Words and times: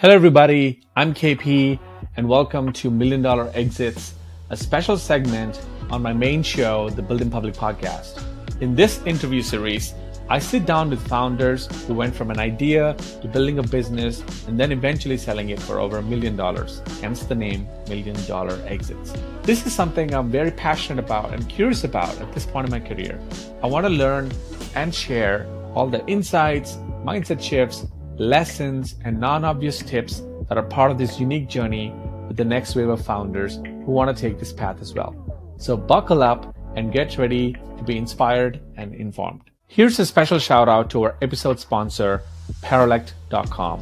Hello, 0.00 0.14
everybody. 0.14 0.80
I'm 0.94 1.12
KP, 1.12 1.76
and 2.16 2.28
welcome 2.28 2.72
to 2.74 2.88
Million 2.88 3.20
Dollar 3.20 3.50
Exits, 3.52 4.14
a 4.48 4.56
special 4.56 4.96
segment 4.96 5.60
on 5.90 6.02
my 6.02 6.12
main 6.12 6.44
show, 6.44 6.88
the 6.88 7.02
Build 7.02 7.20
In 7.20 7.28
Public 7.28 7.54
podcast. 7.54 8.22
In 8.60 8.76
this 8.76 9.02
interview 9.06 9.42
series, 9.42 9.94
I 10.28 10.38
sit 10.38 10.66
down 10.66 10.90
with 10.90 11.04
founders 11.08 11.66
who 11.88 11.94
went 11.94 12.14
from 12.14 12.30
an 12.30 12.38
idea 12.38 12.94
to 13.22 13.26
building 13.26 13.58
a 13.58 13.62
business 13.64 14.22
and 14.46 14.56
then 14.56 14.70
eventually 14.70 15.16
selling 15.16 15.48
it 15.48 15.58
for 15.58 15.80
over 15.80 15.96
a 15.96 16.02
million 16.02 16.36
dollars, 16.36 16.80
hence 17.00 17.24
the 17.24 17.34
name 17.34 17.66
Million 17.88 18.14
Dollar 18.28 18.62
Exits. 18.68 19.12
This 19.42 19.66
is 19.66 19.74
something 19.74 20.14
I'm 20.14 20.30
very 20.30 20.52
passionate 20.52 21.04
about 21.04 21.32
and 21.32 21.48
curious 21.48 21.82
about 21.82 22.16
at 22.20 22.32
this 22.32 22.46
point 22.46 22.66
in 22.66 22.70
my 22.70 22.78
career. 22.78 23.18
I 23.64 23.66
want 23.66 23.84
to 23.84 23.90
learn 23.90 24.30
and 24.76 24.94
share 24.94 25.48
all 25.74 25.88
the 25.88 26.06
insights, 26.06 26.76
mindset 27.04 27.42
shifts, 27.42 27.84
lessons, 28.18 28.96
and 29.04 29.18
non 29.18 29.44
obvious 29.44 29.78
tips 29.78 30.22
that 30.48 30.58
are 30.58 30.62
part 30.62 30.90
of 30.90 30.98
this 30.98 31.18
unique 31.20 31.48
journey 31.48 31.92
with 32.26 32.36
the 32.36 32.44
next 32.44 32.74
wave 32.74 32.88
of 32.88 33.04
founders 33.04 33.56
who 33.56 33.92
want 33.92 34.14
to 34.14 34.20
take 34.20 34.38
this 34.38 34.52
path 34.52 34.80
as 34.80 34.94
well. 34.94 35.14
So 35.56 35.76
buckle 35.76 36.22
up 36.22 36.54
and 36.76 36.92
get 36.92 37.18
ready 37.18 37.54
to 37.76 37.82
be 37.84 37.96
inspired 37.96 38.60
and 38.76 38.94
informed. 38.94 39.42
Here's 39.66 39.98
a 39.98 40.06
special 40.06 40.38
shout 40.38 40.68
out 40.68 40.90
to 40.90 41.02
our 41.04 41.16
episode 41.20 41.60
sponsor, 41.60 42.22
Paralect.com. 42.62 43.80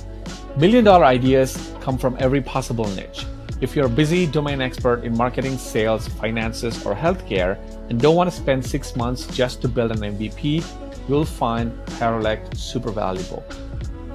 Million 0.57 0.85
dollar 0.85 1.05
ideas 1.05 1.73
come 1.81 1.97
from 1.97 2.17
every 2.19 2.41
possible 2.41 2.89
niche. 2.95 3.27
If 3.61 3.75
you're 3.75 3.87
a 3.87 3.97
busy 4.03 4.27
domain 4.27 4.61
expert 4.61 5.05
in 5.05 5.17
marketing, 5.17 5.57
sales, 5.57 6.09
finances, 6.09 6.85
or 6.85 6.95
healthcare 6.95 7.57
and 7.89 8.01
don't 8.01 8.17
want 8.17 8.31
to 8.31 8.37
spend 8.37 8.67
six 8.67 8.97
months 8.97 9.27
just 9.29 9.63
to 9.63 9.69
build 9.69 9.93
an 9.93 10.01
MVP, 10.01 10.65
you'll 11.09 11.25
find 11.25 11.73
Paralect 11.99 12.57
super 12.57 12.91
valuable. 12.91 13.45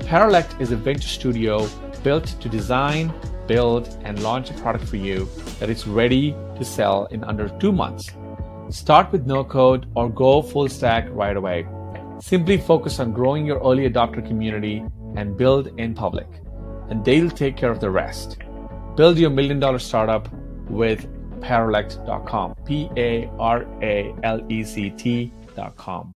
Paralect 0.05 0.55
is 0.59 0.71
a 0.71 0.75
venture 0.75 1.07
studio 1.07 1.67
built 2.03 2.25
to 2.41 2.49
design, 2.49 3.13
build, 3.47 3.87
and 4.03 4.21
launch 4.21 4.49
a 4.49 4.53
product 4.55 4.85
for 4.85 4.97
you 4.97 5.29
that 5.59 5.69
is 5.69 5.87
ready 5.87 6.31
to 6.57 6.65
sell 6.65 7.05
in 7.05 7.23
under 7.23 7.47
two 7.59 7.71
months. 7.71 8.09
Start 8.69 9.11
with 9.11 9.25
no 9.25 9.43
code 9.43 9.85
or 9.95 10.09
go 10.09 10.41
full 10.41 10.67
stack 10.67 11.07
right 11.11 11.37
away. 11.37 11.67
Simply 12.19 12.57
focus 12.57 12.99
on 12.99 13.13
growing 13.13 13.45
your 13.45 13.59
early 13.59 13.89
adopter 13.89 14.25
community 14.25 14.83
and 15.15 15.37
build 15.37 15.67
in 15.79 15.93
public, 15.93 16.27
and 16.89 17.03
they'll 17.03 17.29
take 17.29 17.57
care 17.57 17.71
of 17.71 17.79
the 17.79 17.89
rest. 17.89 18.37
Build 18.95 19.17
your 19.17 19.29
million 19.29 19.59
dollar 19.59 19.79
startup 19.79 20.27
with 20.69 21.07
paralect.com. 21.41 22.55
P 22.65 22.89
A 22.97 23.29
R 23.39 23.65
A 23.81 24.13
L 24.23 24.45
E 24.51 24.63
C 24.63 24.89
T.com. 24.91 26.13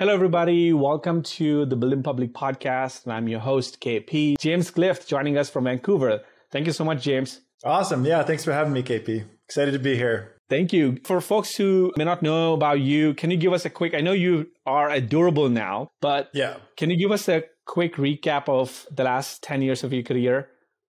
Hello, 0.00 0.14
everybody. 0.14 0.72
Welcome 0.72 1.22
to 1.36 1.66
the 1.66 1.76
Build 1.76 1.92
In 1.92 2.02
Public 2.02 2.32
podcast. 2.32 3.04
And 3.04 3.12
I'm 3.12 3.28
your 3.28 3.40
host, 3.40 3.82
KP. 3.82 4.38
James 4.38 4.70
Clift 4.70 5.06
joining 5.06 5.36
us 5.36 5.50
from 5.50 5.64
Vancouver. 5.64 6.20
Thank 6.50 6.64
you 6.64 6.72
so 6.72 6.86
much, 6.86 7.02
James. 7.02 7.42
Awesome. 7.64 8.06
Yeah, 8.06 8.22
thanks 8.22 8.42
for 8.42 8.54
having 8.54 8.72
me, 8.72 8.82
KP. 8.82 9.26
Excited 9.44 9.72
to 9.72 9.78
be 9.78 9.96
here. 9.96 10.36
Thank 10.48 10.72
you. 10.72 10.96
For 11.04 11.20
folks 11.20 11.54
who 11.54 11.92
may 11.98 12.04
not 12.04 12.22
know 12.22 12.54
about 12.54 12.80
you, 12.80 13.12
can 13.12 13.30
you 13.30 13.36
give 13.36 13.52
us 13.52 13.66
a 13.66 13.68
quick? 13.68 13.92
I 13.92 14.00
know 14.00 14.12
you 14.12 14.46
are 14.64 14.88
at 14.88 15.10
Durable 15.10 15.50
now, 15.50 15.90
but 16.00 16.30
yeah, 16.32 16.56
can 16.78 16.88
you 16.88 16.96
give 16.96 17.12
us 17.12 17.28
a 17.28 17.44
quick 17.66 17.96
recap 17.96 18.48
of 18.48 18.86
the 18.90 19.04
last 19.04 19.42
10 19.42 19.60
years 19.60 19.84
of 19.84 19.92
your 19.92 20.02
career? 20.02 20.48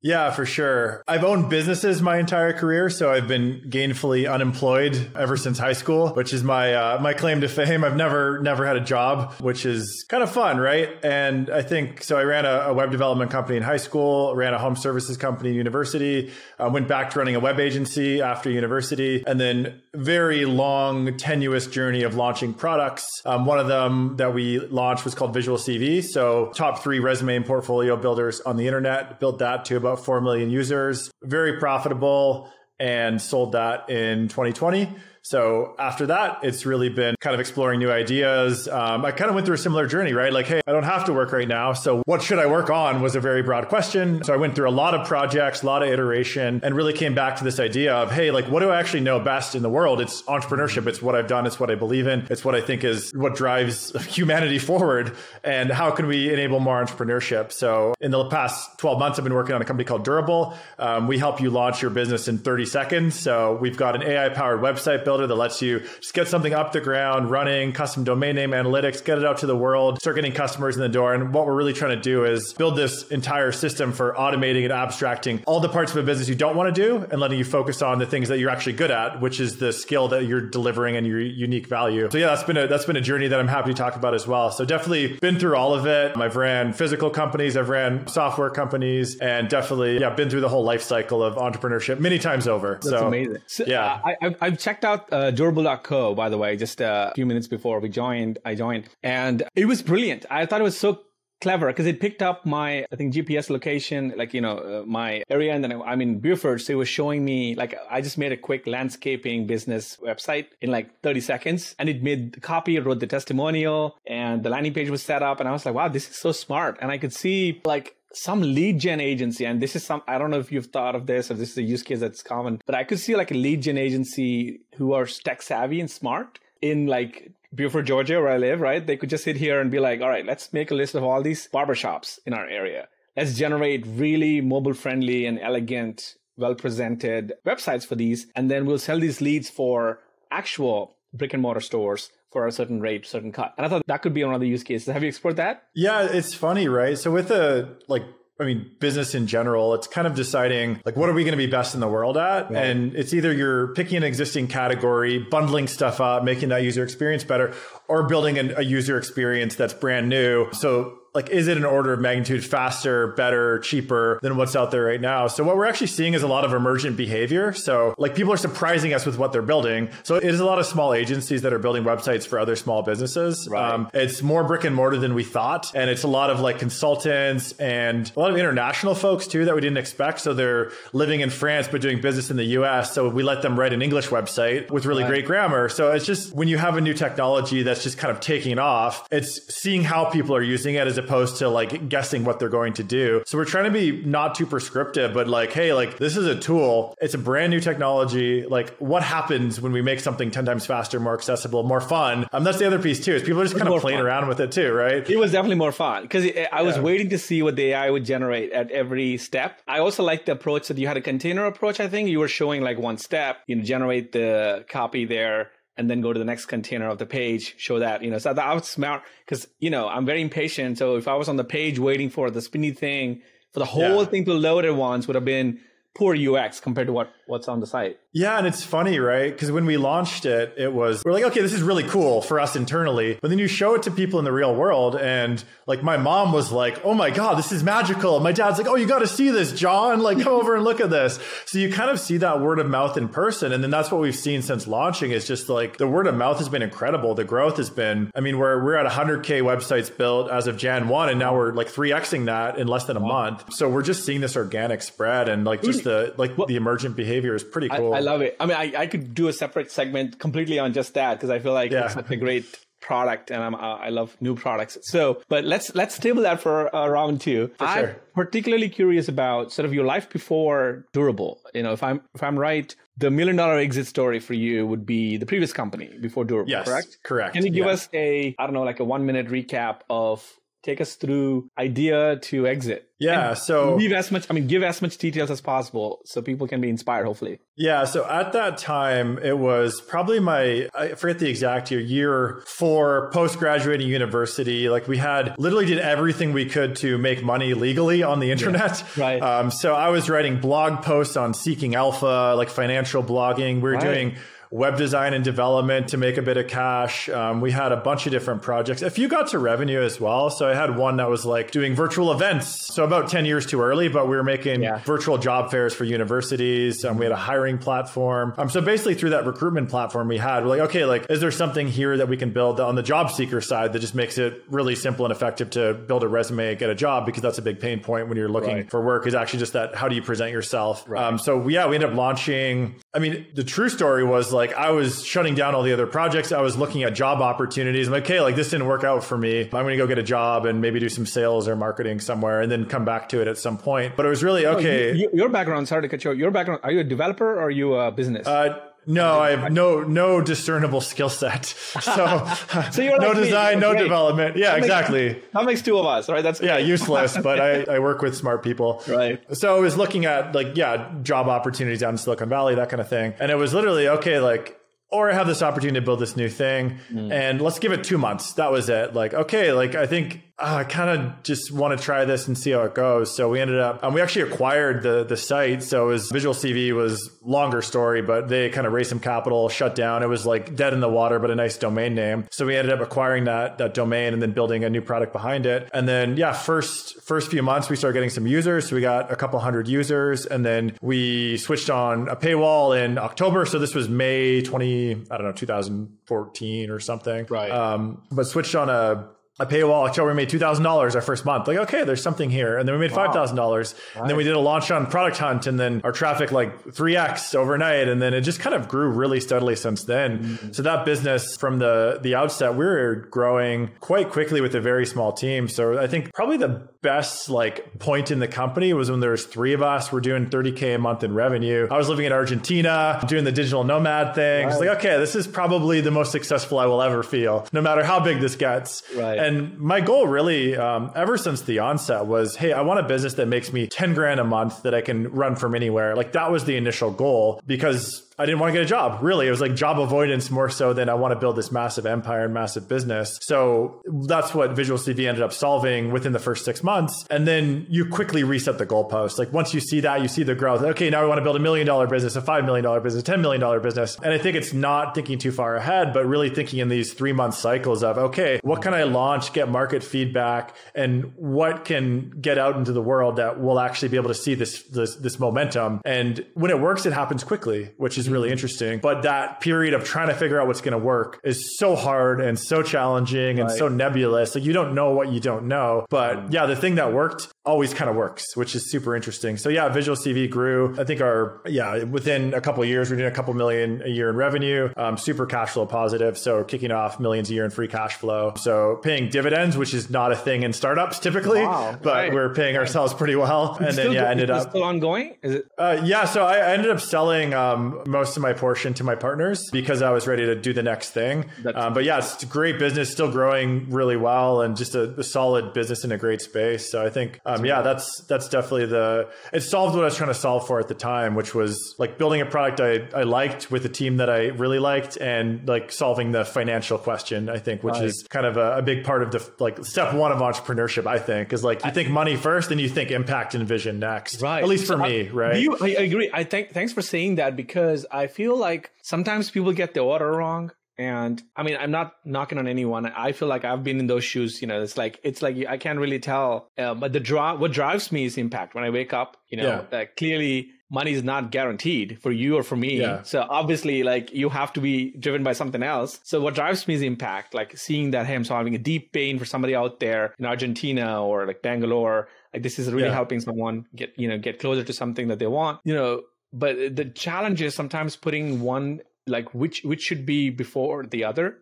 Yeah, 0.02 0.32
for 0.32 0.44
sure. 0.44 1.04
I've 1.06 1.22
owned 1.22 1.48
businesses 1.48 2.02
my 2.02 2.18
entire 2.18 2.52
career, 2.52 2.90
so 2.90 3.12
I've 3.12 3.28
been 3.28 3.62
gainfully 3.68 4.30
unemployed 4.30 5.12
ever 5.14 5.36
since 5.36 5.60
high 5.60 5.74
school, 5.74 6.08
which 6.08 6.32
is 6.32 6.42
my 6.42 6.74
uh, 6.74 6.98
my 7.00 7.14
claim 7.14 7.40
to 7.42 7.48
fame. 7.48 7.84
I've 7.84 7.96
never 7.96 8.40
never 8.40 8.66
had 8.66 8.76
a 8.76 8.80
job, 8.80 9.34
which 9.34 9.64
is 9.64 10.04
kind 10.08 10.24
of 10.24 10.32
fun, 10.32 10.58
right? 10.58 10.90
And 11.04 11.48
I 11.50 11.62
think 11.62 12.02
so. 12.02 12.18
I 12.18 12.24
ran 12.24 12.44
a, 12.46 12.70
a 12.70 12.74
web 12.74 12.90
development 12.90 13.30
company 13.30 13.56
in 13.56 13.62
high 13.62 13.76
school, 13.76 14.34
ran 14.34 14.54
a 14.54 14.58
home 14.58 14.74
services 14.74 15.16
company 15.16 15.50
in 15.50 15.54
university, 15.54 16.32
uh, 16.58 16.68
went 16.68 16.88
back 16.88 17.10
to 17.10 17.20
running 17.20 17.36
a 17.36 17.40
web 17.40 17.60
agency 17.60 18.20
after 18.20 18.50
university, 18.50 19.22
and 19.24 19.38
then 19.40 19.82
very 19.94 20.46
long, 20.46 21.16
tenuous 21.16 21.68
journey 21.68 22.02
of 22.02 22.16
launching 22.16 22.54
products. 22.54 23.06
Um, 23.24 23.46
one 23.46 23.60
of 23.60 23.68
them 23.68 24.16
that 24.16 24.34
we 24.34 24.58
launched 24.58 25.04
was 25.04 25.14
called 25.14 25.32
Visual 25.32 25.58
CV, 25.58 26.02
so 26.02 26.50
top 26.56 26.82
three 26.82 26.98
resume 26.98 27.36
and 27.36 27.46
portfolio 27.46 27.96
builders 27.96 28.40
on 28.40 28.56
the 28.56 28.66
internet. 28.66 29.20
Built 29.20 29.38
that 29.38 29.64
to 29.66 29.76
about 29.76 29.91
about 29.92 30.04
4 30.04 30.20
million 30.20 30.50
users, 30.50 31.10
very 31.22 31.58
profitable, 31.58 32.50
and 32.78 33.20
sold 33.20 33.52
that 33.52 33.90
in 33.90 34.28
2020. 34.28 34.88
So 35.22 35.76
after 35.78 36.06
that, 36.06 36.40
it's 36.42 36.66
really 36.66 36.88
been 36.88 37.14
kind 37.20 37.32
of 37.32 37.40
exploring 37.40 37.78
new 37.78 37.90
ideas. 37.90 38.66
Um, 38.66 39.04
I 39.04 39.12
kind 39.12 39.28
of 39.28 39.36
went 39.36 39.46
through 39.46 39.54
a 39.54 39.58
similar 39.58 39.86
journey, 39.86 40.12
right? 40.12 40.32
Like, 40.32 40.46
hey, 40.46 40.60
I 40.66 40.72
don't 40.72 40.82
have 40.82 41.04
to 41.04 41.12
work 41.12 41.32
right 41.32 41.46
now. 41.46 41.74
So 41.74 42.02
what 42.06 42.22
should 42.22 42.40
I 42.40 42.46
work 42.46 42.70
on 42.70 43.00
was 43.00 43.14
a 43.14 43.20
very 43.20 43.42
broad 43.42 43.68
question. 43.68 44.24
So 44.24 44.34
I 44.34 44.36
went 44.36 44.56
through 44.56 44.68
a 44.68 44.72
lot 44.72 44.94
of 44.94 45.06
projects, 45.06 45.62
a 45.62 45.66
lot 45.66 45.84
of 45.84 45.88
iteration, 45.88 46.60
and 46.64 46.74
really 46.74 46.92
came 46.92 47.14
back 47.14 47.36
to 47.36 47.44
this 47.44 47.60
idea 47.60 47.94
of, 47.94 48.10
hey, 48.10 48.32
like, 48.32 48.46
what 48.46 48.60
do 48.60 48.70
I 48.70 48.80
actually 48.80 49.00
know 49.00 49.20
best 49.20 49.54
in 49.54 49.62
the 49.62 49.68
world? 49.68 50.00
It's 50.00 50.22
entrepreneurship. 50.22 50.88
It's 50.88 51.00
what 51.00 51.14
I've 51.14 51.28
done. 51.28 51.46
It's 51.46 51.60
what 51.60 51.70
I 51.70 51.76
believe 51.76 52.08
in. 52.08 52.26
It's 52.28 52.44
what 52.44 52.56
I 52.56 52.60
think 52.60 52.82
is 52.82 53.12
what 53.14 53.36
drives 53.36 53.92
humanity 54.12 54.58
forward. 54.58 55.16
And 55.44 55.70
how 55.70 55.92
can 55.92 56.08
we 56.08 56.32
enable 56.32 56.58
more 56.58 56.84
entrepreneurship? 56.84 57.52
So 57.52 57.94
in 58.00 58.10
the 58.10 58.24
past 58.24 58.76
12 58.78 58.98
months, 58.98 59.18
I've 59.20 59.24
been 59.24 59.34
working 59.34 59.54
on 59.54 59.62
a 59.62 59.64
company 59.64 59.84
called 59.84 60.04
Durable. 60.04 60.56
Um, 60.80 61.06
we 61.06 61.18
help 61.18 61.40
you 61.40 61.50
launch 61.50 61.80
your 61.80 61.92
business 61.92 62.26
in 62.26 62.38
30 62.38 62.66
seconds. 62.66 63.14
So 63.14 63.56
we've 63.60 63.76
got 63.76 63.94
an 63.94 64.02
AI 64.02 64.28
powered 64.30 64.60
website 64.60 65.04
builder 65.12 65.26
that 65.26 65.34
lets 65.34 65.60
you 65.60 65.80
just 66.00 66.14
get 66.14 66.26
something 66.26 66.54
up 66.54 66.72
the 66.72 66.80
ground, 66.80 67.30
running, 67.30 67.72
custom 67.72 68.02
domain 68.02 68.34
name 68.34 68.52
analytics, 68.52 69.04
get 69.04 69.18
it 69.18 69.24
out 69.24 69.38
to 69.38 69.46
the 69.46 69.56
world, 69.56 70.00
start 70.00 70.16
getting 70.16 70.32
customers 70.32 70.74
in 70.74 70.80
the 70.80 70.88
door. 70.88 71.12
And 71.12 71.34
what 71.34 71.46
we're 71.46 71.54
really 71.54 71.74
trying 71.74 71.94
to 71.94 72.02
do 72.02 72.24
is 72.24 72.54
build 72.54 72.76
this 72.76 73.06
entire 73.08 73.52
system 73.52 73.92
for 73.92 74.14
automating 74.14 74.62
and 74.64 74.72
abstracting 74.72 75.42
all 75.46 75.60
the 75.60 75.68
parts 75.68 75.92
of 75.92 75.98
a 75.98 76.02
business 76.02 76.28
you 76.28 76.34
don't 76.34 76.56
want 76.56 76.74
to 76.74 76.80
do 76.82 77.06
and 77.10 77.20
letting 77.20 77.38
you 77.38 77.44
focus 77.44 77.82
on 77.82 77.98
the 77.98 78.06
things 78.06 78.28
that 78.28 78.38
you're 78.38 78.48
actually 78.48 78.72
good 78.72 78.90
at, 78.90 79.20
which 79.20 79.38
is 79.38 79.58
the 79.58 79.72
skill 79.72 80.08
that 80.08 80.24
you're 80.24 80.40
delivering 80.40 80.96
and 80.96 81.06
your 81.06 81.20
unique 81.20 81.66
value. 81.66 82.08
So 82.10 82.16
yeah, 82.16 82.28
that's 82.28 82.44
been 82.44 82.56
a 82.56 82.66
that's 82.66 82.86
been 82.86 82.96
a 82.96 83.02
journey 83.02 83.28
that 83.28 83.38
I'm 83.38 83.48
happy 83.48 83.70
to 83.70 83.76
talk 83.76 83.96
about 83.96 84.14
as 84.14 84.26
well. 84.26 84.50
So 84.50 84.64
definitely 84.64 85.18
been 85.18 85.38
through 85.38 85.56
all 85.56 85.74
of 85.74 85.86
it. 85.86 86.16
I've 86.16 86.36
ran 86.36 86.72
physical 86.72 87.10
companies, 87.10 87.56
I've 87.56 87.68
ran 87.68 88.06
software 88.06 88.50
companies, 88.50 89.18
and 89.18 89.48
definitely 89.48 90.00
yeah, 90.00 90.10
been 90.10 90.30
through 90.30 90.40
the 90.40 90.48
whole 90.48 90.64
life 90.64 90.82
cycle 90.82 91.22
of 91.22 91.34
entrepreneurship 91.34 91.98
many 91.98 92.18
times 92.18 92.48
over. 92.48 92.74
That's 92.74 92.88
so, 92.88 93.06
amazing. 93.06 93.42
So, 93.46 93.64
yeah, 93.66 94.00
I, 94.04 94.34
I've 94.40 94.58
checked 94.58 94.84
out 94.84 95.01
uh, 95.10 95.30
durable.co, 95.30 96.14
by 96.14 96.28
the 96.28 96.38
way, 96.38 96.56
just 96.56 96.80
a 96.80 97.12
few 97.14 97.26
minutes 97.26 97.48
before 97.48 97.80
we 97.80 97.88
joined, 97.88 98.38
I 98.44 98.54
joined. 98.54 98.88
And 99.02 99.42
it 99.54 99.66
was 99.66 99.82
brilliant. 99.82 100.26
I 100.30 100.46
thought 100.46 100.60
it 100.60 100.64
was 100.64 100.78
so 100.78 101.00
clever 101.42 101.66
because 101.66 101.86
it 101.86 102.00
picked 102.00 102.22
up 102.22 102.46
my 102.46 102.86
I 102.92 102.96
think 102.96 103.12
GPS 103.12 103.50
location, 103.50 104.14
like 104.16 104.32
you 104.32 104.40
know 104.40 104.56
uh, 104.58 104.84
my 104.86 105.22
area, 105.28 105.52
and 105.52 105.62
then 105.62 105.72
I'm 105.82 106.00
in 106.00 106.20
Buford, 106.20 106.62
so 106.62 106.72
it 106.72 106.76
was 106.76 106.88
showing 106.88 107.24
me 107.24 107.54
like 107.54 107.76
I 107.90 108.00
just 108.00 108.16
made 108.16 108.32
a 108.32 108.36
quick 108.36 108.66
landscaping 108.66 109.46
business 109.46 109.98
website 110.02 110.46
in 110.60 110.70
like 110.70 111.02
30 111.02 111.20
seconds, 111.20 111.74
and 111.78 111.88
it 111.88 112.02
made 112.02 112.34
the 112.34 112.40
copy, 112.40 112.78
wrote 112.78 113.00
the 113.00 113.06
testimonial, 113.06 113.98
and 114.06 114.42
the 114.42 114.50
landing 114.50 114.72
page 114.72 114.88
was 114.88 115.02
set 115.02 115.22
up, 115.22 115.40
and 115.40 115.48
I 115.48 115.52
was 115.52 115.66
like, 115.66 115.74
wow, 115.74 115.88
this 115.88 116.08
is 116.08 116.16
so 116.16 116.32
smart, 116.32 116.78
and 116.80 116.90
I 116.90 116.98
could 116.98 117.12
see 117.12 117.60
like 117.64 117.96
some 118.14 118.40
lead 118.40 118.78
gen 118.78 119.00
agency, 119.00 119.44
and 119.44 119.60
this 119.60 119.76
is 119.76 119.84
some, 119.84 120.02
I 120.06 120.18
don't 120.18 120.30
know 120.30 120.38
if 120.38 120.52
you've 120.52 120.66
thought 120.66 120.94
of 120.94 121.06
this 121.06 121.30
or 121.30 121.34
this 121.34 121.52
is 121.52 121.58
a 121.58 121.62
use 121.62 121.82
case 121.82 122.00
that's 122.00 122.22
common, 122.22 122.60
but 122.66 122.74
I 122.74 122.84
could 122.84 122.98
see 122.98 123.16
like 123.16 123.30
a 123.30 123.34
lead 123.34 123.62
gen 123.62 123.78
agency 123.78 124.60
who 124.76 124.92
are 124.92 125.06
tech 125.06 125.42
savvy 125.42 125.80
and 125.80 125.90
smart 125.90 126.38
in 126.60 126.86
like 126.86 127.32
Buford, 127.54 127.86
Georgia, 127.86 128.20
where 128.20 128.30
I 128.30 128.38
live, 128.38 128.60
right? 128.60 128.86
They 128.86 128.96
could 128.96 129.10
just 129.10 129.24
sit 129.24 129.36
here 129.36 129.60
and 129.60 129.70
be 129.70 129.78
like, 129.78 130.00
all 130.00 130.08
right, 130.08 130.24
let's 130.24 130.52
make 130.52 130.70
a 130.70 130.74
list 130.74 130.94
of 130.94 131.02
all 131.02 131.22
these 131.22 131.48
barbershops 131.52 132.18
in 132.24 132.32
our 132.32 132.46
area. 132.46 132.88
Let's 133.16 133.36
generate 133.36 133.86
really 133.86 134.40
mobile 134.40 134.72
friendly 134.72 135.26
and 135.26 135.38
elegant, 135.38 136.14
well 136.36 136.54
presented 136.54 137.34
websites 137.46 137.86
for 137.86 137.94
these. 137.94 138.26
And 138.34 138.50
then 138.50 138.64
we'll 138.64 138.78
sell 138.78 138.98
these 138.98 139.20
leads 139.20 139.50
for 139.50 139.98
actual 140.30 140.96
brick 141.12 141.34
and 141.34 141.42
mortar 141.42 141.60
stores 141.60 142.10
for 142.32 142.46
a 142.46 142.52
certain 142.52 142.80
rate, 142.80 143.06
certain 143.06 143.32
cut. 143.32 143.54
And 143.56 143.66
I 143.66 143.68
thought 143.68 143.82
that 143.86 144.02
could 144.02 144.14
be 144.14 144.24
one 144.24 144.34
of 144.34 144.40
the 144.40 144.48
use 144.48 144.62
cases. 144.62 144.92
Have 144.92 145.02
you 145.02 145.08
explored 145.08 145.36
that? 145.36 145.64
Yeah, 145.74 146.02
it's 146.02 146.34
funny, 146.34 146.68
right? 146.68 146.98
So 146.98 147.10
with 147.10 147.30
a 147.30 147.76
like 147.88 148.02
I 148.40 148.44
mean, 148.44 148.70
business 148.80 149.14
in 149.14 149.26
general, 149.26 149.74
it's 149.74 149.86
kind 149.86 150.06
of 150.06 150.14
deciding 150.14 150.80
like 150.84 150.96
what 150.96 151.08
are 151.08 151.12
we 151.12 151.22
going 151.22 151.32
to 151.32 151.38
be 151.38 151.46
best 151.46 151.74
in 151.74 151.80
the 151.80 151.88
world 151.88 152.16
at? 152.16 152.50
Right. 152.50 152.64
And 152.64 152.94
it's 152.96 153.14
either 153.14 153.32
you're 153.32 153.74
picking 153.74 153.98
an 153.98 154.02
existing 154.02 154.48
category, 154.48 155.18
bundling 155.18 155.68
stuff 155.68 156.00
up, 156.00 156.24
making 156.24 156.48
that 156.48 156.62
user 156.62 156.82
experience 156.82 157.24
better, 157.24 157.54
or 157.88 158.08
building 158.08 158.38
an, 158.38 158.54
a 158.56 158.62
user 158.62 158.98
experience 158.98 159.54
that's 159.54 159.74
brand 159.74 160.08
new. 160.08 160.50
So 160.52 160.98
like 161.14 161.28
is 161.28 161.48
it 161.48 161.56
an 161.56 161.64
order 161.64 161.92
of 161.92 162.00
magnitude 162.00 162.44
faster, 162.44 163.08
better, 163.08 163.58
cheaper 163.58 164.18
than 164.22 164.36
what's 164.36 164.56
out 164.56 164.70
there 164.70 164.84
right 164.84 165.00
now? 165.00 165.26
So 165.26 165.44
what 165.44 165.56
we're 165.56 165.66
actually 165.66 165.88
seeing 165.88 166.14
is 166.14 166.22
a 166.22 166.26
lot 166.26 166.44
of 166.44 166.54
emergent 166.54 166.96
behavior. 166.96 167.52
So 167.52 167.94
like 167.98 168.14
people 168.14 168.32
are 168.32 168.38
surprising 168.38 168.94
us 168.94 169.04
with 169.04 169.18
what 169.18 169.32
they're 169.32 169.42
building. 169.42 169.90
So 170.04 170.16
it 170.16 170.24
is 170.24 170.40
a 170.40 170.44
lot 170.44 170.58
of 170.58 170.66
small 170.66 170.94
agencies 170.94 171.42
that 171.42 171.52
are 171.52 171.58
building 171.58 171.84
websites 171.84 172.26
for 172.26 172.38
other 172.38 172.56
small 172.56 172.82
businesses. 172.82 173.46
Right. 173.48 173.72
Um, 173.72 173.90
it's 173.92 174.22
more 174.22 174.42
brick 174.44 174.64
and 174.64 174.74
mortar 174.74 174.96
than 174.96 175.14
we 175.14 175.24
thought, 175.24 175.72
and 175.74 175.90
it's 175.90 176.02
a 176.02 176.08
lot 176.08 176.30
of 176.30 176.40
like 176.40 176.58
consultants 176.58 177.52
and 177.58 178.10
a 178.16 178.20
lot 178.20 178.30
of 178.30 178.36
international 178.38 178.94
folks 178.94 179.26
too 179.26 179.44
that 179.44 179.54
we 179.54 179.60
didn't 179.60 179.78
expect. 179.78 180.20
So 180.20 180.32
they're 180.32 180.72
living 180.94 181.20
in 181.20 181.28
France 181.28 181.68
but 181.70 181.82
doing 181.82 182.00
business 182.00 182.30
in 182.30 182.38
the 182.38 182.44
U.S. 182.44 182.94
So 182.94 183.08
we 183.08 183.22
let 183.22 183.42
them 183.42 183.58
write 183.58 183.74
an 183.74 183.82
English 183.82 184.08
website 184.08 184.70
with 184.70 184.86
really 184.86 185.02
right. 185.02 185.10
great 185.10 185.26
grammar. 185.26 185.68
So 185.68 185.92
it's 185.92 186.06
just 186.06 186.32
when 186.32 186.48
you 186.48 186.56
have 186.56 186.76
a 186.76 186.80
new 186.80 186.94
technology 186.94 187.62
that's 187.62 187.82
just 187.82 187.98
kind 187.98 188.10
of 188.10 188.20
taking 188.20 188.58
off, 188.58 189.06
it's 189.10 189.54
seeing 189.54 189.84
how 189.84 190.06
people 190.06 190.34
are 190.34 190.42
using 190.42 190.76
it 190.76 190.86
as 190.86 191.01
opposed 191.04 191.38
to 191.38 191.48
like 191.48 191.88
guessing 191.88 192.24
what 192.24 192.38
they're 192.38 192.48
going 192.48 192.74
to 192.74 192.84
do. 192.84 193.22
So 193.26 193.38
we're 193.38 193.44
trying 193.44 193.64
to 193.64 193.70
be 193.70 194.04
not 194.04 194.34
too 194.34 194.46
prescriptive, 194.46 195.14
but 195.14 195.28
like, 195.28 195.52
hey, 195.52 195.72
like 195.72 195.98
this 195.98 196.16
is 196.16 196.26
a 196.26 196.38
tool. 196.38 196.94
It's 197.00 197.14
a 197.14 197.18
brand 197.18 197.50
new 197.50 197.60
technology. 197.60 198.44
Like 198.46 198.76
what 198.78 199.02
happens 199.02 199.60
when 199.60 199.72
we 199.72 199.82
make 199.82 200.00
something 200.00 200.30
10 200.30 200.44
times 200.44 200.66
faster, 200.66 201.00
more 201.00 201.14
accessible, 201.14 201.62
more 201.62 201.80
fun? 201.80 202.26
Um, 202.32 202.44
that's 202.44 202.58
the 202.58 202.66
other 202.66 202.78
piece 202.78 203.04
too, 203.04 203.14
is 203.14 203.22
people 203.22 203.40
are 203.40 203.44
just 203.44 203.56
kind 203.56 203.72
of 203.72 203.80
playing 203.80 203.98
fun. 203.98 204.06
around 204.06 204.28
with 204.28 204.40
it 204.40 204.52
too, 204.52 204.72
right? 204.72 205.08
It 205.08 205.18
was 205.18 205.32
definitely 205.32 205.56
more 205.56 205.72
fun 205.72 206.02
because 206.02 206.26
I 206.52 206.62
was 206.62 206.76
yeah. 206.76 206.82
waiting 206.82 207.10
to 207.10 207.18
see 207.18 207.42
what 207.42 207.56
the 207.56 207.72
AI 207.72 207.90
would 207.90 208.04
generate 208.04 208.52
at 208.52 208.70
every 208.70 209.16
step. 209.16 209.60
I 209.66 209.78
also 209.78 210.02
like 210.02 210.26
the 210.26 210.32
approach 210.32 210.68
that 210.68 210.78
you 210.78 210.86
had 210.86 210.96
a 210.96 211.00
container 211.02 211.46
approach. 211.46 211.80
I 211.80 211.88
think 211.88 212.08
you 212.08 212.20
were 212.20 212.28
showing 212.28 212.62
like 212.62 212.78
one 212.78 212.98
step, 212.98 213.38
you 213.46 213.56
know, 213.56 213.62
generate 213.62 214.12
the 214.12 214.64
copy 214.68 215.04
there 215.04 215.50
and 215.76 215.88
then 215.90 216.00
go 216.00 216.12
to 216.12 216.18
the 216.18 216.24
next 216.24 216.46
container 216.46 216.88
of 216.88 216.98
the 216.98 217.06
page, 217.06 217.54
show 217.56 217.78
that, 217.78 218.02
you 218.02 218.10
know, 218.10 218.18
so 218.18 218.34
that 218.34 218.44
I 218.44 218.54
was 218.54 218.66
smart 218.66 219.02
because, 219.24 219.48
you 219.58 219.70
know, 219.70 219.88
I'm 219.88 220.04
very 220.04 220.20
impatient. 220.20 220.78
So 220.78 220.96
if 220.96 221.08
I 221.08 221.14
was 221.14 221.28
on 221.28 221.36
the 221.36 221.44
page 221.44 221.78
waiting 221.78 222.10
for 222.10 222.30
the 222.30 222.42
spinny 222.42 222.72
thing, 222.72 223.22
for 223.52 223.60
the 223.60 223.66
whole 223.66 224.00
yeah. 224.00 224.04
thing 224.04 224.24
to 224.26 224.34
load 224.34 224.64
at 224.64 224.74
once 224.74 225.06
would 225.06 225.14
have 225.14 225.24
been 225.24 225.60
poor 225.94 226.16
UX 226.16 226.60
compared 226.60 226.86
to 226.86 226.92
what 226.92 227.12
what's 227.26 227.48
on 227.48 227.60
the 227.60 227.66
site. 227.66 227.98
Yeah, 228.12 228.36
and 228.36 228.46
it's 228.46 228.62
funny, 228.62 228.98
right? 228.98 229.32
Because 229.32 229.50
when 229.50 229.64
we 229.64 229.78
launched 229.78 230.26
it, 230.26 230.54
it 230.58 230.72
was 230.72 231.02
we're 231.04 231.12
like, 231.12 231.24
okay, 231.24 231.40
this 231.40 231.52
is 231.52 231.62
really 231.62 231.84
cool 231.84 232.20
for 232.20 232.40
us 232.40 232.56
internally, 232.56 233.18
but 233.20 233.28
then 233.28 233.38
you 233.38 233.48
show 233.48 233.74
it 233.74 233.82
to 233.84 233.90
people 233.90 234.18
in 234.18 234.24
the 234.24 234.32
real 234.32 234.54
world, 234.54 234.96
and 234.96 235.42
like 235.66 235.82
my 235.82 235.96
mom 235.96 236.32
was 236.32 236.52
like, 236.52 236.84
oh 236.84 236.94
my 236.94 237.10
god, 237.10 237.38
this 237.38 237.52
is 237.52 237.62
magical. 237.62 238.20
My 238.20 238.32
dad's 238.32 238.58
like, 238.58 238.66
oh, 238.66 238.74
you 238.74 238.86
got 238.86 239.00
to 239.00 239.06
see 239.06 239.30
this, 239.30 239.52
John. 239.52 240.00
Like, 240.00 240.20
come 240.20 240.32
over 240.32 240.54
and 240.54 240.64
look 240.64 240.80
at 240.80 240.90
this. 240.90 241.18
So 241.46 241.58
you 241.58 241.72
kind 241.72 241.90
of 241.90 242.00
see 242.00 242.18
that 242.18 242.40
word 242.40 242.58
of 242.58 242.68
mouth 242.68 242.96
in 242.96 243.08
person, 243.08 243.52
and 243.52 243.62
then 243.62 243.70
that's 243.70 243.90
what 243.90 244.00
we've 244.00 244.16
seen 244.16 244.42
since 244.42 244.66
launching. 244.66 245.10
Is 245.10 245.26
just 245.26 245.48
like 245.48 245.78
the 245.78 245.88
word 245.88 246.06
of 246.06 246.14
mouth 246.14 246.38
has 246.38 246.48
been 246.48 246.62
incredible. 246.62 247.14
The 247.14 247.24
growth 247.24 247.56
has 247.58 247.70
been. 247.70 248.10
I 248.14 248.20
mean, 248.20 248.38
we're 248.38 248.62
we're 248.62 248.76
at 248.76 248.90
100k 248.90 249.42
websites 249.42 249.94
built 249.94 250.30
as 250.30 250.46
of 250.46 250.56
Jan 250.56 250.88
one, 250.88 251.08
and 251.08 251.18
now 251.18 251.34
we're 251.34 251.52
like 251.52 251.68
3xing 251.68 252.26
that 252.26 252.58
in 252.58 252.66
less 252.66 252.84
than 252.84 252.96
a 252.96 253.00
month. 253.00 253.54
So 253.54 253.68
we're 253.68 253.82
just 253.82 254.04
seeing 254.04 254.20
this 254.20 254.36
organic 254.36 254.82
spread 254.82 255.28
and 255.28 255.44
like 255.44 255.62
just 255.62 255.81
the 255.82 256.14
like 256.16 256.36
the 256.46 256.56
emergent 256.56 256.96
behavior 256.96 257.34
is 257.34 257.44
pretty 257.44 257.68
cool. 257.68 257.94
I, 257.94 257.98
I 257.98 258.00
love 258.00 258.22
it. 258.22 258.36
I 258.40 258.46
mean, 258.46 258.56
I, 258.56 258.72
I 258.76 258.86
could 258.86 259.14
do 259.14 259.28
a 259.28 259.32
separate 259.32 259.70
segment 259.70 260.18
completely 260.18 260.58
on 260.58 260.72
just 260.72 260.94
that 260.94 261.14
because 261.14 261.30
I 261.30 261.38
feel 261.38 261.52
like 261.52 261.70
yeah. 261.70 261.84
it's 261.84 261.94
such 261.94 262.10
a 262.10 262.16
great 262.16 262.46
product 262.80 263.30
and 263.30 263.42
I'm, 263.42 263.54
uh, 263.54 263.58
I 263.58 263.90
love 263.90 264.16
new 264.20 264.34
products. 264.34 264.76
So, 264.82 265.22
but 265.28 265.44
let's, 265.44 265.74
let's 265.74 265.98
table 265.98 266.22
that 266.22 266.40
for 266.40 266.74
uh, 266.74 266.88
round 266.88 267.20
two. 267.20 267.52
For 267.56 267.64
I'm 267.64 267.84
sure. 267.84 267.96
particularly 268.14 268.68
curious 268.68 269.08
about 269.08 269.52
sort 269.52 269.66
of 269.66 269.72
your 269.72 269.84
life 269.84 270.10
before 270.10 270.84
Durable. 270.92 271.40
You 271.54 271.62
know, 271.62 271.72
if 271.72 271.82
I'm, 271.82 272.02
if 272.14 272.22
I'm 272.22 272.36
right, 272.38 272.74
the 272.96 273.10
million 273.10 273.36
dollar 273.36 273.58
exit 273.58 273.86
story 273.86 274.18
for 274.18 274.34
you 274.34 274.66
would 274.66 274.84
be 274.84 275.16
the 275.16 275.26
previous 275.26 275.52
company 275.52 275.90
before 276.00 276.24
Durable, 276.24 276.50
yes, 276.50 276.66
correct? 276.66 276.98
Correct. 277.04 277.34
Can 277.34 277.46
you 277.46 277.52
give 277.52 277.66
yeah. 277.66 277.72
us 277.72 277.88
a, 277.94 278.34
I 278.38 278.44
don't 278.46 278.52
know, 278.52 278.64
like 278.64 278.80
a 278.80 278.84
one 278.84 279.06
minute 279.06 279.28
recap 279.28 279.82
of 279.88 280.28
take 280.62 280.80
us 280.80 280.94
through 280.94 281.48
idea 281.58 282.16
to 282.16 282.46
exit. 282.46 282.88
Yeah, 282.98 283.30
and 283.30 283.38
so 283.38 283.74
leave 283.74 283.92
as 283.92 284.12
much. 284.12 284.26
I 284.30 284.34
mean, 284.34 284.46
give 284.46 284.62
as 284.62 284.80
much 284.80 284.96
details 284.96 285.30
as 285.30 285.40
possible 285.40 286.00
so 286.04 286.22
people 286.22 286.46
can 286.46 286.60
be 286.60 286.68
inspired. 286.68 287.04
Hopefully. 287.04 287.40
Yeah. 287.56 287.84
So 287.84 288.08
at 288.08 288.32
that 288.32 288.58
time, 288.58 289.18
it 289.18 289.38
was 289.38 289.80
probably 289.80 290.20
my 290.20 290.68
I 290.74 290.94
forget 290.94 291.18
the 291.18 291.28
exact 291.28 291.70
year, 291.70 291.80
year 291.80 292.42
four 292.46 293.10
post 293.12 293.38
graduating 293.38 293.88
university. 293.88 294.68
Like 294.68 294.86
we 294.86 294.98
had 294.98 295.34
literally 295.38 295.66
did 295.66 295.78
everything 295.78 296.32
we 296.32 296.46
could 296.46 296.76
to 296.76 296.96
make 296.96 297.24
money 297.24 297.54
legally 297.54 298.02
on 298.02 298.20
the 298.20 298.30
internet. 298.30 298.84
Yeah, 298.96 299.04
right. 299.04 299.22
Um, 299.22 299.50
so 299.50 299.74
I 299.74 299.88
was 299.88 300.08
writing 300.08 300.40
blog 300.40 300.82
posts 300.82 301.16
on 301.16 301.34
Seeking 301.34 301.74
Alpha, 301.74 302.34
like 302.36 302.48
financial 302.48 303.02
blogging. 303.02 303.56
We 303.56 303.62
were 303.62 303.72
right. 303.72 303.82
doing 303.82 304.16
web 304.52 304.76
design 304.76 305.14
and 305.14 305.24
development 305.24 305.88
to 305.88 305.96
make 305.96 306.18
a 306.18 306.22
bit 306.22 306.36
of 306.36 306.46
cash. 306.46 307.08
Um, 307.08 307.40
we 307.40 307.50
had 307.50 307.72
a 307.72 307.76
bunch 307.76 308.04
of 308.04 308.12
different 308.12 308.42
projects. 308.42 308.82
A 308.82 308.90
few 308.90 309.08
got 309.08 309.28
to 309.28 309.38
revenue 309.38 309.80
as 309.80 309.98
well. 309.98 310.28
So 310.28 310.46
I 310.46 310.54
had 310.54 310.76
one 310.76 310.98
that 310.98 311.08
was 311.08 311.24
like 311.24 311.50
doing 311.50 311.74
virtual 311.74 312.12
events. 312.12 312.74
So 312.74 312.84
about 312.84 313.08
10 313.08 313.24
years 313.24 313.46
too 313.46 313.62
early, 313.62 313.88
but 313.88 314.08
we 314.08 314.14
were 314.14 314.22
making 314.22 314.62
yeah. 314.62 314.76
virtual 314.84 315.16
job 315.16 315.50
fairs 315.50 315.72
for 315.74 315.84
universities. 315.84 316.84
Um, 316.84 316.98
we 316.98 317.06
had 317.06 317.12
a 317.12 317.16
hiring 317.16 317.56
platform. 317.56 318.34
Um, 318.36 318.50
so 318.50 318.60
basically 318.60 318.94
through 318.94 319.10
that 319.10 319.24
recruitment 319.24 319.70
platform 319.70 320.06
we 320.06 320.18
had, 320.18 320.42
we're 320.42 320.50
like, 320.50 320.60
okay, 320.68 320.84
like, 320.84 321.06
is 321.08 321.22
there 321.22 321.30
something 321.30 321.66
here 321.66 321.96
that 321.96 322.08
we 322.08 322.18
can 322.18 322.30
build 322.30 322.60
on 322.60 322.74
the 322.74 322.82
job 322.82 323.10
seeker 323.10 323.40
side 323.40 323.72
that 323.72 323.78
just 323.78 323.94
makes 323.94 324.18
it 324.18 324.44
really 324.50 324.74
simple 324.74 325.06
and 325.06 325.12
effective 325.12 325.48
to 325.50 325.72
build 325.72 326.02
a 326.04 326.08
resume, 326.08 326.54
get 326.56 326.68
a 326.68 326.74
job? 326.74 327.06
Because 327.06 327.22
that's 327.22 327.38
a 327.38 327.42
big 327.42 327.58
pain 327.58 327.80
point 327.80 328.08
when 328.08 328.18
you're 328.18 328.28
looking 328.28 328.54
right. 328.54 328.70
for 328.70 328.82
work 328.82 329.06
is 329.06 329.14
actually 329.14 329.38
just 329.38 329.54
that, 329.54 329.74
how 329.74 329.88
do 329.88 329.96
you 329.96 330.02
present 330.02 330.30
yourself? 330.30 330.84
Right. 330.86 331.02
Um, 331.02 331.18
so 331.18 331.48
yeah, 331.48 331.66
we 331.68 331.76
ended 331.76 331.88
up 331.88 331.96
launching, 331.96 332.74
I 332.92 332.98
mean, 332.98 333.24
the 333.34 333.44
true 333.44 333.70
story 333.70 334.04
was 334.04 334.30
like, 334.30 334.41
like 334.42 334.54
I 334.54 334.72
was 334.72 335.04
shutting 335.04 335.36
down 335.36 335.54
all 335.54 335.62
the 335.62 335.72
other 335.72 335.86
projects. 335.86 336.32
I 336.32 336.40
was 336.40 336.56
looking 336.56 336.82
at 336.82 336.94
job 336.94 337.22
opportunities. 337.22 337.86
I'm 337.86 337.92
like, 337.92 338.02
okay, 338.02 338.20
like 338.20 338.34
this 338.34 338.50
didn't 338.50 338.66
work 338.66 338.82
out 338.82 339.04
for 339.04 339.16
me. 339.16 339.42
I'm 339.42 339.50
going 339.50 339.68
to 339.68 339.76
go 339.76 339.86
get 339.86 339.98
a 339.98 340.02
job 340.02 340.46
and 340.46 340.60
maybe 340.60 340.80
do 340.80 340.88
some 340.88 341.06
sales 341.06 341.46
or 341.46 341.54
marketing 341.54 342.00
somewhere 342.00 342.40
and 342.40 342.50
then 342.50 342.66
come 342.66 342.84
back 342.84 343.08
to 343.10 343.20
it 343.20 343.28
at 343.28 343.38
some 343.38 343.56
point. 343.56 343.94
But 343.96 344.04
it 344.04 344.08
was 344.08 344.24
really 344.24 344.44
okay. 344.46 344.90
Oh, 344.90 344.94
you, 344.94 345.10
your 345.12 345.28
background, 345.28 345.68
sorry 345.68 345.82
to 345.82 345.88
cut 345.88 346.02
you 346.02 346.10
off. 346.10 346.16
Your 346.16 346.32
background, 346.32 346.60
are 346.64 346.72
you 346.72 346.80
a 346.80 346.84
developer 346.84 347.34
or 347.34 347.42
are 347.42 347.50
you 347.50 347.74
a 347.74 347.92
business? 347.92 348.26
Uh, 348.26 348.58
no, 348.86 349.20
I 349.20 349.30
have 349.30 349.52
no 349.52 349.82
no 349.82 350.20
discernible 350.20 350.80
skill 350.80 351.08
set. 351.08 351.54
So, 351.82 352.28
so 352.70 352.82
you're 352.82 352.98
no 352.98 353.08
like 353.08 353.16
design, 353.16 353.60
no 353.60 353.72
Great. 353.72 353.82
development. 353.82 354.36
Yeah, 354.36 354.50
that 354.50 354.58
exactly. 354.58 355.08
Makes, 355.14 355.26
that 355.32 355.44
makes 355.44 355.62
two 355.62 355.78
of 355.78 355.86
us, 355.86 356.08
right? 356.08 356.22
That's 356.22 356.40
yeah, 356.40 356.58
useless. 356.58 357.16
but 357.18 357.40
I, 357.40 357.62
I 357.74 357.78
work 357.80 358.02
with 358.02 358.16
smart 358.16 358.42
people. 358.42 358.82
Right. 358.86 359.20
So 359.36 359.56
I 359.56 359.60
was 359.60 359.76
looking 359.76 360.04
at 360.04 360.34
like 360.34 360.56
yeah, 360.56 360.92
job 361.02 361.28
opportunities 361.28 361.80
down 361.80 361.94
in 361.94 361.98
Silicon 361.98 362.28
Valley, 362.28 362.54
that 362.54 362.68
kind 362.68 362.80
of 362.80 362.88
thing, 362.88 363.14
and 363.18 363.30
it 363.30 363.36
was 363.36 363.52
literally 363.52 363.88
okay, 363.88 364.20
like 364.20 364.58
or 364.92 365.10
I 365.10 365.14
have 365.14 365.26
this 365.26 365.42
opportunity 365.42 365.80
to 365.80 365.84
build 365.84 365.98
this 365.98 366.16
new 366.16 366.28
thing 366.28 366.78
mm. 366.90 367.10
and 367.10 367.40
let's 367.40 367.58
give 367.58 367.72
it 367.72 367.82
two 367.82 367.98
months. 367.98 368.34
That 368.34 368.52
was 368.52 368.68
it. 368.68 368.94
Like, 368.94 369.14
okay, 369.14 369.52
like 369.52 369.74
I 369.74 369.86
think 369.86 370.22
uh, 370.38 370.56
I 370.60 370.64
kind 370.64 370.90
of 370.90 371.22
just 371.22 371.52
want 371.52 371.78
to 371.78 371.82
try 371.82 372.04
this 372.04 372.26
and 372.26 372.36
see 372.36 372.50
how 372.50 372.62
it 372.62 372.74
goes. 372.74 373.14
So 373.14 373.28
we 373.28 373.40
ended 373.40 373.60
up, 373.60 373.82
um, 373.84 373.94
we 373.94 374.00
actually 374.00 374.30
acquired 374.30 374.82
the 374.82 375.04
the 375.04 375.16
site. 375.16 375.62
So 375.62 375.84
it 375.84 375.92
was 375.92 376.10
Visual 376.10 376.34
CV 376.34 376.72
was 376.72 377.10
longer 377.22 377.62
story, 377.62 378.02
but 378.02 378.28
they 378.28 378.48
kind 378.48 378.66
of 378.66 378.72
raised 378.72 378.88
some 378.88 378.98
capital, 378.98 379.48
shut 379.48 379.74
down. 379.74 380.02
It 380.02 380.08
was 380.08 380.26
like 380.26 380.56
dead 380.56 380.72
in 380.72 380.80
the 380.80 380.88
water, 380.88 381.18
but 381.18 381.30
a 381.30 381.34
nice 381.34 381.56
domain 381.56 381.94
name. 381.94 382.26
So 382.30 382.46
we 382.46 382.56
ended 382.56 382.72
up 382.72 382.80
acquiring 382.80 383.24
that 383.24 383.58
that 383.58 383.74
domain 383.74 384.12
and 384.14 384.22
then 384.22 384.32
building 384.32 384.64
a 384.64 384.70
new 384.70 384.80
product 384.80 385.12
behind 385.12 385.46
it. 385.46 385.68
And 385.72 385.86
then 385.88 386.16
yeah, 386.16 386.32
first 386.32 387.00
first 387.02 387.30
few 387.30 387.42
months 387.42 387.68
we 387.68 387.76
started 387.76 387.94
getting 387.94 388.10
some 388.10 388.26
users. 388.26 388.68
So 388.68 388.76
we 388.76 388.82
got 388.82 389.12
a 389.12 389.16
couple 389.16 389.38
hundred 389.38 389.68
users, 389.68 390.26
and 390.26 390.44
then 390.44 390.76
we 390.80 391.36
switched 391.36 391.70
on 391.70 392.08
a 392.08 392.16
paywall 392.16 392.78
in 392.78 392.98
October. 392.98 393.44
So 393.46 393.58
this 393.58 393.74
was 393.74 393.88
May 393.88 394.42
twenty, 394.42 394.92
I 395.10 395.16
don't 395.16 395.26
know, 395.26 395.32
2014 395.32 396.70
or 396.70 396.80
something. 396.80 397.26
Right. 397.28 397.50
Um, 397.50 398.02
but 398.10 398.26
switched 398.26 398.54
on 398.54 398.70
a 398.70 399.08
a 399.40 399.46
paywall. 399.46 399.88
October 399.88 400.10
we 400.10 400.14
made 400.14 400.28
two 400.28 400.38
thousand 400.38 400.62
dollars 400.64 400.94
our 400.94 401.02
first 401.02 401.24
month. 401.24 401.48
Like, 401.48 401.58
okay, 401.58 401.84
there's 401.84 402.02
something 402.02 402.30
here, 402.30 402.58
and 402.58 402.68
then 402.68 402.74
we 402.74 402.80
made 402.80 402.92
five 402.92 403.12
thousand 403.12 403.36
wow. 403.36 403.44
dollars, 403.44 403.74
and 403.94 404.08
then 404.08 404.16
we 404.16 404.24
did 404.24 404.34
a 404.34 404.38
launch 404.38 404.70
on 404.70 404.86
Product 404.86 405.16
Hunt, 405.18 405.46
and 405.46 405.58
then 405.58 405.80
our 405.84 405.92
traffic 405.92 406.32
like 406.32 406.74
three 406.74 406.96
x 406.96 407.34
overnight, 407.34 407.88
and 407.88 408.00
then 408.00 408.12
it 408.14 408.20
just 408.22 408.40
kind 408.40 408.54
of 408.54 408.68
grew 408.68 408.88
really 408.88 409.20
steadily 409.20 409.56
since 409.56 409.84
then. 409.84 410.18
Mm-hmm. 410.18 410.52
So 410.52 410.62
that 410.62 410.84
business 410.84 411.36
from 411.36 411.58
the 411.58 411.98
the 412.02 412.14
outset, 412.14 412.52
we 412.54 412.64
were 412.64 413.06
growing 413.10 413.70
quite 413.80 414.10
quickly 414.10 414.40
with 414.40 414.54
a 414.54 414.60
very 414.60 414.84
small 414.86 415.12
team. 415.12 415.48
So 415.48 415.78
I 415.78 415.86
think 415.86 416.12
probably 416.12 416.36
the 416.36 416.68
best 416.82 417.30
like 417.30 417.78
point 417.78 418.10
in 418.10 418.18
the 418.18 418.28
company 418.28 418.72
was 418.72 418.90
when 418.90 419.00
there 419.00 419.12
was 419.12 419.24
three 419.24 419.54
of 419.54 419.62
us. 419.62 419.90
We're 419.90 420.00
doing 420.00 420.28
thirty 420.28 420.52
k 420.52 420.74
a 420.74 420.78
month 420.78 421.02
in 421.04 421.14
revenue. 421.14 421.68
I 421.70 421.78
was 421.78 421.88
living 421.88 422.04
in 422.04 422.12
Argentina, 422.12 423.02
doing 423.08 423.24
the 423.24 423.32
digital 423.32 423.64
nomad 423.64 424.14
thing. 424.14 424.44
Right. 424.44 424.52
It's 424.52 424.60
like, 424.60 424.78
okay, 424.78 424.98
this 424.98 425.16
is 425.16 425.26
probably 425.26 425.80
the 425.80 425.90
most 425.90 426.12
successful 426.12 426.58
I 426.58 426.66
will 426.66 426.82
ever 426.82 427.02
feel, 427.02 427.46
no 427.52 427.62
matter 427.62 427.82
how 427.82 427.98
big 427.98 428.20
this 428.20 428.36
gets. 428.36 428.82
Right. 428.94 429.21
And 429.22 429.58
my 429.58 429.80
goal 429.80 430.06
really, 430.06 430.56
um, 430.56 430.90
ever 430.94 431.16
since 431.16 431.42
the 431.42 431.60
onset 431.60 432.06
was, 432.06 432.36
hey, 432.36 432.52
I 432.52 432.62
want 432.62 432.80
a 432.80 432.82
business 432.82 433.14
that 433.14 433.26
makes 433.28 433.52
me 433.52 433.66
10 433.68 433.94
grand 433.94 434.20
a 434.20 434.24
month 434.24 434.62
that 434.62 434.74
I 434.74 434.80
can 434.80 435.10
run 435.12 435.36
from 435.36 435.54
anywhere. 435.54 435.94
Like 435.94 436.12
that 436.12 436.30
was 436.32 436.44
the 436.44 436.56
initial 436.56 436.90
goal 436.90 437.40
because 437.46 438.11
I 438.18 438.26
didn't 438.26 438.40
want 438.40 438.50
to 438.50 438.58
get 438.58 438.62
a 438.62 438.68
job. 438.68 439.02
Really, 439.02 439.26
it 439.26 439.30
was 439.30 439.40
like 439.40 439.54
job 439.54 439.78
avoidance 439.78 440.30
more 440.30 440.50
so 440.50 440.72
than 440.72 440.88
I 440.88 440.94
want 440.94 441.12
to 441.12 441.18
build 441.18 441.36
this 441.36 441.50
massive 441.50 441.86
empire 441.86 442.24
and 442.24 442.34
massive 442.34 442.68
business. 442.68 443.18
So 443.22 443.82
that's 444.06 444.34
what 444.34 444.52
Visual 444.52 444.78
CV 444.78 445.08
ended 445.08 445.22
up 445.22 445.32
solving 445.32 445.90
within 445.92 446.12
the 446.12 446.18
first 446.18 446.44
six 446.44 446.62
months. 446.62 447.04
And 447.10 447.26
then 447.26 447.66
you 447.68 447.86
quickly 447.86 448.24
reset 448.24 448.58
the 448.58 448.66
goalpost. 448.66 449.18
Like 449.18 449.32
once 449.32 449.54
you 449.54 449.60
see 449.60 449.80
that, 449.80 450.02
you 450.02 450.08
see 450.08 450.22
the 450.22 450.34
growth. 450.34 450.62
Okay, 450.62 450.90
now 450.90 451.02
we 451.02 451.08
want 451.08 451.18
to 451.18 451.22
build 451.22 451.36
a 451.36 451.40
million 451.40 451.66
dollar 451.66 451.86
business, 451.86 452.16
a 452.16 452.22
five 452.22 452.44
million 452.44 452.64
dollar 452.64 452.80
business, 452.80 453.02
a 453.02 453.06
ten 453.06 453.22
million 453.22 453.40
dollar 453.40 453.60
business. 453.60 453.96
And 454.02 454.12
I 454.12 454.18
think 454.18 454.36
it's 454.36 454.52
not 454.52 454.94
thinking 454.94 455.18
too 455.18 455.32
far 455.32 455.56
ahead, 455.56 455.92
but 455.92 456.06
really 456.06 456.30
thinking 456.30 456.58
in 456.58 456.68
these 456.68 456.92
three 456.92 457.12
month 457.12 457.34
cycles 457.34 457.82
of 457.82 457.98
okay, 457.98 458.40
what 458.42 458.62
can 458.62 458.74
I 458.74 458.84
launch, 458.84 459.32
get 459.32 459.48
market 459.48 459.82
feedback, 459.82 460.54
and 460.74 461.12
what 461.16 461.64
can 461.64 462.10
get 462.20 462.38
out 462.38 462.56
into 462.56 462.72
the 462.72 462.82
world 462.82 463.16
that 463.16 463.40
will 463.40 463.58
actually 463.58 463.88
be 463.88 463.96
able 463.96 464.08
to 464.08 464.14
see 464.14 464.34
this 464.34 464.62
this 464.64 464.96
this 464.96 465.18
momentum. 465.18 465.80
And 465.84 466.24
when 466.34 466.50
it 466.50 466.60
works, 466.60 466.86
it 466.86 466.92
happens 466.92 467.24
quickly, 467.24 467.70
which 467.76 467.98
is 467.98 468.01
is 468.02 468.10
really 468.10 468.22
Mm-hmm. 468.28 468.32
interesting. 468.32 468.78
But 468.80 469.02
that 469.02 469.40
period 469.40 469.74
of 469.74 469.84
trying 469.84 470.08
to 470.08 470.14
figure 470.14 470.40
out 470.40 470.46
what's 470.46 470.60
going 470.60 470.72
to 470.72 470.78
work 470.78 471.18
is 471.24 471.56
so 471.58 471.74
hard 471.76 472.20
and 472.20 472.38
so 472.38 472.62
challenging 472.62 473.38
and 473.40 473.48
Right. 473.48 473.58
so 473.58 473.68
nebulous. 473.68 474.34
Like 474.34 474.44
you 474.44 474.52
don't 474.52 474.74
know 474.74 474.90
what 474.90 475.10
you 475.12 475.20
don't 475.20 475.46
know. 475.48 475.86
But 475.90 476.32
yeah, 476.32 476.46
the 476.46 476.56
thing 476.56 476.76
that 476.76 476.92
worked 476.92 477.28
always 477.44 477.74
kind 477.74 477.90
of 477.90 477.96
works, 477.96 478.36
which 478.36 478.54
is 478.54 478.70
super 478.70 478.94
interesting. 478.94 479.36
So 479.36 479.48
yeah, 479.48 479.68
Visual 479.68 479.96
CV 479.96 480.28
grew. 480.30 480.74
I 480.78 480.84
think 480.84 481.00
our 481.00 481.40
yeah 481.46 481.82
within 481.84 482.34
a 482.34 482.40
couple 482.40 482.62
of 482.62 482.68
years 482.68 482.90
we're 482.90 482.96
doing 482.96 483.10
a 483.10 483.14
couple 483.14 483.34
million 483.34 483.82
a 483.84 483.88
year 483.88 484.10
in 484.10 484.16
revenue. 484.16 484.70
Um, 484.76 484.96
super 484.96 485.26
cash 485.26 485.50
flow 485.50 485.66
positive. 485.66 486.16
So 486.18 486.44
kicking 486.44 486.70
off 486.72 487.00
millions 487.00 487.30
a 487.30 487.34
year 487.34 487.44
in 487.44 487.50
free 487.50 487.68
cash 487.68 487.94
flow. 487.96 488.34
So 488.36 488.78
paying 488.82 489.08
dividends, 489.10 489.56
which 489.56 489.74
is 489.74 489.90
not 489.90 490.12
a 490.12 490.16
thing 490.16 490.42
in 490.44 490.52
startups 490.52 490.98
typically, 490.98 491.42
Wow, 491.42 491.76
but 491.82 491.94
right. 491.94 492.12
we're 492.14 492.32
paying 492.34 492.56
ourselves 492.56 492.94
pretty 492.94 493.16
well. 493.16 493.56
And 493.60 493.76
then 493.76 493.92
yeah, 493.92 494.08
ended 494.10 494.30
up 494.30 494.50
still 494.50 494.62
ongoing. 494.64 495.16
Is 495.22 495.34
it? 495.36 495.46
uh, 495.58 495.80
yeah, 495.84 496.04
so 496.04 496.24
I, 496.24 496.36
I 496.36 496.52
ended 496.52 496.70
up 496.70 496.80
selling 496.80 497.32
um, 497.34 497.82
most 497.92 498.16
of 498.16 498.22
my 498.22 498.32
portion 498.32 498.74
to 498.74 498.84
my 498.84 498.94
partners 498.96 499.48
because 499.52 499.82
I 499.82 499.90
was 499.90 500.06
ready 500.08 500.26
to 500.26 500.34
do 500.34 500.52
the 500.52 500.62
next 500.62 500.90
thing. 500.90 501.26
Um, 501.54 501.74
but 501.74 501.84
yeah, 501.84 501.98
it's 501.98 502.22
a 502.22 502.26
great 502.26 502.58
business, 502.58 502.90
still 502.90 503.10
growing 503.10 503.70
really 503.70 503.96
well, 503.96 504.40
and 504.42 504.56
just 504.56 504.74
a, 504.74 504.90
a 504.98 505.04
solid 505.04 505.52
business 505.52 505.84
in 505.84 505.92
a 505.92 505.98
great 505.98 506.20
space. 506.20 506.70
So 506.70 506.84
I 506.84 506.90
think, 506.90 507.20
um, 507.24 507.44
yeah, 507.44 507.62
that's 507.62 508.00
that's 508.08 508.28
definitely 508.28 508.66
the 508.66 509.08
it 509.32 509.40
solved 509.42 509.74
what 509.74 509.82
I 509.82 509.86
was 509.86 509.96
trying 509.96 510.08
to 510.10 510.14
solve 510.14 510.46
for 510.46 510.58
at 510.58 510.68
the 510.68 510.74
time, 510.74 511.14
which 511.14 511.34
was 511.34 511.74
like 511.78 511.98
building 511.98 512.20
a 512.20 512.26
product 512.26 512.60
I, 512.60 512.88
I 512.98 513.02
liked 513.04 513.50
with 513.50 513.64
a 513.64 513.68
team 513.68 513.98
that 513.98 514.08
I 514.10 514.28
really 514.28 514.58
liked, 514.58 514.96
and 514.98 515.46
like 515.46 515.70
solving 515.70 516.12
the 516.12 516.24
financial 516.24 516.78
question. 516.78 517.28
I 517.28 517.38
think, 517.38 517.62
which 517.62 517.74
Right. 517.74 517.84
is 517.84 518.06
kind 518.08 518.26
of 518.26 518.36
a, 518.36 518.58
a 518.58 518.62
big 518.62 518.84
part 518.84 519.02
of 519.02 519.10
the 519.12 519.30
like 519.38 519.64
step 519.64 519.94
one 519.94 520.12
of 520.12 520.18
entrepreneurship. 520.18 520.86
I 520.86 520.98
think 520.98 521.32
is 521.32 521.44
like 521.44 521.64
you 521.64 521.70
think 521.70 521.90
money 521.90 522.16
first, 522.16 522.48
then 522.48 522.58
you 522.58 522.68
think 522.68 522.90
impact 522.90 523.34
and 523.34 523.46
vision 523.46 523.78
next. 523.78 524.20
Right. 524.22 524.42
At 524.42 524.48
least 524.48 524.66
for 524.66 524.72
So, 524.74 524.78
me, 524.78 525.08
right? 525.08 525.36
You, 525.40 525.56
I 525.60 525.66
I 525.78 525.82
agree. 525.82 526.10
I 526.12 526.24
think 526.24 526.50
thanks 526.52 526.72
for 526.72 526.82
saying 526.82 527.16
that 527.16 527.36
because 527.36 527.81
I 527.90 528.06
feel 528.06 528.36
like 528.36 528.70
sometimes 528.82 529.30
people 529.30 529.52
get 529.52 529.74
the 529.74 529.80
order 529.80 530.10
wrong. 530.10 530.52
And 530.78 531.22
I 531.36 531.42
mean, 531.42 531.56
I'm 531.60 531.70
not 531.70 531.92
knocking 532.04 532.38
on 532.38 532.48
anyone. 532.48 532.86
I 532.86 533.12
feel 533.12 533.28
like 533.28 533.44
I've 533.44 533.62
been 533.62 533.78
in 533.78 533.86
those 533.88 534.04
shoes. 534.04 534.40
You 534.40 534.48
know, 534.48 534.62
it's 534.62 534.78
like 534.78 534.98
it's 535.04 535.20
like 535.20 535.36
I 535.46 535.58
can't 535.58 535.78
really 535.78 535.98
tell. 535.98 536.48
Uh, 536.56 536.74
but 536.74 536.92
the 536.94 536.98
draw, 537.00 537.36
what 537.36 537.52
drives 537.52 537.92
me 537.92 538.06
is 538.06 538.16
impact. 538.16 538.54
When 538.54 538.64
I 538.64 538.70
wake 538.70 538.92
up, 538.94 539.16
you 539.28 539.36
know, 539.36 539.46
Yeah. 539.46 539.62
that 539.70 539.96
clearly 539.96 540.48
money 540.70 540.92
is 540.92 541.04
not 541.04 541.30
guaranteed 541.30 541.98
for 542.00 542.10
you 542.10 542.36
or 542.38 542.42
for 542.42 542.56
me. 542.56 542.80
Yeah. 542.80 543.02
So 543.02 543.26
obviously, 543.28 543.82
like 543.82 544.14
you 544.14 544.30
have 544.30 544.54
to 544.54 544.60
be 544.60 544.92
driven 544.98 545.22
by 545.22 545.34
something 545.34 545.62
else. 545.62 546.00
So 546.04 546.22
what 546.22 546.34
drives 546.34 546.66
me 546.66 546.72
is 546.74 546.80
impact. 546.82 547.34
Like 547.34 547.58
seeing 547.58 547.90
that 547.90 548.06
hey, 548.06 548.14
I'm 548.14 548.24
solving 548.24 548.54
a 548.54 548.58
deep 548.58 548.92
pain 548.92 549.18
for 549.18 549.26
somebody 549.26 549.54
out 549.54 549.78
there 549.78 550.14
in 550.18 550.24
Argentina 550.24 551.04
or 551.04 551.26
like 551.26 551.42
Bangalore. 551.42 552.08
Like 552.32 552.42
this 552.42 552.58
is 552.58 552.72
really 552.72 552.88
Yeah. 552.88 552.94
helping 552.94 553.20
someone 553.20 553.66
get 553.76 553.92
you 553.98 554.08
know 554.08 554.16
get 554.16 554.38
closer 554.40 554.64
to 554.64 554.72
something 554.72 555.08
that 555.08 555.18
they 555.18 555.26
want. 555.26 555.60
You 555.64 555.74
know, 555.74 556.02
but 556.32 556.76
the 556.76 556.84
challenge 556.86 557.42
is 557.42 557.54
sometimes 557.54 557.96
putting 557.96 558.40
one 558.40 558.80
like 559.06 559.34
which 559.34 559.62
which 559.64 559.82
should 559.82 560.06
be 560.06 560.30
before 560.30 560.86
the 560.86 561.04
other. 561.04 561.38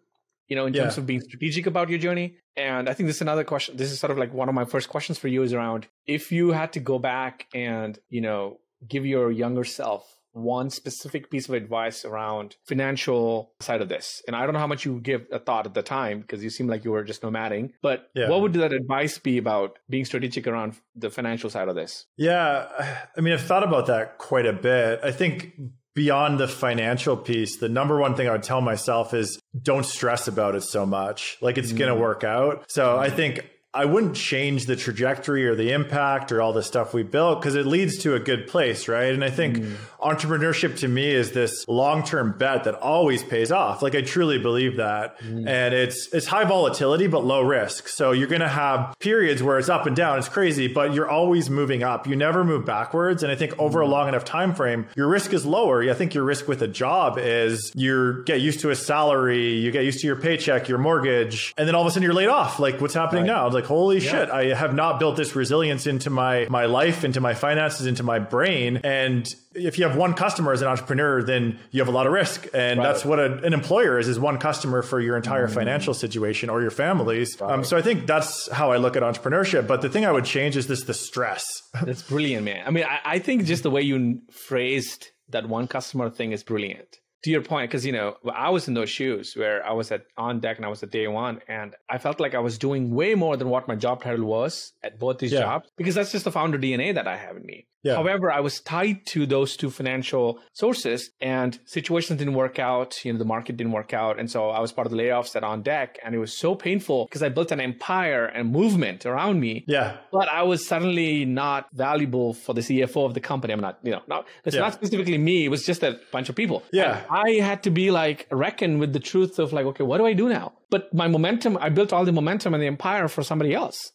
You 0.48 0.56
know, 0.56 0.66
in 0.66 0.72
terms 0.72 0.96
Yeah. 0.96 1.00
of 1.02 1.06
being 1.06 1.20
strategic 1.20 1.66
about 1.66 1.88
your 1.90 1.98
journey. 2.00 2.34
And 2.56 2.88
I 2.88 2.92
think 2.94 3.06
this 3.06 3.16
is 3.16 3.22
another 3.22 3.44
question. 3.44 3.76
This 3.76 3.92
is 3.92 4.00
sort 4.00 4.10
of 4.10 4.18
like 4.18 4.34
one 4.34 4.48
of 4.48 4.54
my 4.54 4.64
first 4.64 4.88
questions 4.88 5.16
for 5.16 5.28
you 5.28 5.44
is 5.44 5.52
around 5.52 5.86
if 6.06 6.32
you 6.32 6.50
had 6.50 6.72
to 6.72 6.80
go 6.80 6.98
back 6.98 7.46
and, 7.54 7.96
you 8.08 8.20
know, 8.20 8.58
give 8.88 9.06
your 9.06 9.30
younger 9.30 9.62
self 9.62 10.19
one 10.32 10.70
specific 10.70 11.30
piece 11.30 11.48
of 11.48 11.54
advice 11.54 12.04
around 12.04 12.56
financial 12.66 13.52
side 13.60 13.80
of 13.80 13.88
this. 13.88 14.22
And 14.26 14.36
I 14.36 14.44
don't 14.44 14.52
know 14.54 14.60
how 14.60 14.66
much 14.66 14.84
you 14.84 15.00
give 15.00 15.26
a 15.32 15.38
thought 15.38 15.66
at 15.66 15.74
the 15.74 15.82
time 15.82 16.20
because 16.20 16.42
you 16.42 16.50
seem 16.50 16.66
like 16.68 16.84
you 16.84 16.92
were 16.92 17.04
just 17.04 17.22
nomading, 17.22 17.72
but 17.82 18.10
Yeah. 18.14 18.28
what 18.28 18.40
would 18.40 18.52
that 18.54 18.72
advice 18.72 19.18
be 19.18 19.38
about 19.38 19.78
being 19.88 20.04
strategic 20.04 20.46
around 20.46 20.74
the 20.94 21.10
financial 21.10 21.50
side 21.50 21.68
of 21.68 21.74
this? 21.74 22.06
Yeah, 22.16 22.66
I 23.16 23.20
mean, 23.20 23.32
I've 23.32 23.42
thought 23.42 23.64
about 23.64 23.86
that 23.86 24.18
quite 24.18 24.46
a 24.46 24.52
bit. 24.52 25.00
I 25.02 25.10
think 25.10 25.54
beyond 25.94 26.38
the 26.38 26.48
financial 26.48 27.16
piece, 27.16 27.56
the 27.56 27.68
number 27.68 27.98
one 27.98 28.14
thing 28.14 28.28
I 28.28 28.32
would 28.32 28.42
tell 28.42 28.60
myself 28.60 29.12
is 29.12 29.40
don't 29.60 29.84
stress 29.84 30.28
about 30.28 30.54
it 30.54 30.62
so 30.62 30.86
much. 30.86 31.36
Like 31.40 31.58
it's 31.58 31.72
going 31.72 31.92
to 31.92 31.96
mm. 31.96 32.00
work 32.00 32.24
out. 32.24 32.64
So 32.68 32.98
I 32.98 33.10
think 33.10 33.44
I 33.72 33.84
wouldn't 33.84 34.16
change 34.16 34.66
the 34.66 34.74
trajectory 34.74 35.46
or 35.46 35.54
the 35.54 35.70
impact 35.70 36.32
or 36.32 36.42
all 36.42 36.52
the 36.52 36.62
stuff 36.62 36.92
we 36.92 37.04
built 37.04 37.40
because 37.40 37.54
it 37.54 37.66
leads 37.66 37.98
to 37.98 38.16
a 38.16 38.18
good 38.18 38.48
place, 38.48 38.88
right? 38.88 39.14
And 39.14 39.22
I 39.22 39.30
think 39.30 39.58
mm. 39.58 39.76
entrepreneurship 40.00 40.78
to 40.78 40.88
me 40.88 41.08
is 41.08 41.30
this 41.30 41.64
long-term 41.68 42.36
bet 42.36 42.64
that 42.64 42.74
always 42.74 43.22
pays 43.22 43.52
off. 43.52 43.80
Like 43.80 43.94
I 43.94 44.00
truly 44.00 44.38
believe 44.38 44.78
that. 44.78 45.20
Mm. 45.20 45.48
And 45.48 45.72
it's 45.72 46.12
it's 46.12 46.26
high 46.26 46.44
volatility 46.44 47.06
but 47.06 47.24
low 47.24 47.42
risk. 47.42 47.86
So 47.86 48.10
you're 48.10 48.26
going 48.26 48.40
to 48.40 48.48
have 48.48 48.96
periods 48.98 49.40
where 49.40 49.56
it's 49.56 49.68
up 49.68 49.86
and 49.86 49.94
down, 49.94 50.18
it's 50.18 50.28
crazy, 50.28 50.66
but 50.66 50.92
you're 50.92 51.08
always 51.08 51.48
moving 51.48 51.84
up. 51.84 52.08
You 52.08 52.16
never 52.16 52.42
move 52.42 52.64
backwards. 52.64 53.22
And 53.22 53.30
I 53.30 53.36
think 53.36 53.56
over 53.56 53.82
a 53.82 53.86
mm. 53.86 53.90
long 53.90 54.08
enough 54.08 54.24
time 54.24 54.52
frame, 54.52 54.88
your 54.96 55.06
risk 55.06 55.32
is 55.32 55.46
lower. 55.46 55.88
I 55.88 55.94
think 55.94 56.12
your 56.12 56.24
risk 56.24 56.48
with 56.48 56.60
a 56.62 56.68
job 56.68 57.18
is 57.18 57.70
you 57.76 58.24
get 58.24 58.40
used 58.40 58.58
to 58.60 58.70
a 58.70 58.74
salary, 58.74 59.54
you 59.58 59.70
get 59.70 59.84
used 59.84 60.00
to 60.00 60.08
your 60.08 60.16
paycheck, 60.16 60.68
your 60.68 60.78
mortgage, 60.78 61.54
and 61.56 61.68
then 61.68 61.76
all 61.76 61.82
of 61.82 61.86
a 61.86 61.92
sudden 61.92 62.02
you're 62.02 62.12
laid 62.14 62.28
off. 62.28 62.58
Like 62.58 62.80
what's 62.80 62.94
happening 62.94 63.26
now? 63.26 63.46
It's 63.46 63.59
like 63.60 63.68
holy 63.68 64.00
shit, 64.00 64.30
I 64.30 64.54
have 64.54 64.74
not 64.74 64.98
built 64.98 65.16
this 65.16 65.36
resilience 65.36 65.86
into 65.86 66.10
my 66.10 66.46
my 66.50 66.66
life, 66.66 67.04
into 67.04 67.20
my 67.20 67.34
finances, 67.34 67.86
into 67.86 68.02
my 68.02 68.18
brain. 68.18 68.78
And 68.84 69.26
if 69.54 69.78
you 69.78 69.86
have 69.86 69.96
one 69.96 70.14
customer 70.14 70.52
as 70.52 70.62
an 70.62 70.68
entrepreneur, 70.68 71.22
then 71.22 71.58
you 71.70 71.80
have 71.80 71.88
a 71.88 71.92
lot 71.92 72.06
of 72.06 72.12
risk, 72.12 72.46
and 72.54 72.78
Right. 72.78 72.86
that's 72.86 73.04
what 73.04 73.18
a, 73.18 73.42
an 73.44 73.52
employer 73.52 73.98
is: 73.98 74.08
is 74.08 74.18
one 74.18 74.38
customer 74.38 74.82
for 74.82 75.00
your 75.00 75.16
entire 75.16 75.48
financial 75.48 75.94
situation 75.94 76.50
or 76.50 76.60
your 76.62 76.70
families. 76.70 77.40
Um, 77.40 77.64
so 77.64 77.76
I 77.76 77.82
think 77.82 78.06
that's 78.06 78.50
how 78.50 78.70
I 78.72 78.76
look 78.78 78.96
at 78.96 79.02
entrepreneurship. 79.02 79.66
But 79.66 79.82
the 79.82 79.88
thing 79.88 80.04
I 80.04 80.12
would 80.12 80.24
change 80.24 80.56
is 80.56 80.66
this: 80.66 80.84
the 80.84 80.94
stress. 80.94 81.44
That's 81.84 82.02
brilliant, 82.02 82.44
man. 82.44 82.62
I 82.66 82.70
mean, 82.70 82.84
I, 82.84 83.00
I 83.04 83.18
think 83.18 83.44
just 83.44 83.62
the 83.62 83.70
way 83.70 83.82
you 83.82 84.20
phrased 84.30 85.08
that 85.28 85.48
one 85.48 85.66
customer 85.68 86.10
thing 86.10 86.32
is 86.32 86.42
brilliant. 86.42 86.96
To 87.24 87.30
your 87.30 87.42
point, 87.42 87.70
because 87.70 87.84
you 87.84 87.92
know, 87.92 88.16
I 88.34 88.48
was 88.50 88.66
in 88.66 88.74
those 88.74 88.88
shoes 88.88 89.34
where 89.36 89.64
I 89.66 89.72
was 89.72 89.92
at 89.92 90.02
on 90.16 90.40
deck 90.40 90.56
and 90.56 90.64
I 90.64 90.70
was 90.70 90.82
at 90.82 90.90
day 90.90 91.06
one, 91.06 91.40
and 91.48 91.74
I 91.88 91.98
felt 91.98 92.18
like 92.18 92.34
I 92.34 92.38
was 92.38 92.56
doing 92.56 92.94
way 92.94 93.14
more 93.14 93.36
than 93.36 93.48
what 93.50 93.68
my 93.68 93.74
job 93.76 94.02
title 94.02 94.24
was 94.26 94.72
at 94.82 94.98
both 94.98 95.18
these 95.18 95.32
Yeah. 95.32 95.40
jobs 95.40 95.68
because 95.76 95.94
that's 95.94 96.12
just 96.12 96.24
the 96.24 96.32
founder 96.32 96.58
DNA 96.58 96.94
that 96.94 97.06
I 97.06 97.16
have 97.18 97.36
in 97.36 97.44
me. 97.44 97.66
Yeah. 97.82 97.94
However, 97.94 98.30
I 98.30 98.40
was 98.40 98.60
tied 98.60 99.06
to 99.06 99.24
those 99.24 99.56
two 99.56 99.70
financial 99.70 100.38
sources 100.52 101.10
and 101.18 101.58
situations 101.64 102.18
didn't 102.18 102.34
work 102.34 102.58
out. 102.58 103.02
You 103.06 103.12
know, 103.14 103.18
the 103.18 103.24
market 103.24 103.56
didn't 103.56 103.72
work 103.72 103.94
out. 103.94 104.18
And 104.20 104.30
so 104.30 104.50
I 104.50 104.60
was 104.60 104.70
part 104.70 104.86
of 104.86 104.90
the 104.92 104.98
layoffs 104.98 105.34
at 105.34 105.42
On 105.44 105.62
Deck. 105.62 105.98
And 106.04 106.14
it 106.14 106.18
was 106.18 106.36
so 106.36 106.54
painful 106.54 107.06
because 107.06 107.22
I 107.22 107.30
built 107.30 107.50
an 107.52 107.60
empire 107.60 108.26
and 108.26 108.52
movement 108.52 109.06
around 109.06 109.40
me 109.40 109.64
yeah, 109.66 109.96
but 110.12 110.28
I 110.28 110.42
was 110.42 110.66
suddenly 110.66 111.24
not 111.24 111.68
valuable 111.72 112.34
for 112.34 112.52
the 112.54 112.60
CFO 112.60 113.06
of 113.06 113.14
the 113.14 113.20
company. 113.20 113.54
I'm 113.54 113.60
not, 113.60 113.78
you 113.82 113.92
know, 113.92 114.02
not, 114.08 114.26
it's 114.44 114.54
Yeah. 114.56 114.60
not 114.62 114.74
specifically 114.74 115.16
me. 115.16 115.46
It 115.46 115.48
was 115.48 115.64
just 115.64 115.82
a 115.82 115.98
bunch 116.12 116.28
of 116.28 116.36
people. 116.36 116.62
Yeah. 116.72 116.98
And 117.08 117.09
I 117.10 117.32
had 117.42 117.64
to 117.64 117.70
be 117.70 117.90
like, 117.90 118.28
reckon 118.30 118.78
with 118.78 118.92
the 118.92 119.00
truth 119.00 119.38
of 119.40 119.52
like, 119.52 119.66
okay, 119.66 119.82
what 119.82 119.98
do 119.98 120.06
I 120.06 120.12
do 120.12 120.28
now? 120.28 120.52
But 120.70 120.94
my 120.94 121.08
momentum, 121.08 121.58
I 121.60 121.68
built 121.68 121.92
all 121.92 122.04
the 122.04 122.12
momentum 122.12 122.54
and 122.54 122.62
the 122.62 122.68
empire 122.68 123.08
for 123.08 123.22
somebody 123.24 123.52
else, 123.52 123.92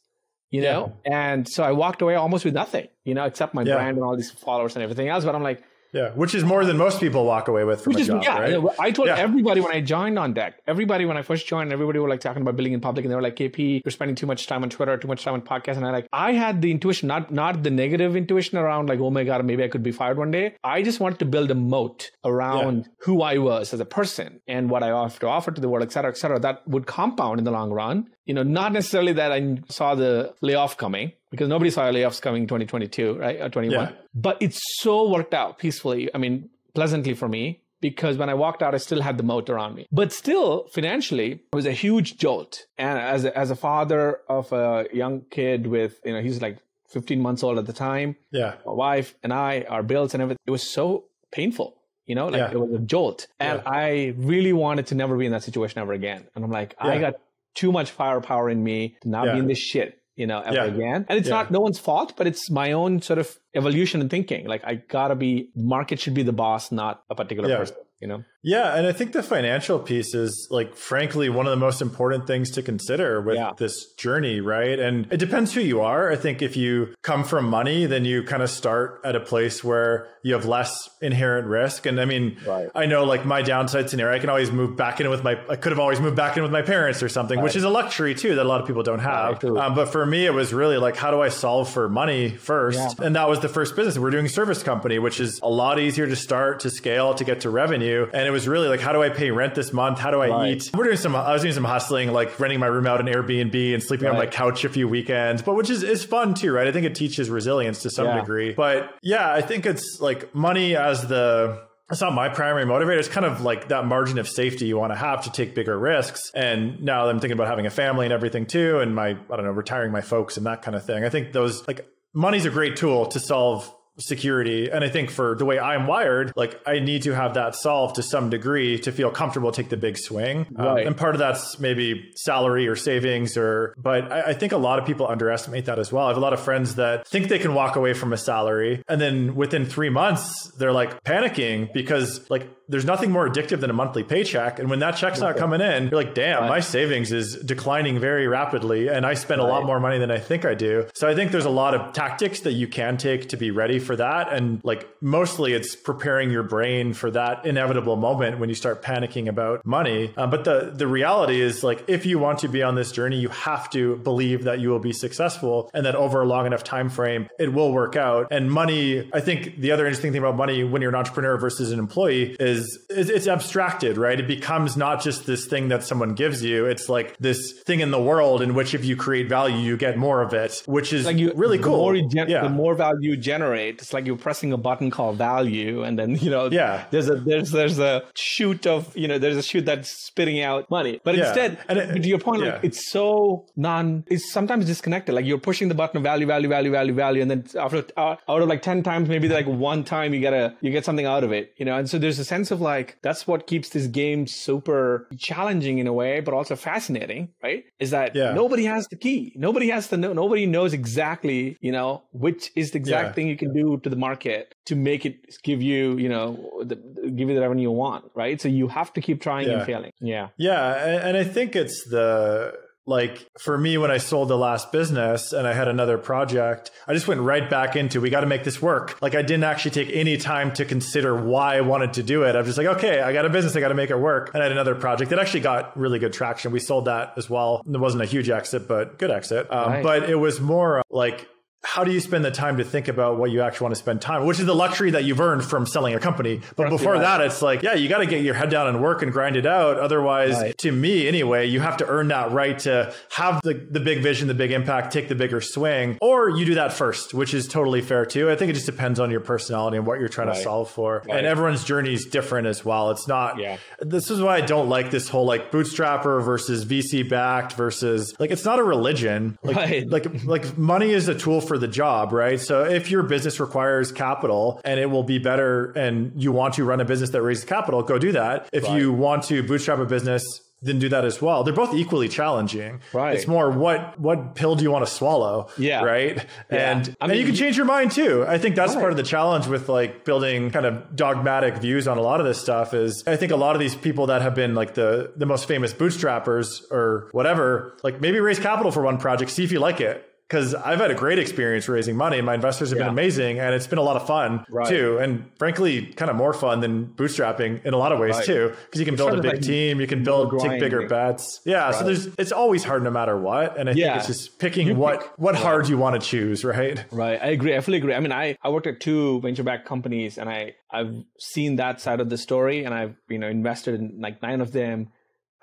you 0.51 0.62
Yeah. 0.62 0.72
know? 0.74 0.98
And 1.05 1.48
so 1.48 1.63
I 1.63 1.72
walked 1.72 2.01
away 2.01 2.15
almost 2.15 2.43
with 2.43 2.53
nothing, 2.53 2.88
you 3.05 3.13
know, 3.13 3.24
except 3.24 3.53
my 3.53 3.63
Yeah. 3.63 3.75
brand 3.75 3.95
and 3.98 4.05
all 4.05 4.17
these 4.17 4.31
followers 4.31 4.75
and 4.75 4.84
everything 4.84 5.07
else. 5.07 5.24
But 5.24 5.34
I'm 5.36 5.43
like, 5.43 5.63
yeah, 5.98 6.10
which 6.22 6.36
is 6.36 6.44
more 6.44 6.64
than 6.70 6.78
most 6.78 7.00
people 7.00 7.24
walk 7.25 7.48
away 7.48 7.64
with 7.64 7.80
from 7.82 7.92
which 7.94 8.00
a 8.00 8.02
is 8.02 8.08
job, 8.08 8.24
yeah. 8.24 8.40
right? 8.40 8.80
I 8.88 8.92
told 8.92 9.08
Yeah. 9.08 9.18
everybody 9.28 9.62
when 9.66 9.72
I 9.72 9.82
joined 9.92 10.20
on 10.24 10.34
deck. 10.40 10.56
Everybody 10.74 11.06
when 11.10 11.18
I 11.22 11.22
first 11.30 11.48
joined, 11.48 11.72
everybody 11.72 12.00
were 12.00 12.10
like 12.14 12.20
talking 12.20 12.42
about 12.46 12.56
building 12.58 12.74
in 12.74 12.82
public, 12.82 13.06
and 13.06 13.12
they 13.12 13.16
were 13.16 13.22
like, 13.30 13.38
"KP, 13.38 13.82
you're 13.86 13.92
spending 14.00 14.16
too 14.22 14.28
much 14.32 14.46
time 14.52 14.62
on 14.64 14.70
Twitter, 14.70 14.98
too 14.98 15.08
much 15.14 15.24
time 15.24 15.36
on 15.36 15.42
podcasts." 15.52 15.78
And 15.78 15.86
I 15.86 15.92
like, 15.92 16.08
I 16.12 16.34
had 16.34 16.62
the 16.62 16.72
intuition, 16.78 17.08
not 17.08 17.32
not 17.32 17.64
the 17.64 17.72
negative 17.72 18.18
intuition 18.22 18.58
around 18.58 18.90
like, 18.90 19.00
"Oh 19.00 19.10
my 19.20 19.24
god, 19.24 19.46
maybe 19.46 19.64
I 19.64 19.70
could 19.70 19.84
be 19.84 19.94
fired 20.02 20.18
one 20.25 20.32
day." 20.32 20.46
I 20.75 20.82
just 20.90 21.00
wanted 21.00 21.20
to 21.20 21.25
build 21.38 21.50
a 21.50 21.56
moat 21.56 22.12
around 22.25 22.90
who 23.06 23.22
I 23.22 23.38
was 23.38 23.74
as 23.74 23.80
a 23.80 23.90
person 24.00 24.42
and 24.48 24.70
what 24.70 24.84
I 24.84 24.88
have 25.02 25.18
to 25.20 25.28
offer 25.38 25.52
to 25.52 25.62
the 25.62 25.70
world, 25.70 25.84
et 25.88 25.94
cetera, 25.94 26.12
et 26.12 26.18
cetera. 26.18 26.40
That 26.40 26.68
would 26.68 26.86
compound 26.88 27.40
in 27.40 27.46
the 27.46 27.52
long 27.52 27.72
run. 27.72 28.08
You 28.25 28.34
know, 28.34 28.44
not 28.44 28.72
necessarily 28.74 29.13
that 29.13 29.32
I 29.32 29.58
saw 29.70 29.94
the 29.96 30.34
layoff 30.41 30.77
coming 30.77 31.12
because 31.29 31.48
nobody 31.48 31.70
saw 31.70 31.84
layoffs 31.91 32.22
coming 32.22 32.44
in 32.44 32.48
2022, 32.48 33.13
right? 33.20 33.39
Or 33.41 33.50
21. 33.50 33.72
Yeah. 33.79 33.91
But 34.15 34.41
it 34.41 34.53
so 34.55 35.10
worked 35.10 35.34
out 35.34 35.60
peacefully. 35.60 36.10
I 36.13 36.17
mean, 36.17 36.50
pleasantly 36.74 37.13
for 37.13 37.27
me 37.29 37.62
because 37.82 38.17
when 38.17 38.29
I 38.29 38.34
walked 38.34 38.63
out, 38.63 38.74
I 38.74 38.77
still 38.79 39.01
had 39.01 39.17
the 39.17 39.24
moat 39.24 39.48
around 39.50 39.75
me. 39.75 39.86
But 39.91 40.12
still, 40.12 40.67
financially, 40.74 41.34
it 41.34 41.39
was 41.53 41.67
a 41.67 41.72
huge 41.72 42.17
jolt. 42.17 42.65
And 42.79 42.98
as 42.98 43.25
a, 43.25 43.38
as 43.38 43.51
a 43.51 43.55
father 43.55 44.22
of 44.27 44.51
a 44.51 44.88
young 44.91 45.22
kid 45.29 45.67
with, 45.67 46.00
you 46.03 46.13
know, 46.13 46.22
he's 46.22 46.41
like 46.41 46.58
15 46.89 47.22
months 47.22 47.44
old 47.44 47.60
at 47.60 47.67
the 47.67 47.74
time, 47.74 48.15
yeah, 48.32 48.55
my 48.65 48.72
wife 48.72 49.13
and 49.22 49.32
I, 49.34 49.65
our 49.70 49.84
bills 49.84 50.13
and 50.15 50.24
everything, 50.24 50.39
it 50.48 50.51
was 50.51 50.63
so 50.63 51.05
painful. 51.32 51.75
You 52.08 52.13
know, 52.15 52.27
like 52.27 52.38
Yeah. 52.38 52.51
it 52.51 52.60
was 52.60 52.72
a 52.72 52.79
jolt. 52.79 53.27
And 53.39 53.62
Yeah. 53.63 53.70
I 53.72 54.13
really 54.17 54.53
wanted 54.53 54.88
to 54.88 54.96
never 54.96 55.17
be 55.17 55.25
in 55.25 55.32
that 55.32 55.44
situation 55.44 55.79
ever 55.79 55.91
again. 55.94 56.25
And 56.36 56.44
I'm 56.46 56.51
like, 56.51 56.75
I 56.79 57.00
got 57.00 57.15
too 57.55 57.71
much 57.71 57.89
firepower 57.91 58.50
in 58.50 58.63
me 58.63 58.97
to 59.01 59.09
not 59.09 59.25
Yeah. 59.25 59.33
be 59.33 59.39
in 59.39 59.47
this 59.47 59.57
shit, 59.57 60.00
you 60.15 60.27
know, 60.27 60.41
ever 60.41 60.55
Yeah. 60.55 60.65
again. 60.65 61.05
And 61.09 61.17
it's 61.19 61.27
Yeah. 61.27 61.35
not 61.35 61.51
no 61.51 61.59
one's 61.62 61.79
fault, 61.79 62.13
but 62.17 62.27
it's 62.27 62.50
my 62.51 62.71
own 62.74 63.01
sort 63.01 63.17
of 63.19 63.38
evolution 63.55 64.01
in 64.01 64.09
thinking. 64.09 64.45
Like 64.47 64.63
I 64.65 64.75
gotta 64.75 65.15
be 65.15 65.50
market 65.55 66.00
should 66.00 66.13
be 66.13 66.24
the 66.24 66.33
boss, 66.33 66.71
not 66.71 67.03
a 67.09 67.15
particular 67.15 67.50
person, 67.57 67.77
you 68.01 68.07
know? 68.07 68.24
Yeah, 68.48 68.75
and 68.75 68.86
I 68.86 68.92
think 68.92 69.12
the 69.14 69.24
financial 69.24 69.80
piece 69.80 70.14
is 70.14 70.48
like 70.52 70.75
frankly 70.75 71.30
one 71.30 71.48
of 71.48 71.50
the 71.50 71.58
most 71.58 71.82
important 71.82 72.28
things 72.28 72.52
to 72.52 72.62
consider 72.62 73.20
with 73.20 73.36
Yeah. 73.38 73.54
this 73.58 73.88
journey, 73.94 74.40
right? 74.40 74.78
And 74.80 75.08
it 75.12 75.18
depends 75.18 75.54
who 75.54 75.62
you 75.62 75.82
are. 75.82 76.12
I 76.12 76.16
think 76.16 76.44
if 76.44 76.56
you 76.56 76.94
come 77.02 77.24
from 77.24 77.46
money, 77.50 77.88
then 77.88 78.06
you 78.06 78.22
kind 78.24 78.44
of 78.44 78.50
start 78.52 79.02
at 79.04 79.16
a 79.16 79.20
place 79.20 79.64
where 79.64 80.08
you 80.22 80.34
have 80.34 80.46
less 80.46 80.72
inherent 81.02 81.48
risk. 81.48 81.86
And 81.88 82.00
I 82.00 82.06
mean, 82.06 82.38
Right. 82.48 82.70
I 82.75 82.86
know 82.86 83.04
like 83.04 83.25
my 83.25 83.42
downside 83.42 83.90
scenario, 83.90 84.16
I 84.16 84.20
can 84.20 84.30
always 84.30 84.52
move 84.52 84.75
back 84.75 85.02
in 85.02 85.10
with 85.10 85.24
my 85.24 85.38
I 85.50 85.56
could 85.56 85.72
have 85.72 85.80
always 85.80 86.00
moved 86.00 86.16
back 86.16 86.38
in 86.38 86.44
with 86.44 86.52
my 86.52 86.62
parents 86.62 87.02
or 87.02 87.10
something, 87.10 87.42
which 87.42 87.56
is 87.56 87.64
a 87.64 87.70
luxury 87.70 88.14
too 88.14 88.36
that 88.36 88.44
a 88.46 88.48
lot 88.54 88.62
of 88.62 88.68
people 88.68 88.84
don't 88.84 89.00
have. 89.00 89.42
Right. 89.44 89.58
Um, 89.66 89.74
but 89.74 89.88
for 89.90 90.06
me, 90.06 90.25
it 90.28 90.34
was 90.36 90.54
really 90.54 90.78
like, 90.78 90.96
how 90.98 91.10
do 91.10 91.20
I 91.22 91.30
solve 91.30 91.70
for 91.70 91.90
money 91.90 92.30
first? 92.30 92.78
Yeah. 93.00 93.06
And 93.08 93.16
that 93.16 93.28
was 93.28 93.40
the 93.40 93.50
first 93.50 93.75
business. 93.75 93.98
We're 93.98 94.12
doing 94.12 94.28
service 94.28 94.62
company, 94.62 95.00
which 95.00 95.20
is 95.20 95.40
a 95.42 95.50
lot 95.50 95.80
easier 95.80 96.06
to 96.08 96.16
start, 96.16 96.60
to 96.62 96.70
scale, 96.70 97.14
to 97.16 97.24
get 97.24 97.42
to 97.42 97.50
revenue. 97.50 98.08
And 98.14 98.28
it 98.28 98.32
was 98.36 98.48
really 98.48 98.68
like, 98.68 98.80
how 98.82 98.92
do 98.92 99.01
I 99.01 99.10
pay 99.10 99.32
rent 99.32 99.56
this 99.56 99.74
month? 99.74 99.98
How 100.00 100.12
do 100.12 100.22
I 100.22 100.30
Right. 100.30 100.51
eat? 100.58 100.70
We're 100.74 100.84
doing 100.84 100.98
some, 100.98 101.15
I 101.15 101.34
was 101.34 101.42
doing 101.42 101.54
some 101.54 101.63
hustling, 101.63 102.12
like 102.13 102.39
renting 102.39 102.60
my 102.60 102.68
room 102.68 102.86
out 102.86 103.00
in 103.00 103.08
Airbnb 103.08 103.74
and 103.74 103.82
sleeping 103.82 104.08
on 104.08 104.15
my 104.15 104.27
couch 104.27 104.63
a 104.65 104.70
few 104.70 104.88
weekends, 104.88 105.42
but 105.42 105.56
which 105.56 105.70
is, 105.70 105.82
is 105.84 106.04
fun 106.06 106.34
too, 106.36 106.51
right? 106.51 106.68
I 106.68 106.72
think 106.72 106.86
it 106.86 106.94
teaches 106.96 107.30
resilience 107.30 107.82
to 107.84 107.89
some 107.89 108.06
Yeah. 108.06 108.20
degree. 108.20 108.54
But 108.54 108.94
yeah, 109.01 109.32
I 109.34 109.42
think 109.42 109.65
it's 109.65 110.00
like 110.00 110.36
money 110.36 110.75
as 110.75 111.08
the, 111.08 111.62
it's 111.92 112.01
not 112.01 112.13
my 112.13 112.30
primary 112.30 112.65
motivator. 112.65 112.98
It's 112.98 113.08
kind 113.08 113.25
of 113.27 113.42
like 113.42 113.68
that 113.68 113.86
margin 113.86 114.18
of 114.18 114.27
safety 114.27 114.65
you 114.65 114.77
want 114.77 114.92
to 114.92 114.98
have 114.98 115.24
to 115.25 115.32
take 115.32 115.54
bigger 115.54 115.77
risks. 115.77 116.32
And 116.34 116.82
now 116.82 117.08
I'm 117.10 117.20
thinking 117.20 117.38
about 117.38 117.48
having 117.48 117.65
a 117.68 117.70
family 117.70 118.06
and 118.06 118.13
everything 118.13 118.46
too, 118.48 118.80
and 118.80 118.96
my 118.96 119.10
I 119.10 119.36
don't 119.36 119.46
know, 119.46 119.51
retiring 119.51 119.92
my 119.92 120.01
folks 120.01 120.38
and 120.38 120.46
that 120.48 120.62
kind 120.63 120.75
of 120.75 120.84
thing. 120.86 121.04
I 121.04 121.10
think 121.10 121.32
those 121.32 121.68
like 121.68 121.88
money's 122.13 122.46
a 122.46 122.50
great 122.50 122.75
tool 122.75 123.06
to 123.08 123.20
solve 123.20 123.72
security. 123.98 124.70
And 124.70 124.84
I 124.84 124.90
think 124.90 125.10
for 125.10 125.36
the 125.36 125.46
way 125.46 125.60
I'm 125.60 125.88
wired, 125.88 126.34
like 126.36 126.60
I 126.68 126.80
need 126.80 127.04
to 127.04 127.14
have 127.14 127.36
that 127.36 127.56
solved 127.56 127.96
to 127.96 128.04
some 128.04 128.30
degree 128.30 128.80
to 128.80 128.92
feel 128.92 129.12
comfortable 129.12 129.52
take 129.52 129.70
the 129.70 129.78
big 129.78 129.98
swing. 129.98 130.48
Um, 130.58 130.78
and 130.78 130.98
part 130.98 131.16
of 131.16 131.20
that's 131.20 131.60
maybe 131.60 132.12
salary 132.16 132.68
or 132.68 132.75
savings 132.75 133.38
or, 133.38 133.74
but 133.78 134.12
I, 134.12 134.22
I 134.22 134.34
think 134.34 134.52
a 134.52 134.58
lot 134.58 134.80
of 134.80 134.86
people 134.86 135.08
underestimate 135.08 135.66
that 135.66 135.80
as 135.80 135.92
well. 135.92 136.06
I 136.06 136.08
have 136.10 136.18
a 136.18 136.22
lot 136.22 136.34
of 136.34 136.42
friends 136.42 136.75
that 136.75 137.08
think 137.08 137.30
they 137.30 137.40
can 137.40 137.54
walk 137.54 137.75
away 137.75 137.94
from 137.94 138.14
a 138.14 138.18
salary 138.18 138.84
and 138.88 139.00
then 139.00 139.36
within 139.36 139.66
three 139.66 139.90
months, 139.90 140.52
they're 140.58 140.72
like 140.72 141.04
panicking 141.04 141.72
because 141.74 142.30
like 142.30 142.48
there's 142.67 142.86
nothing 142.86 143.12
more 143.12 143.29
addictive 143.29 143.60
than 143.60 143.69
a 143.69 143.74
monthly 143.74 144.03
paycheck. 144.03 144.60
And 144.60 144.69
when 144.69 144.79
that 144.79 144.95
check's 144.98 145.19
not 145.19 145.38
coming 145.38 145.62
in, 145.62 145.84
you're 145.89 145.95
like, 146.03 146.13
damn, 146.15 146.41
Right. 146.41 146.50
my 146.50 146.60
savings 146.60 147.12
is 147.12 147.36
declining 147.36 148.00
very 148.00 148.27
rapidly 148.27 148.88
and 148.89 149.05
I 149.05 149.13
spend 149.13 149.39
a 149.41 149.43
lot 149.45 149.65
more 149.65 149.79
money 149.79 150.00
than 150.00 150.10
I 150.12 150.17
think 150.17 150.45
I 150.45 150.53
do. 150.55 150.88
So 150.95 151.07
I 151.07 151.13
think 151.15 151.31
there's 151.31 151.45
a 151.45 151.50
lot 151.50 151.74
of 151.75 151.93
tactics 151.93 152.39
that 152.41 152.53
you 152.53 152.67
can 152.67 152.98
take 152.98 153.29
to 153.29 153.38
be 153.38 153.51
ready 153.51 153.79
for 153.79 153.95
that. 153.98 154.34
And 154.34 154.62
like 154.63 154.88
mostly 155.01 155.53
it's 155.53 155.75
preparing 155.75 156.31
your 156.31 156.43
brain 156.43 156.93
for 156.93 157.12
that 157.12 157.45
inevitable 157.45 157.95
moment 157.98 158.39
when 158.39 158.50
you 158.50 158.55
start 158.55 158.81
panicking 158.81 159.27
about 159.27 159.65
money. 159.65 160.12
Um, 160.17 160.29
but 160.29 160.43
the, 160.45 160.72
the 160.74 160.88
reality 160.88 161.41
is 161.41 161.63
like, 161.63 161.84
if 161.88 162.05
you 162.05 162.17
want 162.19 162.39
to 162.39 162.48
be 162.48 162.63
on 162.63 162.75
this 162.75 162.91
journey, 162.91 163.19
you 163.19 163.29
have 163.29 163.69
to 163.72 163.98
believe 163.98 164.43
that 164.45 164.60
you 164.60 164.69
will 164.69 164.79
be 164.79 164.93
successful 164.93 165.69
and 165.74 165.86
that 165.86 165.95
over 165.95 166.22
a 166.22 166.25
long 166.25 166.45
enough 166.48 166.63
time 166.63 166.89
frame, 166.89 167.27
it 167.38 167.53
will 167.53 167.72
work 167.72 167.95
out. 167.95 168.27
And 168.31 168.51
money, 168.51 169.10
I 169.13 169.19
think 169.19 169.60
the 169.60 169.72
other 169.72 169.86
interesting 169.86 170.12
thing 170.12 170.22
about 170.22 170.36
money 170.36 170.63
when 170.63 170.81
you're 170.81 170.89
an 170.89 170.95
entrepreneur 170.95 171.38
versus 171.38 171.72
an 171.72 171.79
employee 171.79 172.36
is, 172.39 172.54
is 172.57 172.79
it's 172.89 173.27
abstracted, 173.27 173.97
right? 173.97 174.19
It 174.19 174.27
becomes 174.27 174.75
not 174.77 175.01
just 175.01 175.25
this 175.25 175.45
thing 175.45 175.69
that 175.69 175.83
someone 175.83 176.13
gives 176.15 176.43
you. 176.43 176.65
It's 176.65 176.89
like 176.89 177.17
this 177.17 177.53
thing 177.63 177.79
in 177.79 177.91
the 177.91 178.01
world 178.01 178.41
in 178.41 178.53
which 178.53 178.74
if 178.74 178.83
you 178.85 178.95
create 178.95 179.29
value, 179.29 179.57
you 179.57 179.77
get 179.77 179.97
more 179.97 180.21
of 180.21 180.33
it, 180.33 180.63
which 180.65 180.93
is 180.93 181.05
like 181.05 181.17
you 181.17 181.31
really 181.35 181.57
the 181.57 181.63
cool. 181.63 181.77
More 181.77 181.95
you 181.95 182.07
gen- 182.09 182.29
yeah. 182.29 182.43
The 182.43 182.50
more 182.50 182.75
value 182.75 183.12
you 183.12 183.17
generate, 183.17 183.81
it's 183.81 183.93
like 183.93 184.05
you're 184.05 184.17
pressing 184.17 184.53
a 184.53 184.57
button 184.57 184.91
called 184.91 185.17
value, 185.17 185.83
and 185.83 185.97
then 186.00 186.15
you 186.15 186.29
know, 186.29 186.50
Yeah. 186.51 186.85
there's 186.91 187.09
a 187.09 187.15
there's 187.15 187.51
there's 187.51 187.79
a 187.79 188.03
chute 188.15 188.65
of 188.67 188.95
you 188.97 189.07
know 189.07 189.17
there's 189.17 189.38
a 189.38 189.43
chute 189.43 189.65
that's 189.65 189.89
spitting 189.89 190.41
out 190.41 190.69
money. 190.69 191.00
But 191.03 191.15
Yeah. 191.15 191.25
instead, 191.27 191.57
And 191.67 191.77
it- 191.79 192.01
to 192.03 192.07
your 192.07 192.19
point, 192.19 192.43
yeah. 192.43 192.53
like 192.53 192.63
it's 192.63 192.89
so 192.91 193.45
non. 193.55 194.03
It's 194.07 194.31
sometimes 194.31 194.65
disconnected. 194.65 195.15
Like 195.15 195.25
you're 195.25 195.38
pushing 195.38 195.67
the 195.69 195.75
button 195.75 195.97
of 195.97 196.03
value, 196.03 196.25
value, 196.25 196.50
value, 196.50 196.71
value, 196.71 196.93
value, 196.93 197.21
and 197.21 197.31
then 197.31 197.45
after 197.59 197.83
uh, 197.97 198.15
out 198.29 198.41
of 198.41 198.47
like 198.47 198.62
ten 198.62 198.83
times, 198.83 199.09
maybe 199.09 199.27
like 199.29 199.45
one 199.47 199.83
time 199.83 200.13
you 200.13 200.19
get 200.19 200.33
a 200.33 200.55
you 200.62 200.71
get 200.71 200.85
something 200.85 201.05
out 201.05 201.24
of 201.24 201.31
it. 201.31 201.53
You 201.57 201.65
know, 201.65 201.77
and 201.77 201.89
so 201.89 201.97
there's 201.97 202.19
a 202.19 202.25
sense 202.25 202.45
of 202.52 202.62
like 202.62 202.98
that's 203.02 203.28
what 203.28 203.48
keeps 203.48 203.70
this 203.70 203.88
game 203.88 204.28
super 204.28 205.08
challenging 205.18 205.78
in 205.80 205.88
a 205.88 205.94
way, 205.94 206.20
but 206.20 206.34
also 206.34 206.56
fascinating, 206.56 207.30
right? 207.44 207.64
Is 207.80 207.92
that 207.92 208.16
Yeah. 208.16 208.34
nobody 208.34 208.66
has 208.66 208.88
the 208.90 208.98
key. 208.98 209.34
Nobody 209.36 209.70
has 209.70 209.88
to 209.90 209.98
know. 209.98 210.14
Nobody 210.14 210.46
knows 210.46 210.74
exactly, 210.74 211.58
you 211.62 211.72
know, 211.72 212.04
which 212.12 212.52
is 212.56 212.72
the 212.72 212.78
exact 212.78 213.10
Yeah. 213.10 213.14
thing 213.14 213.28
you 213.28 213.38
can 213.38 213.54
do 213.54 213.78
to 213.84 213.90
the 213.90 213.96
market 213.96 214.54
to 214.66 214.75
make 214.75 215.06
it 215.06 215.16
give 215.44 215.62
you, 215.62 215.98
you 215.98 216.10
know, 216.10 216.64
the, 216.64 216.75
give 217.16 217.30
you 217.30 217.36
the 217.36 217.42
revenue 217.42 217.64
you 217.64 217.72
want, 217.72 218.06
right? 218.16 218.40
So 218.42 218.48
you 218.50 218.68
have 218.68 218.94
to 218.94 219.02
keep 219.02 219.22
trying 219.22 219.50
and 219.50 219.66
failing. 219.66 219.92
Yeah. 220.00 220.30
Yeah, 220.38 221.08
and 221.08 221.16
I 221.18 221.24
think 221.24 221.56
it's 221.56 221.84
the 221.90 222.54
like 222.86 223.27
for 223.39 223.58
me 223.58 223.77
when 223.77 223.92
I 223.92 223.98
sold 223.98 224.30
the 224.30 224.38
last 224.38 224.72
business 224.72 225.34
and 225.34 225.48
I 225.48 225.54
had 225.54 225.68
another 225.68 225.98
project, 225.98 226.72
I 226.88 226.94
just 226.94 227.08
went 227.08 227.22
right 227.22 227.50
back 227.50 227.75
into 227.75 228.00
we 228.01 228.10
got 228.10 228.22
to 228.22 228.27
make 228.27 228.44
this 228.44 228.62
work. 228.62 229.01
Like 229.01 229.15
I 229.15 229.22
didn't 229.22 229.44
actually 229.44 229.72
take 229.72 229.89
any 229.96 230.18
time 230.18 230.54
to 230.54 230.65
consider 230.65 231.15
why 231.15 231.58
I 231.58 231.62
wanted 231.62 231.94
to 231.94 232.04
do 232.04 232.24
it. 232.24 232.36
I 232.36 232.40
was 232.40 232.48
just 232.48 232.57
like, 232.57 232.68
okay, 232.77 233.01
I 233.01 233.14
got 233.14 233.25
a 233.25 233.29
business, 233.29 233.55
I 233.55 233.59
got 233.59 233.70
to 233.70 233.75
make 233.75 233.90
it 233.90 234.00
work. 234.00 234.31
And 234.33 234.42
I 234.42 234.46
had 234.46 234.51
another 234.51 234.75
project 234.75 235.09
that 235.09 235.20
actually 235.20 235.42
got 235.42 235.77
really 235.77 236.00
good 236.00 236.14
traction. 236.14 236.51
We 236.51 236.59
sold 236.59 236.86
that 236.86 237.14
as 237.18 237.29
well. 237.29 237.64
It 237.68 237.79
wasn't 237.79 238.03
a 238.03 238.07
huge 238.07 238.29
exit, 238.29 238.68
but 238.68 238.98
good 239.00 239.12
exit. 239.12 239.51
Um, 239.51 239.66
Right. 239.66 239.83
But 239.83 240.09
it 240.09 240.16
was 240.16 240.40
more 240.40 240.83
like 240.90 241.27
how 241.66 241.84
do 241.84 241.92
you 241.92 242.00
spend 242.00 242.24
the 242.24 242.30
time 242.32 242.58
to 242.58 242.64
think 242.64 242.88
about 242.88 243.18
what 243.18 243.32
you 243.32 243.42
actually 243.42 243.66
want 243.66 243.75
to 243.75 243.80
spend 243.80 244.00
time, 244.00 244.25
which 244.25 244.40
is 244.40 244.46
the 244.46 244.54
luxury 244.54 244.92
that 244.92 245.04
you've 245.04 245.20
earned 245.20 245.44
from 245.44 245.66
selling 245.66 245.96
a 245.96 246.00
company. 246.00 246.40
But 246.56 246.70
before 246.70 246.94
right. 246.94 247.01
that, 247.01 247.22
it's 247.22 247.42
like, 247.42 247.64
yeah, 247.64 247.74
you 247.74 247.90
got 247.90 247.98
to 247.98 248.06
get 248.06 248.24
your 248.24 248.36
head 248.36 248.50
down 248.51 248.68
and 248.68 248.82
work 248.84 249.01
and 249.01 249.12
grind 249.12 249.36
it 249.36 249.46
out. 249.48 249.78
Otherwise, 249.78 250.36
Right. 250.36 250.58
to 250.60 250.72
me 250.72 251.08
anyway, 251.08 251.48
you 251.48 251.60
have 251.62 251.78
to 251.78 251.88
earn 251.88 252.10
that 252.10 252.32
right 252.32 252.58
to 252.60 252.94
have 253.10 253.42
the, 253.42 253.56
the 253.56 253.80
big 253.80 254.04
vision, 254.04 254.28
the 254.28 254.34
big 254.36 254.51
impact, 254.51 254.94
take 254.94 255.08
the 255.08 255.16
bigger 255.16 255.42
swing, 255.42 255.98
or 256.01 256.30
you 256.30 256.46
do 256.46 256.54
that 256.56 256.72
first, 256.72 257.14
which 257.16 257.34
is 257.34 257.48
totally 257.48 257.82
fair 257.82 258.06
too. 258.06 258.30
I 258.30 258.36
think 258.36 258.51
it 258.51 258.54
just 258.54 258.68
depends 258.68 259.00
on 259.00 259.10
your 259.10 259.22
personality 259.22 259.78
and 259.78 259.88
what 259.88 260.00
you're 260.00 260.08
trying 260.08 260.28
to 260.28 260.36
solve 260.36 260.70
for. 260.70 261.01
Right. 261.08 261.18
And 261.18 261.25
everyone's 261.25 261.64
journey 261.64 261.94
is 261.94 262.06
different 262.06 262.48
as 262.48 262.64
well. 262.64 262.92
It's 262.92 263.08
not, 263.08 263.40
Yeah. 263.40 263.58
this 263.80 264.12
is 264.12 264.22
why 264.22 264.36
I 264.38 264.42
don't 264.42 264.70
like 264.70 264.92
this 264.92 265.10
whole 265.10 265.25
like 265.25 265.51
bootstrapper 265.51 266.24
versus 266.24 266.64
VC 266.64 267.01
backed 267.10 267.54
versus 267.54 268.14
like, 268.20 268.30
it's 268.32 268.46
not 268.46 268.60
a 268.60 268.64
religion. 268.64 269.38
Like, 269.44 269.56
Right. 269.56 269.90
like, 269.90 270.24
like 270.25 270.58
money 270.58 270.92
is 270.92 271.08
a 271.08 271.16
tool 271.16 271.42
for 271.42 271.54
the 271.57 271.68
job, 271.68 272.11
right? 272.13 272.39
So 272.39 272.63
if 272.63 272.91
your 272.91 273.03
business 273.03 273.39
requires 273.39 273.91
capital 273.91 274.61
and 274.63 274.79
it 274.79 274.89
will 274.89 275.03
be 275.03 275.20
better 275.20 275.72
and 275.72 276.11
you 276.22 276.31
want 276.31 276.55
to 276.55 276.63
run 276.63 276.79
a 276.81 276.85
business 276.85 277.09
that 277.11 277.22
raises 277.22 277.46
capital, 277.46 277.81
go 277.83 277.98
do 277.98 278.11
that. 278.13 278.50
If 278.53 278.68
you 278.70 278.91
want 278.94 279.24
to 279.25 279.44
bootstrap 279.44 279.79
a 279.79 279.85
business, 279.85 280.24
then 280.61 280.79
do 280.79 280.89
that 280.89 281.05
as 281.05 281.22
well. 281.22 281.44
They're 281.44 281.53
both 281.53 281.75
equally 281.75 282.07
challenging. 282.07 282.79
Right. 282.91 283.13
It's 283.15 283.27
more 283.27 283.51
what 283.51 284.00
what 284.00 284.33
pill 284.33 284.55
do 284.55 284.63
you 284.63 284.72
want 284.72 284.83
to 284.85 284.91
swallow? 284.91 285.50
Yeah. 285.59 285.83
Right. 285.83 286.15
Yeah. 286.50 286.72
And 286.72 286.96
I 287.00 287.05
and 287.05 287.11
mean, 287.11 287.20
you 287.20 287.25
can 287.27 287.35
change 287.35 287.55
your 287.55 287.68
mind 287.68 287.91
too. 287.91 288.25
I 288.27 288.39
think 288.39 288.55
that's 288.55 288.74
Right. 288.74 288.79
part 288.79 288.91
of 288.91 288.98
the 288.98 289.03
challenge 289.03 289.46
with 289.48 289.70
like 289.70 290.05
building 290.05 290.50
kind 290.50 290.65
of 290.65 290.96
dogmatic 290.96 291.57
views 291.57 291.87
on 291.87 291.98
a 292.00 292.01
lot 292.01 292.20
of 292.20 292.25
this 292.25 292.39
stuff 292.41 292.74
is 292.74 293.03
I 293.05 293.15
think 293.15 293.31
a 293.31 293.35
lot 293.35 293.55
of 293.55 293.59
these 293.59 293.75
people 293.75 294.07
that 294.07 294.24
have 294.24 294.33
been 294.33 294.55
like 294.55 294.74
the 294.74 295.11
the 295.15 295.25
most 295.27 295.46
famous 295.48 295.72
bootstrappers 295.74 296.63
or 296.72 297.09
whatever, 297.11 297.77
like 297.83 298.01
maybe 298.01 298.20
raise 298.20 298.39
capital 298.39 298.72
for 298.72 298.81
one 298.81 298.98
project, 298.98 299.31
see 299.31 299.44
if 299.44 299.51
you 299.51 299.59
like 299.59 299.81
it. 299.81 300.09
Because 300.27 300.55
I've 300.55 300.79
had 300.79 300.90
a 300.90 300.96
great 300.96 301.20
experience 301.20 301.70
raising 301.70 301.96
money. 301.96 302.20
My 302.20 302.33
investors 302.33 302.70
have 302.72 302.79
Yeah. 302.79 302.85
been 302.85 302.94
amazing, 302.94 303.40
and 303.40 303.53
it's 303.53 303.68
been 303.68 303.77
a 303.77 303.83
lot 303.83 303.96
of 303.96 304.07
fun 304.07 304.44
Right. 304.50 304.68
too. 304.68 304.98
And 304.98 305.25
frankly, 305.38 305.85
kind 305.96 306.09
of 306.09 306.18
more 306.18 306.33
fun 306.33 306.61
than 306.61 306.88
bootstrapping 306.88 307.64
in 307.64 307.75
a 307.75 307.77
lot 307.77 307.92
of 307.92 308.00
ways 308.00 308.16
Right. 308.16 308.25
too. 308.25 308.51
Because 308.66 308.79
you 308.79 308.85
can 308.85 308.96
build 308.96 309.14
a 309.14 309.22
big 309.22 309.33
like 309.33 309.42
team, 309.42 309.79
you 309.79 309.85
can 309.85 310.03
build, 310.03 310.40
take 310.40 310.59
bigger 310.59 310.88
bets. 310.88 311.42
Yeah. 311.46 311.70
So 311.72 311.83
there's 311.85 312.07
it's 312.18 312.31
always 312.31 312.64
hard 312.64 312.83
no 312.83 312.90
matter 312.90 313.16
what. 313.16 313.55
And 313.57 313.70
I 313.70 313.74
Yeah. 313.74 313.85
think 313.90 313.98
it's 313.98 314.07
just 314.07 314.40
picking 314.40 314.75
what 314.77 315.14
what 315.20 315.35
hard 315.35 315.70
you 315.70 315.77
want 315.77 316.01
to 316.01 316.07
choose, 316.07 316.44
right? 316.44 316.83
Right. 316.92 317.20
I 317.22 317.27
agree. 317.27 317.55
I 317.55 317.59
fully 317.61 317.77
agree. 317.77 317.94
I 317.94 318.00
mean, 318.00 318.11
I, 318.11 318.35
I 318.44 318.50
worked 318.50 318.66
at 318.66 318.79
two 318.79 319.22
venture 319.22 319.44
backed 319.44 319.68
companies 319.68 320.18
and 320.18 320.27
I, 320.27 320.55
I've 320.72 320.96
seen 321.20 321.57
that 321.57 321.79
side 321.81 322.00
of 322.00 322.09
the 322.09 322.18
story 322.18 322.64
and 322.64 322.74
I've, 322.74 322.96
you 323.09 323.20
know, 323.20 323.27
invested 323.27 323.75
in 323.79 324.00
like 324.01 324.24
nine 324.24 324.42
of 324.42 324.51
them. 324.53 324.88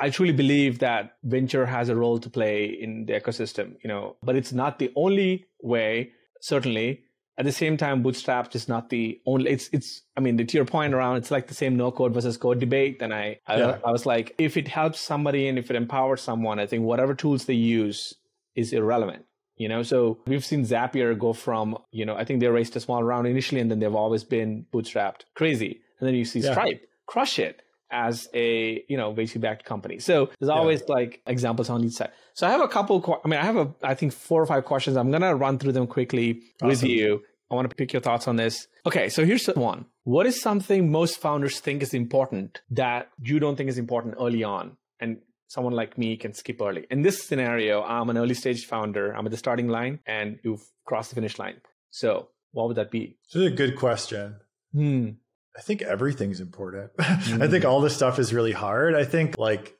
I 0.03 0.11
truly 0.11 0.33
believe 0.33 0.81
that 0.81 1.17
venture 1.23 1.65
has 1.65 1.89
a 1.89 1.95
role 1.95 2.19
to 2.19 2.29
play 2.29 2.65
in 2.65 3.07
the 3.07 3.13
ecosystem, 3.21 3.77
you 3.83 3.89
know, 3.89 4.17
but 4.23 4.35
it's 4.35 4.53
not 4.53 4.81
the 4.81 4.91
only 4.97 5.47
way, 5.63 6.11
certainly. 6.41 7.05
At 7.39 7.45
the 7.45 7.53
same 7.53 7.77
time, 7.77 8.03
bootstrapped 8.03 8.57
is 8.57 8.69
not 8.69 8.91
the 8.91 9.21
only, 9.27 9.53
it's, 9.53 9.71
it's, 9.73 10.03
I 10.17 10.21
mean, 10.21 10.37
to 10.45 10.57
your 10.59 10.65
point 10.67 10.93
around, 10.93 11.19
it's 11.19 11.31
like 11.31 11.47
the 11.47 11.55
same 11.55 11.77
no 11.77 11.93
code 11.93 12.13
versus 12.13 12.37
code 12.37 12.59
debate. 12.59 12.99
And 13.01 13.15
I, 13.15 13.39
I, 13.47 13.57
Yeah. 13.59 13.79
I 13.87 13.93
was 13.93 14.05
like, 14.05 14.35
if 14.39 14.57
it 14.57 14.67
helps 14.67 14.99
somebody 15.01 15.47
and 15.49 15.57
if 15.57 15.71
it 15.71 15.77
empowers 15.77 16.21
someone, 16.21 16.59
I 16.59 16.67
think 16.67 16.83
whatever 16.85 17.15
tools 17.15 17.45
they 17.45 17.55
use 17.55 18.13
is 18.57 18.73
irrelevant. 18.73 19.25
You 19.57 19.69
know, 19.69 19.85
so 19.85 20.19
we've 20.27 20.45
seen 20.45 20.65
Zapier 20.65 21.17
go 21.17 21.33
from, 21.33 21.79
you 21.93 22.05
know, 22.05 22.17
I 22.17 22.25
think 22.25 22.41
they 22.41 22.49
raised 22.49 22.75
a 22.77 22.81
small 22.81 23.05
round 23.05 23.29
initially 23.29 23.61
and 23.61 23.71
then 23.71 23.79
they've 23.79 23.95
always 23.95 24.25
been 24.25 24.67
bootstrapped. 24.75 25.21
Crazy. 25.37 25.81
And 26.01 26.09
then 26.09 26.17
you 26.17 26.25
see 26.25 26.41
Yeah. 26.41 26.53
Stripe 26.53 26.89
crush 27.07 27.39
it 27.39 27.63
as 27.93 28.29
a, 28.35 28.83
you 28.89 28.97
know, 28.97 29.13
VC 29.13 29.41
backed 29.41 29.65
company. 29.65 29.99
So 30.01 30.31
there's 30.41 30.51
always 30.51 30.83
like 30.89 31.21
examples 31.27 31.71
on 31.71 31.85
each 31.85 31.93
side. 31.93 32.11
So 32.35 32.47
I 32.47 32.51
have 32.51 32.63
a 32.63 32.69
couple, 32.69 33.21
I 33.25 33.29
mean, 33.29 33.39
I 33.39 33.45
have 33.45 33.57
a, 33.57 33.73
I 33.83 33.95
think 33.95 34.13
four 34.13 34.43
or 34.43 34.47
five 34.47 34.65
questions. 34.65 34.97
I'm 34.97 35.11
going 35.11 35.23
to 35.23 35.35
run 35.35 35.59
through 35.59 35.73
them 35.73 35.87
quickly 35.87 36.43
with 36.63 36.83
you 36.83 37.23
I 37.53 37.55
want 37.55 37.69
to 37.69 37.77
pick 37.77 37.93
your 37.93 38.01
thoughts 38.01 38.27
on 38.27 38.37
this. 38.37 38.67
Okay, 38.87 39.11
so 39.11 39.27
here's 39.27 39.47
one. 39.47 39.85
What 40.05 40.27
is 40.27 40.41
something 40.41 40.91
most 40.91 41.19
founders 41.19 41.61
think 41.61 41.83
is 41.83 41.93
important 41.93 42.63
that 42.71 43.11
you 43.23 43.39
don't 43.39 43.57
think 43.57 43.69
is 43.69 43.77
important 43.77 44.15
early 44.19 44.43
on? 44.43 44.79
And 45.01 45.19
someone 45.49 45.75
like 45.75 45.99
me 45.99 46.17
can 46.17 46.33
skip 46.33 46.63
early. 46.63 46.87
In 46.91 47.03
this 47.03 47.25
scenario, 47.25 47.83
I'm 47.83 48.09
an 48.09 48.17
early 48.17 48.33
stage 48.33 48.65
founder. 48.65 49.13
I'm 49.13 49.27
at 49.27 49.31
the 49.31 49.37
starting 49.37 49.69
line 49.69 50.01
and 50.07 50.39
you've 50.43 50.65
crossed 50.87 51.11
the 51.11 51.15
finish 51.15 51.39
line. 51.39 51.61
So 51.91 52.29
what 52.53 52.69
would 52.69 52.79
that 52.79 52.91
be? 52.91 53.19
This 53.31 53.43
is 53.43 53.53
a 53.53 53.55
good 53.55 53.77
question. 53.77 54.37
Hmm. 54.73 55.11
I 55.57 55.61
think 55.61 55.83
everything's 55.83 56.41
important. 56.41 56.97
Mm. 56.97 57.43
I 57.43 57.49
think 57.49 57.65
all 57.65 57.81
this 57.81 57.95
stuff 57.95 58.19
is 58.19 58.33
really 58.33 58.53
hard. 58.53 58.95
I 58.95 59.05
think 59.05 59.39
like 59.39 59.77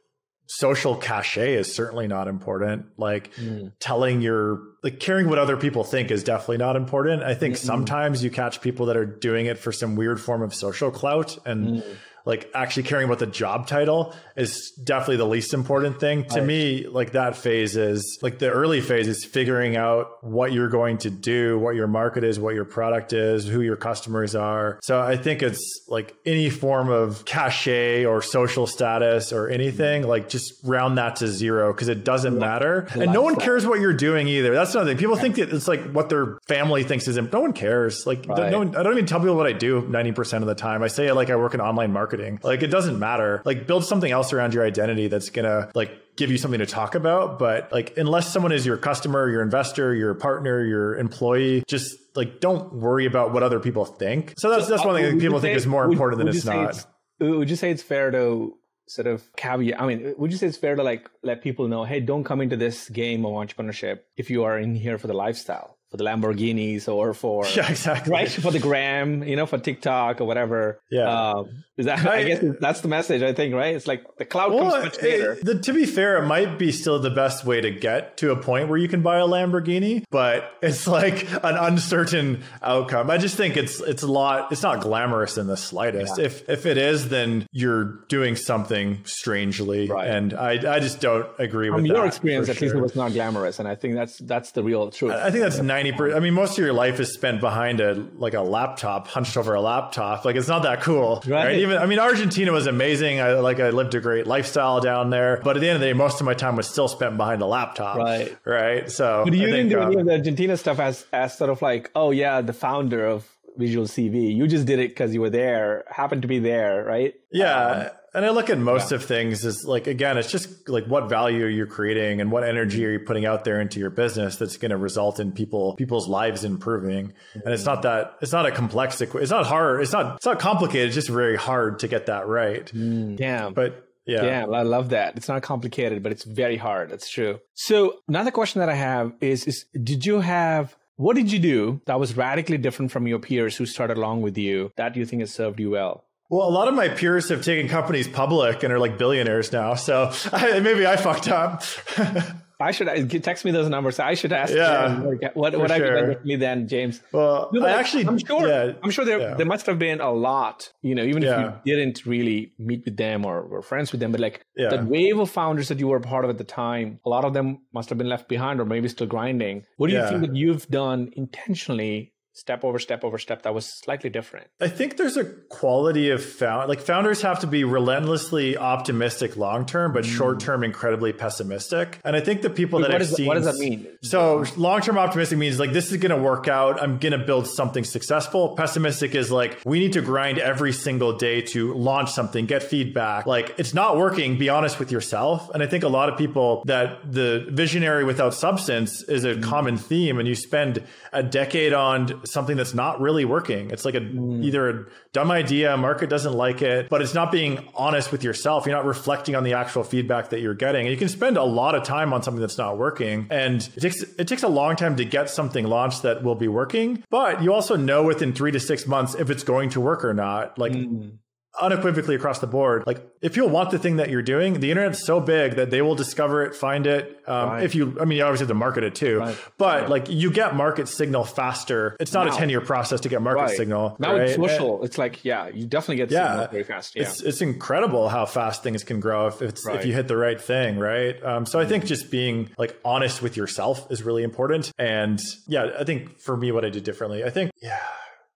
social 0.47 0.97
cachet 0.97 1.55
is 1.55 1.73
certainly 1.73 2.07
not 2.07 2.29
important. 2.29 2.87
Like 2.99 3.35
mm. 3.37 3.73
telling 3.79 4.21
your 4.21 4.61
like 4.83 5.01
caring 5.01 5.29
what 5.29 5.39
other 5.39 5.57
people 5.57 5.85
think 5.85 6.11
is 6.11 6.23
definitely 6.23 6.59
not 6.59 6.77
important. 6.77 7.23
I 7.23 7.35
think 7.35 7.55
mm 7.55 7.59
sometimes 7.63 8.25
you 8.25 8.31
catch 8.31 8.61
people 8.61 8.87
that 8.87 8.97
are 8.97 9.07
doing 9.07 9.47
it 9.47 9.57
for 9.57 9.73
some 9.73 9.95
weird 9.95 10.21
form 10.21 10.43
of 10.43 10.55
social 10.55 10.91
clout 10.91 11.39
and 11.47 11.83
mm 11.83 11.97
like 12.25 12.51
actually 12.55 12.85
caring 12.85 13.07
about 13.07 13.19
the 13.19 13.27
job 13.27 13.67
title 13.67 14.15
is 14.37 14.73
definitely 14.83 15.17
the 15.17 15.27
least 15.27 15.55
important 15.55 16.01
thing. 16.01 16.25
To 16.25 16.37
right. 16.37 16.45
me 16.45 16.87
like 16.87 17.13
that 17.13 17.37
phase 17.37 17.77
is 17.77 18.19
like 18.23 18.39
the 18.39 18.51
early 18.51 18.81
phase 18.81 19.09
is 19.09 19.25
figuring 19.25 19.77
out 19.77 20.23
what 20.23 20.53
you're 20.53 20.69
going 20.69 20.99
to 20.99 21.11
do 21.11 21.59
what 21.59 21.75
your 21.75 21.87
market 21.87 22.25
is 22.25 22.39
what 22.39 22.55
your 22.55 22.65
product 22.65 23.13
is 23.13 23.47
who 23.47 23.61
your 23.61 23.77
customers 23.77 24.35
are. 24.35 24.79
So 24.83 25.01
i 25.01 25.17
think 25.17 25.43
it's 25.43 25.85
like 25.89 26.15
any 26.25 26.51
form 26.51 26.89
of 26.89 27.25
cachet 27.25 28.05
or 28.05 28.23
social 28.23 28.67
status 28.67 29.33
or 29.33 29.49
anything 29.49 30.07
like 30.07 30.29
just 30.29 30.55
round 30.65 30.99
that 30.99 31.17
to 31.17 31.29
zero 31.29 31.73
because 31.73 31.89
it 31.89 32.05
doesn't 32.05 32.39
matter. 32.39 32.87
And 32.95 33.13
no 33.13 33.23
one 33.23 33.37
cares 33.37 33.67
what 33.67 33.81
you're 33.81 33.93
doing 33.93 34.29
either. 34.29 34.55
That's 34.55 34.75
another 34.75 34.91
thing. 34.91 34.99
People 34.99 35.17
think 35.17 35.37
that 35.37 35.53
it's 35.53 35.69
like 35.69 35.91
what 35.93 36.09
their 36.09 36.39
family 36.47 36.85
thinks 36.85 37.09
is 37.09 37.17
important. 37.17 37.33
no 37.33 37.41
one 37.41 37.53
cares. 37.53 38.07
Like 38.07 38.27
right. 38.29 38.51
no 38.51 38.59
one, 38.59 38.77
i 38.77 38.83
don't 38.83 38.93
even 38.93 39.07
tell 39.07 39.21
people 39.21 39.37
what 39.37 39.47
i 39.47 39.53
do 39.53 39.83
90% 39.83 40.39
of 40.39 40.47
the 40.47 40.55
time. 40.55 40.83
I 40.83 40.89
say 40.89 41.11
like 41.13 41.31
i 41.31 41.37
work 41.37 41.55
in 41.55 41.61
online 41.61 41.93
marketing 41.93 42.12
marketing. 42.13 42.41
Like 42.43 42.63
it 42.63 42.69
doesn't 42.69 42.99
matter. 42.99 43.43
Like 43.45 43.67
build 43.67 43.85
something 43.85 44.11
else 44.11 44.33
around 44.33 44.55
your 44.55 44.65
identity 44.65 45.09
that's 45.09 45.31
gonna 45.31 45.71
like 45.75 46.17
give 46.17 46.31
you 46.31 46.39
something 46.39 46.61
to 46.61 46.67
talk 46.67 46.95
about. 46.95 47.39
But 47.39 47.73
like 47.73 47.97
unless 47.97 48.33
someone 48.33 48.53
is 48.53 48.67
your 48.67 48.77
customer, 48.77 49.29
your 49.29 49.43
investor, 49.43 49.95
your 49.95 50.15
partner, 50.15 50.65
your 50.65 50.97
employee, 50.97 51.65
just 51.67 51.97
like 52.15 52.41
don't 52.41 52.75
worry 52.75 53.07
about 53.07 53.33
what 53.33 53.43
other 53.43 53.61
people 53.61 53.85
think. 53.85 54.35
So 54.37 54.51
that's 54.51 54.65
so, 54.65 54.71
that's 54.71 54.85
one 54.85 55.01
thing 55.01 55.19
people 55.19 55.41
think 55.41 55.57
is 55.57 55.67
more 55.67 55.87
would, 55.87 55.93
important 55.93 56.19
than 56.19 56.29
it's 56.29 56.45
not. 56.45 56.71
It's, 56.71 56.87
would 57.21 57.51
you 57.51 57.57
say 57.57 57.71
it's 57.71 57.83
fair 57.83 58.11
to 58.11 58.57
sort 58.89 59.07
of 59.07 59.23
caveat 59.37 59.81
i 59.81 59.87
mean 59.87 60.13
would 60.19 60.33
you 60.33 60.37
say 60.37 60.49
it's 60.49 60.57
fair 60.57 60.75
to 60.75 60.83
like 60.83 61.09
let 61.23 61.41
people 61.41 61.69
know 61.69 61.85
hey 61.85 62.01
don't 62.01 62.25
come 62.25 62.41
into 62.41 62.57
this 62.57 62.89
game 62.89 63.25
of 63.25 63.33
entrepreneurship 63.33 64.01
if 64.17 64.29
you 64.29 64.43
are 64.43 64.59
in 64.59 64.75
here 64.75 64.99
for 64.99 65.07
the 65.07 65.15
lifestyle 65.15 65.79
for 65.93 65.99
the 65.99 66.05
Lamborghinis 66.05 66.89
or 66.89 67.13
for 67.13 67.47
yeah, 67.55 67.71
exactly 67.71 68.11
right 68.11 68.31
for 68.31 68.51
the 68.51 68.59
gram, 68.59 69.23
you 69.23 69.37
know, 69.37 69.45
for 69.45 69.59
TikTok 69.59 70.23
or 70.23 70.25
whatever. 70.25 70.81
Yeah, 70.91 71.33
um, 71.33 71.65
is 71.77 71.85
that? 71.85 72.07
I, 72.07 72.17
I, 72.17 72.25
guess 72.25 72.45
that's 72.61 72.81
the 72.81 72.89
message. 72.89 73.23
I 73.23 73.35
think 73.35 73.55
right. 73.55 73.75
It's 73.75 73.87
like 73.87 74.17
the 74.17 74.25
cloud 74.25 74.53
well, 74.53 74.71
comes 74.71 74.85
much 74.85 75.03
later. 75.03 75.33
It, 75.33 75.45
the, 75.45 75.59
to 75.59 75.73
be 75.75 75.85
fair, 75.85 76.17
it 76.17 76.27
might 76.27 76.59
be 76.59 76.73
still 76.73 76.99
the 76.99 77.11
best 77.11 77.45
way 77.45 77.61
to 77.61 77.71
get 77.71 78.17
to 78.19 78.31
a 78.31 78.37
point 78.37 78.69
where 78.69 78.79
you 78.79 78.89
can 78.89 79.03
buy 79.03 79.19
a 79.19 79.27
Lamborghini, 79.27 80.05
but 80.11 80.51
it's 80.63 80.87
like 80.87 81.31
an 81.31 81.57
uncertain 81.57 82.43
outcome. 82.63 83.11
I 83.11 83.19
just 83.19 83.37
think 83.37 83.59
it's 83.59 83.81
it's 83.81 84.03
a 84.03 84.11
lot. 84.11 84.51
It's 84.51 84.63
not 84.63 84.81
glamorous 84.81 85.37
in 85.37 85.47
the 85.47 85.59
slightest. 85.59 86.17
Yeah. 86.17 86.25
If 86.25 86.49
if 86.49 86.65
it 86.65 86.79
is, 86.79 87.11
then 87.11 87.47
you're 87.53 88.05
doing 88.09 88.35
something 88.37 89.03
strangely, 89.05 89.89
right. 89.89 90.09
and 90.09 90.33
I 90.33 90.77
I 90.77 90.81
just 90.81 91.03
don't 91.03 91.29
agree 91.39 91.69
with 91.69 91.83
that. 91.83 91.89
From 91.89 91.89
with 91.89 91.97
your 91.99 92.07
experience. 92.07 92.49
At 92.49 92.57
sure. 92.57 92.69
least 92.69 92.77
it 92.77 92.81
was 92.81 92.97
not 92.97 93.13
glamorous, 93.13 93.59
and 93.59 93.69
I 93.69 93.75
think 93.75 93.95
that's 93.95 94.17
that's 94.17 94.53
the 94.53 94.63
real 94.63 94.91
truth. 94.91 95.13
I, 95.13 95.27
I 95.27 95.31
think 95.31 95.43
that's 95.43 95.59
ninety 95.59 95.82
ninety 95.83 95.97
percent. 95.97 96.17
I 96.17 96.21
mean, 96.21 96.35
most 96.35 96.53
of 96.53 96.65
your 96.65 96.73
life 96.73 97.01
is 97.01 97.13
spent 97.13 97.41
behind 97.41 97.81
a 97.81 97.95
like 98.17 98.35
a 98.35 98.41
laptop, 98.41 99.09
hunched 99.09 99.37
over 99.37 99.55
a 99.55 99.61
laptop. 99.61 100.25
Like 100.25 100.37
it's 100.37 100.49
not 100.49 100.63
that 100.63 100.83
cool, 100.83 101.23
right? 101.27 101.47
right? 101.47 101.59
Even 101.59 101.79
I 101.79 101.87
mean, 101.87 101.99
Argentina 101.99 102.53
was 102.53 102.67
amazing. 102.67 103.21
I 103.21 103.35
like 103.35 103.61
I 103.61 103.71
lived 103.71 103.95
a 103.95 104.01
great 104.01 104.27
lifestyle 104.27 104.81
down 104.81 105.11
there, 105.11 105.41
but 105.43 105.57
at 105.57 105.61
the 105.61 105.69
end 105.69 105.77
of 105.77 105.81
the 105.81 105.89
day, 105.89 105.93
most 105.93 106.21
of 106.21 106.27
my 106.27 106.35
time 106.35 106.57
was 106.57 106.69
still 106.69 106.89
spent 106.89 107.17
behind 107.17 107.43
a 107.43 107.47
laptop, 107.47 107.97
right? 107.97 108.37
Right. 108.45 108.91
So, 108.91 109.23
but 109.25 109.35
you 109.35 109.47
didn't 109.47 109.69
do 109.69 109.81
any 109.81 110.01
of 110.01 110.07
the 110.07 110.13
Argentina 110.13 110.57
stuff 110.57 110.79
as 110.79 111.07
as 111.13 111.37
sort 111.37 111.51
of 111.51 111.63
like, 111.63 111.91
oh 111.95 112.11
yeah, 112.11 112.41
the 112.41 112.53
founder 112.53 113.07
of 113.07 113.29
Visual 113.57 113.87
CV. 113.87 114.35
You 114.35 114.47
just 114.47 114.67
did 114.67 114.79
it 114.79 114.89
because 114.89 115.13
you 115.13 115.21
were 115.21 115.29
there, 115.29 115.85
happened 115.91 116.23
to 116.23 116.29
be 116.29 116.39
there, 116.39 116.83
right? 116.85 117.15
Yeah. 117.31 117.67
Um, 117.67 117.91
and 118.15 118.25
I 118.25 118.31
look 118.31 118.51
at 118.51 118.59
most 118.59 118.91
yeah. 118.91 118.97
of 118.97 119.05
things 119.05 119.45
as 119.45 119.65
like 119.65 119.87
again, 119.87 120.19
it's 120.19 120.31
just 120.31 120.69
like 120.69 120.87
what 120.87 121.09
value 121.09 121.45
are 121.45 121.49
you 121.49 121.67
creating 121.67 122.21
and 122.21 122.31
what 122.31 122.45
energy 122.45 122.85
are 122.85 122.91
you 122.91 123.01
putting 123.01 123.25
out 123.25 123.45
there 123.45 123.61
into 123.61 123.81
your 123.81 123.91
business 123.91 124.37
that's 124.37 124.57
going 124.57 124.71
to 124.71 124.77
result 124.77 125.19
in 125.19 125.33
people 125.33 125.75
people's 125.77 126.09
lives 126.09 126.45
improving. 126.45 127.09
Mm-hmm. 127.09 127.41
And 127.45 127.55
it's 127.55 127.65
not 127.65 127.83
that 127.83 128.17
it's 128.21 128.33
not 128.33 128.47
a 128.47 128.51
complex 128.51 129.01
it's 129.01 129.31
not 129.31 129.47
hard. 129.47 129.81
It's 129.81 129.93
not 129.93 130.17
it's 130.17 130.27
not 130.27 130.39
complicated. 130.39 130.89
It's 130.89 130.95
just 130.95 131.09
very 131.09 131.37
hard 131.37 131.79
to 131.81 131.89
get 131.89 132.07
that 132.07 132.27
right. 132.27 132.67
Mm, 132.67 133.17
damn. 133.17 133.55
But 133.55 133.89
yeah. 134.05 134.25
Yeah, 134.25 134.47
I 134.47 134.63
love 134.63 134.91
that. 134.91 135.17
It's 135.17 135.29
not 135.29 135.43
complicated, 135.43 136.03
but 136.03 136.13
it's 136.13 136.25
very 136.25 136.57
hard. 136.57 136.91
That's 136.91 137.09
true. 137.09 137.39
So 137.55 138.01
another 138.09 138.33
question 138.33 138.61
that 138.61 138.69
I 138.69 138.75
have 138.75 139.13
is 139.21 139.47
is 139.47 139.65
did 139.83 140.05
you 140.05 140.21
have 140.21 140.77
what 140.97 141.17
did 141.17 141.33
you 141.33 141.39
do 141.39 141.81
that 141.87 141.99
was 141.99 142.17
radically 142.17 142.59
different 142.59 142.93
from 142.93 143.07
your 143.07 143.19
peers 143.19 143.57
who 143.57 143.65
started 143.65 143.97
along 143.97 144.23
with 144.23 144.37
you 144.37 144.71
that 144.77 144.97
you 144.97 145.07
think 145.07 145.21
has 145.21 145.33
served 145.33 145.59
you 145.59 145.71
well? 145.71 146.05
Well, 146.33 146.49
a 146.49 146.51
lot 146.51 146.67
of 146.67 146.73
my 146.73 146.89
peers 146.89 147.29
have 147.29 147.45
taken 147.45 147.69
companies 147.69 148.09
public 148.09 148.63
and 148.63 148.73
are 148.73 148.79
like 148.79 148.97
billionaires 148.97 149.53
now. 149.53 149.75
So 149.75 150.11
I, 150.33 150.61
maybe 150.61 150.87
I 150.87 150.97
fucked 150.97 151.29
up. 151.29 151.63
I 152.59 152.71
should 152.71 152.89
uh, 152.89 153.05
text 153.19 153.45
me 153.45 153.51
those 153.51 153.69
numbers. 153.69 153.99
I 153.99 154.15
should 154.15 154.33
ask 154.33 154.55
yeah, 154.55 154.99
what 155.35 155.59
what 155.59 155.71
have 155.71 155.81
you 155.81 156.07
with 156.09 156.25
me 156.25 156.37
then, 156.37 156.69
James? 156.69 157.03
Well, 157.13 157.51
no, 157.53 157.67
I 157.67 157.73
actually, 157.73 158.07
I'm 158.07 158.19
sure. 158.19 158.49
Yeah, 158.49 158.73
I'm 158.83 158.91
sure 158.91 159.05
there 159.05 159.21
yeah. 159.21 159.35
there 159.35 159.45
must 159.45 159.67
have 159.67 159.79
been 159.79 160.01
a 160.01 160.11
lot. 160.13 160.73
You 160.81 160.95
know, 160.95 161.03
even 161.03 161.23
if 161.23 161.29
yeah. 161.29 161.59
you 161.65 161.77
didn't 161.77 162.07
really 162.07 162.53
meet 162.59 162.85
with 162.85 162.97
them 162.97 163.27
or 163.27 163.47
were 163.47 163.63
friends 163.63 163.91
with 163.91 164.01
them, 164.01 164.13
but 164.13 164.21
like 164.21 164.47
the 164.57 164.87
wave 164.89 165.19
of 165.19 165.29
founders 165.29 165.69
that 165.69 165.81
you 165.81 165.89
were 165.89 165.99
a 165.99 166.01
part 166.01 166.25
of 166.25 166.31
at 166.31 166.39
the 166.39 166.45
time, 166.45 167.01
a 167.05 167.09
lot 167.11 167.27
of 167.27 167.35
them 167.35 167.59
must 167.75 167.89
have 167.91 167.99
been 167.99 168.09
left 168.09 168.29
behind 168.29 168.59
or 168.61 168.65
maybe 168.65 168.89
still 168.89 169.09
grinding. 169.09 169.65
What 169.77 169.91
do 169.91 169.95
you 169.95 170.07
think 170.09 170.21
that 170.23 170.35
you've 170.35 170.67
done 170.69 171.11
intentionally 171.15 172.13
step 172.35 172.65
over 172.65 172.79
step 172.79 173.05
over 173.05 173.19
step 173.19 173.43
that 173.43 173.55
was 173.55 173.67
slightly 173.83 174.09
different. 174.09 174.47
I 174.61 174.69
think 174.69 174.97
there's 174.97 175.17
a 175.17 175.25
quality 175.25 176.11
of 176.11 176.25
found 176.25 176.69
like 176.69 176.81
founders 176.81 177.23
have 177.23 177.41
to 177.41 177.47
be 177.47 177.63
relentlessly 177.65 178.57
optimistic 178.57 179.37
long 179.37 179.67
term 179.67 179.93
but 179.93 180.05
mm. 180.05 180.17
short 180.17 180.41
term 180.41 180.65
incredibly 180.65 181.13
pessimistic. 181.13 182.01
And 182.05 182.17
i 182.17 182.21
think 182.21 182.43
the 182.43 182.51
people 182.51 182.79
Wait, 182.79 182.89
that 182.89 182.95
i've 182.95 183.03
is, 183.03 183.15
seen 183.15 183.27
what 183.27 183.35
does 183.35 183.45
that 183.45 183.57
mean? 183.57 183.87
So 184.03 184.45
long 184.57 184.81
term 184.81 184.97
optimistic 184.97 185.39
means 185.39 185.61
like 185.61 185.73
this 185.73 185.93
is 185.93 185.99
going 185.99 186.11
to 186.11 186.23
work 186.23 186.49
out. 186.49 186.83
I'm 186.83 186.99
going 186.99 187.13
to 187.13 187.25
build 187.25 187.47
something 187.47 187.85
successful. 187.85 188.57
Pessimistic 188.57 189.15
is 189.15 189.31
like 189.31 189.61
we 189.65 189.79
need 189.79 189.93
to 189.93 190.01
grind 190.01 190.39
every 190.39 190.73
single 190.73 191.17
day 191.17 191.43
to 191.43 191.75
launch 191.75 192.13
something 192.13 192.47
get 192.47 192.63
feedback. 192.63 193.27
Like 193.27 193.55
it's 193.59 193.75
not 193.75 193.99
working 193.99 194.39
be 194.39 194.49
honest 194.49 194.79
with 194.79 194.91
yourself. 194.91 195.51
And 195.53 195.63
i 195.63 195.67
think 195.67 195.85
a 195.85 195.89
lot 195.89 196.09
of 196.09 196.17
people 196.17 196.63
that 196.67 197.13
the 197.13 197.47
visionary 197.51 198.05
without 198.05 198.35
substance 198.35 199.03
is 199.03 199.25
a 199.25 199.35
mm. 199.35 199.43
common 199.43 199.77
theme 199.77 200.19
and 200.19 200.27
you 200.27 200.35
spend 200.35 200.83
a 201.13 201.23
decade 201.23 201.75
on 201.75 202.22
something 202.25 202.57
that's 202.57 202.75
not 202.75 203.01
really 203.01 203.25
working. 203.25 203.71
It's 203.71 203.85
like 203.85 203.95
a 203.95 204.01
mm. 204.01 204.45
either 204.45 204.69
a 204.69 204.85
dumb 205.13 205.31
idea, 205.31 205.77
market 205.77 206.11
doesn't 206.11 206.33
like 206.33 206.63
it, 206.63 206.89
but 206.89 207.03
it's 207.03 207.15
not 207.15 207.33
being 207.33 207.69
honest 207.75 208.13
with 208.13 208.25
yourself. 208.25 208.67
You're 208.67 208.77
not 208.77 208.85
reflecting 208.85 209.35
on 209.35 209.45
the 209.45 209.55
actual 209.55 209.85
feedback 209.85 210.31
that 210.31 210.41
you're 210.41 210.55
getting. 210.55 210.83
And 210.83 210.91
you 210.91 210.97
can 210.97 211.09
spend 211.09 211.37
a 211.37 211.45
lot 211.45 211.75
of 211.75 211.83
time 211.83 212.13
on 212.13 212.23
something 212.23 212.41
that's 212.41 212.59
not 212.59 212.79
working. 212.79 213.27
And 213.31 213.69
it 213.77 213.81
takes 213.81 214.03
it 214.03 214.29
takes 214.29 214.43
a 214.43 214.49
long 214.49 214.77
time 214.77 214.97
to 214.97 215.05
get 215.05 215.31
something 215.31 215.67
launched 215.67 216.03
that 216.03 216.23
will 216.23 216.35
be 216.35 216.49
working, 216.49 217.05
but 217.11 217.43
you 217.43 217.53
also 217.53 217.77
know 217.77 218.03
within 218.03 218.33
3 218.33 218.53
to 218.53 218.61
6 218.61 218.87
months 218.87 219.15
if 219.15 219.31
it's 219.31 219.45
going 219.45 219.71
to 219.71 219.81
work 219.81 220.05
or 220.05 220.15
not. 220.15 220.59
Like 220.59 220.73
mm 220.73 221.19
unequivocally 221.63 222.15
across 222.15 222.41
the 222.41 222.47
board. 222.47 222.85
Like 222.87 223.07
if 223.21 223.35
people 223.35 223.49
want 223.49 223.71
the 223.71 223.79
thing 223.79 223.97
that 223.97 224.11
you're 224.11 224.23
doing, 224.23 224.61
the 224.61 224.71
internet's 224.71 225.05
so 225.05 225.21
big 225.21 225.57
that 225.57 225.71
they 225.71 225.81
will 225.81 225.95
discover 225.95 226.45
it, 226.45 226.55
find 226.55 226.87
it. 226.87 227.23
Um, 227.27 227.49
right. 227.49 227.63
If 227.63 227.75
you, 227.75 227.97
I 228.01 228.05
mean, 228.05 228.19
you 228.19 228.25
obviously 228.25 228.45
have 228.45 228.49
to 228.49 228.55
market 228.55 228.85
it 228.85 228.95
too, 228.95 229.21
right. 229.21 229.39
but 229.59 229.83
right. 229.83 229.91
like 229.91 230.11
you 230.11 230.31
get 230.31 230.55
market 230.55 230.89
signal 230.89 231.25
faster. 231.25 231.97
It's 232.01 232.13
not 232.13 232.27
now. 232.27 232.35
a 232.35 232.39
10 232.39 232.51
year 232.51 232.61
process 232.61 233.01
to 233.03 233.09
get 233.09 233.23
market 233.23 233.57
signal. 233.57 233.97
Now 233.99 234.17
it's 234.17 234.35
social. 234.35 234.77
And, 234.77 234.85
it's 234.85 234.99
like, 234.99 235.25
yeah, 235.25 235.49
you 235.49 235.67
definitely 235.67 235.97
get 235.97 236.11
yeah, 236.11 236.49
very 236.49 236.65
fast. 236.65 236.97
Yeah. 236.97 237.03
It's, 237.03 237.23
it's 237.23 237.41
incredible 237.41 238.09
how 238.09 238.27
fast 238.27 238.63
things 238.63 238.83
can 238.85 239.01
grow 239.01 239.29
if 239.29 239.41
it's, 239.41 239.67
if 239.67 239.87
you 239.87 239.93
hit 239.93 240.09
the 240.09 240.17
right 240.17 240.41
thing. 240.41 240.79
Right. 240.79 241.23
Um, 241.23 241.47
so 241.47 241.61
I 241.61 241.67
think 241.67 241.87
just 241.87 242.11
being 242.11 242.51
like 242.59 242.79
honest 242.85 243.23
with 243.23 243.37
yourself 243.37 243.91
is 243.91 244.03
really 244.03 244.25
important. 244.25 244.73
And 244.79 245.21
yeah, 245.47 245.71
I 245.79 245.85
think 245.85 246.19
for 246.19 246.37
me, 246.37 246.51
what 246.53 246.65
I 246.65 246.71
did 246.71 246.85
differently, 246.85 247.25
I 247.25 247.31
think, 247.31 247.53
yeah, 247.63 247.79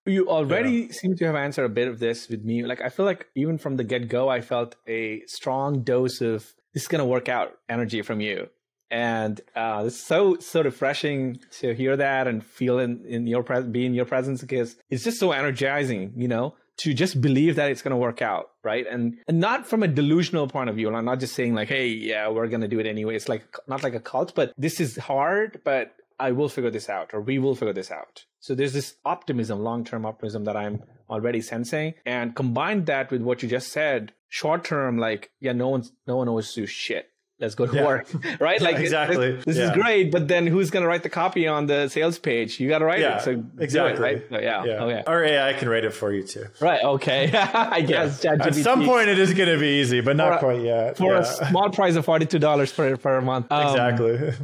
you 0.07 0.29
already 0.29 0.71
yeah. 0.71 0.93
seem 0.93 1.17
to 1.17 1.27
have 1.27 1.35
answered 1.35 1.65
a 1.65 1.69
bit 1.69 1.89
of 1.89 1.99
this 1.99 2.29
with 2.29 2.45
me. 2.45 2.65
Like 2.65 2.81
I 2.81 2.89
feel 2.89 3.07
like 3.07 3.27
even 3.35 3.59
from 3.59 3.77
the 3.77 3.85
get 3.85 4.09
go, 4.09 4.29
I 4.29 4.41
felt 4.41 4.77
a 4.87 5.23
strong 5.27 5.83
dose 5.83 6.21
of 6.21 6.55
this 6.73 6.83
is 6.83 6.89
going 6.89 7.01
to 7.01 7.07
work 7.07 7.29
out 7.29 7.57
energy 7.69 8.03
from 8.03 8.21
you, 8.21 8.49
and 8.91 9.41
uh, 9.55 9.85
it's 9.87 10.07
so 10.07 10.37
so 10.39 10.63
refreshing 10.63 11.41
to 11.61 11.75
hear 11.75 11.97
that 11.97 12.27
and 12.27 12.45
feel 12.45 12.79
in 12.79 13.05
in 13.07 13.27
your 13.27 13.43
pres- 13.43 13.65
be 13.65 13.87
in 13.87 13.95
your 13.95 14.05
presence 14.05 14.41
because 14.41 14.77
it's 14.91 15.05
just 15.05 15.19
so 15.19 15.33
energizing, 15.33 16.13
you 16.17 16.29
know, 16.29 16.55
to 16.79 16.93
just 16.93 17.21
believe 17.21 17.57
that 17.57 17.71
it's 17.71 17.83
going 17.83 17.93
to 17.93 17.97
work 17.97 18.21
out, 18.23 18.51
right? 18.63 18.87
And 18.89 19.17
and 19.29 19.41
not 19.41 19.67
from 19.67 19.83
a 19.83 19.89
delusional 19.89 20.49
point 20.49 20.69
of 20.71 20.77
view. 20.77 20.89
And 20.89 20.97
I'm 20.97 21.05
not 21.05 21.21
just 21.21 21.35
saying 21.35 21.55
like, 21.55 21.69
hey, 21.69 21.89
yeah, 21.89 22.29
we're 22.29 22.49
going 22.49 22.61
to 22.61 22.69
do 22.69 22.79
it 22.79 22.87
anyway. 22.87 23.17
It's 23.17 23.29
like 23.29 23.45
not 23.67 23.83
like 23.83 23.95
a 23.95 24.01
cult, 24.01 24.35
but 24.35 24.53
this 24.57 24.81
is 24.81 24.97
hard, 24.97 25.61
but 25.65 25.95
I 26.19 26.33
will 26.33 26.49
figure 26.49 26.71
this 26.71 26.89
out, 26.89 27.13
or 27.13 27.21
we 27.21 27.39
will 27.39 27.55
figure 27.55 27.75
this 27.75 27.91
out. 27.91 28.25
So 28.47 28.55
there's 28.55 28.73
this 28.73 28.95
optimism, 29.05 29.59
long 29.59 29.85
term 29.85 30.07
optimism 30.07 30.45
that 30.45 30.57
I'm 30.57 30.85
already 31.11 31.41
sensing. 31.41 31.95
And 32.07 32.33
combine 32.37 32.85
that 32.85 33.11
with 33.11 33.21
what 33.23 33.43
you 33.43 33.49
just 33.49 33.73
said, 33.73 34.13
short 34.29 34.63
term, 34.65 34.99
like, 34.99 35.31
yeah, 35.41 35.51
no 35.53 35.69
one's, 35.69 35.91
no 36.07 36.19
one 36.19 36.29
owes 36.29 36.57
you 36.57 36.65
shit. 36.67 37.11
Let's 37.41 37.57
go 37.57 37.67
to 37.67 37.75
Yeah. 37.75 37.85
work, 37.85 38.07
right? 38.41 38.61
Like 38.63 38.77
exactly. 38.77 39.33
This, 39.33 39.45
this 39.47 39.57
Yeah. 39.57 39.65
is 39.65 39.71
great, 39.73 40.13
but 40.13 40.29
then 40.29 40.47
who's 40.47 40.71
going 40.71 40.85
to 40.85 40.89
write 40.89 41.03
the 41.03 41.09
copy 41.09 41.49
on 41.49 41.67
the 41.67 41.89
sales 41.89 42.21
page? 42.21 42.61
You 42.61 42.69
got 42.69 42.79
to 42.79 42.85
write 42.85 43.01
Yeah, 43.01 43.17
it. 43.19 43.23
So 43.23 43.35
do 43.35 43.41
it, 43.59 43.63
exactly. 43.65 44.01
right? 44.03 44.23
So, 44.31 44.39
yeah. 44.39 44.65
Yeah. 44.65 44.85
Okay. 44.85 45.03
Or 45.09 45.25
AI 45.25 45.53
can 45.55 45.69
write 45.69 45.85
it 45.85 45.93
for 45.93 46.13
you 46.13 46.23
too. 46.23 46.47
Right. 46.61 46.83
Okay. 46.85 47.31
I 47.79 47.81
guess 47.81 48.25
At 48.25 48.55
some 48.55 48.85
point, 48.85 49.09
it 49.09 49.19
is 49.19 49.35
going 49.35 49.49
to 49.53 49.59
be 49.59 49.81
easy, 49.81 50.03
but 50.03 50.15
not 50.17 50.39
For 50.41 50.53
a- 50.53 50.55
quite 50.55 50.63
yet. 50.65 50.97
for 50.99 51.17
a 51.17 51.25
small 51.25 51.69
price 51.71 51.97
of 51.97 52.05
forty 52.05 52.27
two 52.27 52.39
dollars 52.39 52.73
per 52.73 52.97
per 52.97 53.21
month. 53.21 53.51
Um, 53.51 53.67
exactly. 53.67 54.31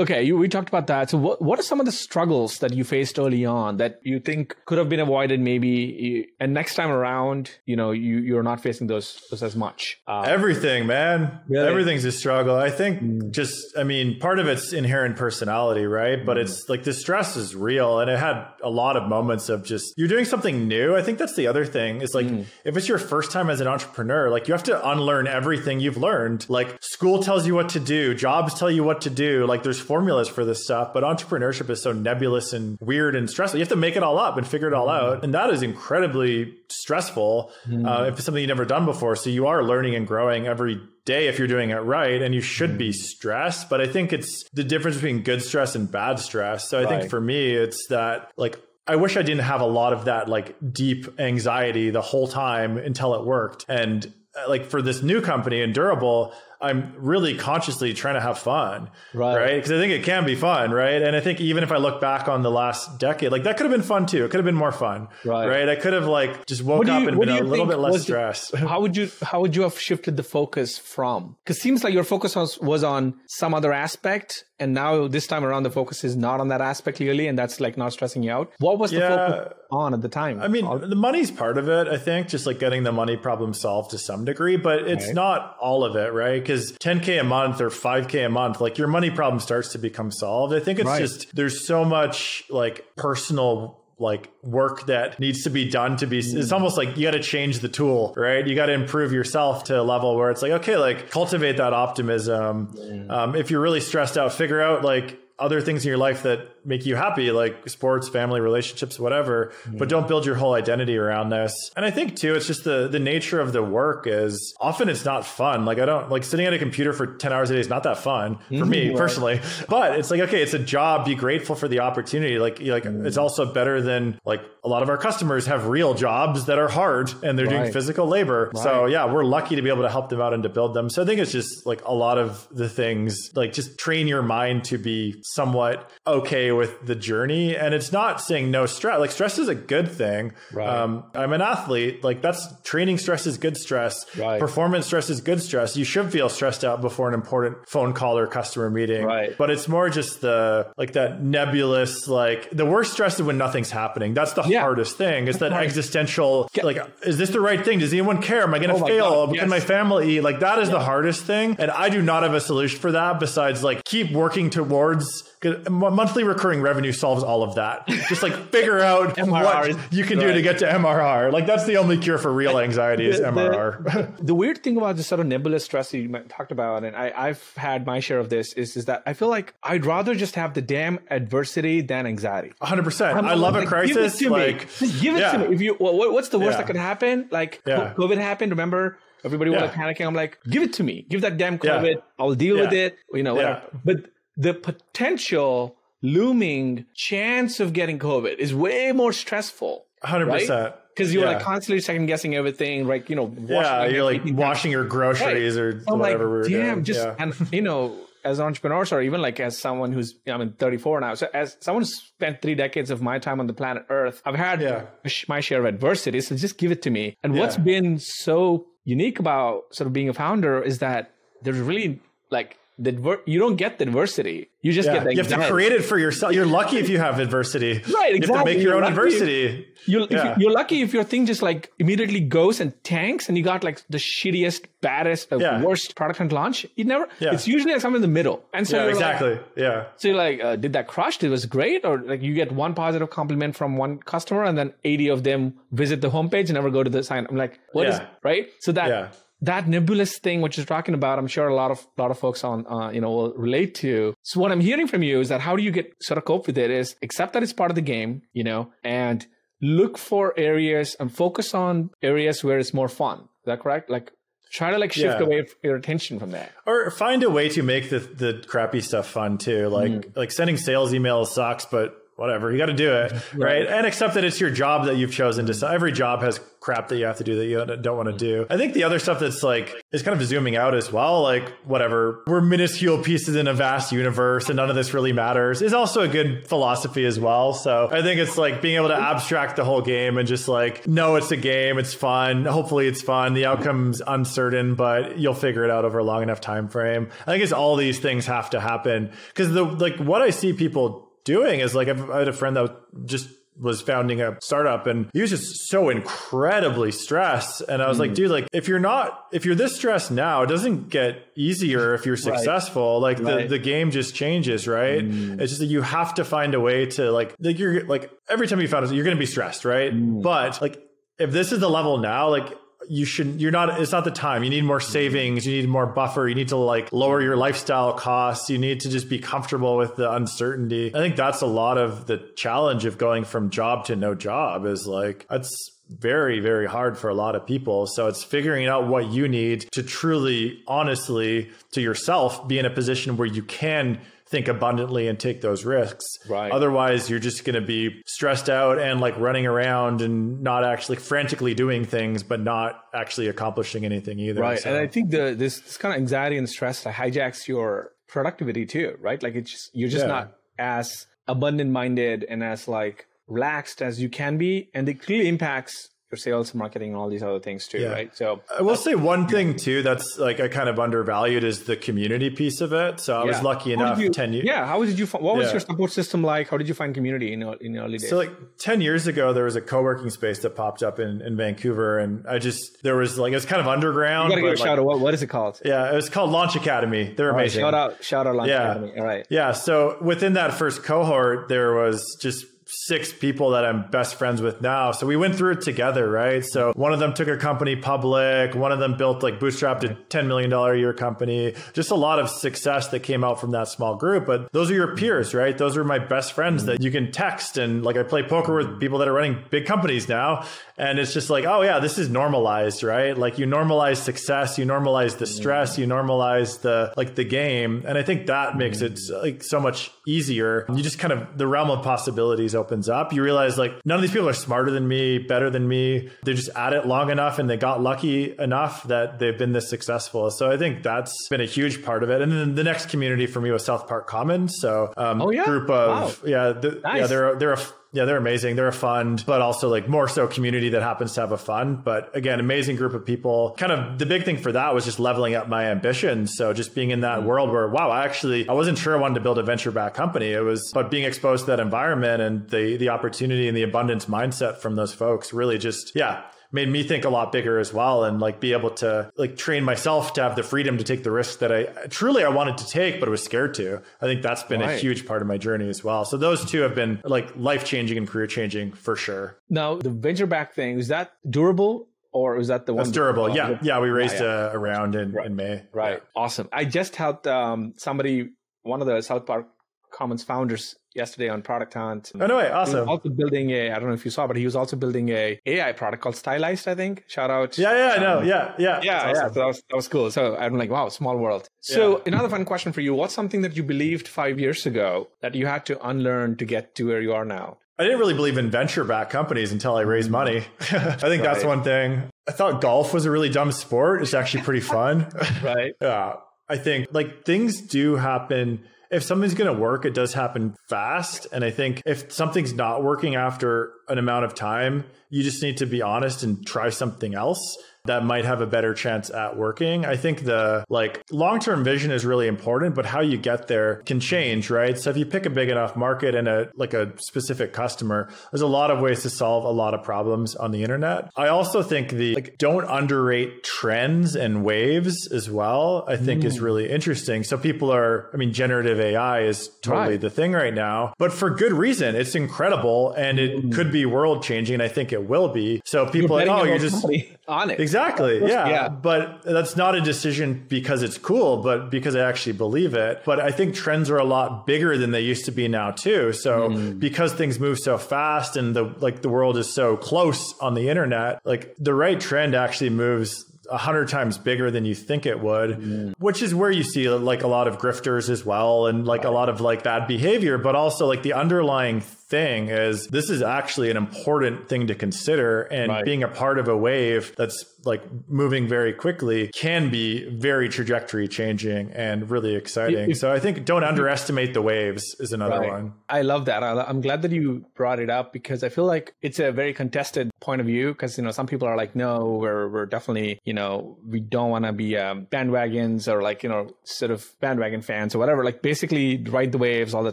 Okay, 0.00 0.22
you, 0.22 0.38
we 0.38 0.48
talked 0.48 0.68
about 0.68 0.86
that. 0.86 1.10
So, 1.10 1.18
what 1.18 1.42
what 1.42 1.58
are 1.58 1.62
some 1.62 1.78
of 1.78 1.86
the 1.86 1.92
struggles 1.92 2.58
that 2.60 2.72
you 2.72 2.84
faced 2.84 3.18
early 3.18 3.44
on 3.44 3.76
that 3.76 4.00
you 4.02 4.18
think 4.18 4.56
could 4.64 4.78
have 4.78 4.88
been 4.88 5.00
avoided, 5.00 5.40
maybe, 5.40 6.32
and 6.40 6.54
next 6.54 6.74
time 6.74 6.90
around, 6.90 7.50
you 7.66 7.76
know, 7.76 7.90
you 7.90 8.18
you're 8.18 8.42
not 8.42 8.60
facing 8.62 8.86
those 8.86 9.20
those 9.30 9.42
as 9.42 9.54
much. 9.56 10.00
Uh, 10.06 10.22
Everything, 10.22 10.86
man. 10.86 11.40
Really? 11.48 11.68
Everything's 11.68 12.04
a 12.04 12.12
struggle. 12.12 12.56
I 12.56 12.70
think 12.70 13.00
hmm. 13.00 13.30
just, 13.30 13.76
I 13.76 13.84
mean, 13.84 14.18
part 14.18 14.38
of 14.38 14.48
it's 14.48 14.72
inherent 14.72 15.16
personality, 15.16 15.84
right? 15.84 16.24
But 16.24 16.36
hmm. 16.36 16.44
it's 16.44 16.68
like 16.68 16.84
the 16.84 16.92
stress 16.92 17.36
is 17.36 17.54
real. 17.54 18.00
And 18.00 18.10
it 18.10 18.18
had 18.18 18.46
a 18.62 18.70
lot 18.70 18.96
of 18.96 19.08
moments 19.08 19.48
of 19.48 19.64
just, 19.64 19.94
you're 19.96 20.08
doing 20.08 20.24
something 20.24 20.68
new. 20.68 20.96
I 20.96 21.02
think 21.02 21.18
that's 21.18 21.36
the 21.36 21.46
other 21.46 21.64
thing 21.64 22.02
is 22.02 22.14
like, 22.14 22.28
hmm. 22.28 22.42
if 22.64 22.76
it's 22.76 22.88
your 22.88 22.98
first 22.98 23.30
time 23.32 23.50
as 23.50 23.60
an 23.60 23.66
entrepreneur, 23.66 24.30
like 24.30 24.48
you 24.48 24.54
have 24.54 24.64
to 24.64 24.90
unlearn 24.90 25.26
everything 25.26 25.80
you've 25.80 25.96
learned. 25.96 26.46
Like 26.48 26.78
school 26.82 27.22
tells 27.22 27.46
you 27.46 27.54
what 27.54 27.70
to 27.70 27.80
do, 27.80 28.14
jobs 28.14 28.58
tell 28.58 28.70
you 28.70 28.84
what 28.84 29.02
to 29.02 29.10
do. 29.10 29.46
Like 29.46 29.62
there's 29.62 29.80
formulas 29.90 30.28
for 30.28 30.44
this 30.44 30.62
stuff, 30.62 30.92
but 30.94 31.02
entrepreneurship 31.02 31.68
is 31.68 31.82
so 31.82 31.90
nebulous 31.92 32.52
and 32.52 32.78
weird 32.80 33.16
and 33.16 33.28
stressful. 33.28 33.58
You 33.58 33.62
have 33.62 33.70
to 33.70 33.76
make 33.76 33.96
it 33.96 34.04
all 34.04 34.18
up 34.20 34.36
and 34.38 34.46
figure 34.46 34.68
it 34.68 34.74
all 34.74 34.88
out. 34.88 35.24
And 35.24 35.34
that 35.34 35.50
is 35.50 35.62
incredibly 35.64 36.54
stressful 36.68 37.50
uh, 37.84 38.04
if 38.08 38.14
it's 38.14 38.24
something 38.24 38.40
you've 38.40 38.48
never 38.48 38.64
done 38.64 38.84
before. 38.86 39.16
So 39.16 39.30
you 39.30 39.46
are 39.48 39.62
learning 39.64 39.94
and 39.96 40.06
growing 40.06 40.46
every 40.46 40.80
day 41.04 41.26
if 41.26 41.38
you're 41.38 41.48
doing 41.48 41.70
it 41.70 41.76
right 41.78 42.22
and 42.22 42.34
you 42.34 42.40
should 42.42 42.76
be 42.78 42.92
stressed 42.92 43.70
but 43.70 43.80
i 43.80 43.86
think 43.86 44.12
it's 44.12 44.44
the 44.52 44.62
difference 44.62 44.96
between 44.98 45.22
good 45.22 45.42
stress 45.42 45.74
and 45.74 45.90
bad 45.90 46.18
stress 46.20 46.68
so 46.68 46.78
i 46.78 46.84
Right. 46.84 47.00
think 47.00 47.10
for 47.10 47.20
me 47.20 47.52
it's 47.52 47.86
that 47.88 48.30
like 48.36 48.60
I 48.86 48.96
wish 48.96 49.16
I 49.16 49.22
didn't 49.22 49.44
have 49.44 49.60
a 49.60 49.66
lot 49.80 49.92
of 49.92 50.04
that 50.06 50.28
like 50.28 50.56
deep 50.72 51.06
anxiety 51.20 51.90
the 51.90 52.00
whole 52.02 52.26
time 52.28 52.76
until 52.76 53.14
it 53.14 53.24
worked. 53.24 53.64
And 53.68 54.12
uh, 54.36 54.48
like 54.48 54.64
for 54.64 54.82
this 54.82 55.00
new 55.02 55.20
company 55.20 55.62
and 55.62 55.72
durable, 55.72 56.32
I'm 56.60 56.94
really 56.98 57.36
consciously 57.36 57.94
trying 57.94 58.14
to 58.14 58.20
have 58.20 58.38
fun. 58.38 58.90
Right. 59.14 59.36
Right. 59.36 59.56
Because 59.56 59.72
I 59.72 59.78
think 59.78 59.92
it 59.92 60.04
can 60.04 60.26
be 60.26 60.34
fun. 60.34 60.70
Right. 60.70 61.00
And 61.00 61.16
I 61.16 61.20
think 61.20 61.40
even 61.40 61.64
if 61.64 61.72
I 61.72 61.78
look 61.78 62.00
back 62.00 62.28
on 62.28 62.42
the 62.42 62.50
last 62.50 62.98
decade, 62.98 63.32
like 63.32 63.44
that 63.44 63.56
could 63.56 63.64
have 63.64 63.72
been 63.72 63.82
fun 63.82 64.06
too. 64.06 64.24
It 64.24 64.30
could 64.30 64.38
have 64.38 64.44
been 64.44 64.54
more 64.54 64.72
fun. 64.72 65.08
Right. 65.24 65.48
right? 65.48 65.68
I 65.68 65.76
could 65.76 65.92
have 65.92 66.06
like 66.06 66.46
just 66.46 66.62
woke 66.62 66.84
do 66.84 66.92
up 66.92 67.08
and 67.08 67.18
been 67.18 67.28
a 67.28 67.42
little 67.42 67.66
bit 67.66 67.78
less 67.78 67.92
was 67.92 68.02
the- 68.02 68.12
stressed. 68.12 68.54
how 68.56 68.80
would 68.80 68.96
you 68.96 69.10
how 69.22 69.40
would 69.40 69.56
you 69.56 69.62
have 69.62 69.78
shifted 69.78 70.16
the 70.16 70.22
focus 70.22 70.78
from? 70.78 71.36
Because 71.44 71.60
seems 71.60 71.82
like 71.82 71.94
your 71.94 72.04
focus 72.04 72.36
was, 72.36 72.58
was 72.60 72.84
on 72.84 73.18
some 73.26 73.54
other 73.54 73.72
aspect, 73.72 74.44
and 74.60 74.74
now 74.74 75.08
this 75.08 75.26
time 75.26 75.44
around 75.44 75.62
the 75.64 75.70
focus 75.70 76.04
is 76.04 76.14
not 76.16 76.38
on 76.40 76.48
that 76.48 76.60
aspect 76.60 76.98
clearly, 76.98 77.26
and 77.26 77.36
that's 77.38 77.58
like 77.60 77.76
not 77.76 77.92
stressing 77.92 78.22
you 78.22 78.30
out. 78.30 78.52
What 78.58 78.78
was 78.78 78.90
the 78.92 78.98
Yeah. 78.98 79.08
focus 79.16 79.54
on 79.72 79.94
at 79.94 80.02
the 80.02 80.08
time? 80.08 80.40
I 80.40 80.48
mean, 80.48 80.66
the 80.88 80.94
money's 80.96 81.30
part 81.30 81.56
of 81.58 81.68
it, 81.68 81.88
I 81.88 81.96
think, 81.96 82.28
just 82.28 82.46
like 82.46 82.58
getting 82.58 82.82
the 82.82 82.92
money 82.92 83.16
problem 83.16 83.54
solved 83.54 83.90
to 83.92 83.98
some 83.98 84.24
degree, 84.24 84.56
but 84.56 84.80
it's 84.86 85.06
Right. 85.06 85.14
not 85.14 85.56
all 85.60 85.82
of 85.84 85.96
it, 85.96 86.12
right? 86.12 86.40
Because 86.40 86.72
10K 86.78 87.18
a 87.18 87.24
month 87.24 87.60
or 87.60 87.70
5K 87.70 88.24
a 88.24 88.28
month, 88.28 88.60
like 88.60 88.78
your 88.78 88.88
money 88.88 89.10
problem 89.10 89.40
starts 89.40 89.70
to 89.72 89.78
become 89.78 90.10
solved. 90.12 90.54
I 90.54 90.60
think 90.60 90.78
it's 90.78 90.86
Right. 90.88 91.00
just, 91.00 91.34
there's 91.34 91.66
so 91.66 91.84
much 91.84 92.44
like 92.50 92.84
personal 92.96 93.79
like 94.00 94.30
work 94.42 94.86
that 94.86 95.20
needs 95.20 95.44
to 95.44 95.50
be 95.50 95.68
done 95.68 95.96
to 95.98 96.06
be 96.06 96.18
it's 96.18 96.52
almost 96.52 96.76
like 96.76 96.96
you 96.96 97.06
got 97.06 97.12
to 97.12 97.22
change 97.22 97.58
the 97.60 97.68
tool 97.68 98.14
right? 98.16 98.46
You 98.46 98.54
got 98.54 98.66
to 98.66 98.72
improve 98.72 99.12
yourself 99.12 99.64
to 99.64 99.80
a 99.80 99.82
level 99.82 100.16
where 100.16 100.30
it's 100.30 100.42
like 100.42 100.52
okay 100.52 100.76
like 100.76 101.10
cultivate 101.10 101.58
that 101.58 101.72
optimism. 101.72 103.06
Um, 103.10 103.36
if 103.36 103.50
you're 103.50 103.60
really 103.60 103.80
stressed 103.80 104.16
out 104.16 104.32
figure 104.32 104.60
out 104.60 104.82
like 104.82 105.18
other 105.38 105.60
things 105.60 105.84
in 105.84 105.88
your 105.88 105.98
life 105.98 106.22
that 106.24 106.48
make 106.64 106.86
you 106.86 106.96
happy, 106.96 107.30
like 107.30 107.68
sports, 107.68 108.08
family, 108.08 108.40
relationships, 108.40 108.98
whatever. 108.98 109.52
But 109.66 109.88
don't 109.88 110.08
build 110.08 110.26
your 110.26 110.34
whole 110.34 110.54
identity 110.54 110.96
around 110.96 111.30
this. 111.30 111.52
And 111.76 111.84
I 111.84 111.90
think 111.90 112.16
too, 112.16 112.34
it's 112.34 112.46
just 112.46 112.64
the 112.64 112.88
the 112.88 112.98
nature 112.98 113.40
of 113.40 113.52
the 113.52 113.62
work 113.62 114.06
is 114.06 114.54
often 114.60 114.88
it's 114.88 115.04
not 115.04 115.26
fun. 115.26 115.64
Like 115.64 115.78
I 115.78 115.86
don't 115.86 116.10
like 116.10 116.24
sitting 116.24 116.46
at 116.46 116.52
a 116.52 116.58
computer 116.58 116.92
for 116.92 117.06
ten 117.06 117.32
hours 117.32 117.50
a 117.50 117.54
day 117.54 117.60
is 117.60 117.68
not 117.68 117.84
that 117.84 117.98
fun 117.98 118.38
for 118.48 118.64
me 118.66 118.94
personally. 118.96 119.40
But 119.68 119.98
it's 119.98 120.10
like 120.10 120.20
okay, 120.20 120.42
it's 120.42 120.54
a 120.54 120.58
job. 120.58 121.04
Be 121.04 121.14
grateful 121.14 121.56
for 121.56 121.68
the 121.68 121.80
opportunity. 121.80 122.38
Like 122.38 122.60
like 122.60 122.84
it's 122.84 123.16
mm. 123.16 123.22
also 123.22 123.52
better 123.52 123.80
than 123.82 124.18
like 124.24 124.42
a 124.62 124.68
lot 124.68 124.82
of 124.82 124.88
our 124.88 124.98
customers 124.98 125.46
have 125.46 125.66
real 125.66 125.94
jobs 125.94 126.46
that 126.46 126.58
are 126.58 126.68
hard 126.68 127.12
and 127.22 127.38
they're 127.38 127.46
doing 127.46 127.72
physical 127.72 128.06
labor. 128.06 128.50
So 128.54 128.86
yeah, 128.86 129.10
we're 129.10 129.24
lucky 129.24 129.56
to 129.56 129.62
be 129.62 129.70
able 129.70 129.82
to 129.82 129.88
help 129.88 130.10
them 130.10 130.20
out 130.20 130.34
and 130.34 130.42
to 130.42 130.48
build 130.48 130.74
them. 130.74 130.90
So 130.90 131.02
I 131.02 131.06
think 131.06 131.20
it's 131.20 131.32
just 131.32 131.66
like 131.66 131.82
a 131.84 131.94
lot 131.94 132.18
of 132.18 132.46
the 132.50 132.68
things 132.68 133.30
like 133.34 133.52
just 133.52 133.78
train 133.78 134.06
your 134.06 134.22
mind 134.22 134.64
to 134.64 134.78
be 134.78 135.14
somewhat 135.22 135.90
okay 136.06 136.49
with 136.52 136.86
the 136.86 136.94
journey. 136.94 137.56
And 137.56 137.74
it's 137.74 137.92
not 137.92 138.20
saying 138.20 138.50
no 138.50 138.66
stress. 138.66 138.98
Like 139.00 139.10
stress 139.10 139.38
is 139.38 139.48
a 139.48 139.54
good 139.54 139.90
thing. 139.90 140.32
Right. 140.52 140.68
Um, 140.68 141.04
I'm 141.14 141.32
an 141.32 141.40
athlete. 141.42 142.02
Like 142.04 142.22
that's 142.22 142.46
training 142.62 142.98
stress 142.98 143.26
is 143.26 143.38
good 143.38 143.56
stress. 143.56 144.04
Right. 144.16 144.40
Performance 144.40 144.86
stress 144.86 145.10
is 145.10 145.20
good 145.20 145.40
stress. 145.42 145.76
You 145.76 145.84
should 145.84 146.10
feel 146.12 146.28
stressed 146.28 146.64
out 146.64 146.80
before 146.80 147.08
an 147.08 147.14
important 147.14 147.68
phone 147.68 147.92
call 147.92 148.18
or 148.18 148.26
customer 148.26 148.70
meeting. 148.70 149.04
Right. 149.04 149.36
But 149.36 149.50
it's 149.50 149.68
more 149.68 149.88
just 149.90 150.20
the 150.20 150.72
like 150.76 150.92
that 150.94 151.22
nebulous, 151.22 152.08
like 152.08 152.50
the 152.50 152.66
worst 152.66 152.92
stress 152.92 153.14
is 153.16 153.22
when 153.22 153.38
nothing's 153.38 153.70
happening. 153.70 154.14
That's 154.14 154.32
the 154.34 154.42
Yeah. 154.42 154.60
hardest 154.60 154.96
thing. 154.96 155.28
Is 155.28 155.38
that 155.38 155.52
existential 155.52 156.48
like 156.62 156.78
is 157.04 157.18
this 157.18 157.30
the 157.30 157.40
right 157.40 157.64
thing? 157.64 157.78
Does 157.78 157.92
anyone 157.92 158.20
care? 158.22 158.42
Am 158.42 158.54
I 158.54 158.58
gonna 158.58 158.74
Oh 158.76 158.86
fail? 158.86 159.26
God, 159.26 159.36
Can 159.36 159.48
my 159.48 159.60
family 159.60 160.16
eat? 160.16 160.20
Like 160.22 160.40
that 160.40 160.58
is 160.58 160.70
the 160.70 160.80
hardest 160.80 161.24
thing. 161.24 161.56
And 161.58 161.70
I 161.70 161.88
do 161.88 162.02
not 162.02 162.22
have 162.22 162.34
a 162.34 162.40
solution 162.40 162.78
for 162.78 162.92
that 162.92 163.20
besides 163.20 163.62
like 163.62 163.84
keep 163.84 164.12
working 164.12 164.50
towards 164.50 165.24
monthly 165.70 166.22
recurring 166.24 166.60
revenue 166.60 166.92
solves 166.92 167.22
all 167.22 167.42
of 167.42 167.54
that. 167.54 167.86
Just 168.08 168.22
like 168.22 168.34
figure 168.50 168.78
out 168.78 169.18
what 169.28 169.70
is- 169.70 169.76
you 169.90 170.04
can 170.04 170.18
do 170.18 170.32
to 170.32 170.42
get 170.42 170.58
to 170.58 170.66
MRR. 170.66 171.32
Like 171.32 171.46
that's 171.46 171.64
the 171.64 171.78
only 171.78 171.96
cure 171.98 172.18
for 172.18 172.32
real 172.32 172.58
anxiety 172.58 173.08
is 173.08 173.18
The- 173.20 173.26
MRR. 173.26 174.16
the 174.26 174.34
weird 174.34 174.62
thing 174.62 174.76
about 174.76 174.96
this 174.96 175.06
sort 175.06 175.20
of 175.20 175.26
nebulous 175.26 175.64
stress 175.64 175.90
that 175.92 175.98
you 175.98 176.08
talked 176.28 176.52
about, 176.52 176.84
and 176.84 176.94
I, 176.94 177.12
I've 177.16 177.54
had 177.56 177.86
my 177.86 178.00
share 178.00 178.18
of 178.18 178.28
this, 178.28 178.52
is, 178.52 178.76
is 178.76 178.84
that 178.86 179.02
I 179.06 179.14
feel 179.14 179.28
like 179.28 179.54
I'd 179.62 179.86
rather 179.86 180.14
just 180.14 180.34
have 180.34 180.54
the 180.54 180.62
damn 180.62 180.98
adversity 181.10 181.80
than 181.80 182.06
anxiety. 182.06 182.52
100%. 182.62 183.14
I'm 183.14 183.26
I 183.26 183.34
love 183.34 183.54
like, 183.54 183.64
a 183.64 183.66
crisis. 183.66 184.18
Give 184.18 184.32
it 184.32 184.34
to 184.34 184.40
like 184.40 184.56
me. 184.60 184.66
Just 184.78 185.02
give 185.02 185.16
it 185.16 185.20
yeah. 185.20 185.32
to 185.32 185.38
me. 185.38 185.54
If 185.54 185.60
you, 185.62 185.74
what, 185.74 186.12
what's 186.12 186.28
the 186.28 186.38
worst 186.38 186.52
Yeah. 186.52 186.56
that 186.58 186.66
could 186.66 186.76
happen? 186.76 187.28
Like 187.30 187.62
Yeah. 187.66 187.94
COVID 187.96 188.18
happened. 188.18 188.52
Remember, 188.52 188.98
everybody 189.24 189.50
was 189.50 189.60
Yeah. 189.60 189.66
like 189.66 189.74
panicking. 189.74 190.06
I'm 190.06 190.14
like, 190.14 190.38
give 190.48 190.62
it 190.62 190.74
to 190.74 190.82
me. 190.82 191.06
Give 191.08 191.22
that 191.22 191.38
damn. 191.38 191.58
COVID. 191.58 192.02
I'll 192.18 192.34
deal 192.34 192.56
with 192.56 192.72
it. 192.72 192.98
You 193.12 193.22
know, 193.22 193.34
whatever. 193.36 193.62
But 193.84 193.96
the 194.40 194.54
potential 194.54 195.76
looming 196.02 196.86
chance 196.94 197.60
of 197.60 197.72
getting 197.72 197.98
COVID 197.98 198.38
is 198.38 198.54
way 198.54 198.92
more 198.92 199.12
stressful. 199.12 199.84
100%. 200.04 200.74
Because 200.96 201.12
you're 201.14 201.24
Yeah. 201.24 201.32
like 201.34 201.42
constantly 201.42 201.80
second 201.80 202.06
guessing 202.06 202.34
everything, 202.34 202.86
like 202.86 203.10
you 203.10 203.16
know, 203.16 203.24
washing 203.24 203.48
Yeah, 203.50 203.84
your 203.84 203.92
you're 203.94 204.04
like 204.04 204.22
washing 204.26 204.70
your 204.70 204.84
groceries 204.84 205.56
or 205.56 205.82
I'm 205.88 205.98
whatever 205.98 206.24
we 206.28 206.36
were 206.38 206.42
like, 206.44 206.52
damn, 206.52 206.74
doing. 206.76 206.84
just 206.84 207.00
yeah. 207.00 207.14
and 207.18 207.34
you 207.52 207.62
know, 207.62 207.96
as 208.24 208.40
entrepreneurs 208.40 208.92
or 208.92 209.00
even 209.00 209.22
like 209.22 209.40
as 209.40 209.56
someone 209.58 209.92
who's 209.92 210.14
I'm 210.26 210.40
mean 210.40 210.52
34 210.58 211.00
now, 211.00 211.14
so 211.14 211.28
as 211.32 211.56
someone 211.60 211.82
who's 211.82 211.94
spent 211.94 212.42
three 212.42 212.54
decades 212.54 212.90
of 212.90 213.00
my 213.02 213.18
time 213.18 213.40
on 213.40 213.46
the 213.46 213.52
planet 213.54 213.84
Earth, 213.88 214.20
I've 214.24 214.34
had 214.34 214.60
Yeah. 214.60 214.86
my 215.28 215.40
share 215.40 215.60
of 215.60 215.64
adversity. 215.66 216.20
So 216.22 216.34
just 216.36 216.56
give 216.58 216.70
it 216.70 216.82
to 216.82 216.90
me. 216.90 217.16
And 217.22 217.34
what's 217.38 217.56
been 217.56 217.98
so 217.98 218.66
unique 218.84 219.18
about 219.20 219.64
sort 219.72 219.86
of 219.86 219.92
being 219.92 220.08
a 220.08 220.14
founder 220.14 220.60
is 220.62 220.78
that 220.80 221.12
there's 221.42 221.58
really 221.60 222.00
like 222.30 222.56
the 222.82 223.20
you 223.26 223.38
don't 223.38 223.56
get 223.56 223.78
the 223.78 223.84
adversity. 223.84 224.48
You 224.62 224.72
just 224.72 224.86
Yeah, 224.88 224.94
get 224.94 225.04
the 225.04 225.14
you 225.14 225.22
have 225.22 225.28
to 225.46 225.48
create 225.50 225.72
it 225.72 225.82
for 225.84 225.98
yourself. 225.98 226.32
You're 226.32 226.46
lucky 226.46 226.78
if 226.78 226.88
you 226.88 226.98
have 226.98 227.18
adversity. 227.18 227.72
Right, 227.94 228.14
You 228.14 228.20
have 228.26 228.38
to 228.40 228.44
make 228.44 228.58
your 228.60 228.74
own 228.76 228.84
adversity. 228.84 229.66
You're, 229.86 230.02
if 230.04 230.10
Yeah. 230.10 230.34
you, 230.36 230.42
you're 230.42 230.52
lucky 230.52 230.82
if 230.82 230.92
your 230.92 231.04
thing 231.04 231.24
just 231.26 231.40
like 231.42 231.70
immediately 231.78 232.20
goes 232.20 232.60
and 232.60 232.72
tanks 232.84 233.28
and 233.28 233.38
you 233.38 233.44
got 233.44 233.64
like 233.64 233.82
the 233.88 233.98
shittiest, 233.98 234.64
baddest, 234.82 235.32
uh, 235.32 235.36
Yeah. 235.38 235.62
worst 235.62 235.94
product 235.94 236.20
at 236.20 236.32
launch. 236.32 236.66
You 236.76 236.84
never, 236.84 237.08
Yeah. 237.20 237.32
it's 237.34 237.46
usually 237.48 237.72
like 237.72 237.80
something 237.82 238.02
in 238.02 238.02
the 238.02 238.08
middle. 238.20 238.44
And 238.52 238.66
so 238.68 238.76
you're 238.76 238.86
like- 238.86 238.94
exactly. 238.94 239.38
yeah. 239.56 239.84
so 239.96 240.08
you're 240.08 240.16
like, 240.16 240.42
uh, 240.44 240.56
did 240.56 240.72
that 240.74 240.86
crush? 240.88 241.22
It 241.22 241.30
was 241.30 241.46
great. 241.46 241.84
Or 241.84 241.98
like 242.12 242.22
you 242.22 242.34
get 242.34 242.52
one 242.52 242.74
positive 242.74 243.08
compliment 243.10 243.56
from 243.56 243.76
one 243.76 243.98
customer 243.98 244.44
and 244.44 244.56
then 244.58 244.72
80 244.84 245.08
of 245.08 245.22
them 245.24 245.54
visit 245.72 246.00
the 246.00 246.10
homepage 246.10 246.46
and 246.50 246.54
never 246.54 246.70
go 246.70 246.82
to 246.82 246.90
the 246.90 247.02
sign. 247.02 247.26
I'm 247.28 247.36
like, 247.36 247.58
what 247.72 247.86
is 247.88 247.98
right? 248.22 248.48
So 248.60 248.72
that, 248.72 248.88
Yeah. 248.88 249.08
That 249.42 249.66
nebulous 249.68 250.18
thing, 250.18 250.40
which 250.42 250.56
you're 250.56 250.66
talking 250.66 250.94
about, 250.94 251.18
I'm 251.18 251.26
sure 251.26 251.48
a 251.48 251.54
lot 251.54 251.70
of, 251.70 251.86
lot 251.96 252.10
of 252.10 252.18
folks 252.18 252.44
on, 252.44 252.66
uh, 252.66 252.90
you 252.90 253.00
know, 253.00 253.10
will 253.10 253.32
relate 253.34 253.74
to. 253.76 254.14
So 254.22 254.40
what 254.40 254.52
I'm 254.52 254.60
hearing 254.60 254.86
from 254.86 255.02
you 255.02 255.20
is 255.20 255.28
that 255.30 255.40
how 255.40 255.56
do 255.56 255.62
you 255.62 255.70
get 255.70 255.94
sort 256.02 256.18
of 256.18 256.24
cope 256.24 256.46
with 256.46 256.58
it 256.58 256.70
is 256.70 256.96
accept 257.02 257.32
that 257.32 257.42
it's 257.42 257.52
part 257.52 257.70
of 257.70 257.74
the 257.74 257.80
game, 257.82 258.22
you 258.32 258.44
know, 258.44 258.70
and 258.84 259.26
look 259.62 259.98
for 259.98 260.34
areas 260.38 260.94
and 261.00 261.14
focus 261.14 261.54
on 261.54 261.90
areas 262.02 262.42
where 262.44 262.58
it's 262.58 262.74
more 262.74 262.88
fun. 262.88 263.18
Is 263.20 263.46
that 263.46 263.60
correct? 263.60 263.88
Like 263.90 264.10
try 264.52 264.70
to 264.72 264.78
like 264.78 264.92
shift 264.92 265.20
Yeah. 265.20 265.24
away 265.26 265.46
your 265.62 265.76
attention 265.76 266.18
from 266.18 266.32
that. 266.32 266.50
Or 266.66 266.90
find 266.90 267.22
a 267.22 267.30
way 267.30 267.48
to 267.50 267.62
make 267.62 267.88
the 267.88 267.98
the 268.00 268.42
crappy 268.46 268.80
stuff 268.80 269.06
fun 269.08 269.38
too. 269.38 269.68
Like 269.68 269.92
Mm. 269.92 270.16
like 270.16 270.32
sending 270.32 270.56
sales 270.56 270.92
emails 270.92 271.28
sucks, 271.28 271.64
but 271.66 271.96
whatever. 272.20 272.52
You 272.52 272.58
got 272.58 272.66
to 272.66 272.74
do 272.74 272.92
it, 272.92 273.12
right. 273.34 273.34
right? 273.34 273.66
And 273.66 273.86
accept 273.86 274.14
that 274.14 274.24
it's 274.24 274.38
your 274.38 274.50
job 274.50 274.84
that 274.84 274.96
you've 274.96 275.12
chosen 275.12 275.46
to. 275.46 275.70
Every 275.70 275.90
job 275.90 276.20
has 276.20 276.38
crap 276.60 276.88
that 276.88 276.98
you 276.98 277.06
have 277.06 277.16
to 277.16 277.24
do 277.24 277.36
that 277.36 277.46
you 277.46 277.76
don't 277.80 277.96
want 277.96 278.10
to 278.10 278.16
do. 278.16 278.46
I 278.50 278.58
think 278.58 278.74
the 278.74 278.84
other 278.84 278.98
stuff 278.98 279.18
that's 279.18 279.42
like 279.42 279.82
is 279.92 280.02
kind 280.02 280.20
of 280.20 280.26
zooming 280.26 280.54
out 280.54 280.74
as 280.74 280.92
well. 280.92 281.22
Like 281.22 281.48
whatever, 281.64 282.22
we're 282.26 282.42
minuscule 282.42 283.02
pieces 283.02 283.34
in 283.34 283.48
a 283.48 283.54
vast 283.54 283.90
universe, 283.90 284.50
and 284.50 284.56
none 284.56 284.68
of 284.68 284.76
this 284.76 284.92
really 284.92 285.14
matters. 285.14 285.62
Is 285.62 285.72
also 285.72 286.02
a 286.02 286.08
good 286.08 286.46
philosophy 286.46 287.06
as 287.06 287.18
well. 287.18 287.54
So 287.54 287.88
I 287.90 288.02
think 288.02 288.20
it's 288.20 288.36
like 288.36 288.60
being 288.60 288.76
able 288.76 288.88
to 288.88 288.96
abstract 288.96 289.56
the 289.56 289.64
whole 289.64 289.80
game 289.80 290.18
and 290.18 290.28
just 290.28 290.46
like 290.46 290.86
no 290.86 291.16
it's 291.16 291.30
a 291.30 291.38
game, 291.38 291.78
it's 291.78 291.94
fun. 291.94 292.44
Hopefully, 292.44 292.86
it's 292.86 293.00
fun. 293.00 293.32
The 293.32 293.46
outcome's 293.46 294.02
uncertain, 294.06 294.74
but 294.74 295.18
you'll 295.18 295.32
figure 295.32 295.64
it 295.64 295.70
out 295.70 295.86
over 295.86 295.98
a 295.98 296.04
long 296.04 296.22
enough 296.22 296.42
time 296.42 296.68
frame. 296.68 297.08
I 297.22 297.30
think 297.30 297.42
it's 297.42 297.52
all 297.52 297.76
these 297.76 297.98
things 297.98 298.26
have 298.26 298.50
to 298.50 298.60
happen 298.60 299.12
because 299.28 299.52
the 299.54 299.64
like 299.64 299.96
what 299.96 300.20
I 300.20 300.28
see 300.28 300.52
people 300.52 301.09
doing 301.24 301.60
is 301.60 301.74
like 301.74 301.88
I've, 301.88 302.10
I 302.10 302.18
had 302.20 302.28
a 302.28 302.32
friend 302.32 302.56
that 302.56 302.74
just 303.06 303.28
was 303.60 303.82
founding 303.82 304.22
a 304.22 304.38
startup 304.40 304.86
and 304.86 305.10
he 305.12 305.20
was 305.20 305.30
just 305.30 305.68
so 305.68 305.90
incredibly 305.90 306.90
stressed 306.90 307.60
and 307.68 307.82
i 307.82 307.88
was 307.88 307.98
mm. 307.98 308.00
like 308.00 308.14
dude 308.14 308.30
like 308.30 308.48
if 308.52 308.68
you're 308.68 308.80
not 308.80 309.26
if 309.32 309.44
you're 309.44 309.54
this 309.54 309.76
stressed 309.76 310.10
now 310.10 310.42
it 310.42 310.46
doesn't 310.46 310.88
get 310.88 311.26
easier 311.36 311.94
if 311.94 312.06
you're 312.06 312.16
successful 312.16 312.94
right. 312.94 313.18
like 313.18 313.20
right. 313.20 313.42
the, 313.42 313.56
the 313.56 313.58
game 313.58 313.90
just 313.90 314.14
changes 314.14 314.66
right 314.66 315.04
mm. 315.04 315.38
it's 315.40 315.50
just 315.50 315.60
that 315.60 315.66
you 315.66 315.82
have 315.82 316.14
to 316.14 316.24
find 316.24 316.54
a 316.54 316.60
way 316.60 316.86
to 316.86 317.12
like 317.12 317.34
like 317.38 317.58
you're 317.58 317.84
like 317.84 318.10
every 318.28 318.46
time 318.46 318.60
you 318.60 318.68
found 318.68 318.86
it 318.86 318.92
you're 318.92 319.04
going 319.04 319.16
to 319.16 319.20
be 319.20 319.26
stressed 319.26 319.64
right 319.64 319.92
mm. 319.92 320.22
but 320.22 320.60
like 320.62 320.82
if 321.18 321.30
this 321.30 321.52
is 321.52 321.60
the 321.60 321.68
level 321.68 321.98
now 321.98 322.30
like 322.30 322.56
you 322.90 323.04
shouldn't 323.04 323.40
you're 323.40 323.52
not 323.52 323.80
it's 323.80 323.92
not 323.92 324.02
the 324.02 324.10
time. 324.10 324.42
You 324.42 324.50
need 324.50 324.64
more 324.64 324.80
savings 324.80 325.46
you 325.46 325.60
need 325.60 325.68
more 325.68 325.86
buffer 325.86 326.28
you 326.28 326.34
need 326.34 326.48
to 326.48 326.56
like 326.56 326.92
lower 326.92 327.22
your 327.22 327.36
lifestyle 327.36 327.92
costs 327.92 328.50
you 328.50 328.58
need 328.58 328.80
to 328.80 328.88
just 328.88 329.08
be 329.08 329.20
comfortable 329.20 329.76
with 329.76 329.94
the 329.94 330.12
uncertainty. 330.12 330.92
I 330.92 330.98
think 330.98 331.14
that's 331.14 331.40
a 331.40 331.46
lot 331.46 331.78
of 331.78 332.06
the 332.06 332.18
challenge 332.34 332.86
of 332.86 332.98
going 332.98 333.22
from 333.24 333.50
job 333.50 333.84
to 333.86 333.96
no 333.96 334.16
job 334.16 334.66
is 334.66 334.88
like 334.88 335.24
that's 335.30 335.54
very 335.88 336.40
very 336.40 336.66
hard 336.66 336.98
for 336.98 337.08
a 337.08 337.14
lot 337.14 337.36
of 337.36 337.46
people. 337.46 337.86
So 337.86 338.08
it's 338.08 338.24
figuring 338.24 338.66
out 338.66 338.88
what 338.88 339.12
you 339.12 339.28
need 339.28 339.70
to 339.70 339.84
truly 339.84 340.60
honestly 340.66 341.50
to 341.72 341.80
yourself 341.80 342.48
be 342.48 342.58
in 342.58 342.66
a 342.66 342.70
position 342.70 343.16
where 343.16 343.28
you 343.28 343.44
can 343.44 344.00
think 344.30 344.46
abundantly 344.46 345.08
and 345.08 345.18
take 345.18 345.40
those 345.40 345.64
risks. 345.64 346.06
Right. 346.28 346.52
Otherwise, 346.52 347.10
you're 347.10 347.18
just 347.18 347.44
going 347.44 347.60
to 347.60 347.66
be 347.66 348.00
stressed 348.06 348.48
out 348.48 348.78
and 348.78 349.00
like 349.00 349.18
running 349.18 349.44
around 349.44 350.00
and 350.02 350.40
not 350.40 350.64
actually 350.64 350.96
frantically 350.96 351.52
doing 351.52 351.84
things, 351.84 352.22
but 352.22 352.40
not 352.40 352.80
actually 352.94 353.26
accomplishing 353.26 353.84
anything 353.84 354.20
either. 354.20 354.40
Right. 354.40 354.60
So. 354.60 354.70
And 354.70 354.78
I 354.78 354.86
think 354.86 355.10
the 355.10 355.34
this, 355.36 355.60
this 355.60 355.76
kind 355.76 355.94
of 355.94 356.00
anxiety 356.00 356.38
and 356.38 356.48
stress 356.48 356.84
hijacks 356.84 357.48
your 357.48 357.90
productivity 358.06 358.66
too, 358.66 358.96
right? 359.00 359.20
Like 359.20 359.34
it's 359.34 359.50
just, 359.50 359.70
you're 359.74 359.88
just 359.88 360.04
yeah. 360.04 360.08
not 360.08 360.32
as 360.58 361.06
abundant 361.26 361.72
minded 361.72 362.24
and 362.28 362.44
as 362.44 362.68
like 362.68 363.06
relaxed 363.26 363.82
as 363.82 364.00
you 364.00 364.08
can 364.08 364.38
be, 364.38 364.70
and 364.74 364.88
it 364.88 365.02
clearly 365.02 365.28
impacts 365.28 365.88
your 366.10 366.18
sales, 366.18 366.54
marketing, 366.54 366.90
and 366.90 366.96
all 366.96 367.08
these 367.08 367.22
other 367.22 367.38
things 367.38 367.68
too, 367.68 367.78
yeah. 367.78 367.88
right? 367.88 368.16
So 368.16 368.40
I 368.56 368.62
will 368.62 368.72
uh, 368.72 368.76
say 368.76 368.94
one 368.94 369.28
thing 369.28 369.56
too 369.56 369.82
that's 369.82 370.18
like 370.18 370.40
I 370.40 370.48
kind 370.48 370.68
of 370.68 370.78
undervalued 370.80 371.44
is 371.44 371.64
the 371.64 371.76
community 371.76 372.30
piece 372.30 372.60
of 372.60 372.72
it. 372.72 373.00
So 373.00 373.16
I 373.16 373.20
yeah. 373.20 373.26
was 373.26 373.42
lucky 373.42 373.72
enough 373.72 373.98
you, 373.98 374.10
ten 374.10 374.32
years. 374.32 374.44
Yeah, 374.44 374.66
how 374.66 374.84
did 374.84 374.98
you? 374.98 375.06
What 375.06 375.36
was 375.36 375.46
yeah. 375.46 375.52
your 375.52 375.60
support 375.60 375.92
system 375.92 376.22
like? 376.22 376.48
How 376.48 376.56
did 376.56 376.68
you 376.68 376.74
find 376.74 376.94
community 376.94 377.32
in 377.32 377.42
in 377.60 377.76
early 377.76 377.98
days? 377.98 378.10
So 378.10 378.16
like 378.16 378.32
ten 378.58 378.80
years 378.80 379.06
ago, 379.06 379.32
there 379.32 379.44
was 379.44 379.56
a 379.56 379.60
co 379.60 379.82
working 379.82 380.10
space 380.10 380.40
that 380.40 380.56
popped 380.56 380.82
up 380.82 380.98
in, 380.98 381.22
in 381.22 381.36
Vancouver, 381.36 381.98
and 381.98 382.26
I 382.26 382.38
just 382.38 382.82
there 382.82 382.96
was 382.96 383.18
like 383.18 383.32
it 383.32 383.36
was 383.36 383.46
kind 383.46 383.60
of 383.60 383.68
underground. 383.68 384.30
You 384.30 384.36
gotta 384.36 384.42
give 384.42 384.48
a 384.48 384.62
like, 384.62 384.66
shout 384.66 384.78
out. 384.78 384.84
What, 384.84 385.00
what 385.00 385.14
is 385.14 385.22
it 385.22 385.28
called? 385.28 385.60
Yeah, 385.64 385.92
it 385.92 385.94
was 385.94 386.08
called 386.08 386.30
Launch 386.30 386.56
Academy. 386.56 387.14
They're 387.16 387.30
amazing. 387.30 387.60
Shout 387.60 387.74
out, 387.74 388.02
shout 388.02 388.26
out 388.26 388.34
Launch 388.34 388.48
yeah. 388.48 388.70
Academy. 388.70 388.98
All 388.98 389.04
right. 389.04 389.26
Yeah. 389.30 389.52
So 389.52 389.96
within 390.00 390.32
that 390.32 390.54
first 390.54 390.82
cohort, 390.82 391.48
there 391.48 391.72
was 391.74 392.18
just 392.20 392.46
six 392.70 393.12
people 393.12 393.50
that 393.50 393.64
I'm 393.64 393.90
best 393.90 394.14
friends 394.14 394.40
with 394.40 394.60
now. 394.60 394.92
So 394.92 395.06
we 395.06 395.16
went 395.16 395.34
through 395.34 395.52
it 395.52 395.60
together, 395.62 396.08
right? 396.08 396.44
So 396.44 396.72
one 396.76 396.92
of 396.92 397.00
them 397.00 397.14
took 397.14 397.28
a 397.28 397.36
company 397.36 397.76
public, 397.76 398.54
one 398.54 398.72
of 398.72 398.78
them 398.78 398.96
built 398.96 399.22
like 399.22 399.40
bootstrapped 399.40 399.84
a 399.84 399.94
$10 399.94 400.26
million 400.26 400.52
a 400.52 400.74
year 400.76 400.92
company. 400.92 401.54
Just 401.72 401.90
a 401.90 401.96
lot 401.96 402.18
of 402.18 402.30
success 402.30 402.88
that 402.88 403.00
came 403.00 403.24
out 403.24 403.40
from 403.40 403.50
that 403.52 403.68
small 403.68 403.96
group. 403.96 404.26
But 404.26 404.52
those 404.52 404.70
are 404.70 404.74
your 404.74 404.94
peers, 404.94 405.34
right? 405.34 405.56
Those 405.56 405.76
are 405.76 405.84
my 405.84 405.98
best 405.98 406.32
friends 406.32 406.64
that 406.66 406.82
you 406.82 406.90
can 406.90 407.10
text. 407.10 407.56
And 407.58 407.84
like 407.84 407.96
I 407.96 408.02
play 408.02 408.22
poker 408.22 408.54
with 408.54 408.80
people 408.80 408.98
that 408.98 409.08
are 409.08 409.12
running 409.12 409.42
big 409.50 409.66
companies 409.66 410.08
now. 410.08 410.46
And 410.78 410.98
it's 410.98 411.12
just 411.12 411.28
like, 411.28 411.44
oh 411.44 411.62
yeah, 411.62 411.78
this 411.78 411.98
is 411.98 412.08
normalized, 412.08 412.82
right? 412.82 413.16
Like 413.16 413.38
you 413.38 413.46
normalize 413.46 413.98
success, 413.98 414.58
you 414.58 414.64
normalize 414.64 415.18
the 415.18 415.26
stress, 415.26 415.76
you 415.76 415.86
normalize 415.86 416.60
the 416.62 416.92
like 416.96 417.16
the 417.16 417.24
game. 417.24 417.84
And 417.86 417.98
I 417.98 418.02
think 418.02 418.26
that 418.26 418.56
makes 418.56 418.80
it 418.80 418.98
like 419.22 419.42
so 419.42 419.60
much 419.60 419.90
easier. 420.06 420.66
You 420.74 420.82
just 420.82 420.98
kind 420.98 421.12
of 421.12 421.36
the 421.36 421.46
realm 421.46 421.70
of 421.70 421.84
possibilities 421.84 422.54
opens 422.60 422.88
up. 422.88 423.12
You 423.12 423.22
realize 423.22 423.58
like 423.58 423.72
none 423.84 423.96
of 423.96 424.02
these 424.02 424.12
people 424.12 424.28
are 424.28 424.34
smarter 424.34 424.70
than 424.70 424.86
me, 424.86 425.18
better 425.18 425.50
than 425.50 425.66
me. 425.66 426.10
They're 426.22 426.34
just 426.34 426.50
at 426.50 426.72
it 426.72 426.86
long 426.86 427.10
enough 427.10 427.38
and 427.38 427.48
they 427.48 427.56
got 427.56 427.82
lucky 427.82 428.38
enough 428.38 428.84
that 428.84 429.18
they've 429.18 429.36
been 429.36 429.52
this 429.52 429.68
successful. 429.68 430.30
So 430.30 430.50
I 430.50 430.56
think 430.56 430.82
that's 430.82 431.28
been 431.28 431.40
a 431.40 431.46
huge 431.46 431.82
part 431.82 432.02
of 432.02 432.10
it. 432.10 432.20
And 432.20 432.30
then 432.30 432.54
the 432.54 432.64
next 432.64 432.90
community 432.90 433.26
for 433.26 433.40
me 433.40 433.50
was 433.50 433.64
South 433.64 433.88
Park 433.88 434.06
Commons. 434.06 434.56
So 434.58 434.92
um, 434.96 435.22
oh, 435.22 435.30
yeah? 435.30 435.44
group 435.44 435.70
of 435.70 436.22
wow. 436.22 436.28
yeah, 436.28 436.52
the, 436.52 436.80
nice. 436.84 437.00
yeah, 437.00 437.06
they're 437.06 437.34
they're 437.36 437.52
a 437.52 437.60
yeah, 437.92 438.04
they're 438.04 438.16
amazing. 438.16 438.54
They're 438.54 438.68
a 438.68 438.72
fund, 438.72 439.24
but 439.26 439.40
also 439.40 439.68
like 439.68 439.88
more 439.88 440.06
so 440.06 440.28
community 440.28 440.68
that 440.70 440.82
happens 440.82 441.14
to 441.14 441.22
have 441.22 441.32
a 441.32 441.38
fund. 441.38 441.82
But 441.82 442.14
again, 442.16 442.38
amazing 442.38 442.76
group 442.76 442.94
of 442.94 443.04
people. 443.04 443.56
Kind 443.58 443.72
of 443.72 443.98
the 443.98 444.06
big 444.06 444.24
thing 444.24 444.36
for 444.36 444.52
that 444.52 444.74
was 444.74 444.84
just 444.84 445.00
leveling 445.00 445.34
up 445.34 445.48
my 445.48 445.64
ambitions. 445.66 446.36
So 446.36 446.52
just 446.52 446.74
being 446.74 446.90
in 446.90 447.00
that 447.00 447.18
mm-hmm. 447.18 447.28
world 447.28 447.50
where, 447.50 447.66
wow, 447.66 447.90
I 447.90 448.04
actually, 448.04 448.48
I 448.48 448.52
wasn't 448.52 448.78
sure 448.78 448.96
I 448.96 449.00
wanted 449.00 449.14
to 449.14 449.20
build 449.20 449.38
a 449.38 449.42
venture 449.42 449.72
back 449.72 449.94
company. 449.94 450.32
It 450.32 450.40
was, 450.40 450.70
but 450.72 450.90
being 450.90 451.04
exposed 451.04 451.46
to 451.46 451.50
that 451.50 451.60
environment 451.60 452.22
and 452.22 452.48
the, 452.48 452.76
the 452.76 452.90
opportunity 452.90 453.48
and 453.48 453.56
the 453.56 453.64
abundance 453.64 454.06
mindset 454.06 454.58
from 454.58 454.76
those 454.76 454.94
folks 454.94 455.32
really 455.32 455.58
just, 455.58 455.92
yeah, 455.96 456.22
made 456.52 456.68
me 456.68 456.82
think 456.82 457.04
a 457.04 457.08
lot 457.08 457.32
bigger 457.32 457.58
as 457.58 457.72
well 457.72 458.04
and 458.04 458.20
like 458.20 458.40
be 458.40 458.52
able 458.52 458.70
to 458.70 459.10
like 459.16 459.36
train 459.36 459.64
myself 459.64 460.14
to 460.14 460.22
have 460.22 460.36
the 460.36 460.42
freedom 460.42 460.78
to 460.78 460.84
take 460.84 461.02
the 461.02 461.10
risks 461.10 461.36
that 461.36 461.52
I 461.52 461.64
truly 461.88 462.24
I 462.24 462.28
wanted 462.28 462.58
to 462.58 462.66
take 462.66 463.00
but 463.00 463.08
was 463.08 463.22
scared 463.22 463.54
to. 463.54 463.82
I 464.00 464.06
think 464.06 464.22
that's 464.22 464.42
been 464.42 464.60
right. 464.60 464.72
a 464.72 464.76
huge 464.78 465.06
part 465.06 465.22
of 465.22 465.28
my 465.28 465.38
journey 465.38 465.68
as 465.68 465.84
well. 465.84 466.04
So 466.04 466.16
those 466.16 466.44
two 466.44 466.62
have 466.62 466.74
been 466.74 467.00
like 467.04 467.36
life 467.36 467.64
changing 467.64 467.98
and 467.98 468.08
career 468.08 468.26
changing 468.26 468.72
for 468.72 468.96
sure. 468.96 469.38
Now 469.48 469.76
the 469.76 469.90
venture 469.90 470.26
back 470.26 470.54
thing 470.54 470.78
is 470.78 470.88
that 470.88 471.12
durable 471.28 471.88
or 472.12 472.36
was 472.36 472.48
that 472.48 472.66
the 472.66 472.74
one? 472.74 472.84
That's 472.84 472.92
durable. 472.92 473.34
Yeah, 473.34 473.58
yeah. 473.62 473.78
We 473.80 473.88
raised 473.88 474.14
yeah, 474.14 474.48
yeah. 474.48 474.52
a, 474.52 474.58
round 474.58 474.96
in, 474.96 475.12
right. 475.12 475.26
in 475.26 475.36
May. 475.36 475.62
Right. 475.72 475.98
Yeah. 475.98 476.22
Awesome. 476.22 476.48
I 476.52 476.64
just 476.64 476.96
helped 476.96 477.26
um, 477.26 477.74
somebody, 477.76 478.30
one 478.62 478.80
of 478.80 478.88
the 478.88 479.00
South 479.02 479.26
Park 479.26 479.46
Commons 479.90 480.22
founders, 480.24 480.76
yesterday 480.94 481.28
on 481.28 481.42
Product 481.42 481.74
Hunt. 481.74 482.12
Oh 482.14 482.26
no 482.26 482.36
way! 482.36 482.50
Awesome. 482.50 482.88
also 482.88 483.08
building 483.08 483.50
a 483.50 483.70
I 483.70 483.78
don't 483.78 483.88
know 483.88 483.94
if 483.94 484.04
you 484.04 484.10
saw, 484.10 484.26
but 484.26 484.36
he 484.36 484.44
was 484.44 484.56
also 484.56 484.76
building 484.76 485.08
a 485.10 485.40
AI 485.46 485.72
product 485.72 486.02
called 486.02 486.16
Stylized. 486.16 486.68
I 486.68 486.74
think. 486.74 487.04
Shout 487.08 487.30
out. 487.30 487.58
Yeah, 487.58 487.72
yeah, 487.76 487.94
I 487.94 487.98
know. 487.98 488.18
Um, 488.18 488.26
yeah, 488.26 488.54
yeah, 488.58 488.80
yeah, 488.82 488.96
awesome. 488.98 489.14
yeah. 489.14 489.28
So 489.28 489.40
that 489.40 489.46
was 489.46 489.62
that 489.70 489.76
was 489.76 489.88
cool. 489.88 490.10
So 490.10 490.36
I'm 490.36 490.56
like, 490.56 490.70
wow, 490.70 490.88
small 490.88 491.16
world. 491.16 491.48
So 491.60 491.98
yeah. 491.98 492.02
another 492.06 492.28
fun 492.28 492.44
question 492.44 492.72
for 492.72 492.80
you: 492.80 492.94
What's 492.94 493.14
something 493.14 493.42
that 493.42 493.56
you 493.56 493.62
believed 493.62 494.08
five 494.08 494.38
years 494.38 494.66
ago 494.66 495.08
that 495.20 495.34
you 495.34 495.46
had 495.46 495.66
to 495.66 495.86
unlearn 495.86 496.36
to 496.36 496.44
get 496.44 496.74
to 496.76 496.86
where 496.86 497.00
you 497.00 497.12
are 497.12 497.24
now? 497.24 497.58
I 497.80 497.84
didn't 497.84 497.98
really 497.98 498.12
believe 498.12 498.36
in 498.36 498.50
venture 498.50 498.84
backed 498.84 499.10
companies 499.10 499.52
until 499.52 499.74
I 499.74 499.80
raised 499.80 500.10
money. 500.10 500.44
I 500.60 500.64
think 500.66 501.00
right. 501.00 501.22
that's 501.22 501.44
one 501.44 501.62
thing. 501.62 502.10
I 502.28 502.32
thought 502.32 502.60
golf 502.60 502.92
was 502.92 503.06
a 503.06 503.10
really 503.10 503.30
dumb 503.30 503.52
sport. 503.52 504.02
It's 504.02 504.12
actually 504.12 504.42
pretty 504.42 504.60
fun. 504.60 505.10
right. 505.42 505.72
yeah. 505.80 506.16
I 506.46 506.58
think 506.58 506.88
like 506.92 507.24
things 507.24 507.62
do 507.62 507.96
happen 507.96 508.64
if 508.90 509.02
something's 509.04 509.34
going 509.34 509.54
to 509.54 509.60
work, 509.60 509.84
it 509.84 509.94
does 509.94 510.14
happen 510.14 510.56
fast. 510.68 511.26
And 511.32 511.44
I 511.44 511.50
think 511.50 511.82
if 511.86 512.12
something's 512.12 512.52
not 512.52 512.82
working 512.82 513.14
after 513.14 513.72
an 513.88 513.98
amount 513.98 514.24
of 514.24 514.34
time, 514.34 514.84
you 515.10 515.22
just 515.22 515.42
need 515.42 515.58
to 515.58 515.66
be 515.66 515.82
honest 515.82 516.22
and 516.22 516.44
try 516.46 516.70
something 516.70 517.14
else 517.14 517.56
that 517.84 518.04
might 518.04 518.24
have 518.24 518.40
a 518.40 518.46
better 518.46 518.74
chance 518.74 519.10
at 519.10 519.36
working. 519.36 519.86
I 519.86 519.96
think 519.96 520.24
the 520.24 520.64
like 520.68 521.02
long-term 521.10 521.64
vision 521.64 521.90
is 521.90 522.04
really 522.04 522.26
important, 522.26 522.74
but 522.74 522.86
how 522.86 523.00
you 523.00 523.16
get 523.16 523.48
there 523.48 523.76
can 523.86 524.00
change, 524.00 524.50
right? 524.50 524.78
So 524.78 524.90
if 524.90 524.96
you 524.96 525.06
pick 525.06 525.26
a 525.26 525.30
big 525.30 525.48
enough 525.48 525.76
market 525.76 526.14
and 526.14 526.28
a 526.28 526.50
like 526.54 526.74
a 526.74 526.92
specific 526.98 527.52
customer, 527.52 528.10
there's 528.30 528.42
a 528.42 528.46
lot 528.46 528.70
of 528.70 528.80
ways 528.80 529.02
to 529.02 529.10
solve 529.10 529.44
a 529.44 529.50
lot 529.50 529.72
of 529.72 529.82
problems 529.82 530.36
on 530.36 530.50
the 530.50 530.62
internet. 530.62 531.10
I 531.16 531.28
also 531.28 531.62
think 531.62 531.90
the 531.90 532.14
like 532.14 532.38
don't 532.38 532.64
underrate 532.68 533.44
trends 533.44 534.14
and 534.14 534.44
waves 534.44 535.10
as 535.10 535.30
well. 535.30 535.84
I 535.88 535.96
think 535.96 536.22
mm. 536.22 536.26
is 536.26 536.40
really 536.40 536.68
interesting. 536.68 537.24
So 537.24 537.38
people 537.38 537.72
are 537.72 538.10
I 538.12 538.18
mean 538.18 538.32
generative 538.32 538.78
AI 538.78 539.22
is 539.22 539.48
totally 539.62 539.92
right. 539.92 540.00
the 540.00 540.10
thing 540.10 540.32
right 540.32 540.54
now, 540.54 540.92
but 540.98 541.12
for 541.12 541.30
good 541.30 541.52
reason. 541.52 541.96
It's 541.96 542.14
incredible 542.14 542.92
and 542.92 543.18
it 543.18 543.44
mm. 543.44 543.52
could 543.52 543.72
be 543.72 543.86
world 543.86 544.22
changing 544.22 544.54
and 544.54 544.62
I 544.62 544.68
think 544.68 544.92
it 544.92 545.08
will 545.08 545.28
be. 545.28 545.62
So 545.64 545.86
people 545.86 546.18
are 546.18 546.26
like, 546.26 546.40
oh, 546.40 546.44
you're 546.44 546.58
just 546.58 546.84
on 547.28 547.50
it. 547.50 547.56
Exactly. 547.70 548.18
Yeah. 548.20 548.48
yeah. 548.48 548.68
But 548.68 549.22
that's 549.22 549.56
not 549.56 549.74
a 549.74 549.80
decision 549.80 550.44
because 550.48 550.82
it's 550.82 550.98
cool, 550.98 551.38
but 551.38 551.70
because 551.70 551.94
I 551.94 552.08
actually 552.08 552.32
believe 552.32 552.74
it. 552.74 553.02
But 553.04 553.20
I 553.20 553.30
think 553.30 553.54
trends 553.54 553.90
are 553.90 553.98
a 553.98 554.04
lot 554.04 554.46
bigger 554.46 554.76
than 554.76 554.90
they 554.90 555.02
used 555.02 555.24
to 555.26 555.32
be 555.32 555.48
now 555.48 555.70
too. 555.70 556.12
So 556.12 556.48
mm. 556.48 556.78
because 556.80 557.12
things 557.12 557.38
move 557.38 557.58
so 557.58 557.78
fast 557.78 558.36
and 558.36 558.54
the 558.54 558.64
like 558.64 559.02
the 559.02 559.08
world 559.08 559.36
is 559.36 559.52
so 559.52 559.76
close 559.76 560.34
on 560.40 560.54
the 560.54 560.68
internet, 560.68 561.20
like 561.24 561.54
the 561.58 561.74
right 561.74 562.00
trend 562.00 562.34
actually 562.34 562.70
moves 562.70 563.24
a 563.50 563.58
hundred 563.58 563.88
times 563.88 564.16
bigger 564.16 564.50
than 564.50 564.64
you 564.64 564.74
think 564.74 565.06
it 565.06 565.20
would, 565.20 565.50
mm. 565.50 565.94
which 565.98 566.22
is 566.22 566.34
where 566.34 566.50
you 566.50 566.62
see 566.62 566.88
like 566.88 567.22
a 567.22 567.26
lot 567.26 567.48
of 567.48 567.58
grifters 567.58 568.08
as 568.08 568.24
well 568.24 568.66
and 568.66 568.86
like 568.86 569.04
a 569.04 569.10
lot 569.10 569.28
of 569.28 569.40
like 569.40 569.64
bad 569.64 569.86
behavior, 569.86 570.38
but 570.38 570.54
also 570.54 570.86
like 570.86 571.02
the 571.02 571.12
underlying 571.12 571.82
thing 572.10 572.48
is 572.48 572.86
this 572.88 573.08
is 573.08 573.22
actually 573.22 573.70
an 573.70 573.76
important 573.76 574.48
thing 574.48 574.66
to 574.66 574.74
consider 574.74 575.42
and 575.42 575.68
Right. 575.70 575.84
being 575.84 576.02
a 576.02 576.08
part 576.08 576.38
of 576.38 576.48
a 576.48 576.56
wave 576.56 577.14
that's 577.16 577.44
like 577.64 577.82
moving 578.08 578.48
very 578.48 578.72
quickly 578.72 579.28
can 579.28 579.70
be 579.70 580.08
very 580.18 580.48
trajectory 580.48 581.06
changing 581.06 581.70
and 581.72 582.10
really 582.10 582.34
exciting. 582.34 582.90
If- 582.90 582.96
so 582.98 583.12
I 583.12 583.20
think 583.20 583.44
don't 583.44 583.64
underestimate 583.64 584.34
the 584.34 584.42
waves 584.42 584.96
is 584.98 585.12
another 585.12 585.40
Right. 585.40 585.50
one. 585.50 585.72
I 585.88 586.02
love 586.02 586.24
that. 586.24 586.42
I'm 586.42 586.80
glad 586.80 587.02
that 587.02 587.12
you 587.12 587.44
brought 587.54 587.78
it 587.78 587.90
up 587.90 588.12
because 588.12 588.42
I 588.42 588.48
feel 588.48 588.64
like 588.64 588.94
it's 589.02 589.20
a 589.20 589.30
very 589.30 589.52
contested 589.52 590.10
point 590.20 590.40
of 590.40 590.46
view. 590.46 590.68
Because 590.72 590.98
you 590.98 591.04
know, 591.04 591.10
some 591.12 591.26
people 591.26 591.46
are 591.46 591.56
like, 591.56 591.76
"No, 591.76 592.18
we're 592.20 592.48
we're 592.48 592.66
definitely 592.66 593.20
you 593.24 593.34
know 593.34 593.76
we 593.86 594.00
don't 594.00 594.30
want 594.30 594.44
to 594.46 594.52
be 594.52 594.76
um, 594.76 595.06
bandwagons 595.12 595.86
or 595.92 596.02
like 596.02 596.22
you 596.22 596.28
know 596.28 596.48
sort 596.64 596.90
of 596.90 597.06
bandwagon 597.20 597.60
fans 597.62 597.94
or 597.94 597.98
whatever. 597.98 598.24
Like 598.24 598.42
basically 598.42 599.02
ride 599.08 599.32
the 599.32 599.38
waves 599.38 599.74
all 599.74 599.84
the 599.84 599.92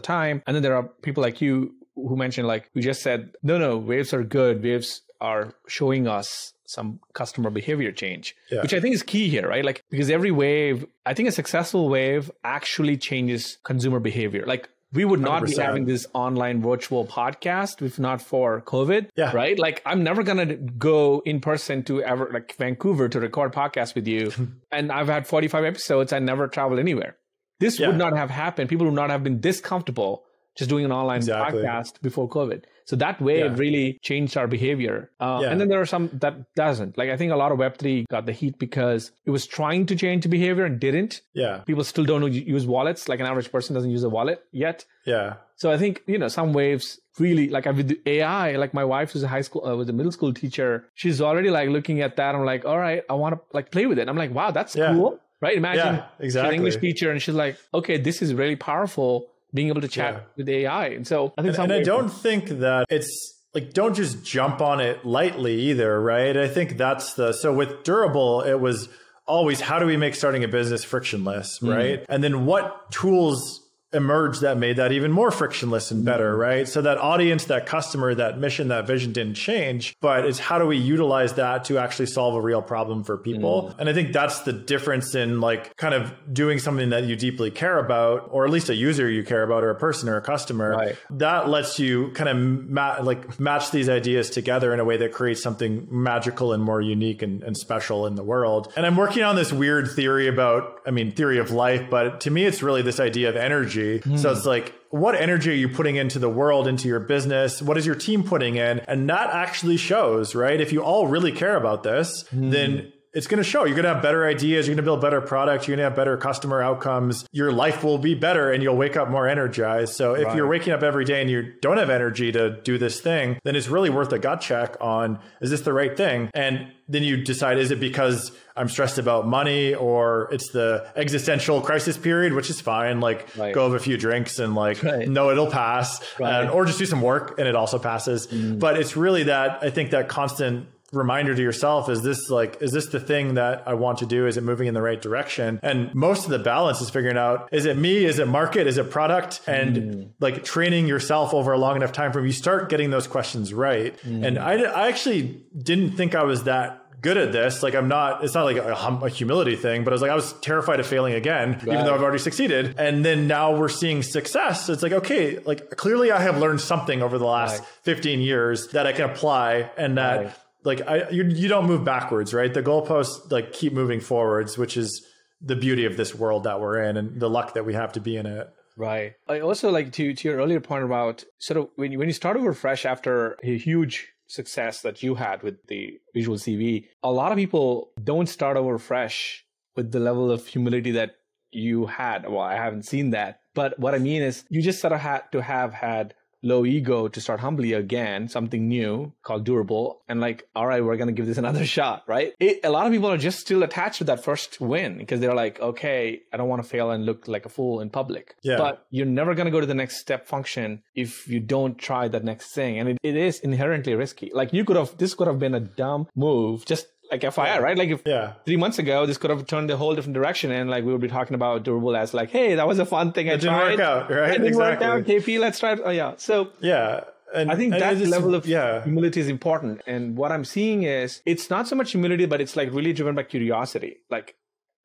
time." 0.00 0.42
And 0.46 0.54
then 0.56 0.62
there 0.62 0.74
are 0.76 0.84
people 1.02 1.22
like 1.22 1.40
you 1.40 1.74
who 2.06 2.16
mentioned 2.16 2.46
like 2.46 2.70
we 2.74 2.82
just 2.82 3.02
said, 3.02 3.30
"No, 3.42 3.58
no, 3.58 3.76
waves 3.78 4.12
are 4.14 4.22
good. 4.24 4.62
Waves 4.62 5.02
are 5.20 5.54
showing 5.66 6.06
us." 6.06 6.52
some 6.70 7.00
customer 7.14 7.48
behavior 7.48 7.90
change 7.90 8.36
Yeah. 8.52 8.60
which 8.60 8.74
i 8.74 8.80
think 8.80 8.94
is 8.94 9.02
key 9.02 9.30
here 9.30 9.48
right 9.48 9.64
like 9.64 9.82
because 9.88 10.10
every 10.10 10.30
wave 10.30 10.84
i 11.06 11.14
think 11.14 11.26
a 11.26 11.32
successful 11.32 11.88
wave 11.88 12.30
actually 12.44 12.98
changes 12.98 13.56
consumer 13.64 14.00
behavior 14.00 14.44
like 14.46 14.68
we 14.92 15.06
would 15.06 15.18
not 15.20 15.46
be 15.46 15.52
100%. 15.52 15.62
having 15.64 15.86
this 15.86 16.06
online 16.12 16.60
virtual 16.60 17.06
podcast 17.06 17.80
if 17.80 17.98
not 17.98 18.20
for 18.22 18.60
COVID. 18.62 19.08
Yeah. 19.16 19.32
Right. 19.34 19.58
Like 19.58 19.80
I'm 19.86 20.02
never 20.02 20.22
gonna 20.22 20.56
go 20.56 21.22
in 21.26 21.40
person 21.40 21.82
to 21.84 22.02
ever 22.02 22.28
like 22.32 22.54
Vancouver 22.56 23.08
to 23.10 23.18
record 23.20 23.52
podcast 23.54 23.94
with 23.94 24.06
you. 24.06 24.30
and 24.72 24.90
I've 24.92 25.08
had 25.08 25.26
45 25.26 25.64
episodes. 25.64 26.12
I 26.14 26.18
never 26.20 26.48
traveled 26.48 26.80
anywhere. 26.80 27.16
This 27.60 27.78
Yeah. 27.78 27.88
would 27.88 27.96
not 27.98 28.14
have 28.16 28.30
happened. 28.30 28.68
People 28.70 28.86
would 28.86 28.94
not 28.94 29.10
have 29.10 29.22
been 29.24 29.40
this 29.42 29.60
comfortable 29.60 30.24
just 30.58 30.68
doing 30.68 30.84
an 30.84 30.92
online 30.92 31.18
Exactly. 31.18 31.62
podcast 31.62 32.00
before 32.02 32.28
COVID. 32.28 32.60
So 32.90 32.96
that 32.96 33.20
way, 33.20 33.38
Yeah. 33.40 33.54
really 33.64 33.98
changed 34.08 34.34
our 34.40 34.48
behavior. 34.56 34.96
Uh, 35.20 35.38
Yeah. 35.42 35.50
And 35.50 35.60
then 35.60 35.68
there 35.68 35.80
are 35.80 35.90
some 35.94 36.04
that 36.24 36.34
doesn't. 36.54 36.92
Like 37.00 37.10
I 37.10 37.16
think 37.18 37.30
a 37.32 37.36
lot 37.42 37.50
of 37.52 37.58
Web3 37.58 38.06
got 38.14 38.24
the 38.26 38.32
heat 38.40 38.58
because 38.58 39.12
it 39.26 39.30
was 39.36 39.46
trying 39.46 39.82
to 39.90 39.94
change 40.04 40.22
the 40.26 40.28
behavior 40.38 40.64
and 40.64 40.80
didn't. 40.80 41.20
Yeah. 41.34 41.58
People 41.70 41.84
still 41.84 42.04
don't 42.10 42.32
use 42.56 42.66
wallets. 42.66 43.02
Like 43.10 43.20
an 43.20 43.26
average 43.26 43.50
person 43.52 43.74
doesn't 43.76 43.90
use 43.90 44.04
a 44.04 44.12
wallet 44.16 44.38
yet. 44.52 44.78
Yeah. 45.04 45.34
So 45.56 45.70
I 45.70 45.76
think 45.82 46.02
you 46.06 46.18
know 46.22 46.28
some 46.28 46.52
waves 46.52 46.86
really 47.18 47.46
like 47.56 47.66
with 47.66 47.88
the 47.92 48.00
AI. 48.16 48.56
Like 48.62 48.72
my 48.74 48.84
wife 48.94 49.08
who's 49.12 49.22
a 49.22 49.28
high 49.36 49.42
school, 49.48 49.62
uh, 49.66 49.76
was 49.76 49.88
a 49.88 49.92
middle 49.92 50.12
school 50.18 50.32
teacher. 50.42 50.70
She's 50.94 51.20
already 51.20 51.50
like 51.58 51.68
looking 51.76 52.00
at 52.06 52.16
that. 52.16 52.34
I'm 52.34 52.44
like, 52.52 52.64
all 52.64 52.78
right, 52.78 53.02
I 53.10 53.14
want 53.22 53.32
to 53.34 53.40
like 53.58 53.70
play 53.70 53.86
with 53.90 53.98
it. 54.00 54.08
I'm 54.08 54.16
like, 54.24 54.32
wow, 54.40 54.50
that's 54.58 54.74
Yeah. 54.74 54.92
cool, 54.94 55.20
right? 55.44 55.56
Imagine 55.56 55.94
Yeah, 55.96 56.04
she's 56.22 56.36
an 56.36 56.54
English 56.58 56.76
teacher 56.86 57.10
and 57.12 57.20
she's 57.20 57.34
like, 57.44 57.54
okay, 57.74 57.96
this 57.98 58.22
is 58.22 58.32
really 58.34 58.56
powerful. 58.56 59.12
Being 59.54 59.68
able 59.68 59.80
to 59.80 59.88
chat 59.88 60.14
Yeah. 60.14 60.20
with 60.36 60.48
AI, 60.48 60.88
and 60.88 61.06
so 61.06 61.32
I 61.38 61.42
think 61.42 61.54
some 61.54 61.64
and 61.64 61.72
I 61.72 61.82
don't 61.82 62.10
think 62.10 62.48
that 62.48 62.86
it's 62.90 63.38
like 63.54 63.72
don't 63.72 63.94
just 63.94 64.24
jump 64.24 64.60
on 64.60 64.80
it 64.80 65.04
lightly 65.04 65.54
either, 65.70 66.00
right? 66.00 66.36
I 66.36 66.48
think 66.48 66.76
that's 66.76 67.14
the 67.14 67.32
so 67.32 67.52
with 67.52 67.82
durable, 67.82 68.42
it 68.42 68.60
was 68.60 68.88
always 69.26 69.60
how 69.60 69.78
do 69.78 69.86
we 69.86 69.96
make 69.96 70.14
starting 70.14 70.44
a 70.44 70.48
business 70.48 70.84
frictionless, 70.84 71.60
mm. 71.60 71.74
right? 71.74 72.04
And 72.08 72.22
then 72.22 72.46
what 72.46 72.90
tools 72.90 73.67
emerged 73.92 74.42
that 74.42 74.58
made 74.58 74.76
that 74.76 74.92
even 74.92 75.10
more 75.10 75.30
frictionless 75.30 75.90
and 75.90 76.04
better, 76.04 76.32
mm-hmm. 76.32 76.40
right? 76.40 76.68
So 76.68 76.82
that 76.82 76.98
audience, 76.98 77.46
that 77.46 77.66
customer, 77.66 78.14
that 78.14 78.38
mission, 78.38 78.68
that 78.68 78.86
vision 78.86 79.12
didn't 79.12 79.34
change, 79.34 79.96
but 80.00 80.26
it's 80.26 80.38
how 80.38 80.58
do 80.58 80.66
we 80.66 80.76
utilize 80.76 81.34
that 81.34 81.64
to 81.64 81.78
actually 81.78 82.06
solve 82.06 82.34
a 82.34 82.40
real 82.40 82.62
problem 82.62 83.04
for 83.04 83.16
people? 83.16 83.62
Mm-hmm. 83.62 83.80
And 83.80 83.88
I 83.88 83.92
think 83.92 84.12
that's 84.12 84.40
the 84.40 84.52
difference 84.52 85.14
in 85.14 85.40
like 85.40 85.76
kind 85.76 85.94
of 85.94 86.12
doing 86.32 86.58
something 86.58 86.90
that 86.90 87.04
you 87.04 87.16
deeply 87.16 87.50
care 87.50 87.78
about, 87.78 88.28
or 88.30 88.44
at 88.44 88.50
least 88.50 88.68
a 88.68 88.74
user 88.74 89.08
you 89.08 89.24
care 89.24 89.42
about, 89.42 89.64
or 89.64 89.70
a 89.70 89.78
person 89.78 90.08
or 90.08 90.16
a 90.16 90.22
customer 90.22 90.68
Right. 90.68 90.96
that 91.10 91.48
lets 91.48 91.78
you 91.78 92.10
kind 92.10 92.28
of 92.28 92.36
ma- 92.68 92.98
like 93.00 93.40
match 93.40 93.70
these 93.70 93.88
ideas 93.88 94.28
together 94.28 94.74
in 94.74 94.80
a 94.80 94.84
way 94.84 94.96
that 94.98 95.12
creates 95.12 95.42
something 95.42 95.86
magical 95.90 96.52
and 96.52 96.62
more 96.62 96.80
unique 96.80 97.22
and, 97.22 97.42
and 97.42 97.56
special 97.56 98.06
in 98.06 98.16
the 98.16 98.22
world. 98.22 98.72
And 98.76 98.84
I'm 98.84 98.96
working 98.96 99.22
on 99.22 99.36
this 99.36 99.52
weird 99.52 99.90
theory 99.90 100.28
about, 100.28 100.80
I 100.86 100.90
mean, 100.90 101.12
theory 101.12 101.38
of 101.38 101.50
life, 101.50 101.88
but 101.88 102.20
to 102.22 102.30
me, 102.30 102.44
it's 102.44 102.62
really 102.62 102.82
this 102.82 103.00
idea 103.00 103.28
of 103.28 103.36
energy. 103.36 103.77
So 104.16 104.32
it's 104.32 104.46
like, 104.46 104.74
what 104.90 105.14
energy 105.14 105.50
are 105.50 105.54
you 105.54 105.68
putting 105.68 105.96
into 105.96 106.18
the 106.18 106.28
world, 106.28 106.66
into 106.66 106.88
your 106.88 107.00
business? 107.00 107.60
What 107.60 107.76
is 107.76 107.86
your 107.86 107.94
team 107.94 108.24
putting 108.24 108.56
in? 108.56 108.80
And 108.80 109.08
that 109.10 109.30
actually 109.30 109.76
shows, 109.76 110.34
right? 110.34 110.60
If 110.60 110.72
you 110.72 110.82
all 110.82 111.06
really 111.06 111.32
care 111.32 111.56
about 111.56 111.82
this, 111.82 112.24
then 112.32 112.92
it's 113.14 113.26
going 113.26 113.38
to 113.42 113.48
show. 113.48 113.64
You're 113.64 113.74
going 113.74 113.84
to 113.86 113.94
have 113.94 114.02
better 114.02 114.26
ideas. 114.26 114.66
You're 114.66 114.74
going 114.74 114.84
to 114.84 114.88
build 114.88 115.00
better 115.00 115.20
products. 115.20 115.66
You're 115.66 115.76
going 115.76 115.84
to 115.84 115.88
have 115.90 115.96
better 115.96 116.16
customer 116.16 116.62
outcomes. 116.62 117.26
Your 117.32 117.50
life 117.52 117.82
will 117.82 117.98
be 117.98 118.14
better 118.14 118.52
and 118.52 118.62
you'll 118.62 118.76
wake 118.76 118.96
up 118.96 119.08
more 119.08 119.26
energized. 119.26 119.94
So 119.94 120.14
if 120.14 120.34
you're 120.34 120.46
waking 120.46 120.72
up 120.72 120.82
every 120.82 121.04
day 121.04 121.20
and 121.22 121.30
you 121.30 121.52
don't 121.62 121.78
have 121.78 121.90
energy 121.90 122.30
to 122.32 122.60
do 122.62 122.76
this 122.78 123.00
thing, 123.00 123.38
then 123.44 123.56
it's 123.56 123.68
really 123.68 123.90
worth 123.90 124.12
a 124.12 124.18
gut 124.18 124.40
check 124.40 124.76
on, 124.80 125.18
is 125.40 125.50
this 125.50 125.62
the 125.62 125.72
right 125.72 125.96
thing? 125.96 126.30
And 126.34 126.72
then 126.86 127.02
you 127.02 127.22
decide, 127.22 127.58
is 127.58 127.70
it 127.70 127.80
because 127.80 128.32
I'm 128.56 128.68
stressed 128.68 128.98
about 128.98 129.26
money 129.26 129.74
or 129.74 130.28
it's 130.32 130.50
the 130.52 130.86
existential 130.96 131.60
crisis 131.60 131.96
period, 131.96 132.32
which 132.34 132.50
is 132.50 132.60
fine. 132.60 133.00
Like 133.00 133.28
Right. 133.36 133.54
go 133.54 133.64
have 133.64 133.74
a 133.74 133.78
few 133.82 133.96
drinks 133.96 134.38
and 134.38 134.54
like, 134.54 134.82
Right. 134.82 135.08
no, 135.08 135.30
it'll 135.30 135.50
pass. 135.50 136.00
Right. 136.18 136.42
And- 136.42 136.50
or 136.50 136.64
just 136.64 136.78
do 136.78 136.86
some 136.86 137.02
work 137.02 137.38
and 137.38 137.46
it 137.48 137.54
also 137.54 137.78
passes. 137.78 138.26
Mm-hmm. 138.26 138.58
But 138.58 138.78
it's 138.78 138.96
really 138.96 139.24
that, 139.24 139.58
I 139.62 139.70
think 139.70 139.90
that 139.90 140.08
constant 140.08 140.66
reminder 140.92 141.34
to 141.34 141.42
yourself 141.42 141.88
is 141.88 142.02
this 142.02 142.30
like 142.30 142.62
is 142.62 142.72
this 142.72 142.86
the 142.86 143.00
thing 143.00 143.34
that 143.34 143.64
I 143.66 143.74
want 143.74 143.98
to 143.98 144.06
do? 144.06 144.26
Is 144.26 144.36
it 144.36 144.42
moving 144.42 144.68
in 144.68 144.74
the 144.74 144.82
right 144.82 145.00
direction? 145.00 145.60
And 145.62 145.94
most 145.94 146.24
of 146.24 146.30
the 146.30 146.38
balance 146.38 146.80
is 146.80 146.88
figuring 146.90 147.18
out 147.18 147.48
is 147.52 147.66
it 147.66 147.76
me? 147.76 148.04
Is 148.04 148.18
it 148.18 148.28
market? 148.28 148.66
Is 148.66 148.78
it 148.78 148.90
product? 148.90 149.40
And 149.46 149.76
mm. 149.76 150.08
like 150.20 150.44
training 150.44 150.86
yourself 150.86 151.34
over 151.34 151.52
a 151.52 151.58
long 151.58 151.76
enough 151.76 151.92
time 151.92 152.12
frame 152.12 152.24
you 152.24 152.32
start 152.32 152.68
getting 152.68 152.90
those 152.90 153.06
questions 153.06 153.52
right. 153.52 153.98
Mm. 154.02 154.26
And 154.26 154.38
I, 154.38 154.62
I 154.62 154.88
actually 154.88 155.42
didn't 155.56 155.92
think 155.92 156.14
I 156.14 156.22
was 156.22 156.44
that 156.44 156.84
good 157.00 157.16
at 157.16 157.32
this. 157.32 157.62
Like 157.62 157.74
I'm 157.74 157.88
not 157.88 158.24
it's 158.24 158.34
not 158.34 158.44
like 158.44 158.56
a, 158.56 158.74
hum, 158.74 159.02
a 159.02 159.10
humility 159.10 159.56
thing 159.56 159.84
but 159.84 159.92
I 159.92 159.94
was 159.94 160.02
like 160.02 160.10
I 160.10 160.14
was 160.14 160.32
terrified 160.40 160.80
of 160.80 160.86
failing 160.86 161.12
again 161.12 161.58
even 161.62 161.84
though 161.84 161.94
I've 161.94 162.02
already 162.02 162.18
succeeded. 162.18 162.76
And 162.78 163.04
then 163.04 163.28
now 163.28 163.54
we're 163.54 163.68
seeing 163.68 164.02
success. 164.02 164.70
It's 164.70 164.82
like 164.82 164.92
okay 164.92 165.38
like 165.40 165.76
clearly 165.76 166.10
I 166.10 166.20
have 166.22 166.38
learned 166.38 166.62
something 166.62 167.02
over 167.02 167.18
the 167.18 167.26
last 167.26 167.60
Right. 167.60 167.68
15 167.82 168.20
years 168.20 168.68
that 168.68 168.86
I 168.86 168.92
can 168.92 169.08
apply 169.08 169.70
and 169.76 169.98
that 169.98 170.24
Right. 170.24 170.34
Like 170.64 170.86
I 170.86 171.08
you, 171.10 171.24
you 171.24 171.48
don't 171.48 171.66
move 171.66 171.84
backwards, 171.84 172.34
right? 172.34 172.52
The 172.52 172.62
goalposts 172.62 173.30
like 173.30 173.52
keep 173.52 173.72
moving 173.72 174.00
forwards, 174.00 174.58
which 174.58 174.76
is 174.76 175.06
the 175.40 175.56
beauty 175.56 175.84
of 175.84 175.96
this 175.96 176.14
world 176.14 176.44
that 176.44 176.60
we're 176.60 176.82
in 176.82 176.96
and 176.96 177.20
the 177.20 177.30
luck 177.30 177.54
that 177.54 177.64
we 177.64 177.74
have 177.74 177.92
to 177.92 178.00
be 178.00 178.16
in 178.16 178.26
it. 178.26 178.48
Right. 178.76 179.14
I 179.28 179.40
also 179.40 179.70
like 179.70 179.92
to 179.92 180.14
to 180.14 180.28
your 180.28 180.38
earlier 180.38 180.60
point 180.60 180.84
about 180.84 181.24
sort 181.38 181.58
of 181.58 181.68
when 181.76 181.92
you, 181.92 181.98
when 181.98 182.08
you 182.08 182.14
start 182.14 182.36
over 182.36 182.52
fresh 182.52 182.86
after 182.86 183.36
a 183.42 183.58
huge 183.58 184.08
success 184.28 184.82
that 184.82 185.02
you 185.02 185.16
had 185.16 185.42
with 185.42 185.66
the 185.66 185.98
visual 186.14 186.36
CV, 186.36 186.84
a 187.02 187.10
lot 187.10 187.32
of 187.32 187.38
people 187.38 187.90
don't 188.02 188.28
start 188.28 188.56
over 188.56 188.78
fresh 188.78 189.44
with 189.74 189.90
the 189.90 190.00
level 190.00 190.30
of 190.30 190.46
humility 190.46 190.92
that 190.92 191.16
you 191.50 191.86
had. 191.86 192.28
Well, 192.28 192.40
I 192.40 192.54
haven't 192.54 192.84
seen 192.84 193.10
that, 193.10 193.40
but 193.54 193.78
what 193.78 193.94
I 193.94 193.98
mean 193.98 194.22
is 194.22 194.44
you 194.48 194.62
just 194.62 194.80
sort 194.80 194.92
of 194.92 195.00
had 195.00 195.22
to 195.32 195.42
have 195.42 195.72
had 195.72 196.14
low 196.42 196.64
ego 196.64 197.08
to 197.08 197.20
start 197.20 197.40
humbly 197.40 197.72
again, 197.72 198.28
something 198.28 198.68
new 198.68 199.12
called 199.22 199.44
durable, 199.44 200.02
and 200.08 200.20
like, 200.20 200.46
all 200.54 200.66
right, 200.66 200.84
we're 200.84 200.96
gonna 200.96 201.12
give 201.12 201.26
this 201.26 201.38
another 201.44 201.64
shot, 201.64 202.04
right? 202.06 202.32
It, 202.38 202.60
a 202.64 202.70
lot 202.70 202.86
of 202.86 202.92
people 202.92 203.10
are 203.10 203.18
just 203.18 203.40
still 203.40 203.62
attached 203.62 203.98
to 203.98 204.04
that 204.04 204.22
first 204.24 204.60
win 204.60 204.98
because 204.98 205.20
they're 205.20 205.34
like, 205.34 205.60
okay, 205.60 206.20
I 206.32 206.36
don't 206.36 206.48
want 206.48 206.62
to 206.62 206.68
fail 206.68 206.90
and 206.90 207.04
look 207.04 207.28
like 207.28 207.46
a 207.46 207.48
fool 207.48 207.80
in 207.80 207.90
public. 207.90 208.36
Yeah. 208.42 208.58
But 208.58 208.86
you're 208.90 209.06
never 209.06 209.34
gonna 209.34 209.50
go 209.50 209.60
to 209.60 209.66
the 209.66 209.74
next 209.74 209.98
step 209.98 210.26
function 210.26 210.82
if 210.94 211.28
you 211.28 211.40
don't 211.40 211.78
try 211.78 212.08
that 212.08 212.24
next 212.24 212.54
thing, 212.54 212.78
and 212.78 212.90
it, 212.90 212.98
it 213.02 213.16
is 213.16 213.40
inherently 213.40 213.94
risky. 213.94 214.30
Like 214.32 214.52
you 214.52 214.64
could 214.64 214.76
have, 214.76 214.96
this 214.98 215.14
could 215.14 215.26
have 215.26 215.38
been 215.38 215.54
a 215.54 215.60
dumb 215.60 216.08
move, 216.14 216.64
just 216.64 216.86
like 217.10 217.22
FIR, 217.22 217.60
right? 217.62 217.76
Like 217.76 217.88
if 217.90 218.02
Yeah. 218.06 218.32
three 218.44 218.56
months 218.56 218.78
ago, 218.78 219.06
this 219.06 219.18
could 219.18 219.30
have 219.30 219.46
turned 219.46 219.70
a 219.70 219.76
whole 219.76 219.94
different 219.94 220.14
direction, 220.14 220.50
and 220.50 220.68
like 220.70 220.84
we 220.84 220.92
would 220.92 221.00
be 221.00 221.08
talking 221.08 221.34
about 221.34 221.62
durable 221.64 221.96
as 221.96 222.12
like, 222.14 222.30
hey, 222.30 222.54
that 222.56 222.66
was 222.68 222.78
a 222.78 222.86
fun 222.86 223.12
thing 223.12 223.28
I 223.28 223.32
It 223.34 223.40
didn't 223.40 223.54
tried. 223.56 223.70
work 223.78 223.80
out, 223.80 224.10
right? 224.10 224.34
It 224.34 224.38
didn't 224.42 224.56
work 224.56 224.82
out. 224.82 225.04
KP, 225.04 225.38
let's 225.38 225.58
try 225.60 225.72
it. 225.72 225.80
Oh 225.84 225.90
yeah. 225.90 226.14
So 226.16 226.48
Yeah. 226.60 227.04
And 227.34 227.50
I 227.52 227.56
think 227.56 227.72
that 227.72 227.94
is- 227.94 228.08
level 228.08 228.34
of 228.34 228.46
yeah. 228.46 228.82
humility 228.84 229.20
is 229.20 229.28
important. 229.28 229.82
And 229.86 230.16
what 230.16 230.32
I'm 230.32 230.44
seeing 230.46 230.84
is 230.84 231.20
it's 231.26 231.50
not 231.50 231.68
so 231.68 231.76
much 231.76 231.90
humility, 231.92 232.24
but 232.24 232.40
it's 232.40 232.56
like 232.56 232.72
really 232.72 232.92
driven 232.94 233.14
by 233.14 233.22
curiosity. 233.24 233.96
Like 234.10 234.34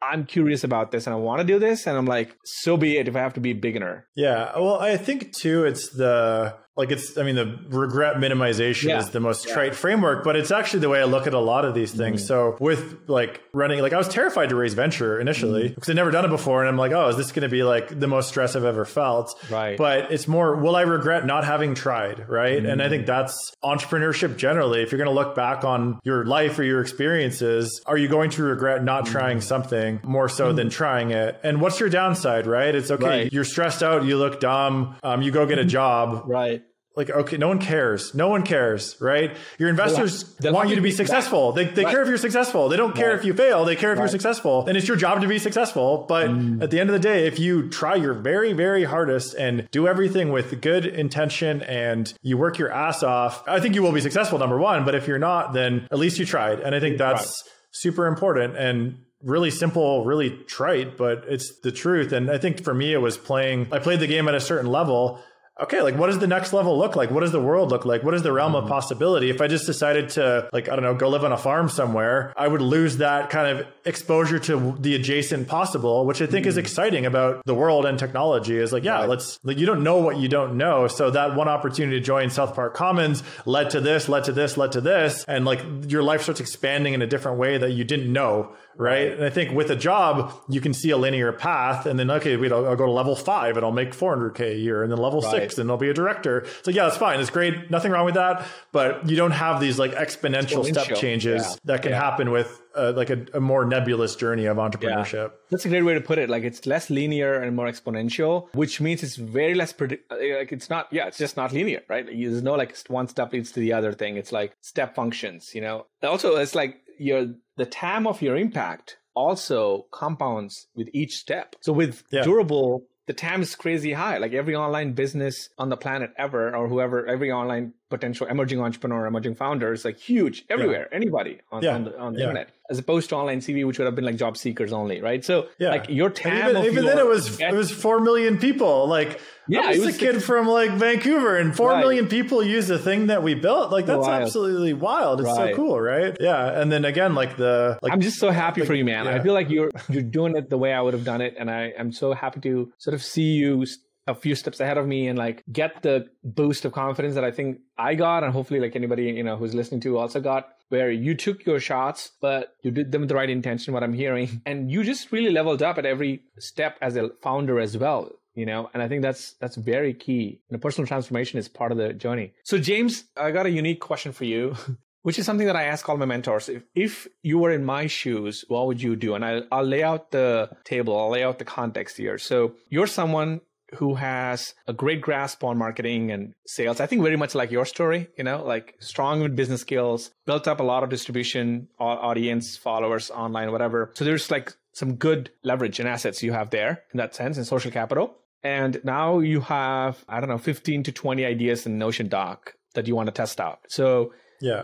I'm 0.01 0.25
curious 0.25 0.65
about 0.65 0.91
this 0.91 1.07
and 1.07 1.13
I 1.13 1.17
want 1.17 1.39
to 1.39 1.47
do 1.47 1.57
this, 1.59 1.87
and 1.87 1.97
I'm 1.97 2.05
like, 2.05 2.35
so 2.43 2.75
be 2.75 2.97
it 2.97 3.07
if 3.07 3.15
I 3.15 3.19
have 3.19 3.33
to 3.35 3.39
be 3.39 3.51
a 3.51 3.55
beginner. 3.55 4.07
Yeah. 4.17 4.51
Well, 4.59 4.77
I 4.77 4.97
think 4.97 5.33
too, 5.33 5.63
it's 5.63 5.89
the 5.95 6.55
like 6.75 6.91
it's. 6.91 7.17
I 7.17 7.23
mean, 7.23 7.35
the 7.35 7.59
regret 7.69 8.15
minimization 8.17 8.89
Yeah. 8.89 8.99
is 8.99 9.09
the 9.11 9.19
most 9.19 9.47
trite 9.47 9.75
framework, 9.75 10.23
but 10.23 10.35
it's 10.35 10.51
actually 10.51 10.79
the 10.79 10.89
way 10.89 10.99
I 11.01 11.05
look 11.05 11.27
at 11.27 11.33
a 11.33 11.39
lot 11.39 11.65
of 11.65 11.73
these 11.75 11.91
things. 11.91 12.21
Mm-hmm. 12.21 12.27
So 12.27 12.57
with 12.59 12.97
like 13.07 13.43
running, 13.53 13.79
like 13.81 13.93
I 13.93 13.97
was 13.97 14.07
terrified 14.07 14.49
to 14.49 14.55
raise 14.55 14.73
venture 14.73 15.19
initially 15.19 15.65
Mm-hmm. 15.65 15.73
because 15.75 15.89
I'd 15.89 15.95
never 15.95 16.11
done 16.11 16.25
it 16.25 16.29
before, 16.29 16.61
and 16.61 16.69
I'm 16.69 16.77
like, 16.77 16.91
oh, 16.91 17.09
is 17.09 17.17
this 17.17 17.31
going 17.31 17.43
to 17.43 17.49
be 17.49 17.63
like 17.63 17.99
the 17.99 18.07
most 18.07 18.29
stress 18.29 18.55
I've 18.55 18.65
ever 18.65 18.85
felt? 18.85 19.33
Right. 19.51 19.77
But 19.77 20.11
it's 20.11 20.27
more, 20.27 20.55
will 20.55 20.75
I 20.75 20.81
regret 20.81 21.25
not 21.25 21.43
having 21.43 21.75
tried? 21.75 22.27
Right. 22.27 22.57
And 22.57 22.81
I 22.81 22.85
Mm-hmm. 22.85 22.89
think 22.89 23.05
that's 23.05 23.51
entrepreneurship 23.63 24.37
generally. 24.37 24.81
If 24.81 24.91
you're 24.91 24.97
going 25.03 25.13
to 25.13 25.19
look 25.19 25.35
back 25.35 25.63
on 25.63 25.99
your 26.03 26.25
life 26.25 26.57
or 26.59 26.63
your 26.63 26.81
experiences, 26.81 27.81
are 27.85 27.97
you 27.97 28.07
going 28.07 28.31
to 28.31 28.43
regret 28.43 28.83
not 28.83 29.03
Mm-hmm. 29.03 29.11
trying 29.11 29.41
something 29.41 29.99
more 30.03 30.29
so 30.29 30.53
than 30.53 30.69
trying 30.69 31.11
it? 31.11 31.39
And 31.43 31.61
what's 31.61 31.79
your 31.79 31.89
downside? 31.89 32.47
Right. 32.47 32.73
It's 32.73 32.89
okay. 32.89 33.05
Right. 33.05 33.33
You're 33.33 33.43
stressed 33.43 33.83
out. 33.83 34.05
You 34.05 34.17
look 34.17 34.39
dumb. 34.39 34.95
Um, 35.03 35.21
you 35.21 35.29
go 35.31 35.45
get 35.45 35.59
a 35.59 35.65
job. 35.65 36.23
Right. 36.25 36.62
Like 36.95 37.09
okay 37.09 37.37
no 37.37 37.47
one 37.47 37.59
cares. 37.59 38.13
No 38.13 38.29
one 38.29 38.43
cares 38.43 38.95
right? 38.99 39.35
Your 39.57 39.69
investors 39.69 40.23
They'll 40.35 40.53
want 40.53 40.69
you 40.69 40.75
to 40.75 40.81
be 40.81 40.91
successful. 40.91 41.51
they, 41.51 41.65
they 41.65 41.83
Right. 41.83 41.91
care 41.91 42.01
if 42.01 42.07
you're 42.07 42.17
successful. 42.17 42.69
They 42.69 42.77
don't 42.77 42.95
care 42.95 43.09
Right. 43.09 43.19
if 43.19 43.25
you 43.25 43.33
fail. 43.33 43.65
They 43.65 43.75
care 43.75 43.93
if 43.93 43.99
you're 43.99 44.07
successful. 44.07 44.65
And 44.67 44.77
it's 44.77 44.87
your 44.87 44.97
job 44.97 45.21
to 45.21 45.27
be 45.27 45.39
successful. 45.39 46.05
But 46.07 46.29
Mm. 46.29 46.61
at 46.61 46.69
the 46.71 46.79
end 46.79 46.89
of 46.89 46.93
the 46.93 46.99
day 46.99 47.25
if 47.27 47.39
you 47.39 47.69
try 47.69 47.95
your 47.95 48.13
very 48.13 48.53
very 48.53 48.83
hardest 48.83 49.33
and 49.35 49.67
do 49.71 49.87
everything 49.87 50.31
with 50.31 50.61
good 50.61 50.85
intention 50.85 51.61
and 51.63 52.13
you 52.21 52.37
work 52.37 52.57
your 52.57 52.71
ass 52.71 53.03
off 53.03 53.43
i 53.47 53.59
think 53.59 53.75
you 53.75 53.81
will 53.81 53.91
be 53.91 54.01
successful 54.01 54.37
number 54.39 54.57
one. 54.59 54.85
But 54.85 54.95
if 54.95 55.07
you're 55.07 55.19
not 55.19 55.53
then 55.53 55.87
at 55.91 55.97
least 55.97 56.19
you 56.19 56.25
tried. 56.25 56.59
And 56.59 56.75
i 56.75 56.79
think 56.79 56.97
that's 56.97 57.43
super 57.71 58.05
important 58.07 58.55
and 58.55 58.97
really 59.23 59.49
simple, 59.49 60.03
really 60.03 60.29
trite, 60.47 60.97
but 60.97 61.23
it's 61.29 61.59
the 61.61 61.71
truth. 61.71 62.11
And 62.11 62.29
I 62.29 62.37
think 62.37 62.61
for 62.61 62.73
me, 62.73 62.91
it 62.93 62.97
was 62.97 63.17
playing, 63.17 63.67
I 63.71 63.79
played 63.79 64.01
the 64.01 64.07
game 64.07 64.27
at 64.27 64.35
a 64.35 64.41
certain 64.41 64.69
level. 64.69 65.17
Okay, 65.61 65.81
like 65.83 65.95
what 65.95 66.07
does 66.07 66.17
the 66.17 66.25
next 66.25 66.51
level 66.51 66.79
look 66.79 66.95
like? 66.95 67.11
What 67.11 67.21
does 67.21 67.31
the 67.31 67.39
world 67.41 67.69
look 67.69 67.85
like? 67.85 68.01
What 68.01 68.15
is 68.15 68.23
the 68.23 68.31
realm 68.31 68.55
of 68.55 68.63
mm-hmm. 68.63 68.73
possibility? 68.73 69.29
If 69.29 69.39
I 69.39 69.47
just 69.47 69.67
decided 69.67 70.09
to, 70.11 70.49
like, 70.51 70.67
I 70.67 70.75
don't 70.75 70.81
know, 70.81 70.95
go 70.95 71.09
live 71.09 71.23
on 71.23 71.31
a 71.31 71.37
farm 71.37 71.69
somewhere, 71.69 72.33
I 72.35 72.47
would 72.47 72.61
lose 72.61 72.97
that 72.97 73.29
kind 73.29 73.59
of 73.59 73.67
exposure 73.85 74.39
to 74.39 74.75
the 74.79 74.95
adjacent 74.95 75.47
possible, 75.47 76.07
which 76.07 76.23
I 76.23 76.25
think 76.25 76.47
is 76.47 76.55
mm-hmm. 76.55 76.61
exciting 76.61 77.05
about 77.05 77.45
the 77.45 77.53
world 77.53 77.85
and 77.85 77.99
technology. 77.99 78.57
Is 78.57 78.73
like, 78.73 78.83
yeah, 78.83 79.01
Right. 79.01 79.09
let's, 79.09 79.39
like, 79.43 79.59
you 79.59 79.67
don't 79.67 79.83
know 79.83 79.97
what 79.97 80.17
you 80.17 80.27
don't 80.27 80.57
know. 80.57 80.87
So 80.87 81.11
that 81.11 81.35
one 81.35 81.47
opportunity 81.47 81.99
to 81.99 82.03
join 82.03 82.31
South 82.31 82.55
Park 82.55 82.73
Commons 82.73 83.21
led 83.45 83.69
to 83.71 83.79
this, 83.79 84.09
led 84.09 84.23
to 84.23 84.31
this, 84.31 84.57
led 84.57 84.71
to 84.71 84.81
this. 84.81 85.23
And 85.27 85.45
like 85.45 85.61
your 85.87 86.01
life 86.01 86.23
starts 86.23 86.39
expanding 86.39 86.95
in 86.95 87.03
a 87.03 87.07
different 87.07 87.37
way 87.37 87.59
that 87.59 87.73
you 87.73 87.83
didn't 87.83 88.11
know 88.11 88.55
right? 88.77 89.11
And 89.11 89.23
I 89.23 89.29
think 89.29 89.51
with 89.53 89.69
a 89.69 89.75
job, 89.75 90.33
you 90.49 90.61
can 90.61 90.73
see 90.73 90.89
a 90.89 90.97
linear 90.97 91.31
path, 91.31 91.85
and 91.85 91.99
then 91.99 92.09
okay, 92.11 92.37
wait, 92.37 92.51
I'll, 92.51 92.65
I'll 92.67 92.75
go 92.75 92.85
to 92.85 92.91
level 92.91 93.15
five, 93.15 93.57
and 93.57 93.65
I'll 93.65 93.71
make 93.71 93.91
400k 93.95 94.39
a 94.53 94.57
year, 94.57 94.83
and 94.83 94.91
then 94.91 94.99
level 94.99 95.21
Right. 95.21 95.41
six, 95.41 95.57
and 95.57 95.69
I'll 95.69 95.77
be 95.77 95.89
a 95.89 95.93
director. 95.93 96.45
So 96.63 96.71
yeah, 96.71 96.87
it's 96.87 96.97
fine, 96.97 97.19
it's 97.19 97.29
great, 97.29 97.69
nothing 97.71 97.91
wrong 97.91 98.05
with 98.05 98.15
that. 98.15 98.45
But 98.71 99.09
you 99.09 99.15
don't 99.15 99.31
have 99.31 99.59
these 99.61 99.77
like 99.79 99.93
exponential 99.93 100.65
step 100.65 100.97
changes 100.97 101.43
Yeah. 101.43 101.55
that 101.65 101.81
can 101.81 101.91
Yeah. 101.91 102.01
happen 102.01 102.31
with 102.31 102.59
uh, 102.75 102.91
like 102.95 103.11
a, 103.11 103.23
a 103.35 103.39
more 103.39 103.65
nebulous 103.65 104.15
journey 104.15 104.45
of 104.45 104.57
entrepreneurship. 104.57 105.31
That's 105.51 105.63
a 105.65 105.69
great 105.69 105.83
way 105.83 105.93
to 105.93 106.01
put 106.01 106.17
it. 106.17 106.27
Like 106.27 106.43
it's 106.43 106.65
less 106.65 106.89
linear 106.89 107.35
and 107.35 107.55
more 107.55 107.67
exponential, 107.67 108.47
which 108.55 108.81
means 108.81 109.03
it's 109.03 109.15
very 109.15 109.53
less 109.53 109.71
predict. 109.73 110.11
Like 110.11 110.51
it's 110.51 110.71
not. 110.71 110.87
Yeah, 110.91 111.05
it's 111.07 111.19
just 111.19 111.37
not 111.37 111.51
linear, 111.53 111.81
right? 111.87 112.05
There's 112.05 112.41
no 112.41 112.55
like 112.55 112.75
one 112.87 113.07
step 113.07 113.31
leads 113.31 113.51
to 113.51 113.59
the 113.59 113.73
other 113.73 113.93
thing. 113.93 114.17
It's 114.17 114.31
like 114.31 114.53
step 114.61 114.95
functions. 114.95 115.53
You 115.53 115.61
know. 115.61 115.85
Also, 116.01 116.35
it's 116.37 116.55
like 116.55 116.77
your 116.97 117.27
the 117.57 117.65
TAM 117.65 118.07
of 118.07 118.21
your 118.21 118.35
impact 118.35 118.97
also 119.15 119.85
compounds 119.91 120.67
with 120.75 120.89
each 120.93 121.17
step. 121.17 121.55
So 121.61 121.73
with 121.73 122.03
Yeah. 122.11 122.23
durable. 122.23 122.85
The 123.05 123.13
TAM 123.13 123.41
is 123.41 123.55
crazy 123.55 123.91
high. 123.93 124.17
Like 124.17 124.33
every 124.33 124.55
online 124.55 124.93
business 124.93 125.49
on 125.57 125.69
the 125.69 125.75
planet 125.77 126.11
ever, 126.17 126.55
or 126.55 126.69
whoever, 126.69 127.05
every 127.05 127.31
online 127.31 127.73
potential 127.89 128.25
emerging 128.27 128.59
entrepreneur, 128.59 129.05
emerging 129.05 129.35
founder 129.35 129.71
is 129.71 129.85
like 129.85 129.97
huge 129.99 130.45
everywhere. 130.49 130.87
Anybody 130.91 131.39
on, 131.51 131.61
Yeah. 131.61 131.75
on 131.75 131.83
the, 131.85 131.99
on 131.99 132.13
the 132.13 132.19
Yeah. 132.19 132.25
internet 132.25 132.49
as 132.69 132.79
opposed 132.79 133.09
to 133.09 133.15
online 133.15 133.39
CV, 133.41 133.65
which 133.65 133.77
would 133.77 133.85
have 133.85 133.93
been 133.93 134.05
like 134.05 134.15
job 134.15 134.35
seekers 134.37 134.73
only, 134.73 135.01
right? 135.01 135.23
So 135.23 135.47
Yeah. 135.59 135.69
like 135.69 135.89
your 135.89 136.07
And 136.07 136.15
TAM 136.15 136.49
even, 136.51 136.63
even 136.63 136.73
your- 136.75 136.95
then, 136.95 136.97
it 136.97 137.05
was 137.07 137.39
it 137.39 137.53
was 137.53 137.69
four 137.71 137.99
million 137.99 138.37
people. 138.39 138.87
Like, 138.87 139.19
Yeah, 139.47 139.61
I'm 139.65 139.73
it 139.75 139.79
was 139.85 139.95
a 139.95 139.97
kid 139.99 140.23
from 140.23 140.47
like 140.47 140.71
Vancouver, 140.71 141.37
and 141.37 141.53
four 141.55 141.69
Right. 141.71 141.81
million 141.81 142.07
people 142.07 142.41
use 142.41 142.67
the 142.69 142.79
thing 142.79 143.07
that 143.07 143.21
we 143.21 143.35
built. 143.35 143.71
Like, 143.71 143.85
that's 143.85 144.07
Wild. 144.07 144.23
absolutely 144.23 144.71
wild. 144.73 145.19
It's 145.19 145.29
Right. 145.29 145.51
so 145.53 145.55
cool, 145.57 145.79
right? 145.81 146.15
Yeah. 146.19 146.59
And 146.59 146.71
then 146.71 146.85
again, 146.85 147.13
like 147.13 147.35
the 147.37 147.77
like 147.83 147.91
I'm 147.93 147.99
just 148.01 148.17
so 148.17 148.31
happy 148.31 148.61
for 148.65 148.73
you, 148.73 148.85
man. 148.85 149.07
I 149.07 149.19
feel 149.19 149.33
like 149.33 149.49
you're 149.49 149.69
you're 149.89 150.01
doing 150.01 150.35
it 150.37 150.49
the 150.49 150.57
way 150.57 150.73
I 150.73 150.81
would 150.81 150.93
have 150.93 151.03
done 151.03 151.21
it, 151.21 151.35
and 151.37 151.51
I 151.51 151.73
am 151.77 151.91
so 151.91 152.13
happy 152.13 152.39
to 152.41 152.71
sort 152.79 152.93
of 152.95 153.03
see 153.03 153.33
you 153.33 153.65
a 154.07 154.15
few 154.15 154.35
steps 154.35 154.59
ahead 154.59 154.77
of 154.77 154.87
me 154.87 155.07
and 155.07 155.17
like 155.17 155.43
get 155.51 155.81
the 155.81 156.07
boost 156.23 156.65
of 156.65 156.73
confidence 156.73 157.15
that 157.15 157.23
I 157.23 157.31
think 157.31 157.59
I 157.77 157.95
got, 157.95 158.23
and 158.23 158.33
hopefully 158.33 158.59
like 158.59 158.75
anybody 158.75 159.03
you 159.05 159.23
know 159.23 159.37
who's 159.37 159.53
listening 159.53 159.81
to 159.81 159.97
also 159.97 160.19
got. 160.19 160.49
Where 160.69 160.89
you 160.89 161.13
took 161.13 161.45
your 161.45 161.59
shots, 161.59 162.11
but 162.19 162.55
you 162.63 162.71
did 162.71 162.91
them 162.91 163.01
with 163.01 163.09
the 163.09 163.15
right 163.15 163.29
intention. 163.29 163.73
What 163.73 163.83
I'm 163.83 163.93
hearing, 163.93 164.41
and 164.45 164.71
you 164.71 164.83
just 164.83 165.11
really 165.11 165.31
leveled 165.31 165.61
up 165.61 165.77
at 165.77 165.85
every 165.85 166.23
step 166.39 166.77
as 166.81 166.95
a 166.95 167.11
founder 167.21 167.59
as 167.59 167.77
well. 167.77 168.11
You 168.33 168.47
know, 168.47 168.71
and 168.73 168.81
I 168.81 168.87
think 168.87 169.03
that's 169.03 169.33
that's 169.33 169.55
very 169.55 169.93
key. 169.93 170.41
And 170.49 170.55
a 170.55 170.59
personal 170.59 170.87
transformation 170.87 171.37
is 171.37 171.47
part 171.47 171.71
of 171.71 171.77
the 171.77 171.93
journey. 171.93 172.33
So, 172.43 172.57
James, 172.57 173.05
I 173.15 173.31
got 173.31 173.45
a 173.45 173.51
unique 173.51 173.79
question 173.79 174.11
for 174.11 174.25
you. 174.25 174.55
which 175.03 175.19
is 175.19 175.25
something 175.25 175.47
that 175.47 175.55
I 175.55 175.65
ask 175.65 175.87
all 175.87 175.97
my 175.97 176.05
mentors. 176.05 176.49
If, 176.49 176.63
if 176.73 177.07
you 177.21 177.37
were 177.37 177.51
in 177.51 177.63
my 177.63 177.87
shoes, 177.87 178.43
what 178.47 178.67
would 178.67 178.81
you 178.81 178.95
do? 178.95 179.15
And 179.15 179.23
I'll, 179.23 179.43
I'll 179.51 179.65
lay 179.65 179.83
out 179.83 180.11
the 180.11 180.49
table, 180.63 180.97
I'll 180.97 181.09
lay 181.09 181.23
out 181.23 181.39
the 181.39 181.45
context 181.45 181.97
here. 181.97 182.17
So 182.17 182.55
you're 182.69 182.87
someone 182.87 183.41
who 183.75 183.95
has 183.95 184.53
a 184.67 184.73
great 184.73 185.01
grasp 185.01 185.43
on 185.43 185.57
marketing 185.57 186.11
and 186.11 186.33
sales. 186.45 186.79
I 186.79 186.85
think 186.85 187.01
very 187.01 187.17
much 187.17 187.35
like 187.35 187.51
your 187.51 187.65
story, 187.65 188.07
you 188.17 188.23
know, 188.23 188.43
like 188.43 188.75
strong 188.79 189.21
with 189.21 189.35
business 189.35 189.61
skills, 189.61 190.11
built 190.25 190.47
up 190.47 190.59
a 190.59 190.63
lot 190.63 190.83
of 190.83 190.89
distribution, 190.89 191.67
audience, 191.79 192.57
followers 192.57 193.11
online, 193.11 193.51
whatever. 193.51 193.91
So 193.95 194.05
there's 194.05 194.29
like 194.31 194.53
some 194.73 194.95
good 194.95 195.29
leverage 195.43 195.79
and 195.79 195.87
assets 195.87 196.23
you 196.23 196.33
have 196.33 196.49
there 196.49 196.83
in 196.93 196.97
that 196.97 197.15
sense 197.15 197.37
and 197.37 197.45
social 197.45 197.71
capital. 197.71 198.15
And 198.43 198.81
now 198.83 199.19
you 199.19 199.39
have, 199.41 200.03
I 200.09 200.19
don't 200.19 200.29
know, 200.29 200.37
15 200.37 200.83
to 200.83 200.91
20 200.91 201.25
ideas 201.25 201.65
in 201.65 201.77
Notion 201.77 202.09
Doc 202.09 202.55
that 202.73 202.87
you 202.87 202.95
want 202.95 203.07
to 203.07 203.13
test 203.13 203.39
out. 203.39 203.59
So 203.67 204.13
yeah. 204.41 204.63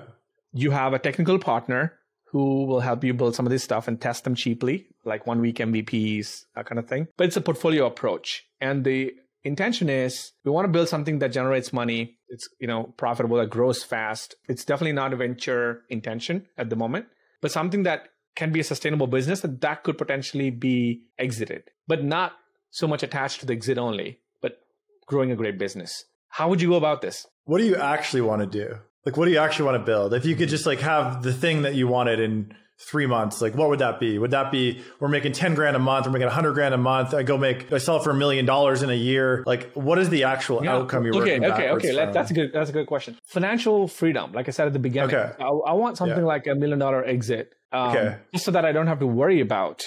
you 0.51 0.71
have 0.71 0.93
a 0.93 0.99
technical 0.99 1.39
partner 1.39 1.93
who 2.31 2.65
will 2.65 2.79
help 2.79 3.03
you 3.03 3.13
build 3.13 3.35
some 3.35 3.45
of 3.45 3.51
this 3.51 3.63
stuff 3.63 3.87
and 3.87 3.99
test 3.99 4.23
them 4.23 4.35
cheaply, 4.35 4.87
like 5.03 5.25
one 5.25 5.41
week 5.41 5.57
MVPs, 5.57 6.45
that 6.55 6.65
kind 6.65 6.77
of 6.77 6.87
thing. 6.87 7.07
But 7.17 7.27
it's 7.27 7.37
a 7.37 7.41
portfolio 7.41 7.85
approach. 7.85 8.45
And 8.61 8.83
the 8.83 9.13
intention 9.43 9.89
is 9.89 10.31
we 10.43 10.51
want 10.51 10.65
to 10.65 10.71
build 10.71 10.89
something 10.89 11.19
that 11.19 11.31
generates 11.31 11.73
money. 11.73 12.17
It's, 12.27 12.47
you 12.59 12.67
know, 12.67 12.93
profitable, 12.97 13.37
that 13.37 13.49
grows 13.49 13.83
fast. 13.83 14.35
It's 14.47 14.63
definitely 14.63 14.93
not 14.93 15.13
a 15.13 15.15
venture 15.15 15.81
intention 15.89 16.47
at 16.57 16.69
the 16.69 16.75
moment, 16.75 17.07
but 17.41 17.51
something 17.51 17.83
that 17.83 18.09
can 18.35 18.51
be 18.51 18.59
a 18.59 18.63
sustainable 18.63 19.07
business 19.07 19.41
that 19.41 19.61
that 19.61 19.83
could 19.83 19.97
potentially 19.97 20.51
be 20.51 21.01
exited, 21.17 21.63
but 21.87 22.03
not 22.03 22.33
so 22.69 22.87
much 22.87 23.01
attached 23.01 23.39
to 23.39 23.45
the 23.45 23.53
exit 23.53 23.77
only, 23.77 24.19
but 24.41 24.59
growing 25.07 25.31
a 25.31 25.35
great 25.35 25.57
business. 25.57 26.05
How 26.29 26.47
would 26.47 26.61
you 26.61 26.69
go 26.69 26.75
about 26.75 27.01
this? 27.01 27.25
What 27.45 27.57
do 27.57 27.65
you 27.65 27.75
actually 27.75 28.21
want 28.21 28.41
to 28.41 28.45
do? 28.45 28.77
Like, 29.05 29.15
what 29.17 29.25
do 29.25 29.31
you 29.31 29.37
actually 29.39 29.65
want 29.65 29.81
to 29.81 29.85
build? 29.85 30.13
If 30.13 30.25
you 30.25 30.35
could 30.35 30.49
just 30.49 30.65
like 30.65 30.79
have 30.79 31.23
the 31.23 31.33
thing 31.33 31.61
that 31.63 31.75
you 31.75 31.87
wanted 31.87 32.19
in 32.19 32.53
three 32.89 33.05
months, 33.05 33.41
like 33.41 33.55
what 33.55 33.69
would 33.69 33.79
that 33.79 33.99
be? 33.99 34.17
Would 34.17 34.31
that 34.31 34.51
be 34.51 34.81
we're 34.99 35.07
making 35.09 35.33
10 35.33 35.53
grand 35.55 35.75
a 35.75 35.79
month, 35.79 36.05
we're 36.05 36.11
making 36.13 36.27
100 36.27 36.53
grand 36.53 36.73
a 36.73 36.77
month, 36.77 37.13
I 37.13 37.23
go 37.23 37.37
make, 37.37 37.71
I 37.73 37.77
sell 37.77 37.99
for 37.99 38.11
a 38.11 38.13
million 38.13 38.45
dollars 38.45 38.83
in 38.83 38.89
a 38.89 38.93
year? 38.95 39.43
Like, 39.45 39.71
what 39.73 39.99
is 39.99 40.09
the 40.09 40.23
actual 40.25 40.63
Yeah. 40.63 40.75
outcome 40.75 41.05
you're 41.05 41.15
okay, 41.15 41.39
working 41.39 41.51
okay, 41.51 41.69
okay. 41.71 41.95
From? 41.95 42.13
that's 42.13 42.31
a 42.31 42.33
good. 42.33 42.51
That's 42.53 42.69
a 42.69 42.73
good 42.73 42.87
question. 42.87 43.17
Financial 43.25 43.87
freedom, 43.87 44.31
like 44.33 44.47
I 44.47 44.51
said 44.51 44.67
at 44.67 44.73
the 44.73 44.79
beginning. 44.79 45.13
Okay. 45.15 45.31
I, 45.39 45.47
I 45.47 45.73
want 45.73 45.97
something 45.97 46.17
Yeah. 46.19 46.23
like 46.23 46.47
a 46.47 46.55
million 46.55 46.79
dollar 46.79 47.03
exit, 47.03 47.53
um, 47.71 47.89
Okay. 47.91 48.15
just 48.33 48.45
so 48.45 48.51
that 48.51 48.63
I 48.65 48.71
don't 48.71 48.87
have 48.87 48.99
to 48.99 49.07
worry 49.07 49.39
about 49.41 49.83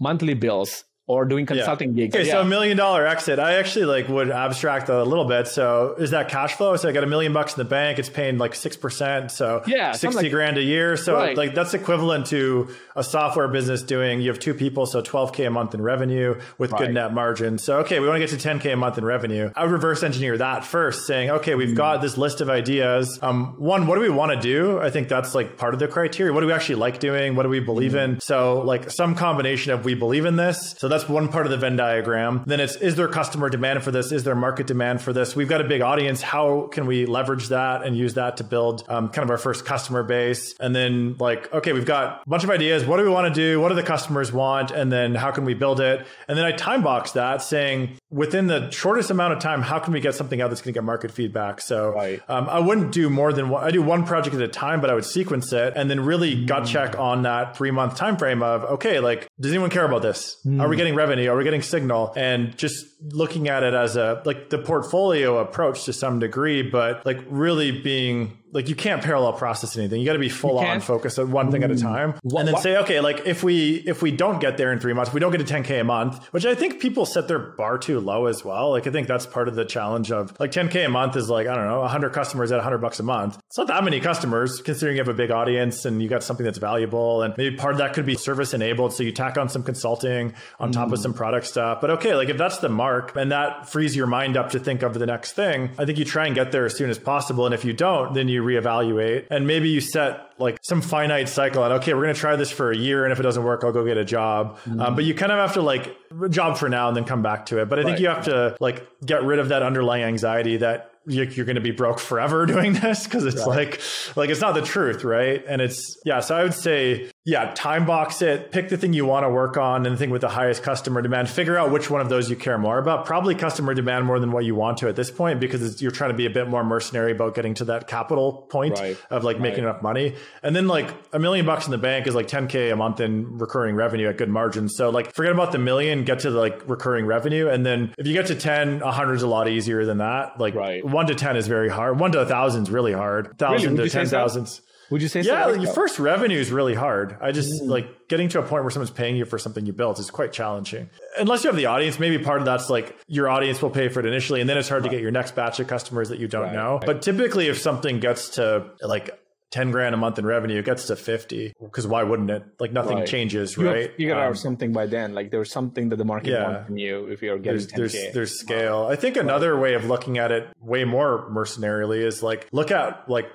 monthly 0.00 0.34
bills 0.34 0.84
or 1.08 1.24
doing 1.24 1.46
consulting 1.46 1.94
gigs. 1.94 2.14
Okay, 2.16 2.26
Yeah. 2.26 2.32
so 2.34 2.40
a 2.40 2.44
million 2.44 2.76
dollar 2.76 3.06
exit. 3.06 3.38
I 3.38 3.54
actually 3.54 3.84
like 3.84 4.08
would 4.08 4.30
abstract 4.30 4.88
a 4.88 5.04
little 5.04 5.24
bit. 5.24 5.46
So 5.46 5.94
is 5.98 6.10
that 6.10 6.28
cash 6.28 6.54
flow? 6.54 6.74
So 6.76 6.88
I 6.88 6.92
got 6.92 7.04
a 7.04 7.06
million 7.06 7.32
bucks 7.32 7.56
in 7.56 7.58
the 7.58 7.68
bank. 7.68 7.98
It's 8.00 8.08
paying 8.08 8.38
like 8.38 8.54
six 8.56 8.76
percent. 8.76 9.30
So 9.30 9.62
Yeah, 9.66 9.92
sixty 9.92 10.22
like- 10.24 10.32
grand 10.32 10.58
a 10.58 10.62
year. 10.62 10.96
So 10.96 11.14
Right. 11.14 11.36
like 11.36 11.54
that's 11.54 11.74
equivalent 11.74 12.26
to 12.26 12.68
a 12.96 13.04
software 13.04 13.46
business 13.46 13.82
doing. 13.82 14.20
You 14.20 14.30
have 14.30 14.40
two 14.40 14.54
people, 14.54 14.84
so 14.86 15.00
twelve 15.00 15.32
k 15.32 15.44
a 15.44 15.50
month 15.50 15.74
in 15.74 15.80
revenue 15.82 16.40
with 16.58 16.72
Right. 16.72 16.80
good 16.86 16.94
net 16.94 17.14
margin. 17.14 17.58
So 17.58 17.78
okay, 17.78 18.00
we 18.00 18.08
want 18.08 18.16
to 18.16 18.20
get 18.26 18.30
to 18.30 18.38
ten 18.38 18.58
k 18.58 18.72
a 18.72 18.76
month 18.76 18.98
in 18.98 19.04
revenue. 19.04 19.50
I 19.54 19.62
would 19.62 19.70
reverse 19.72 20.02
engineer 20.02 20.36
that 20.38 20.64
first, 20.64 21.06
saying 21.06 21.30
okay, 21.30 21.54
we've 21.54 21.68
Mm. 21.70 21.76
got 21.76 22.02
this 22.02 22.18
list 22.18 22.40
of 22.40 22.50
ideas. 22.50 23.18
Um, 23.22 23.54
one, 23.58 23.86
what 23.86 23.94
do 23.94 24.00
we 24.00 24.08
want 24.10 24.32
to 24.32 24.40
do? 24.40 24.80
I 24.80 24.90
think 24.90 25.08
that's 25.08 25.34
like 25.36 25.56
part 25.56 25.72
of 25.72 25.78
the 25.78 25.86
criteria. 25.86 26.32
What 26.32 26.40
do 26.40 26.46
we 26.48 26.52
actually 26.52 26.76
like 26.76 26.98
doing? 26.98 27.36
What 27.36 27.44
do 27.44 27.48
we 27.48 27.60
believe 27.60 27.92
Mm. 27.92 28.04
in? 28.04 28.20
So 28.20 28.62
like 28.64 28.90
some 28.90 29.14
combination 29.14 29.72
of 29.72 29.84
we 29.84 29.94
believe 29.94 30.24
in 30.26 30.34
this. 30.36 30.74
So 30.78 30.88
that's 30.88 30.95
one 31.08 31.28
part 31.28 31.46
of 31.46 31.50
the 31.50 31.58
Venn 31.58 31.76
diagram. 31.76 32.42
Then 32.46 32.60
it's 32.60 32.76
is 32.76 32.96
there 32.96 33.08
customer 33.08 33.48
demand 33.48 33.82
for 33.82 33.90
this? 33.90 34.12
Is 34.12 34.24
there 34.24 34.34
market 34.34 34.66
demand 34.66 35.00
for 35.02 35.12
this? 35.12 35.36
We've 35.36 35.48
got 35.48 35.60
a 35.60 35.64
big 35.64 35.80
audience. 35.82 36.22
How 36.22 36.68
can 36.72 36.86
we 36.86 37.06
leverage 37.06 37.48
that 37.48 37.84
and 37.84 37.96
use 37.96 38.14
that 38.14 38.38
to 38.38 38.44
build 38.44 38.84
um, 38.88 39.08
kind 39.08 39.24
of 39.24 39.30
our 39.30 39.38
first 39.38 39.64
customer 39.64 40.02
base? 40.02 40.54
And 40.60 40.74
then 40.74 41.16
like 41.18 41.52
okay, 41.52 41.72
we've 41.72 41.86
got 41.86 42.22
a 42.26 42.28
bunch 42.28 42.44
of 42.44 42.50
ideas. 42.50 42.84
What 42.84 42.96
do 42.98 43.02
we 43.02 43.10
want 43.10 43.32
to 43.32 43.40
do? 43.40 43.60
What 43.60 43.68
do 43.70 43.74
the 43.74 43.82
customers 43.82 44.32
want? 44.32 44.70
And 44.70 44.90
then 44.92 45.14
how 45.14 45.30
can 45.30 45.44
we 45.44 45.54
build 45.54 45.80
it? 45.80 46.06
And 46.28 46.36
then 46.38 46.44
I 46.44 46.52
time 46.52 46.82
box 46.82 47.12
that 47.12 47.42
saying 47.42 47.98
within 48.10 48.46
the 48.46 48.70
shortest 48.70 49.10
amount 49.10 49.32
of 49.32 49.38
time, 49.40 49.62
how 49.62 49.78
can 49.78 49.92
we 49.92 50.00
get 50.00 50.14
something 50.14 50.40
out 50.40 50.48
that's 50.48 50.60
going 50.62 50.72
to 50.72 50.78
get 50.78 50.84
market 50.84 51.10
feedback? 51.10 51.60
So 51.60 51.90
Right. 51.92 52.20
um, 52.28 52.48
I 52.48 52.58
wouldn't 52.58 52.92
do 52.92 53.10
more 53.10 53.32
than 53.32 53.48
one. 53.48 53.64
I 53.64 53.70
do 53.70 53.82
one 53.82 54.04
project 54.04 54.34
at 54.36 54.42
a 54.42 54.48
time, 54.48 54.80
but 54.80 54.90
I 54.90 54.94
would 54.94 55.04
sequence 55.04 55.52
it 55.52 55.72
and 55.76 55.90
then 55.90 56.00
really 56.00 56.44
gut 56.44 56.66
check 56.66 56.98
on 56.98 57.22
that 57.22 57.56
three 57.56 57.70
month 57.70 57.96
time 57.96 58.16
frame 58.16 58.42
of 58.42 58.64
okay, 58.64 59.00
like 59.00 59.26
does 59.40 59.52
anyone 59.52 59.70
care 59.70 59.84
about 59.84 60.02
this? 60.02 60.36
Are 60.60 60.68
we 60.68 60.76
getting 60.76 60.85
revenue? 60.94 61.30
Are 61.30 61.36
we 61.36 61.44
getting 61.44 61.62
signal? 61.62 62.12
And 62.16 62.56
just 62.56 62.86
looking 63.02 63.48
at 63.48 63.62
it 63.62 63.74
as 63.74 63.96
a 63.96 64.22
like 64.24 64.50
the 64.50 64.58
portfolio 64.58 65.38
approach 65.38 65.84
to 65.84 65.92
some 65.92 66.18
degree, 66.18 66.62
but 66.62 67.04
like 67.04 67.18
really 67.28 67.72
being 67.72 68.38
like 68.56 68.68
you 68.68 68.74
can't 68.74 69.02
parallel 69.02 69.34
process 69.34 69.76
anything. 69.76 70.00
You 70.00 70.06
got 70.06 70.14
to 70.14 70.18
be 70.18 70.30
full 70.30 70.58
on 70.58 70.64
can't? 70.64 70.82
focus 70.82 71.18
on 71.18 71.30
one 71.30 71.52
thing 71.52 71.62
at 71.62 71.70
a 71.70 71.74
hmm. 71.74 71.80
time, 71.80 72.14
Wha- 72.24 72.40
and 72.40 72.48
then 72.48 72.54
wha- 72.54 72.60
say, 72.60 72.76
okay, 72.78 73.00
like 73.00 73.26
if 73.26 73.44
we 73.44 73.76
if 73.86 74.02
we 74.02 74.10
don't 74.10 74.40
get 74.40 74.56
there 74.56 74.72
in 74.72 74.80
three 74.80 74.94
months, 74.94 75.12
we 75.12 75.20
don't 75.20 75.30
get 75.30 75.46
to 75.46 75.54
10k 75.54 75.82
a 75.82 75.84
month, 75.84 76.24
which 76.32 76.46
I 76.46 76.54
think 76.54 76.80
people 76.80 77.04
set 77.04 77.28
their 77.28 77.38
bar 77.38 77.78
too 77.78 78.00
low 78.00 78.26
as 78.26 78.44
well. 78.44 78.70
Like 78.70 78.86
I 78.86 78.90
think 78.90 79.06
that's 79.06 79.26
part 79.26 79.48
of 79.48 79.54
the 79.54 79.64
challenge 79.64 80.10
of 80.10 80.34
like 80.40 80.52
10k 80.52 80.86
a 80.86 80.88
month 80.88 81.16
is 81.16 81.28
like 81.28 81.46
I 81.46 81.54
don't 81.54 81.66
know 81.66 81.80
100 81.80 82.12
customers 82.12 82.50
at 82.50 82.56
100 82.56 82.78
bucks 82.78 82.98
a 82.98 83.02
month. 83.02 83.38
It's 83.46 83.58
not 83.58 83.66
that 83.68 83.84
many 83.84 84.00
customers 84.00 84.62
considering 84.62 84.96
you 84.96 85.02
have 85.02 85.08
a 85.08 85.14
big 85.14 85.30
audience 85.30 85.84
and 85.84 86.02
you 86.02 86.08
got 86.08 86.22
something 86.22 86.44
that's 86.44 86.58
valuable, 86.58 87.22
and 87.22 87.34
maybe 87.36 87.56
part 87.56 87.72
of 87.72 87.78
that 87.78 87.92
could 87.92 88.06
be 88.06 88.14
service 88.14 88.54
enabled. 88.54 88.94
So 88.94 89.02
you 89.02 89.12
tack 89.12 89.36
on 89.36 89.50
some 89.50 89.62
consulting 89.62 90.34
on 90.58 90.72
top 90.72 90.88
of 90.92 90.98
hmm. 90.98 91.02
some 91.02 91.14
product 91.14 91.46
stuff. 91.46 91.80
But 91.82 91.90
okay, 91.90 92.14
like 92.14 92.30
if 92.30 92.38
that's 92.38 92.58
the 92.58 92.70
mark 92.70 93.14
and 93.16 93.32
that 93.32 93.68
frees 93.68 93.94
your 93.94 94.06
mind 94.06 94.36
up 94.36 94.50
to 94.50 94.58
think 94.58 94.82
of 94.82 94.94
the 94.94 95.06
next 95.06 95.32
thing, 95.32 95.70
I 95.78 95.84
think 95.84 95.98
you 95.98 96.06
try 96.06 96.26
and 96.26 96.34
get 96.34 96.52
there 96.52 96.64
as 96.64 96.74
soon 96.74 96.88
as 96.88 96.98
possible. 96.98 97.44
And 97.44 97.54
if 97.54 97.64
you 97.64 97.74
don't, 97.74 98.14
then 98.14 98.28
you 98.28 98.45
reevaluate 98.46 99.26
and 99.30 99.46
maybe 99.46 99.68
you 99.68 99.80
set 99.80 100.30
like 100.38 100.58
some 100.62 100.80
finite 100.80 101.28
cycle 101.28 101.64
and 101.64 101.72
okay, 101.74 101.92
we're 101.94 102.02
going 102.02 102.14
to 102.14 102.20
try 102.20 102.36
this 102.36 102.50
for 102.50 102.70
a 102.70 102.76
year. 102.76 103.04
And 103.04 103.12
if 103.12 103.20
it 103.20 103.22
doesn't 103.22 103.42
work, 103.44 103.62
I'll 103.64 103.72
go 103.72 103.84
get 103.84 103.96
a 103.96 104.04
job. 104.04 104.58
Um, 104.78 104.94
but 104.94 105.04
you 105.04 105.14
kind 105.14 105.32
of 105.32 105.38
have 105.38 105.54
to 105.54 105.62
like 105.62 105.94
job 106.30 106.56
for 106.56 106.68
now 106.68 106.88
and 106.88 106.96
then 106.96 107.04
come 107.04 107.22
back 107.22 107.46
to 107.46 107.60
it. 107.60 107.68
But 107.68 107.78
I 107.78 107.82
think 107.82 107.94
Right. 107.94 108.00
you 108.00 108.08
have 108.08 108.24
to 108.26 108.56
like 108.60 108.86
get 109.04 109.22
rid 109.24 109.38
of 109.38 109.48
that 109.50 109.62
underlying 109.62 110.02
anxiety 110.04 110.58
that 110.58 110.92
you- 111.06 111.22
you're 111.24 111.46
going 111.46 111.56
to 111.56 111.60
be 111.62 111.70
broke 111.70 111.98
forever 112.00 112.46
doing 112.54 112.72
this 112.74 113.04
because 113.04 113.24
it's 113.24 113.46
like 113.46 113.80
like 114.16 114.28
it's 114.30 114.40
not 114.40 114.54
the 114.54 114.62
truth 114.62 115.04
right 115.04 115.44
and 115.46 115.62
it's 115.62 115.96
yeah 116.04 116.18
so 116.20 116.34
i 116.36 116.42
would 116.42 116.52
say 116.54 117.08
yeah, 117.26 117.52
time 117.54 117.86
box 117.86 118.22
it, 118.22 118.52
pick 118.52 118.68
the 118.68 118.76
thing 118.76 118.92
you 118.92 119.04
want 119.04 119.24
to 119.24 119.28
work 119.28 119.56
on 119.56 119.84
and 119.84 119.96
the 119.96 119.98
thing 119.98 120.10
with 120.10 120.20
the 120.20 120.28
highest 120.28 120.62
customer 120.62 121.02
demand. 121.02 121.28
Figure 121.28 121.58
out 121.58 121.72
which 121.72 121.90
one 121.90 122.00
of 122.00 122.08
those 122.08 122.30
you 122.30 122.36
care 122.36 122.56
more 122.56 122.78
about. 122.78 123.04
Probably 123.04 123.34
customer 123.34 123.74
demand 123.74 124.06
more 124.06 124.20
than 124.20 124.30
what 124.30 124.44
you 124.44 124.54
want 124.54 124.78
to 124.78 124.88
at 124.88 124.94
this 124.94 125.10
point 125.10 125.40
because 125.40 125.82
you're 125.82 125.90
trying 125.90 126.10
to 126.10 126.16
be 126.16 126.26
a 126.26 126.30
bit 126.30 126.48
more 126.48 126.62
mercenary 126.62 127.10
about 127.10 127.34
getting 127.34 127.52
to 127.54 127.64
that 127.64 127.88
capital 127.88 128.46
point 128.48 128.78
right. 128.78 128.96
of 129.10 129.24
like 129.24 129.40
making 129.40 129.64
enough 129.64 129.82
money. 129.82 130.14
And 130.44 130.54
then 130.54 130.68
like 130.68 130.88
a 131.12 131.18
million 131.18 131.44
bucks 131.44 131.66
in 131.66 131.72
the 131.72 131.78
bank 131.78 132.06
is 132.06 132.14
like 132.14 132.28
10K 132.28 132.72
a 132.72 132.76
month 132.76 133.00
in 133.00 133.38
recurring 133.38 133.74
revenue 133.74 134.08
at 134.08 134.18
good 134.18 134.30
margins. 134.30 134.76
So 134.76 134.90
like 134.90 135.12
forget 135.12 135.32
about 135.32 135.50
the 135.50 135.58
million, 135.58 136.04
get 136.04 136.20
to 136.20 136.30
the 136.30 136.38
like 136.38 136.68
recurring 136.68 137.06
revenue. 137.06 137.48
And 137.48 137.66
then 137.66 137.92
if 137.98 138.06
you 138.06 138.12
get 138.12 138.26
to 138.26 138.36
10, 138.36 138.78
100 138.78 139.14
is 139.14 139.22
a 139.22 139.26
lot 139.26 139.48
easier 139.48 139.84
than 139.84 139.98
that. 139.98 140.38
Like 140.38 140.54
right. 140.54 140.84
one 140.84 141.08
to 141.08 141.16
10 141.16 141.36
is 141.36 141.48
very 141.48 141.70
hard. 141.70 141.98
One 141.98 142.12
to 142.12 142.20
a 142.20 142.26
thousand 142.26 142.62
is 142.62 142.70
really 142.70 142.92
hard. 142.92 143.36
Thousand 143.36 143.78
really? 143.78 143.90
to 143.90 143.98
10,000s. 143.98 144.60
Would 144.90 145.02
you 145.02 145.08
say 145.08 145.22
so? 145.22 145.32
yeah 145.32 145.46
Like, 145.46 145.60
your 145.62 145.72
first 145.72 145.98
revenue 145.98 146.38
is 146.38 146.50
really 146.52 146.74
hard 146.74 147.16
i 147.20 147.32
just 147.32 147.62
like 147.62 148.08
getting 148.08 148.28
to 148.30 148.38
a 148.38 148.42
point 148.42 148.62
where 148.64 148.70
someone's 148.70 148.90
paying 148.90 149.16
you 149.16 149.24
for 149.24 149.38
something 149.38 149.66
you 149.66 149.72
built 149.72 149.98
is 149.98 150.10
quite 150.10 150.32
challenging 150.32 150.88
unless 151.18 151.42
you 151.44 151.48
have 151.48 151.56
the 151.56 151.66
audience 151.66 151.98
maybe 151.98 152.22
part 152.22 152.38
of 152.40 152.44
that's 152.44 152.70
like 152.70 152.96
your 153.08 153.28
audience 153.28 153.60
will 153.62 153.70
pay 153.70 153.88
for 153.88 154.00
it 154.00 154.06
initially 154.06 154.40
and 154.40 154.48
then 154.48 154.56
it's 154.58 154.68
hard 154.68 154.82
to 154.84 154.88
get 154.88 155.00
your 155.00 155.10
next 155.10 155.34
batch 155.34 155.58
of 155.60 155.66
customers 155.66 156.08
that 156.10 156.18
you 156.18 156.28
don't 156.28 156.42
Right, 156.44 156.52
know 156.54 156.72
right. 156.78 156.86
but 156.86 157.02
typically 157.02 157.48
if 157.48 157.58
something 157.58 158.00
gets 158.00 158.28
to 158.30 158.70
like 158.82 159.10
10 159.52 159.70
grand 159.70 159.94
a 159.94 159.98
month 159.98 160.18
in 160.18 160.26
revenue 160.26 160.58
it 160.58 160.64
gets 160.64 160.86
to 160.88 160.96
50 160.96 161.52
because 161.62 161.86
why 161.86 162.02
wouldn't 162.02 162.30
it 162.30 162.42
like 162.58 162.72
nothing 162.72 162.98
Right. 162.98 163.06
changes 163.06 163.56
you 163.56 163.66
right 163.66 163.82
have 163.82 163.96
figured 163.96 164.16
Um, 164.16 164.22
have 164.24 164.38
something 164.38 164.72
by 164.72 164.86
then. 164.86 165.14
Like 165.14 165.30
there's 165.30 165.52
something 165.52 165.88
that 165.90 165.96
the 165.96 166.04
market 166.04 166.30
Yeah. 166.30 166.42
wants 166.44 166.66
from 166.66 166.78
you 166.78 167.06
if 167.06 167.22
you're 167.22 167.38
getting 167.38 167.52
there's 167.52 167.66
10K. 167.68 167.76
there's 167.76 168.14
there's 168.14 168.40
scale. 168.40 168.86
I 168.90 168.96
think 168.96 169.16
another 169.16 169.56
way 169.58 169.74
of 169.74 169.84
looking 169.86 170.18
at 170.18 170.32
it 170.32 170.48
way 170.60 170.84
more 170.84 171.30
mercenarily 171.30 172.04
is 172.04 172.22
like 172.24 172.48
look 172.52 172.70
at 172.72 173.08
like 173.08 173.26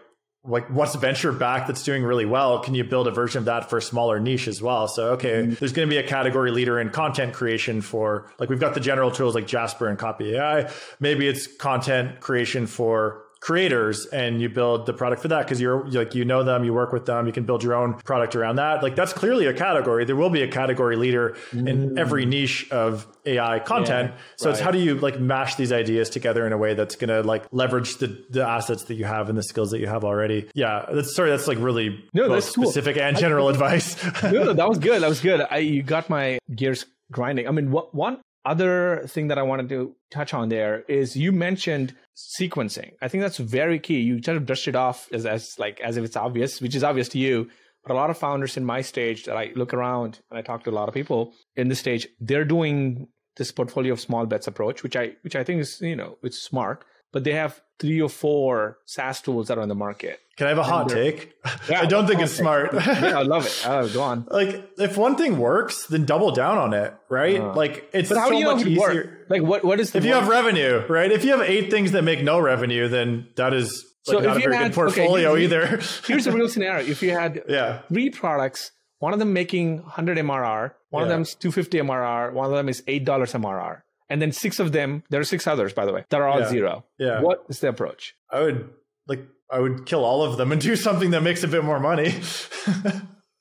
like 0.44 0.68
what's 0.70 0.96
venture 0.96 1.32
back 1.32 1.68
that's 1.68 1.84
doing 1.84 2.04
really 2.04 2.26
well? 2.26 2.60
Can 2.60 2.74
you 2.74 2.84
build 2.84 3.08
a 3.08 3.12
version 3.12 3.40
of 3.40 3.46
that 3.46 3.70
for 3.70 3.78
a 3.78 3.82
smaller 3.82 4.20
niche 4.20 4.48
as 4.48 4.62
well? 4.62 4.88
So 4.88 5.12
okay 5.14 5.44
mm-hmm. 5.44 5.54
there's 5.54 5.74
going 5.74 5.88
to 5.88 5.90
be 5.90 5.98
a 5.98 6.08
category 6.08 6.52
leader 6.52 6.80
in 6.80 6.90
content 6.90 7.34
creation 7.34 7.82
for 7.82 8.28
like 8.40 8.50
we've 8.50 8.60
got 8.60 8.74
the 8.74 8.80
general 8.80 9.12
tools 9.12 9.36
like 9.36 9.48
jasper 9.48 9.88
and 9.88 9.98
copy 10.00 10.36
ai 10.36 10.72
maybe 11.00 11.28
it's 11.28 11.48
content 11.48 12.20
creation 12.20 12.68
for 12.68 13.24
creators 13.42 14.06
and 14.06 14.40
you 14.40 14.48
build 14.48 14.86
the 14.86 14.94
product 14.94 15.22
for 15.22 15.28
that 15.28 15.40
because 15.46 15.60
you're 15.60 15.86
like 15.90 16.14
you 16.14 16.24
know 16.24 16.44
them 16.44 16.64
you 16.64 16.74
work 16.74 16.94
with 16.94 17.06
them 17.06 17.26
you 17.26 17.34
can 17.34 17.44
build 17.44 17.64
your 17.64 17.74
own 17.74 17.96
product 17.96 18.36
around 18.36 18.56
that 18.58 18.84
like 18.84 18.96
that's 18.96 19.14
clearly 19.14 19.48
a 19.48 19.54
category 19.54 20.06
there 20.06 20.16
will 20.16 20.30
be 20.30 20.44
a 20.44 20.48
category 20.48 20.96
leader 20.96 21.36
in 21.52 21.98
every 21.98 22.26
mm. 22.26 22.30
niche 22.30 22.70
of 22.72 23.08
ai 23.26 23.58
content 23.60 24.14
so 24.36 24.52
it's 24.52 24.60
how 24.60 24.70
do 24.70 24.78
you 24.78 24.96
like 24.96 25.20
mash 25.20 25.56
these 25.56 25.72
ideas 25.72 26.10
together 26.10 26.46
in 26.46 26.54
a 26.54 26.58
way 26.58 26.76
that's 26.76 26.96
going 26.96 27.10
to 27.10 27.22
like 27.24 27.44
leverage 27.52 27.98
the, 27.98 28.24
the 28.30 28.48
assets 28.48 28.84
that 28.86 28.94
you 28.94 29.06
have 29.06 29.28
and 29.28 29.38
the 29.38 29.44
skills 29.44 29.72
that 29.72 29.80
you 29.80 29.88
have 29.88 30.04
already 30.04 30.48
yeah 30.54 30.86
that's 30.94 31.16
sorry 31.16 31.32
that's 31.32 31.48
like 31.48 31.58
really 31.60 31.90
No, 32.14 32.28
both 32.28 32.44
that's 32.44 32.56
cool. 32.56 32.66
specific 32.66 32.98
and 32.98 33.18
general 33.18 33.50
advice 33.50 33.98
no, 34.24 34.44
no, 34.44 34.54
that 34.54 34.70
was 34.70 34.78
good. 34.80 35.02
That 35.02 35.10
was 35.10 35.22
good. 35.22 35.46
I 35.50 35.58
you 35.58 35.84
got 35.84 36.10
my 36.10 36.40
gears 36.54 36.86
grinding. 37.12 37.48
I 37.48 37.52
mean, 37.52 37.72
what, 37.72 37.94
one 37.94 38.20
other 38.46 39.04
thing 39.08 39.28
that 39.28 39.38
I 39.38 39.44
wanted 39.44 39.70
to 39.70 39.96
touch 40.12 40.34
on 40.34 40.50
there 40.50 40.84
is 40.88 41.16
you 41.16 41.32
mentioned 41.32 41.96
sequencing. 42.16 42.94
I 43.02 43.08
think 43.08 43.22
that's 43.22 43.38
very 43.38 43.80
key. 43.80 44.00
You 44.00 44.22
kind 44.22 44.38
of 44.38 44.46
brushed 44.46 44.68
it 44.68 44.76
off 44.76 45.08
as, 45.12 45.26
as 45.26 45.56
like 45.60 45.80
as 45.82 45.98
if 45.98 46.04
it's 46.04 46.16
obvious, 46.16 46.62
which 46.62 46.76
is 46.76 46.84
obvious 46.84 47.10
to 47.10 47.20
you. 47.20 47.50
But 47.84 47.94
a 47.94 47.96
lot 47.96 48.10
of 48.10 48.18
founders 48.18 48.58
in 48.58 48.66
my 48.66 48.82
stage 48.82 49.26
that 49.26 49.38
I 49.38 49.52
look 49.56 49.74
around 49.74 50.20
and 50.30 50.38
I 50.38 50.42
talk 50.42 50.64
to 50.64 50.70
a 50.70 50.72
lot 50.72 50.88
of 50.88 50.94
people 50.94 51.34
in 51.56 51.68
this 51.68 51.80
stage, 51.80 52.08
they're 52.20 52.46
doing 52.46 53.08
this 53.38 53.52
portfolio 53.52 53.94
of 53.94 54.00
small 54.00 54.26
bets 54.26 54.48
approach, 54.48 54.84
which 54.84 54.96
I 54.96 55.14
which 55.22 55.36
I 55.36 55.44
think 55.44 55.62
is 55.62 55.80
you 55.82 55.96
know 55.96 56.18
it's 56.24 56.42
smart. 56.42 56.86
But 57.14 57.24
they 57.26 57.34
have 57.34 57.60
three 57.80 58.02
or 58.02 58.10
four 58.10 58.78
SaaS 58.86 59.22
tools 59.22 59.48
that 59.48 59.58
are 59.58 59.62
on 59.62 59.68
the 59.70 59.76
market. 59.76 60.20
can 60.38 60.46
i 60.48 60.50
have 60.50 60.60
a 60.60 60.64
hot 60.64 60.88
take 60.90 61.34
Yeah, 61.70 61.82
i 61.82 61.86
don't 61.94 62.08
think 62.08 62.20
it's 62.22 62.32
take. 62.34 62.42
smart 62.44 62.74
Yeah, 62.74 63.20
I 63.20 63.24
love 63.24 63.46
it. 63.46 63.64
Oh, 63.68 63.88
go 63.90 64.02
on. 64.12 64.18
like 64.40 64.52
if 64.78 64.98
one 64.98 65.16
thing 65.16 65.38
works 65.40 65.88
then 65.88 66.06
double 66.06 66.32
down 66.32 66.58
on 66.66 66.72
it 66.74 66.94
right 67.10 67.40
uh-huh. 67.42 67.54
like 67.62 67.90
it's 67.94 68.10
But 68.10 68.18
how 68.20 68.26
so 68.28 68.32
do 68.34 68.38
you 68.38 68.46
much 68.46 68.66
easier 68.66 68.80
works? 68.80 69.08
Like 69.34 69.42
what 69.52 69.64
what 69.70 69.80
is 69.80 69.92
the 69.92 69.98
if 70.00 70.06
you 70.06 70.12
work? 70.12 70.20
have 70.22 70.30
revenue 70.30 70.86
right 70.88 71.12
if 71.12 71.24
you 71.26 71.32
have 71.36 71.42
eight 71.56 71.70
things 71.74 71.92
that 71.96 72.04
make 72.12 72.22
no 72.24 72.40
revenue 72.40 72.88
then 72.88 73.28
that 73.36 73.54
is 73.62 73.68
like, 74.08 74.14
So 74.14 74.18
if 74.20 74.26
not 74.26 74.38
a 74.38 74.40
you 74.40 74.46
very 74.46 74.56
had- 74.58 74.64
good 74.72 74.76
portfolio 74.76 75.32
okay, 75.34 75.44
either 75.46 75.62
Here's 76.08 76.28
a 76.28 76.32
real 76.32 76.50
scenario. 76.50 76.86
If 76.96 77.02
you 77.04 77.12
had 77.22 77.32
yeah 77.58 77.82
three 77.90 78.10
products, 78.12 78.72
one 79.00 79.14
of 79.14 79.20
them 79.20 79.32
making 79.34 79.68
100 79.82 80.18
MRR, 80.20 80.64
one 80.92 81.04
of 81.04 81.10
Yeah. 81.10 81.16
them's 81.16 81.34
250 81.36 81.80
MRR, 81.80 82.34
one 82.34 82.46
of 82.46 82.52
them 82.60 82.70
is 82.70 82.82
$8 82.88 83.06
MRR. 83.06 83.82
And 84.12 84.22
then 84.22 84.32
six 84.34 84.60
of 84.60 84.72
them, 84.74 85.04
there 85.10 85.22
are 85.22 85.24
six 85.24 85.48
others, 85.48 85.74
by 85.74 85.86
the 85.86 85.94
way, 85.94 86.04
that 86.10 86.20
are 86.20 86.28
all 86.28 86.42
Yeah. 86.42 86.50
zero. 86.50 86.86
Yeah. 87.00 87.22
What 87.22 87.44
is 87.50 87.60
the 87.62 87.70
approach? 87.70 88.14
I 88.30 88.42
would 88.42 88.70
like 89.08 89.22
I 89.50 89.60
would 89.60 89.86
kill 89.86 90.04
all 90.06 90.22
of 90.24 90.38
them 90.38 90.52
and 90.52 90.60
do 90.62 90.76
something 90.76 91.12
that 91.12 91.22
makes 91.24 91.44
a 91.44 91.48
bit 91.48 91.64
more 91.64 91.80
money. 91.80 92.14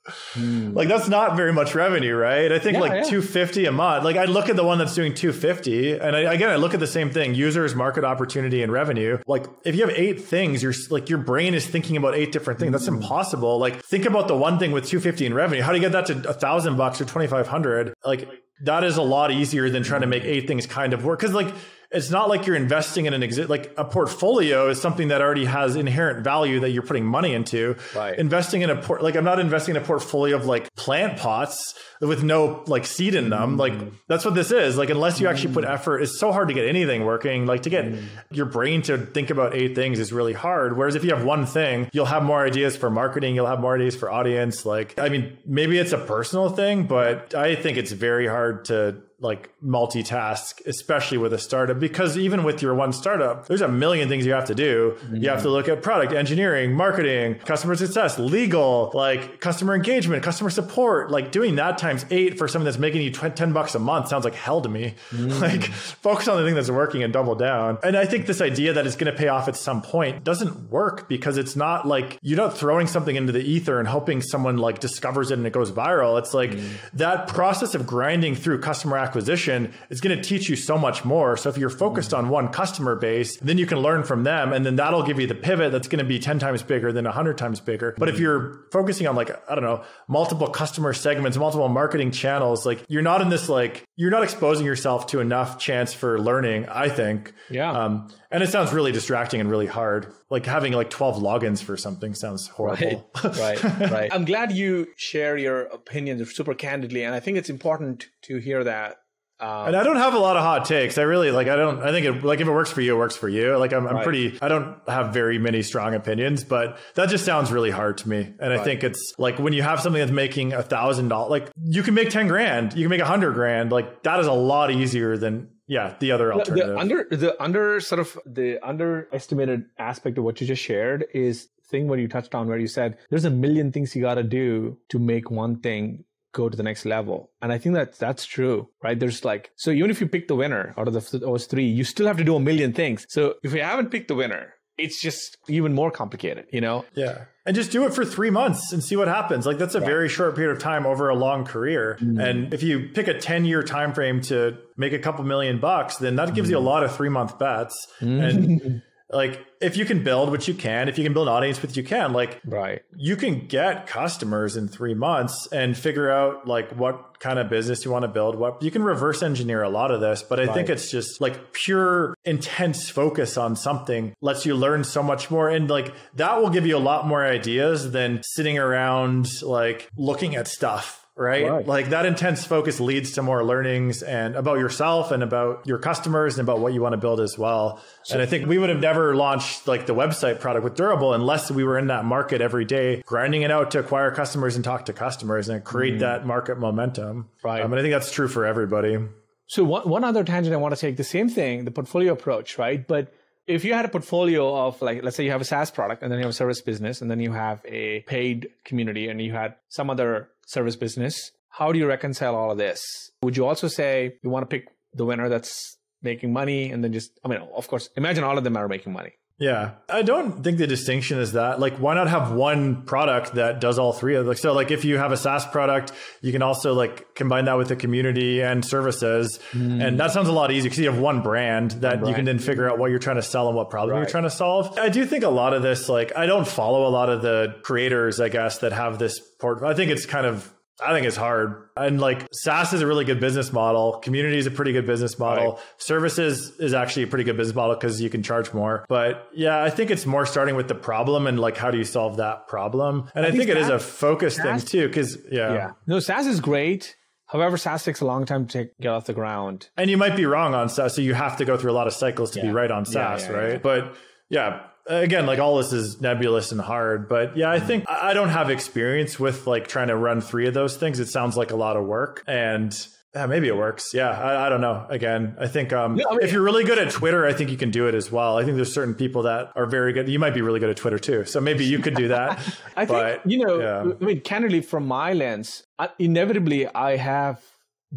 Hmm. 0.07 0.73
Like 0.73 0.89
that's 0.89 1.09
not 1.09 1.37
very 1.37 1.53
much 1.53 1.75
revenue, 1.75 2.15
right? 2.15 2.51
I 2.51 2.59
think 2.59 2.75
Yeah, 2.75 2.81
like 2.81 2.93
yeah. 2.93 3.03
250 3.03 3.67
a 3.67 3.73
month. 3.73 4.05
Like 4.05 4.17
I 4.17 4.25
look 4.25 4.49
at 4.49 4.57
the 4.57 4.65
one 4.65 4.79
that's 4.79 4.95
doing 4.95 5.13
250 5.13 5.99
and 5.99 6.17
I, 6.17 6.33
again 6.33 6.49
I 6.49 6.57
look 6.57 6.73
at 6.73 6.81
the 6.81 6.87
same 6.87 7.11
thing, 7.11 7.35
users, 7.35 7.75
market 7.75 8.03
opportunity 8.03 8.63
and 8.63 8.73
revenue. 8.73 9.19
Like 9.27 9.47
if 9.65 9.75
you 9.75 9.87
have 9.87 9.95
eight 9.97 10.23
things, 10.23 10.63
you're 10.63 10.73
like 10.89 11.11
your 11.11 11.19
brain 11.19 11.53
is 11.53 11.67
thinking 11.67 11.97
about 11.97 12.15
eight 12.15 12.33
different 12.33 12.59
things. 12.59 12.73
That's 12.73 12.87
hmm. 12.87 12.95
impossible. 12.95 13.59
Like 13.59 13.85
think 13.85 14.07
about 14.07 14.27
the 14.27 14.37
one 14.37 14.59
thing 14.59 14.73
with 14.73 14.87
250 14.87 15.27
in 15.27 15.35
revenue. 15.35 15.63
How 15.63 15.73
do 15.73 15.77
you 15.77 15.83
get 15.83 15.93
that 15.93 16.07
to 16.07 16.31
a 16.31 16.35
thousand 16.35 16.77
bucks 16.77 17.01
or 17.01 17.05
2500? 17.05 17.93
Like 18.05 18.29
that 18.63 18.85
is 18.85 18.97
a 18.97 19.03
lot 19.03 19.31
easier 19.31 19.69
than 19.69 19.83
trying 19.83 20.01
to 20.01 20.07
make 20.07 20.23
hmm. 20.23 20.31
eight 20.31 20.47
things 20.47 20.67
kind 20.67 20.95
of 20.95 21.05
work. 21.05 21.21
Cause 21.21 21.35
like 21.35 21.53
it's 21.91 22.11
not 22.11 22.29
like 22.29 22.47
you're 22.47 22.57
investing 22.57 23.07
in 23.07 23.15
an 23.15 23.23
exit 23.23 23.51
like 23.51 23.73
a 23.77 23.85
portfolio 23.85 24.69
is 24.69 24.81
something 24.81 25.09
that 25.09 25.21
already 25.21 25.45
has 25.45 25.77
inherent 25.77 26.23
value 26.23 26.61
that 26.61 26.71
you're 26.71 26.83
putting 26.83 27.05
money 27.05 27.35
into. 27.35 27.77
Right. 27.95 28.19
investing 28.19 28.63
in 28.63 28.71
a 28.71 28.77
port 28.77 29.03
like 29.03 29.17
i'm 29.17 29.25
not 29.25 29.41
investing 29.41 29.77
in 29.77 29.83
a 29.83 29.85
portfolio 29.85 30.37
of 30.37 30.47
like 30.47 30.75
plant 30.75 31.19
pots 31.19 31.75
with 32.01 32.23
no 32.23 32.65
like 32.67 32.87
seed 32.87 33.15
in 33.15 33.29
them. 33.29 33.57
Like 33.57 33.75
mm-hmm. 33.75 33.95
that's 34.09 34.25
what 34.25 34.35
this 34.35 34.51
is. 34.51 34.77
Like 34.77 34.91
unless 34.91 35.21
you 35.21 35.29
actually 35.29 35.55
put 35.55 35.65
mm-hmm. 35.65 35.75
effort 35.75 35.99
it's 36.01 36.19
so 36.19 36.33
hard 36.33 36.49
to 36.49 36.55
get 36.55 36.67
anything 36.67 37.05
working. 37.05 37.47
Like 37.47 37.63
to 37.65 37.71
get 37.71 37.85
mm-hmm. 37.87 38.07
your 38.31 38.47
brain 38.47 38.83
to 38.83 38.99
think 38.99 39.31
about 39.31 39.55
eight 39.55 39.75
things 39.75 39.99
is 39.99 40.13
really 40.13 40.33
hard. 40.33 40.77
Whereas 40.77 40.95
if 40.95 41.05
you 41.05 41.11
have 41.15 41.25
one 41.25 41.47
thing 41.47 41.89
you'll 41.93 42.07
have 42.07 42.23
more 42.23 42.45
ideas 42.45 42.77
for 42.77 42.91
marketing 42.91 43.35
you'll 43.35 43.47
have 43.47 43.61
more 43.61 43.75
ideas 43.75 43.97
for 43.97 44.11
audience. 44.11 44.65
Like 44.65 44.99
i 44.99 45.09
mean 45.09 45.37
maybe 45.45 45.79
it's 45.79 45.93
a 45.93 45.99
personal 45.99 46.51
thing 46.51 46.87
but 46.87 47.35
i 47.35 47.55
think 47.55 47.77
it's 47.77 47.93
very 47.93 48.27
hard 48.27 48.65
to 48.67 49.03
like 49.21 49.53
multitask, 49.63 50.65
especially 50.67 51.19
with 51.19 51.33
a 51.35 51.39
startup, 51.39 51.79
because 51.79 52.17
even 52.17 52.43
with 52.43 52.63
your 52.63 52.75
one 52.75 52.93
startup, 52.93 53.47
there's 53.47 53.61
a 53.61 53.69
million 53.69 54.09
things 54.09 54.25
you 54.25 54.33
have 54.33 54.47
to 54.47 54.55
do. 54.55 54.97
You 55.13 55.29
have 55.29 55.41
to 55.41 55.45
mm-hmm. 55.45 55.49
look 55.49 55.69
at 55.69 55.83
product 55.83 56.15
engineering, 56.15 56.73
marketing, 56.73 57.35
customer 57.41 57.75
success, 57.75 58.19
legal, 58.19 58.91
like 58.95 59.41
customer 59.41 59.75
engagement, 59.75 60.23
customer 60.23 60.49
support. 60.49 61.11
Like 61.11 61.33
doing 61.33 61.57
that 61.57 61.77
times 61.77 62.07
eight 62.11 62.39
for 62.39 62.49
someone 62.49 62.65
that's 62.65 62.79
making 62.79 63.03
you 63.03 63.11
tw- 63.11 63.37
10 63.37 63.53
bucks 63.53 63.75
a 63.75 63.79
month 63.79 64.09
sounds 64.09 64.25
like 64.25 64.35
hell 64.35 64.61
to 64.63 64.69
me. 64.69 64.95
Mm. 65.11 65.41
like 65.41 65.65
focus 65.65 66.29
on 66.29 66.37
the 66.39 66.47
thing 66.47 66.55
that's 66.55 66.71
working 66.71 67.03
and 67.03 67.13
double 67.13 67.35
down. 67.35 67.79
And 67.83 67.97
I 67.97 68.07
think 68.07 68.27
this 68.27 68.41
idea 68.41 68.73
that 68.75 68.87
it's 68.87 68.95
going 68.95 69.13
to 69.13 69.19
pay 69.19 69.27
off 69.27 69.49
at 69.49 69.57
some 69.57 69.83
point 69.83 70.23
doesn't 70.23 70.71
work 70.71 71.09
because 71.09 71.37
it's 71.37 71.57
not 71.57 71.87
like 71.87 72.17
you're 72.23 72.37
not 72.37 72.57
throwing 72.57 72.87
something 72.87 73.17
into 73.17 73.33
the 73.33 73.41
ether 73.41 73.81
and 73.81 73.89
hoping 73.89 74.23
someone 74.23 74.57
like 74.57 74.79
discovers 74.79 75.33
it 75.33 75.39
and 75.39 75.47
it 75.47 75.53
goes 75.53 75.73
viral. 75.73 76.19
It's 76.19 76.33
like 76.33 76.53
mm. 76.53 76.71
that 76.95 77.27
process 77.27 77.75
of 77.75 77.87
grinding 77.89 78.37
through 78.37 78.61
customer 78.61 78.97
acquisition 78.97 79.10
is 79.17 80.01
going 80.01 80.17
to 80.17 80.23
teach 80.23 80.49
you 80.49 80.57
so 80.57 80.79
much 80.79 81.05
more. 81.05 81.37
So 81.37 81.49
if 81.49 81.59
you're 81.59 81.71
focused 81.71 82.15
on 82.15 82.29
one 82.29 82.49
customer 82.49 82.97
base, 82.97 83.37
then 83.39 83.59
you 83.59 83.67
can 83.67 83.79
learn 83.79 84.05
from 84.05 84.25
them 84.25 84.53
and 84.53 84.65
then 84.65 84.77
that'll 84.77 85.03
give 85.03 85.21
you 85.21 85.27
the 85.27 85.35
pivot 85.35 85.73
that's 85.73 85.89
going 85.89 85.99
to 85.99 86.05
be 86.05 86.19
10 86.19 86.39
times 86.39 86.63
bigger 86.63 86.93
than 86.93 87.05
100 87.05 87.39
times 87.39 87.61
bigger. 87.61 87.95
But 87.99 88.09
if 88.09 88.19
you're 88.19 88.65
focusing 88.73 89.07
on 89.07 89.17
like, 89.17 89.31
I 89.51 89.55
don't 89.55 89.65
know, 89.65 89.85
multiple 90.09 90.49
customer 90.49 90.93
segments, 90.93 91.37
multiple 91.37 91.69
marketing 91.69 92.11
channels, 92.11 92.67
like 92.67 92.85
you're 92.89 93.03
not 93.03 93.21
in 93.21 93.29
this 93.29 93.49
like, 93.49 93.85
you're 93.97 94.11
not 94.11 94.23
exposing 94.23 94.67
yourself 94.67 95.07
to 95.09 95.21
enough 95.21 95.59
chance 95.59 95.93
for 95.93 96.19
learning, 96.19 96.69
I 96.69 96.89
think. 96.89 97.33
Yeah. 97.49 97.71
Um, 97.71 98.09
and 98.31 98.43
it 98.43 98.49
sounds 98.51 98.73
really 98.73 98.93
distracting 98.93 99.41
and 99.41 99.51
really 99.51 99.67
hard. 99.67 100.13
Like 100.31 100.47
having 100.47 100.73
like 100.73 100.91
12 100.91 101.17
logins 101.17 101.63
for 101.63 101.77
something 101.77 102.15
sounds 102.15 102.47
horrible. 102.47 103.11
Right, 103.25 103.37
right, 103.37 103.63
right. 103.91 104.15
I'm 104.15 104.25
glad 104.25 104.53
you 104.53 104.89
share 104.97 105.37
your 105.37 105.63
opinions 105.63 106.35
super 106.35 106.55
candidly. 106.55 107.05
And 107.05 107.15
I 107.15 107.21
think 107.21 107.39
it's 107.39 107.51
important 107.51 108.07
to 108.23 108.39
hear 108.39 108.63
that. 108.65 108.99
Um, 109.41 109.69
and 109.69 109.77
I 109.77 109.83
don't 109.85 109.97
have 109.97 110.13
a 110.13 110.19
lot 110.19 110.37
of 110.37 110.43
hot 110.43 110.67
takes. 110.67 110.99
I 110.99 111.03
really 111.03 111.31
like. 111.31 111.49
I 111.49 111.57
don't. 111.57 111.81
I 111.81 111.93
think 111.93 112.05
it, 112.05 112.23
like 112.23 112.41
if 112.41 112.47
it 112.47 112.51
works 112.51 112.71
for 112.71 112.83
you, 112.83 112.95
it 112.95 112.99
works 112.99 113.17
for 113.17 113.27
you. 113.27 113.57
Like 113.57 113.73
I'm, 113.73 113.87
I'm 113.87 114.03
pretty. 114.03 114.39
I 114.43 114.49
don't 114.49 114.77
have 114.87 115.15
very 115.15 115.39
many 115.39 115.63
strong 115.63 115.95
opinions, 115.95 116.45
but 116.45 116.79
that 116.95 117.09
just 117.09 117.25
sounds 117.25 117.51
really 117.51 117.71
hard 117.71 117.97
to 117.99 118.09
me. 118.11 118.19
And 118.19 118.39
right. 118.39 118.61
I 118.61 118.65
think 118.65 118.85
it's 118.85 119.15
like 119.17 119.39
when 119.39 119.55
you 119.55 119.63
have 119.63 119.81
something 119.81 119.99
that's 119.99 120.13
making 120.13 120.53
a 120.53 120.63
thousand 120.63 121.09
dollars, 121.09 121.31
like 121.31 121.51
you 121.65 121.83
can 121.83 121.95
make 121.95 122.11
ten 122.11 122.29
grand, 122.29 122.75
you 122.75 122.85
can 122.85 122.91
make 122.91 123.01
a 123.01 123.07
hundred 123.07 123.33
grand. 123.33 123.73
Like 123.73 124.03
that 124.03 124.21
is 124.21 124.27
a 124.27 124.33
lot 124.33 124.73
easier 124.73 125.17
than 125.17 125.49
yeah 125.77 125.95
the 126.01 126.11
other 126.13 126.29
alternative. 126.35 126.75
The 126.75 126.79
under 126.79 126.99
the 127.11 127.43
under 127.43 127.81
sort 127.81 128.01
of 128.05 128.19
the 128.27 128.49
underestimated 128.71 129.61
aspect 129.79 130.19
of 130.19 130.25
what 130.25 130.41
you 130.41 130.47
just 130.47 130.63
shared 130.71 131.07
is 131.15 131.49
thing 131.71 131.89
where 131.89 131.99
you 131.99 132.09
touched 132.09 132.35
on 132.35 132.49
where 132.49 132.59
you 132.59 132.67
said 132.67 132.99
there's 133.11 133.25
a 133.25 133.31
million 133.45 133.71
things 133.73 133.95
you 133.95 134.03
got 134.03 134.17
to 134.17 134.25
do 134.25 134.77
to 134.89 134.99
make 134.99 135.31
one 135.31 135.61
thing 135.61 136.05
go 136.33 136.49
to 136.49 136.57
the 136.57 136.63
next 136.63 136.85
level. 136.85 137.31
And 137.43 137.53
I 137.53 137.59
think 137.59 137.75
that 137.75 137.99
that's 137.99 138.25
true, 138.25 138.69
right? 138.83 138.99
There's 138.99 139.25
like, 139.25 139.51
so 139.57 139.71
even 139.71 139.91
if 139.91 140.01
you 140.01 140.07
pick 140.07 140.29
the 140.29 140.37
winner 140.37 140.75
out 140.77 140.89
of 140.89 140.95
the 140.95 141.19
those 141.19 141.47
three, 141.47 141.67
you 141.67 141.85
still 141.85 142.07
have 142.07 142.19
to 142.19 142.25
do 142.25 142.37
a 142.37 142.41
million 142.41 142.73
things. 142.73 143.07
So 143.09 143.35
if 143.43 143.53
you 143.53 143.63
haven't 143.63 143.91
picked 143.91 144.09
the 144.09 144.15
winner, 144.15 144.55
it's 144.79 145.01
just 145.01 145.37
even 145.49 145.75
more 145.75 145.91
complicated, 145.91 146.47
you 146.53 146.61
know? 146.61 146.85
Yeah. 146.95 147.25
And 147.51 147.57
just 147.57 147.73
do 147.73 147.85
it 147.85 147.93
for 147.93 148.05
three 148.05 148.31
months 148.31 148.73
and 148.73 148.81
see 148.81 148.95
what 148.95 149.09
happens. 149.09 149.45
Like 149.45 149.59
that's 149.59 149.75
a 149.75 149.81
very 149.81 150.09
short 150.09 150.37
period 150.37 150.53
of 150.53 150.63
time 150.63 150.87
over 150.87 151.09
a 151.09 151.17
long 151.17 151.45
career. 151.45 151.99
Mm. 152.01 152.25
And 152.25 152.55
if 152.55 152.63
you 152.63 152.91
pick 152.95 153.09
a 153.09 153.19
10 153.19 153.45
year 153.45 153.65
time 153.65 153.93
frame 153.93 154.21
to 154.21 154.57
make 154.77 154.93
a 154.93 155.01
couple 155.01 155.25
million 155.25 155.59
bucks, 155.59 155.97
then 155.97 156.15
that 156.15 156.33
gives 156.33 156.47
mm. 156.47 156.53
you 156.53 156.59
a 156.59 156.61
lot 156.61 156.85
of 156.85 156.95
three 156.95 157.09
month 157.09 157.41
bets. 157.41 157.89
Mm. 158.01 158.23
And 158.23 158.83
like 159.13 159.45
if 159.61 159.77
you 159.77 159.85
can 159.85 160.03
build 160.03 160.31
what 160.31 160.47
you 160.47 160.55
can 160.55 160.89
if 160.89 160.97
you 160.97 161.05
can 161.05 161.13
build 161.13 161.29
an 161.29 161.35
audience 161.35 161.61
with 161.61 161.77
you 161.77 161.83
can 161.83 162.13
like 162.13 162.41
right 162.45 162.83
you 162.97 163.17
can 163.17 163.47
get 163.47 163.87
customers 163.87 164.57
in 164.57 164.69
three 164.69 164.95
months 164.95 165.49
and 165.53 165.77
figure 165.77 166.11
out 166.11 166.47
like 166.47 166.71
what 166.77 167.19
kind 167.19 167.39
of 167.39 167.49
business 167.49 167.85
you 167.85 167.91
want 167.91 168.03
to 168.03 168.09
build 168.09 168.37
what 168.37 168.63
you 168.63 168.71
can 168.71 168.83
reverse 168.83 169.23
engineer 169.23 169.63
a 169.63 169.69
lot 169.69 169.91
of 169.91 170.01
this 170.01 170.23
but 170.23 170.39
i 170.39 170.45
right. 170.45 170.55
think 170.55 170.69
it's 170.69 170.91
just 170.91 171.21
like 171.21 171.53
pure 171.53 172.15
intense 172.25 172.89
focus 172.89 173.37
on 173.37 173.57
something 173.57 174.15
lets 174.21 174.47
you 174.47 174.55
learn 174.55 174.85
so 174.85 175.03
much 175.03 175.31
more 175.31 175.49
and 175.49 175.69
like 175.69 175.93
that 176.15 176.41
will 176.41 176.51
give 176.51 176.67
you 176.67 176.77
a 176.77 176.79
lot 176.79 177.07
more 177.07 177.25
ideas 177.25 177.93
than 177.93 178.23
sitting 178.23 178.59
around 178.59 179.29
like 179.43 179.89
looking 179.97 180.37
at 180.37 180.47
stuff 180.49 181.07
right? 181.21 181.49
right? 181.49 181.67
Like 181.67 181.91
that 181.91 182.07
intense 182.07 182.45
focus 182.45 182.81
leads 182.81 183.13
to 183.13 183.23
more 183.23 183.45
learnings 183.45 184.03
and 184.03 184.35
about 184.35 184.59
yourself 184.59 185.11
and 185.11 185.23
about 185.23 185.67
your 185.67 185.79
customers 185.79 186.39
and 186.39 186.49
about 186.49 186.61
what 186.61 186.73
you 186.73 186.81
want 186.81 186.95
to 186.95 186.97
build 186.97 187.21
as 187.21 187.37
well. 187.37 187.81
So, 188.05 188.15
and 188.15 188.23
I 188.23 188.27
think 188.27 188.47
we 188.47 188.57
would 188.59 188.71
have 188.71 188.81
never 188.81 189.15
launched 189.15 189.69
like 189.69 189.87
the 189.87 189.95
website 189.95 190.41
product 190.41 190.65
with 190.65 190.75
Durable 190.75 191.13
unless 191.13 191.51
we 191.51 191.63
were 191.63 191.79
in 191.79 191.89
that 191.89 192.05
market 192.05 192.41
every 192.41 192.65
day, 192.65 193.03
grinding 193.05 193.43
it 193.43 193.51
out 193.51 193.71
to 193.73 193.79
acquire 193.79 194.11
customers 194.11 194.57
and 194.57 194.65
talk 194.65 194.87
to 194.87 194.93
customers 194.93 195.49
and 195.49 195.63
create 195.63 195.93
mm-hmm. 195.93 196.01
that 196.01 196.27
market 196.27 196.59
momentum. 196.59 197.29
Right. 197.45 197.63
Um, 197.63 197.73
and 197.73 197.79
I 197.79 197.83
think 197.83 197.93
that's 197.93 198.11
true 198.11 198.29
for 198.29 198.47
everybody. 198.47 198.99
So 199.47 199.65
one, 199.65 199.89
one 199.89 200.05
other 200.05 200.25
tangent 200.25 200.55
I 200.55 200.57
want 200.57 200.75
to 200.75 200.81
take 200.81 200.97
the 200.97 201.05
same 201.05 201.29
thing, 201.29 201.65
the 201.65 201.71
portfolio 201.71 202.13
approach, 202.13 202.57
right? 202.57 202.87
But 202.87 203.13
if 203.47 203.65
you 203.65 203.75
had 203.75 203.85
a 203.85 203.89
portfolio 203.89 204.67
of 204.67 204.81
like 204.81 205.03
let's 205.03 205.17
say 205.17 205.25
you 205.25 205.33
have 205.33 205.41
a 205.41 205.45
SaaS 205.45 205.71
product 205.71 206.03
and 206.03 206.11
then 206.11 206.19
you 206.19 206.25
have 206.25 206.31
a 206.31 206.35
service 206.35 206.61
business 206.61 207.03
and 207.03 207.11
then 207.11 207.21
you 207.21 207.33
have 207.33 207.61
a 207.65 208.01
paid 208.03 208.49
community 208.65 209.09
and 209.09 209.21
you 209.21 209.33
had 209.33 209.57
some 209.69 209.91
other 209.91 210.29
service 210.51 210.77
business. 210.77 211.31
How 211.49 211.73
do 211.73 211.79
you 211.79 211.87
reconcile 211.87 212.35
all 212.35 212.51
of 212.51 212.59
this? 212.59 212.81
Would 213.23 213.37
you 213.37 213.47
also 213.47 213.69
say 213.69 214.15
you 214.23 214.31
want 214.31 214.43
to 214.43 214.47
pick 214.55 214.69
the 214.95 215.05
winner 215.05 215.29
that's 215.29 215.79
making 216.03 216.33
money 216.33 216.73
and 216.73 216.83
then 216.83 216.93
just, 216.93 217.13
I 217.25 217.29
mean, 217.29 217.41
of 217.55 217.69
course, 217.69 217.89
imagine 217.97 218.25
all 218.25 218.37
of 218.37 218.45
them 218.45 218.57
are 218.57 218.69
making 218.69 218.93
money. 218.93 219.13
Yeah. 219.41 219.73
I 219.89 220.03
don't 220.03 220.45
think 220.45 220.59
the 220.59 220.67
distinction 220.67 221.19
is 221.19 221.33
that. 221.33 221.59
Like, 221.59 221.79
why 221.79 221.95
not 221.95 222.09
have 222.09 222.33
one 222.33 222.83
product 222.83 223.35
that 223.35 223.59
does 223.59 223.79
all 223.79 223.95
three 223.95 224.15
of 224.15 224.27
like 224.27 224.37
so 224.37 224.53
like 224.53 224.71
if 224.71 224.85
you 224.85 224.99
have 224.99 225.13
a 225.13 225.17
SaaS 225.17 225.47
product, 225.47 225.93
you 226.21 226.31
can 226.31 226.43
also 226.43 226.75
like 226.75 227.15
combine 227.15 227.47
that 227.47 227.57
with 227.57 227.69
the 227.69 227.77
community 227.77 228.43
and 228.43 228.63
services. 228.63 229.41
Mm. 229.53 229.83
And 229.83 229.99
that 229.99 230.11
sounds 230.11 230.29
a 230.29 230.33
lot 230.33 230.53
easier 230.53 230.65
because 230.65 230.79
you 230.79 230.91
have 230.91 231.01
one 231.01 231.23
brand 231.23 231.71
that 231.83 232.07
you 232.07 232.15
can 232.15 232.27
then 232.27 232.39
figure 232.39 232.71
out 232.71 232.79
what 232.79 232.91
you're 232.91 232.99
trying 232.99 233.17
to 233.17 233.23
sell 233.23 233.49
and 233.49 233.57
what 233.57 233.71
problem 233.71 233.95
right. 233.95 234.03
you're 234.03 234.11
trying 234.11 234.25
to 234.25 234.31
solve. 234.31 234.79
I 234.79 234.91
do 234.91 235.07
think 235.07 235.25
a 235.25 235.31
lot 235.31 235.55
of 235.55 235.63
this, 235.63 235.89
like 235.89 236.15
I 236.15 236.27
don't 236.27 236.47
follow 236.47 236.87
a 236.87 236.91
lot 236.91 237.09
of 237.09 237.23
the 237.23 237.57
creators, 237.63 238.21
I 238.21 238.29
guess, 238.29 238.59
that 238.59 238.73
have 238.73 238.99
this 238.99 239.19
port. 239.19 239.63
I 239.63 239.73
think 239.73 239.91
it's 239.91 240.05
kind 240.05 240.27
of 240.27 240.53
I 240.83 240.93
think 240.93 241.07
it's 241.07 241.17
hard. 241.17 241.69
And 241.77 242.01
like 242.01 242.27
SaaS 242.33 242.73
is 242.73 242.81
a 242.81 242.87
really 242.87 243.05
good 243.05 243.21
business 243.21 243.53
model. 243.53 243.99
Community 243.99 244.39
is 244.39 244.47
a 244.47 244.51
pretty 244.51 244.73
good 244.73 244.87
business 244.87 245.19
model. 245.19 245.53
Right. 245.53 245.61
Services 245.79 246.59
is 246.59 246.75
actually 246.75 247.05
a 247.05 247.07
pretty 247.07 247.25
good 247.25 247.37
business 247.37 247.55
model 247.55 247.75
because 247.75 248.01
you 248.01 248.11
can 248.11 248.23
charge 248.23 248.53
more. 248.53 248.85
But 248.89 249.29
yeah, 249.35 249.63
I 249.63 249.71
think 249.71 249.91
it's 249.91 250.07
more 250.07 250.27
starting 250.27 250.57
with 250.57 250.69
the 250.69 250.75
problem 250.75 251.27
and 251.27 251.39
like 251.39 251.57
how 251.57 251.71
do 251.71 251.79
you 251.79 251.85
solve 251.85 252.17
that 252.19 252.49
problem? 252.49 253.11
And 253.15 253.25
I, 253.25 253.29
I 253.29 253.31
think, 253.31 253.45
think 253.45 253.57
SaaS, 253.57 253.71
it 253.71 253.75
is 253.75 253.83
a 253.83 253.85
focus 253.85 254.37
SaaS, 254.37 254.65
thing 254.65 254.67
too. 254.67 254.89
Cause 254.91 255.19
yeah. 255.31 255.53
Yeah. 255.53 255.71
No, 255.87 256.01
SaaS 256.01 256.27
is 256.27 256.41
great. 256.41 256.97
However, 257.27 257.57
SaaS 257.57 257.85
takes 257.85 258.01
a 258.01 258.07
long 258.07 258.27
time 258.27 258.47
to 258.47 258.59
take, 258.59 258.79
get 258.79 258.89
off 258.89 259.07
the 259.07 259.13
ground. 259.13 259.69
And 259.77 259.89
you 259.89 259.97
might 259.97 260.17
be 260.17 260.27
wrong 260.27 260.53
on 260.53 260.69
SaaS. 260.69 260.97
So 260.97 261.01
you 261.01 261.15
have 261.15 261.37
to 261.37 261.45
go 261.45 261.57
through 261.57 261.71
a 261.71 261.75
lot 261.75 261.87
of 261.87 261.93
cycles 261.93 262.33
to 262.33 262.41
yeah. 262.41 262.47
be 262.47 262.51
right 262.51 262.71
on 262.71 262.85
SaaS, 262.85 263.23
yeah, 263.23 263.31
right? 263.31 263.63
But 263.63 263.95
yeah, 264.29 264.63
again, 264.91 265.27
like 265.27 265.39
all 265.39 265.57
this 265.57 265.73
is 265.73 266.01
nebulous 266.01 266.53
and 266.53 266.61
hard, 266.61 267.09
but 267.09 267.37
yeah, 267.37 267.51
I 267.51 267.59
mm-hmm. 267.59 267.67
think 267.67 267.85
I 267.89 268.13
don't 268.13 268.29
have 268.29 268.51
experience 268.51 269.19
with 269.19 269.47
like 269.47 269.69
trying 269.69 269.89
to 269.89 269.97
run 269.97 270.21
three 270.21 270.47
of 270.47 270.55
those 270.55 270.77
things. 270.77 271.01
It 271.01 271.09
sounds 271.09 271.37
like 271.37 271.51
a 271.51 271.57
lot 271.57 271.77
of 271.77 271.87
work 271.87 272.23
and 272.27 272.75
yeah, 273.15 273.27
maybe 273.27 273.49
it 273.49 273.57
works. 273.57 273.93
Yeah, 273.93 274.11
I, 274.11 274.47
I, 274.47 274.49
don't 274.49 274.61
know. 274.61 274.87
Again, 274.89 275.37
I 275.41 275.49
think 275.49 275.73
um, 275.73 276.01
I 276.09 276.15
mean, 276.15 276.23
if 276.23 276.33
you're 276.33 276.43
really 276.43 276.63
good 276.63 276.79
at 276.79 276.93
Twitter, 276.93 277.27
I 277.27 277.33
think 277.33 277.51
you 277.51 277.57
can 277.57 277.73
do 277.73 277.89
it 277.89 277.95
as 277.95 278.13
well. 278.13 278.39
I 278.39 278.45
think 278.45 278.55
there's 278.55 278.73
certain 278.73 278.95
people 278.95 279.23
that 279.23 279.51
are 279.57 279.67
very 279.67 279.93
good. 279.93 280.09
You 280.09 280.21
might 280.21 280.35
be 280.35 280.43
really 280.43 280.61
good 280.61 280.71
at 280.71 280.77
Twitter 280.77 280.99
too, 280.99 281.25
so 281.25 281.41
maybe 281.41 281.65
you 281.65 281.81
could 281.81 281.97
do 281.97 282.09
that. 282.09 282.39
I 282.77 282.85
but, 282.85 283.23
think 283.23 283.33
you 283.33 283.45
know. 283.45 283.61
Yeah. 283.61 283.93
I 284.01 284.05
mean, 284.05 284.21
candidly, 284.21 284.61
from 284.61 284.87
my 284.87 285.13
lens, 285.13 285.65
I, 285.77 285.89
inevitably, 285.99 286.69
I 286.69 286.97
have 286.97 287.43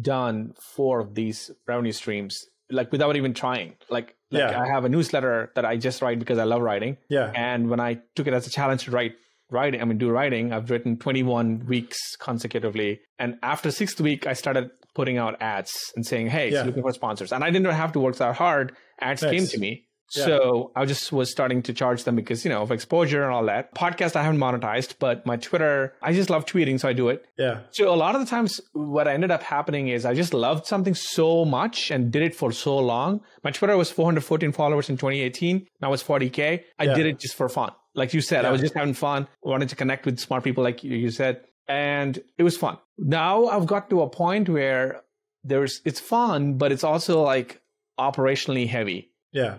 done 0.00 0.54
four 0.60 0.98
of 0.98 1.14
these 1.14 1.50
revenue 1.68 1.92
streams 1.92 2.46
like 2.70 2.90
without 2.90 3.14
even 3.16 3.34
trying. 3.34 3.74
Like, 3.88 4.16
like 4.34 4.50
yeah. 4.50 4.60
I 4.60 4.66
have 4.66 4.84
a 4.84 4.88
newsletter 4.88 5.50
that 5.54 5.64
I 5.64 5.76
just 5.76 6.02
write 6.02 6.18
because 6.18 6.38
I 6.38 6.44
love 6.44 6.62
writing. 6.62 6.96
Yeah. 7.08 7.32
And 7.34 7.70
when 7.70 7.80
I 7.80 8.00
took 8.14 8.26
it 8.26 8.34
as 8.34 8.46
a 8.46 8.50
challenge 8.50 8.84
to 8.84 8.90
write 8.90 9.14
writing, 9.50 9.80
I 9.80 9.84
mean, 9.84 9.98
do 9.98 10.10
writing, 10.10 10.52
I've 10.52 10.70
written 10.70 10.98
21 10.98 11.66
weeks 11.66 12.16
consecutively. 12.16 13.00
And 13.18 13.36
after 13.42 13.70
sixth 13.70 14.00
week, 14.00 14.26
I 14.26 14.32
started 14.32 14.70
putting 14.94 15.18
out 15.18 15.40
ads 15.40 15.92
and 15.96 16.06
saying, 16.06 16.28
Hey, 16.28 16.52
yeah. 16.52 16.62
looking 16.62 16.82
for 16.82 16.92
sponsors. 16.92 17.32
And 17.32 17.42
I 17.44 17.50
didn't 17.50 17.72
have 17.72 17.92
to 17.92 18.00
work 18.00 18.16
that 18.16 18.36
hard. 18.36 18.76
Ads 19.00 19.22
nice. 19.22 19.30
came 19.30 19.46
to 19.46 19.58
me. 19.58 19.86
Yeah. 20.14 20.24
So 20.24 20.72
I 20.76 20.84
just 20.84 21.12
was 21.12 21.30
starting 21.30 21.62
to 21.62 21.72
charge 21.72 22.04
them 22.04 22.16
because, 22.16 22.44
you 22.44 22.50
know, 22.50 22.62
of 22.62 22.70
exposure 22.70 23.22
and 23.22 23.32
all 23.32 23.44
that. 23.46 23.74
Podcast 23.74 24.16
I 24.16 24.22
haven't 24.22 24.40
monetized, 24.40 24.94
but 24.98 25.24
my 25.26 25.36
Twitter, 25.36 25.94
I 26.02 26.12
just 26.12 26.30
love 26.30 26.44
tweeting, 26.44 26.78
so 26.78 26.88
I 26.88 26.92
do 26.92 27.08
it. 27.08 27.24
Yeah. 27.38 27.60
So 27.72 27.92
a 27.92 27.96
lot 27.96 28.14
of 28.14 28.20
the 28.20 28.26
times 28.26 28.60
what 28.72 29.08
ended 29.08 29.30
up 29.30 29.42
happening 29.42 29.88
is 29.88 30.04
I 30.04 30.14
just 30.14 30.34
loved 30.34 30.66
something 30.66 30.94
so 30.94 31.44
much 31.44 31.90
and 31.90 32.10
did 32.10 32.22
it 32.22 32.34
for 32.34 32.52
so 32.52 32.78
long. 32.78 33.20
My 33.42 33.50
Twitter 33.50 33.76
was 33.76 33.90
414 33.90 34.52
followers 34.52 34.88
in 34.88 34.96
2018. 34.96 35.66
Now 35.80 35.92
it's 35.92 36.02
40K. 36.02 36.62
I 36.78 36.84
yeah. 36.84 36.94
did 36.94 37.06
it 37.06 37.18
just 37.18 37.34
for 37.34 37.48
fun. 37.48 37.72
Like 37.94 38.12
you 38.12 38.20
said, 38.20 38.42
yeah. 38.42 38.48
I 38.48 38.52
was 38.52 38.60
just 38.60 38.74
having 38.74 38.94
fun. 38.94 39.28
wanted 39.42 39.68
to 39.70 39.76
connect 39.76 40.04
with 40.04 40.18
smart 40.18 40.44
people 40.44 40.64
like 40.64 40.84
you 40.84 41.10
said. 41.10 41.42
And 41.66 42.22
it 42.36 42.42
was 42.42 42.56
fun. 42.56 42.78
Now 42.98 43.46
I've 43.46 43.66
got 43.66 43.88
to 43.90 44.02
a 44.02 44.10
point 44.10 44.48
where 44.48 45.02
there's, 45.42 45.80
it's 45.84 46.00
fun, 46.00 46.58
but 46.58 46.72
it's 46.72 46.84
also 46.84 47.22
like 47.22 47.60
operationally 47.98 48.68
heavy. 48.68 49.10
Yeah 49.32 49.56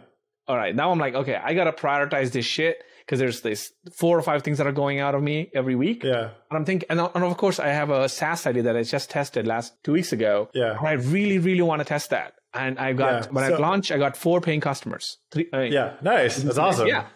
all 0.48 0.56
right, 0.56 0.76
now 0.76 0.91
I'm 0.91 1.00
like, 1.00 1.16
okay, 1.16 1.36
I 1.36 1.54
gotta 1.54 1.72
prioritize 1.72 2.32
this 2.32 2.46
shit 2.46 2.84
because 3.06 3.20
there's 3.20 3.41
this 3.41 3.72
four 3.93 4.18
or 4.18 4.22
five 4.22 4.41
things 4.41 4.58
that 4.58 4.66
are 4.66 4.72
going 4.72 5.00
out 5.00 5.14
of 5.14 5.22
me 5.22 5.52
every 5.54 5.76
week. 5.76 6.04
Yeah. 6.04 6.30
And 6.50 6.58
I'm 6.58 6.66
thinking, 6.66 6.88
and, 6.89 7.00
and 7.00 7.24
of 7.24 7.38
course, 7.38 7.60
I 7.60 7.68
have 7.68 7.91
a 7.91 8.10
SaaS 8.10 8.48
idea 8.48 8.64
that 8.64 8.76
I 8.76 8.84
just 8.84 9.10
tested 9.12 9.46
last 9.46 9.74
two 9.84 9.93
weeks 9.93 10.12
ago. 10.12 10.50
Yeah. 10.54 10.78
I 10.82 10.93
really, 10.93 11.38
really 11.38 11.62
want 11.62 11.82
to 11.82 11.86
test 11.86 12.10
that. 12.10 12.34
And 12.54 12.80
I 12.80 12.93
got, 12.93 13.26
yeah. 13.26 13.32
when 13.32 13.48
so, 13.48 13.56
I 13.56 13.58
launched, 13.58 13.91
I 13.91 13.98
got 13.98 14.18
four 14.18 14.41
paying 14.41 14.62
customers. 14.62 15.18
Three, 15.32 15.48
I 15.54 15.58
mean, 15.58 15.74
yeah, 15.74 15.96
nice. 16.02 16.38
That's 16.38 16.58
awesome. 16.58 16.88
Yeah. 16.88 17.08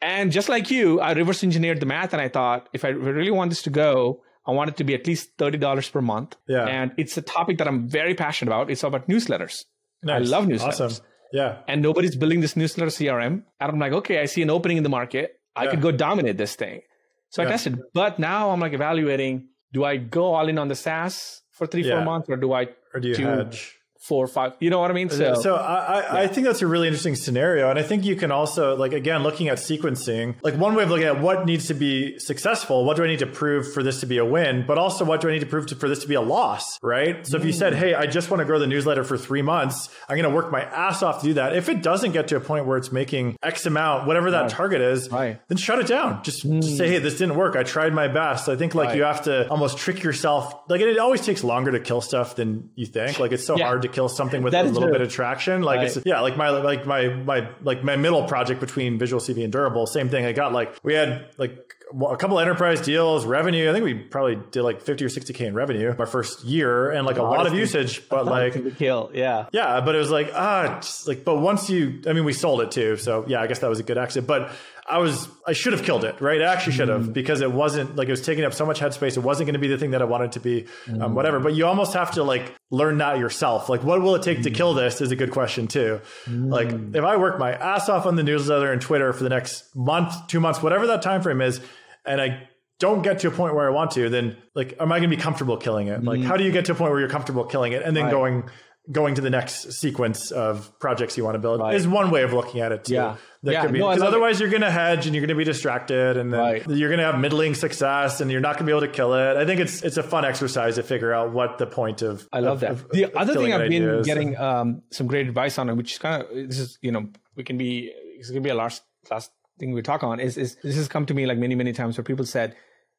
And 0.00 0.32
just 0.32 0.48
like 0.48 0.70
you, 0.70 1.00
I 1.00 1.12
reverse 1.12 1.42
engineered 1.42 1.80
the 1.80 1.86
math 1.86 2.12
and 2.12 2.22
I 2.22 2.28
thought, 2.28 2.68
if 2.72 2.84
I 2.84 2.88
really 2.88 3.32
want 3.32 3.50
this 3.50 3.62
to 3.62 3.70
go, 3.70 4.22
I 4.46 4.52
want 4.52 4.70
it 4.70 4.76
to 4.78 4.84
be 4.84 4.94
at 4.94 5.06
least 5.06 5.36
$30 5.36 5.92
per 5.92 6.00
month. 6.00 6.36
Yeah. 6.46 6.64
And 6.64 6.92
it's 6.96 7.18
a 7.18 7.22
topic 7.22 7.58
that 7.58 7.68
I'm 7.68 7.88
very 7.88 8.14
passionate 8.14 8.50
about. 8.50 8.70
It's 8.70 8.82
about 8.82 9.08
newsletters. 9.08 9.64
Nice. 10.02 10.26
I 10.26 10.30
love 10.30 10.46
newsletters. 10.46 10.80
Awesome. 10.80 11.04
Yeah. 11.32 11.58
And 11.68 11.82
nobody's 11.82 12.16
building 12.16 12.40
this 12.40 12.56
newsletter 12.56 12.90
CRM. 12.90 13.42
And 13.60 13.72
I'm 13.72 13.78
like, 13.78 13.92
okay, 13.92 14.20
I 14.20 14.26
see 14.26 14.42
an 14.42 14.50
opening 14.50 14.76
in 14.76 14.82
the 14.82 14.88
market. 14.88 15.40
I 15.54 15.64
yeah. 15.64 15.70
could 15.70 15.82
go 15.82 15.90
dominate 15.90 16.36
this 16.36 16.56
thing. 16.56 16.82
So 17.30 17.42
yeah. 17.42 17.48
I 17.48 17.50
tested. 17.50 17.80
But 17.94 18.18
now 18.18 18.50
I'm 18.50 18.60
like 18.60 18.72
evaluating 18.72 19.48
do 19.72 19.84
I 19.84 19.96
go 19.96 20.34
all 20.34 20.48
in 20.48 20.58
on 20.58 20.68
the 20.68 20.74
SaaS 20.74 21.42
for 21.50 21.66
three, 21.66 21.84
yeah. 21.84 21.96
four 21.96 22.04
months 22.04 22.28
or 22.28 22.36
do 22.36 22.52
I 22.52 22.68
or 22.94 23.00
do 23.00 23.08
you 23.08 23.16
hedge? 23.16 23.77
Four 23.98 24.24
or 24.24 24.28
five. 24.28 24.52
You 24.60 24.70
know 24.70 24.78
what 24.78 24.90
I 24.90 24.94
mean? 24.94 25.10
So, 25.10 25.34
so 25.34 25.56
I, 25.56 25.74
I, 25.74 26.00
yeah. 26.00 26.14
I, 26.22 26.26
think 26.28 26.46
that's 26.46 26.62
a 26.62 26.66
really 26.66 26.86
interesting 26.86 27.16
scenario. 27.16 27.68
And 27.68 27.78
I 27.78 27.82
think 27.82 28.04
you 28.04 28.16
can 28.16 28.30
also, 28.30 28.76
like, 28.76 28.92
again, 28.92 29.22
looking 29.22 29.48
at 29.48 29.58
sequencing, 29.58 30.36
like 30.42 30.54
one 30.54 30.74
way 30.74 30.84
of 30.84 30.90
looking 30.90 31.06
at 31.06 31.20
what 31.20 31.46
needs 31.46 31.66
to 31.66 31.74
be 31.74 32.18
successful, 32.18 32.84
what 32.84 32.96
do 32.96 33.04
I 33.04 33.08
need 33.08 33.18
to 33.18 33.26
prove 33.26 33.72
for 33.72 33.82
this 33.82 34.00
to 34.00 34.06
be 34.06 34.18
a 34.18 34.24
win, 34.24 34.64
but 34.66 34.78
also 34.78 35.04
what 35.04 35.20
do 35.20 35.28
I 35.28 35.32
need 35.32 35.40
to 35.40 35.46
prove 35.46 35.66
to, 35.66 35.74
for 35.74 35.88
this 35.88 36.00
to 36.00 36.08
be 36.08 36.14
a 36.14 36.20
loss, 36.20 36.78
right? 36.82 37.26
So 37.26 37.36
if 37.36 37.44
you 37.44 37.52
said, 37.52 37.72
mm. 37.72 37.76
hey, 37.76 37.94
I 37.94 38.06
just 38.06 38.30
want 38.30 38.40
to 38.40 38.44
grow 38.44 38.58
the 38.58 38.66
newsletter 38.66 39.04
for 39.04 39.18
three 39.18 39.42
months, 39.42 39.88
I'm 40.08 40.16
going 40.16 40.30
to 40.30 40.34
work 40.34 40.52
my 40.52 40.62
ass 40.62 41.02
off 41.02 41.20
to 41.20 41.26
do 41.26 41.34
that. 41.34 41.56
If 41.56 41.68
it 41.68 41.82
doesn't 41.82 42.12
get 42.12 42.28
to 42.28 42.36
a 42.36 42.40
point 42.40 42.66
where 42.66 42.78
it's 42.78 42.92
making 42.92 43.36
X 43.42 43.66
amount, 43.66 44.06
whatever 44.06 44.30
that 44.30 44.42
right. 44.42 44.50
target 44.50 44.80
is, 44.80 45.10
right. 45.10 45.40
then 45.48 45.58
shut 45.58 45.78
it 45.80 45.86
down. 45.86 46.22
Just, 46.22 46.46
mm. 46.46 46.62
just, 46.62 46.76
say, 46.76 46.88
hey, 46.88 46.98
this 46.98 47.18
didn't 47.18 47.36
work. 47.36 47.56
I 47.56 47.64
tried 47.64 47.92
my 47.92 48.08
best. 48.08 48.48
I 48.48 48.56
think 48.56 48.74
like 48.74 48.88
right. 48.88 48.96
you 48.96 49.02
have 49.02 49.22
to 49.22 49.48
almost 49.48 49.78
trick 49.78 50.02
yourself. 50.02 50.54
Like 50.68 50.80
it, 50.80 50.88
it, 50.88 50.98
always 50.98 51.24
takes 51.24 51.42
longer 51.42 51.72
to 51.72 51.80
kill 51.80 52.00
stuff 52.00 52.36
than 52.36 52.70
you 52.74 52.86
think. 52.86 53.18
Like 53.18 53.32
it's 53.32 53.46
so 53.46 53.56
yeah. 53.56 53.66
hard 53.66 53.82
to 53.82 53.87
kill 53.92 54.08
something 54.08 54.42
with 54.42 54.52
that 54.52 54.64
a 54.64 54.68
little 54.68 54.82
true. 54.82 54.92
bit 54.92 55.00
of 55.00 55.12
traction. 55.12 55.62
Like 55.62 55.78
right. 55.78 55.86
it's 55.86 55.98
yeah, 56.04 56.20
like 56.20 56.36
my 56.36 56.50
like 56.50 56.86
my 56.86 57.08
my 57.08 57.48
like 57.62 57.84
my 57.84 57.96
middle 57.96 58.24
project 58.24 58.60
between 58.60 58.98
Visual 58.98 59.20
CV 59.20 59.44
and 59.44 59.52
Durable, 59.52 59.86
same 59.86 60.08
thing. 60.08 60.24
I 60.24 60.32
got 60.32 60.52
like 60.52 60.74
we 60.82 60.94
had 60.94 61.26
like 61.38 61.74
a 61.92 62.16
couple 62.16 62.38
enterprise 62.38 62.80
deals, 62.80 63.24
revenue. 63.24 63.70
I 63.70 63.72
think 63.72 63.84
we 63.84 63.94
probably 63.94 64.38
did 64.50 64.62
like 64.62 64.82
50 64.82 65.04
or 65.04 65.08
60K 65.08 65.40
in 65.46 65.54
revenue 65.54 65.94
my 65.98 66.04
first 66.04 66.44
year 66.44 66.90
and 66.90 67.06
like 67.06 67.16
a 67.16 67.22
lot 67.22 67.46
of 67.46 67.54
usage, 67.54 68.08
but 68.10 68.26
like 68.26 68.76
kill. 68.76 69.10
Yeah. 69.14 69.46
Yeah. 69.52 69.80
But 69.80 69.94
it 69.94 69.98
was 69.98 70.10
like, 70.10 70.30
ah, 70.34 70.80
like, 71.06 71.24
but 71.24 71.38
once 71.38 71.70
you, 71.70 72.02
I 72.06 72.12
mean, 72.12 72.24
we 72.24 72.32
sold 72.32 72.60
it 72.60 72.70
too. 72.70 72.96
So 72.96 73.24
yeah, 73.26 73.40
I 73.40 73.46
guess 73.46 73.60
that 73.60 73.70
was 73.70 73.80
a 73.80 73.84
good 73.84 73.98
exit, 73.98 74.26
but 74.26 74.50
I 74.90 74.98
was, 74.98 75.28
I 75.46 75.52
should 75.52 75.74
have 75.74 75.82
killed 75.82 76.04
it, 76.04 76.20
right? 76.20 76.40
I 76.40 76.52
actually 76.52 76.72
should 76.72 76.88
have 76.88 77.08
mm. 77.08 77.12
because 77.12 77.40
it 77.40 77.52
wasn't 77.52 77.96
like 77.96 78.08
it 78.08 78.10
was 78.10 78.22
taking 78.22 78.44
up 78.44 78.54
so 78.54 78.64
much 78.64 78.80
headspace. 78.80 79.16
It 79.16 79.20
wasn't 79.20 79.46
going 79.46 79.54
to 79.54 79.60
be 79.60 79.68
the 79.68 79.76
thing 79.76 79.90
that 79.90 80.00
I 80.00 80.06
wanted 80.06 80.32
to 80.32 80.40
be, 80.40 80.66
um, 80.88 80.94
mm. 80.94 81.12
whatever. 81.12 81.40
But 81.40 81.54
you 81.54 81.66
almost 81.66 81.92
have 81.92 82.12
to 82.12 82.22
like 82.22 82.54
learn 82.70 82.98
that 82.98 83.18
yourself. 83.18 83.68
Like, 83.68 83.82
what 83.82 84.00
will 84.00 84.14
it 84.14 84.22
take 84.22 84.38
mm. 84.38 84.44
to 84.44 84.50
kill 84.50 84.74
this 84.74 85.00
is 85.00 85.10
a 85.10 85.16
good 85.16 85.30
question 85.30 85.68
too. 85.68 86.00
Mm. 86.24 86.50
Like, 86.50 86.68
if 86.96 87.04
I 87.04 87.16
work 87.16 87.38
my 87.38 87.52
ass 87.52 87.88
off 87.88 88.06
on 88.06 88.16
the 88.16 88.22
newsletter 88.22 88.72
and 88.72 88.80
Twitter 88.80 89.12
for 89.12 89.22
the 89.22 89.30
next 89.30 89.76
month, 89.76 90.14
two 90.26 90.40
months, 90.40 90.62
whatever 90.62 90.86
that 90.88 91.02
time 91.02 91.22
frame 91.22 91.40
is, 91.40 91.60
and 92.06 92.20
I 92.20 92.48
don't 92.78 93.02
get 93.02 93.18
to 93.20 93.28
a 93.28 93.30
point 93.30 93.54
where 93.54 93.66
I 93.66 93.70
want 93.70 93.90
to, 93.92 94.08
then 94.08 94.36
like, 94.54 94.74
am 94.80 94.92
I 94.92 95.00
going 95.00 95.10
to 95.10 95.16
be 95.16 95.20
comfortable 95.20 95.56
killing 95.56 95.88
it? 95.88 96.02
Like, 96.02 96.20
mm. 96.20 96.24
how 96.24 96.36
do 96.36 96.44
you 96.44 96.52
get 96.52 96.64
to 96.66 96.72
a 96.72 96.74
point 96.74 96.92
where 96.92 97.00
you're 97.00 97.08
comfortable 97.08 97.44
killing 97.44 97.72
it 97.72 97.82
and 97.82 97.96
then 97.96 98.04
right. 98.04 98.10
going, 98.10 98.44
going 98.90 99.14
to 99.16 99.20
the 99.20 99.30
next 99.30 99.72
sequence 99.72 100.30
of 100.30 100.76
projects 100.78 101.16
you 101.16 101.24
want 101.24 101.34
to 101.34 101.38
build 101.38 101.60
right. 101.60 101.74
is 101.74 101.86
one 101.86 102.10
way 102.10 102.22
of 102.22 102.32
looking 102.32 102.60
at 102.60 102.72
it 102.72 102.84
too. 102.84 102.94
Yeah. 102.94 103.16
That 103.42 103.52
yeah. 103.52 103.62
could 103.62 103.72
be 103.72 103.78
because 103.78 104.00
no, 104.00 104.06
otherwise 104.06 104.36
it. 104.36 104.44
you're 104.44 104.50
going 104.50 104.62
to 104.62 104.70
hedge 104.70 105.06
and 105.06 105.14
you're 105.14 105.20
going 105.20 105.36
to 105.36 105.38
be 105.38 105.44
distracted 105.44 106.16
and 106.16 106.32
then 106.32 106.40
right. 106.40 106.66
you're 106.68 106.88
going 106.88 106.98
to 106.98 107.04
have 107.04 107.20
middling 107.20 107.54
success 107.54 108.20
and 108.20 108.32
you're 108.32 108.40
not 108.40 108.54
going 108.54 108.66
to 108.66 108.72
be 108.72 108.72
able 108.72 108.86
to 108.86 108.92
kill 108.92 109.14
it. 109.14 109.36
I 109.36 109.44
think 109.44 109.60
it's 109.60 109.82
it's 109.82 109.96
a 109.96 110.02
fun 110.02 110.24
exercise 110.24 110.74
to 110.74 110.82
figure 110.82 111.12
out 111.12 111.32
what 111.32 111.58
the 111.58 111.66
point 111.66 112.02
of. 112.02 112.26
I 112.32 112.40
love 112.40 112.62
of, 112.64 112.88
that. 112.88 112.90
the 112.90 113.04
of 113.04 113.16
other 113.16 113.34
thing 113.34 113.52
I've 113.52 113.68
been 113.68 114.02
getting 114.02 114.36
um, 114.36 114.82
some 114.90 115.06
great 115.06 115.28
advice 115.28 115.58
on, 115.58 115.76
which 115.76 115.92
is 115.92 115.98
kind 115.98 116.22
of 116.22 116.28
this 116.30 116.58
is 116.58 116.78
you 116.82 116.90
know 116.90 117.08
we 117.36 117.44
can 117.44 117.58
be 117.58 117.92
it's 118.18 118.30
going 118.30 118.42
to 118.42 118.46
be 118.46 118.50
a 118.50 118.54
last 118.54 118.82
last 119.10 119.30
thing 119.58 119.72
we 119.72 119.82
talk 119.82 120.02
on 120.02 120.18
is 120.18 120.36
is 120.36 120.56
this 120.62 120.76
has 120.76 120.88
come 120.88 121.06
to 121.06 121.14
me 121.14 121.26
like 121.26 121.38
many 121.38 121.54
many 121.54 121.72
times 121.72 121.96
where 121.96 122.04
people 122.04 122.24
said, 122.24 122.56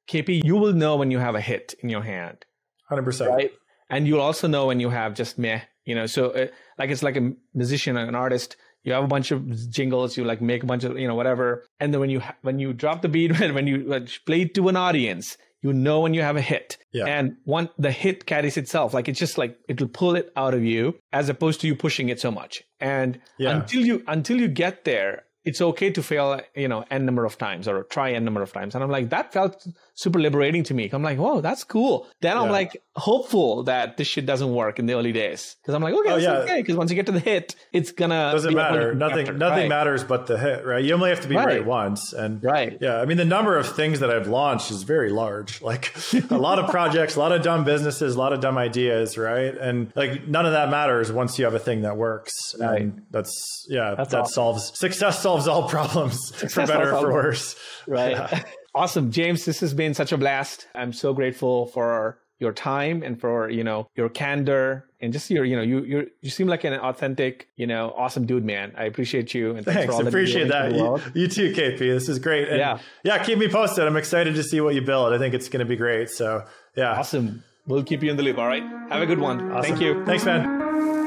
KP, 0.09 0.43
you 0.45 0.55
will 0.55 0.73
know 0.73 0.95
when 0.95 1.11
you 1.11 1.17
have 1.17 1.35
a 1.35 1.41
hit 1.41 1.75
in 1.81 1.89
your 1.89 2.03
hand. 2.03 2.45
Hundred 2.87 3.03
percent. 3.03 3.31
Right. 3.31 3.51
And 3.89 4.07
you'll 4.07 4.21
also 4.21 4.47
know 4.47 4.67
when 4.67 4.79
you 4.79 4.89
have 4.89 5.15
just 5.15 5.37
meh 5.37 5.61
you 5.89 5.95
know 5.95 6.05
so 6.05 6.29
uh, 6.29 6.47
like 6.77 6.89
it's 6.89 7.03
like 7.03 7.17
a 7.17 7.31
musician 7.53 7.97
an 7.97 8.15
artist 8.15 8.55
you 8.83 8.93
have 8.93 9.03
a 9.03 9.07
bunch 9.07 9.31
of 9.31 9.69
jingles 9.69 10.15
you 10.15 10.23
like 10.23 10.41
make 10.41 10.63
a 10.63 10.65
bunch 10.65 10.83
of 10.83 10.97
you 10.97 11.07
know 11.07 11.15
whatever 11.15 11.65
and 11.79 11.93
then 11.93 11.99
when 11.99 12.09
you 12.09 12.21
when 12.43 12.59
you 12.59 12.71
drop 12.73 13.01
the 13.01 13.09
beat 13.09 13.37
when 13.57 13.67
you 13.67 13.77
play 14.25 14.41
it 14.41 14.53
to 14.53 14.69
an 14.69 14.75
audience 14.75 15.37
you 15.61 15.73
know 15.73 15.99
when 15.99 16.13
you 16.13 16.21
have 16.21 16.37
a 16.37 16.41
hit 16.41 16.77
yeah. 16.93 17.05
and 17.05 17.35
one 17.43 17.69
the 17.77 17.91
hit 17.91 18.25
carries 18.25 18.55
itself 18.55 18.93
like 18.93 19.09
it's 19.09 19.19
just 19.19 19.37
like 19.37 19.57
it'll 19.67 19.87
pull 19.87 20.15
it 20.15 20.31
out 20.37 20.53
of 20.53 20.63
you 20.63 20.95
as 21.11 21.27
opposed 21.27 21.59
to 21.59 21.67
you 21.67 21.75
pushing 21.75 22.09
it 22.09 22.19
so 22.19 22.31
much 22.31 22.63
and 22.79 23.19
yeah. 23.37 23.57
until 23.57 23.85
you 23.85 24.03
until 24.07 24.39
you 24.39 24.47
get 24.47 24.85
there 24.85 25.23
it's 25.45 25.61
okay 25.61 25.89
to 25.89 26.03
fail, 26.03 26.41
you 26.55 26.67
know, 26.67 26.85
n 26.91 27.05
number 27.05 27.25
of 27.25 27.37
times 27.37 27.67
or 27.67 27.83
try 27.83 28.11
n 28.11 28.23
number 28.23 28.41
of 28.41 28.51
times. 28.51 28.75
And 28.75 28.83
I'm 28.83 28.91
like, 28.91 29.09
that 29.09 29.33
felt 29.33 29.65
super 29.99 30.19
liberating 30.19 30.63
to 30.63 30.73
me. 30.73 30.89
I'm 30.93 31.03
like, 31.03 31.17
whoa, 31.17 31.41
that's 31.41 31.65
cool. 31.65 32.07
Then 32.21 32.35
yeah. 32.35 32.41
I'm 32.41 32.49
like 32.49 32.81
hopeful 32.95 33.63
that 33.63 33.97
this 33.97 34.07
shit 34.07 34.25
doesn't 34.25 34.53
work 34.53 34.79
in 34.79 34.85
the 34.85 34.93
early 34.93 35.11
days 35.11 35.57
because 35.61 35.75
I'm 35.75 35.83
like, 35.83 35.93
okay, 35.93 36.11
oh, 36.11 36.17
yeah. 36.17 36.37
okay. 36.39 36.61
Because 36.61 36.77
once 36.77 36.89
you 36.89 36.95
get 36.95 37.05
to 37.07 37.11
the 37.11 37.19
hit, 37.19 37.55
it's 37.73 37.91
gonna 37.91 38.31
doesn't 38.31 38.53
matter. 38.53 38.95
Nothing, 38.95 39.37
nothing 39.37 39.59
right. 39.59 39.69
matters 39.69 40.03
but 40.03 40.27
the 40.27 40.37
hit, 40.37 40.65
right? 40.65 40.83
You 40.83 40.93
only 40.93 41.09
have 41.09 41.21
to 41.21 41.27
be 41.27 41.35
right. 41.35 41.47
right 41.47 41.65
once, 41.65 42.13
and 42.13 42.41
right, 42.41 42.77
yeah. 42.79 43.01
I 43.01 43.05
mean, 43.05 43.17
the 43.17 43.25
number 43.25 43.57
of 43.57 43.67
things 43.75 43.99
that 43.99 44.09
I've 44.09 44.27
launched 44.27 44.71
is 44.71 44.83
very 44.83 45.09
large. 45.09 45.61
Like 45.69 45.93
a 46.31 46.37
lot 46.37 46.57
of 46.57 46.71
projects, 46.71 47.15
a 47.15 47.19
lot 47.19 47.31
of 47.31 47.43
dumb 47.43 47.63
businesses, 47.63 48.15
a 48.15 48.17
lot 48.17 48.33
of 48.33 48.39
dumb 48.39 48.57
ideas, 48.57 49.19
right? 49.19 49.55
And 49.55 49.93
like 49.95 50.27
none 50.27 50.47
of 50.47 50.53
that 50.53 50.71
matters 50.71 51.11
once 51.11 51.37
you 51.37 51.45
have 51.45 51.53
a 51.53 51.59
thing 51.59 51.81
that 51.83 51.95
works. 51.95 52.55
Right. 52.59 52.81
And 52.81 53.03
that's 53.11 53.67
yeah, 53.69 53.93
that's 53.95 54.09
that 54.09 54.21
awesome. 54.21 54.33
solves 54.33 54.79
success 54.79 55.21
solves 55.21 55.47
all 55.47 55.69
problems 55.69 56.29
success 56.29 56.53
for 56.53 56.65
better 56.65 56.95
or 56.95 57.01
for 57.01 57.13
worse. 57.13 57.55
Right. 57.85 58.13
Yeah. 58.13 58.43
Awesome, 58.75 59.11
James. 59.11 59.45
This 59.45 59.59
has 59.61 59.73
been 59.73 59.93
such 59.93 60.11
a 60.11 60.17
blast. 60.17 60.67
I'm 60.75 60.93
so 60.93 61.13
grateful 61.13 61.67
for 61.67 62.19
your 62.39 62.53
time 62.53 63.03
and 63.03 63.19
for 63.19 63.49
you 63.49 63.63
know 63.63 63.87
your 63.95 64.07
candor 64.07 64.85
and 65.01 65.11
just 65.11 65.29
your 65.29 65.43
you 65.43 65.57
know 65.57 65.61
you 65.61 65.83
you 65.83 66.09
you 66.21 66.29
seem 66.29 66.47
like 66.47 66.63
an 66.63 66.73
authentic 66.73 67.49
you 67.57 67.67
know 67.67 67.93
awesome 67.97 68.25
dude 68.25 68.45
man. 68.45 68.73
I 68.77 68.85
appreciate 68.85 69.33
you 69.33 69.55
and 69.55 69.65
thanks, 69.65 69.79
thanks. 69.79 69.85
For 69.87 69.91
all 69.91 69.97
the 69.97 70.03
time. 70.05 70.07
I 70.07 70.09
appreciate 70.09 70.47
that. 70.47 70.71
you, 70.73 71.21
you, 71.21 71.27
too 71.27 71.51
kp 71.53 71.79
this 71.79 72.07
is 72.07 72.19
great. 72.19 72.47
And 72.47 72.57
yeah. 72.57 72.79
yeah 73.03 73.23
keep 73.23 73.37
me 73.37 73.49
posted. 73.49 73.85
I'm 73.85 73.97
excited 73.97 74.35
to 74.35 74.43
see 74.43 74.61
what 74.61 74.73
you 74.73 74.81
build. 74.81 75.13
I 75.13 75.17
think 75.17 75.33
it's 75.33 75.49
going 75.49 75.59
to 75.59 75.65
be 75.65 75.75
great. 75.75 76.09
So 76.09 76.45
yeah. 76.75 76.93
Awesome. 76.93 77.43
We'll 77.67 77.83
keep 77.83 78.01
you 78.01 78.09
in 78.09 78.17
the 78.17 78.23
loop. 78.23 78.37
All 78.37 78.47
right. 78.47 78.63
Have 78.89 79.01
a 79.01 79.05
good 79.05 79.19
one. 79.19 79.51
Awesome. 79.51 79.63
thank 79.63 79.81
you. 79.81 80.05
Thanks 80.05 80.25
man 80.25 80.98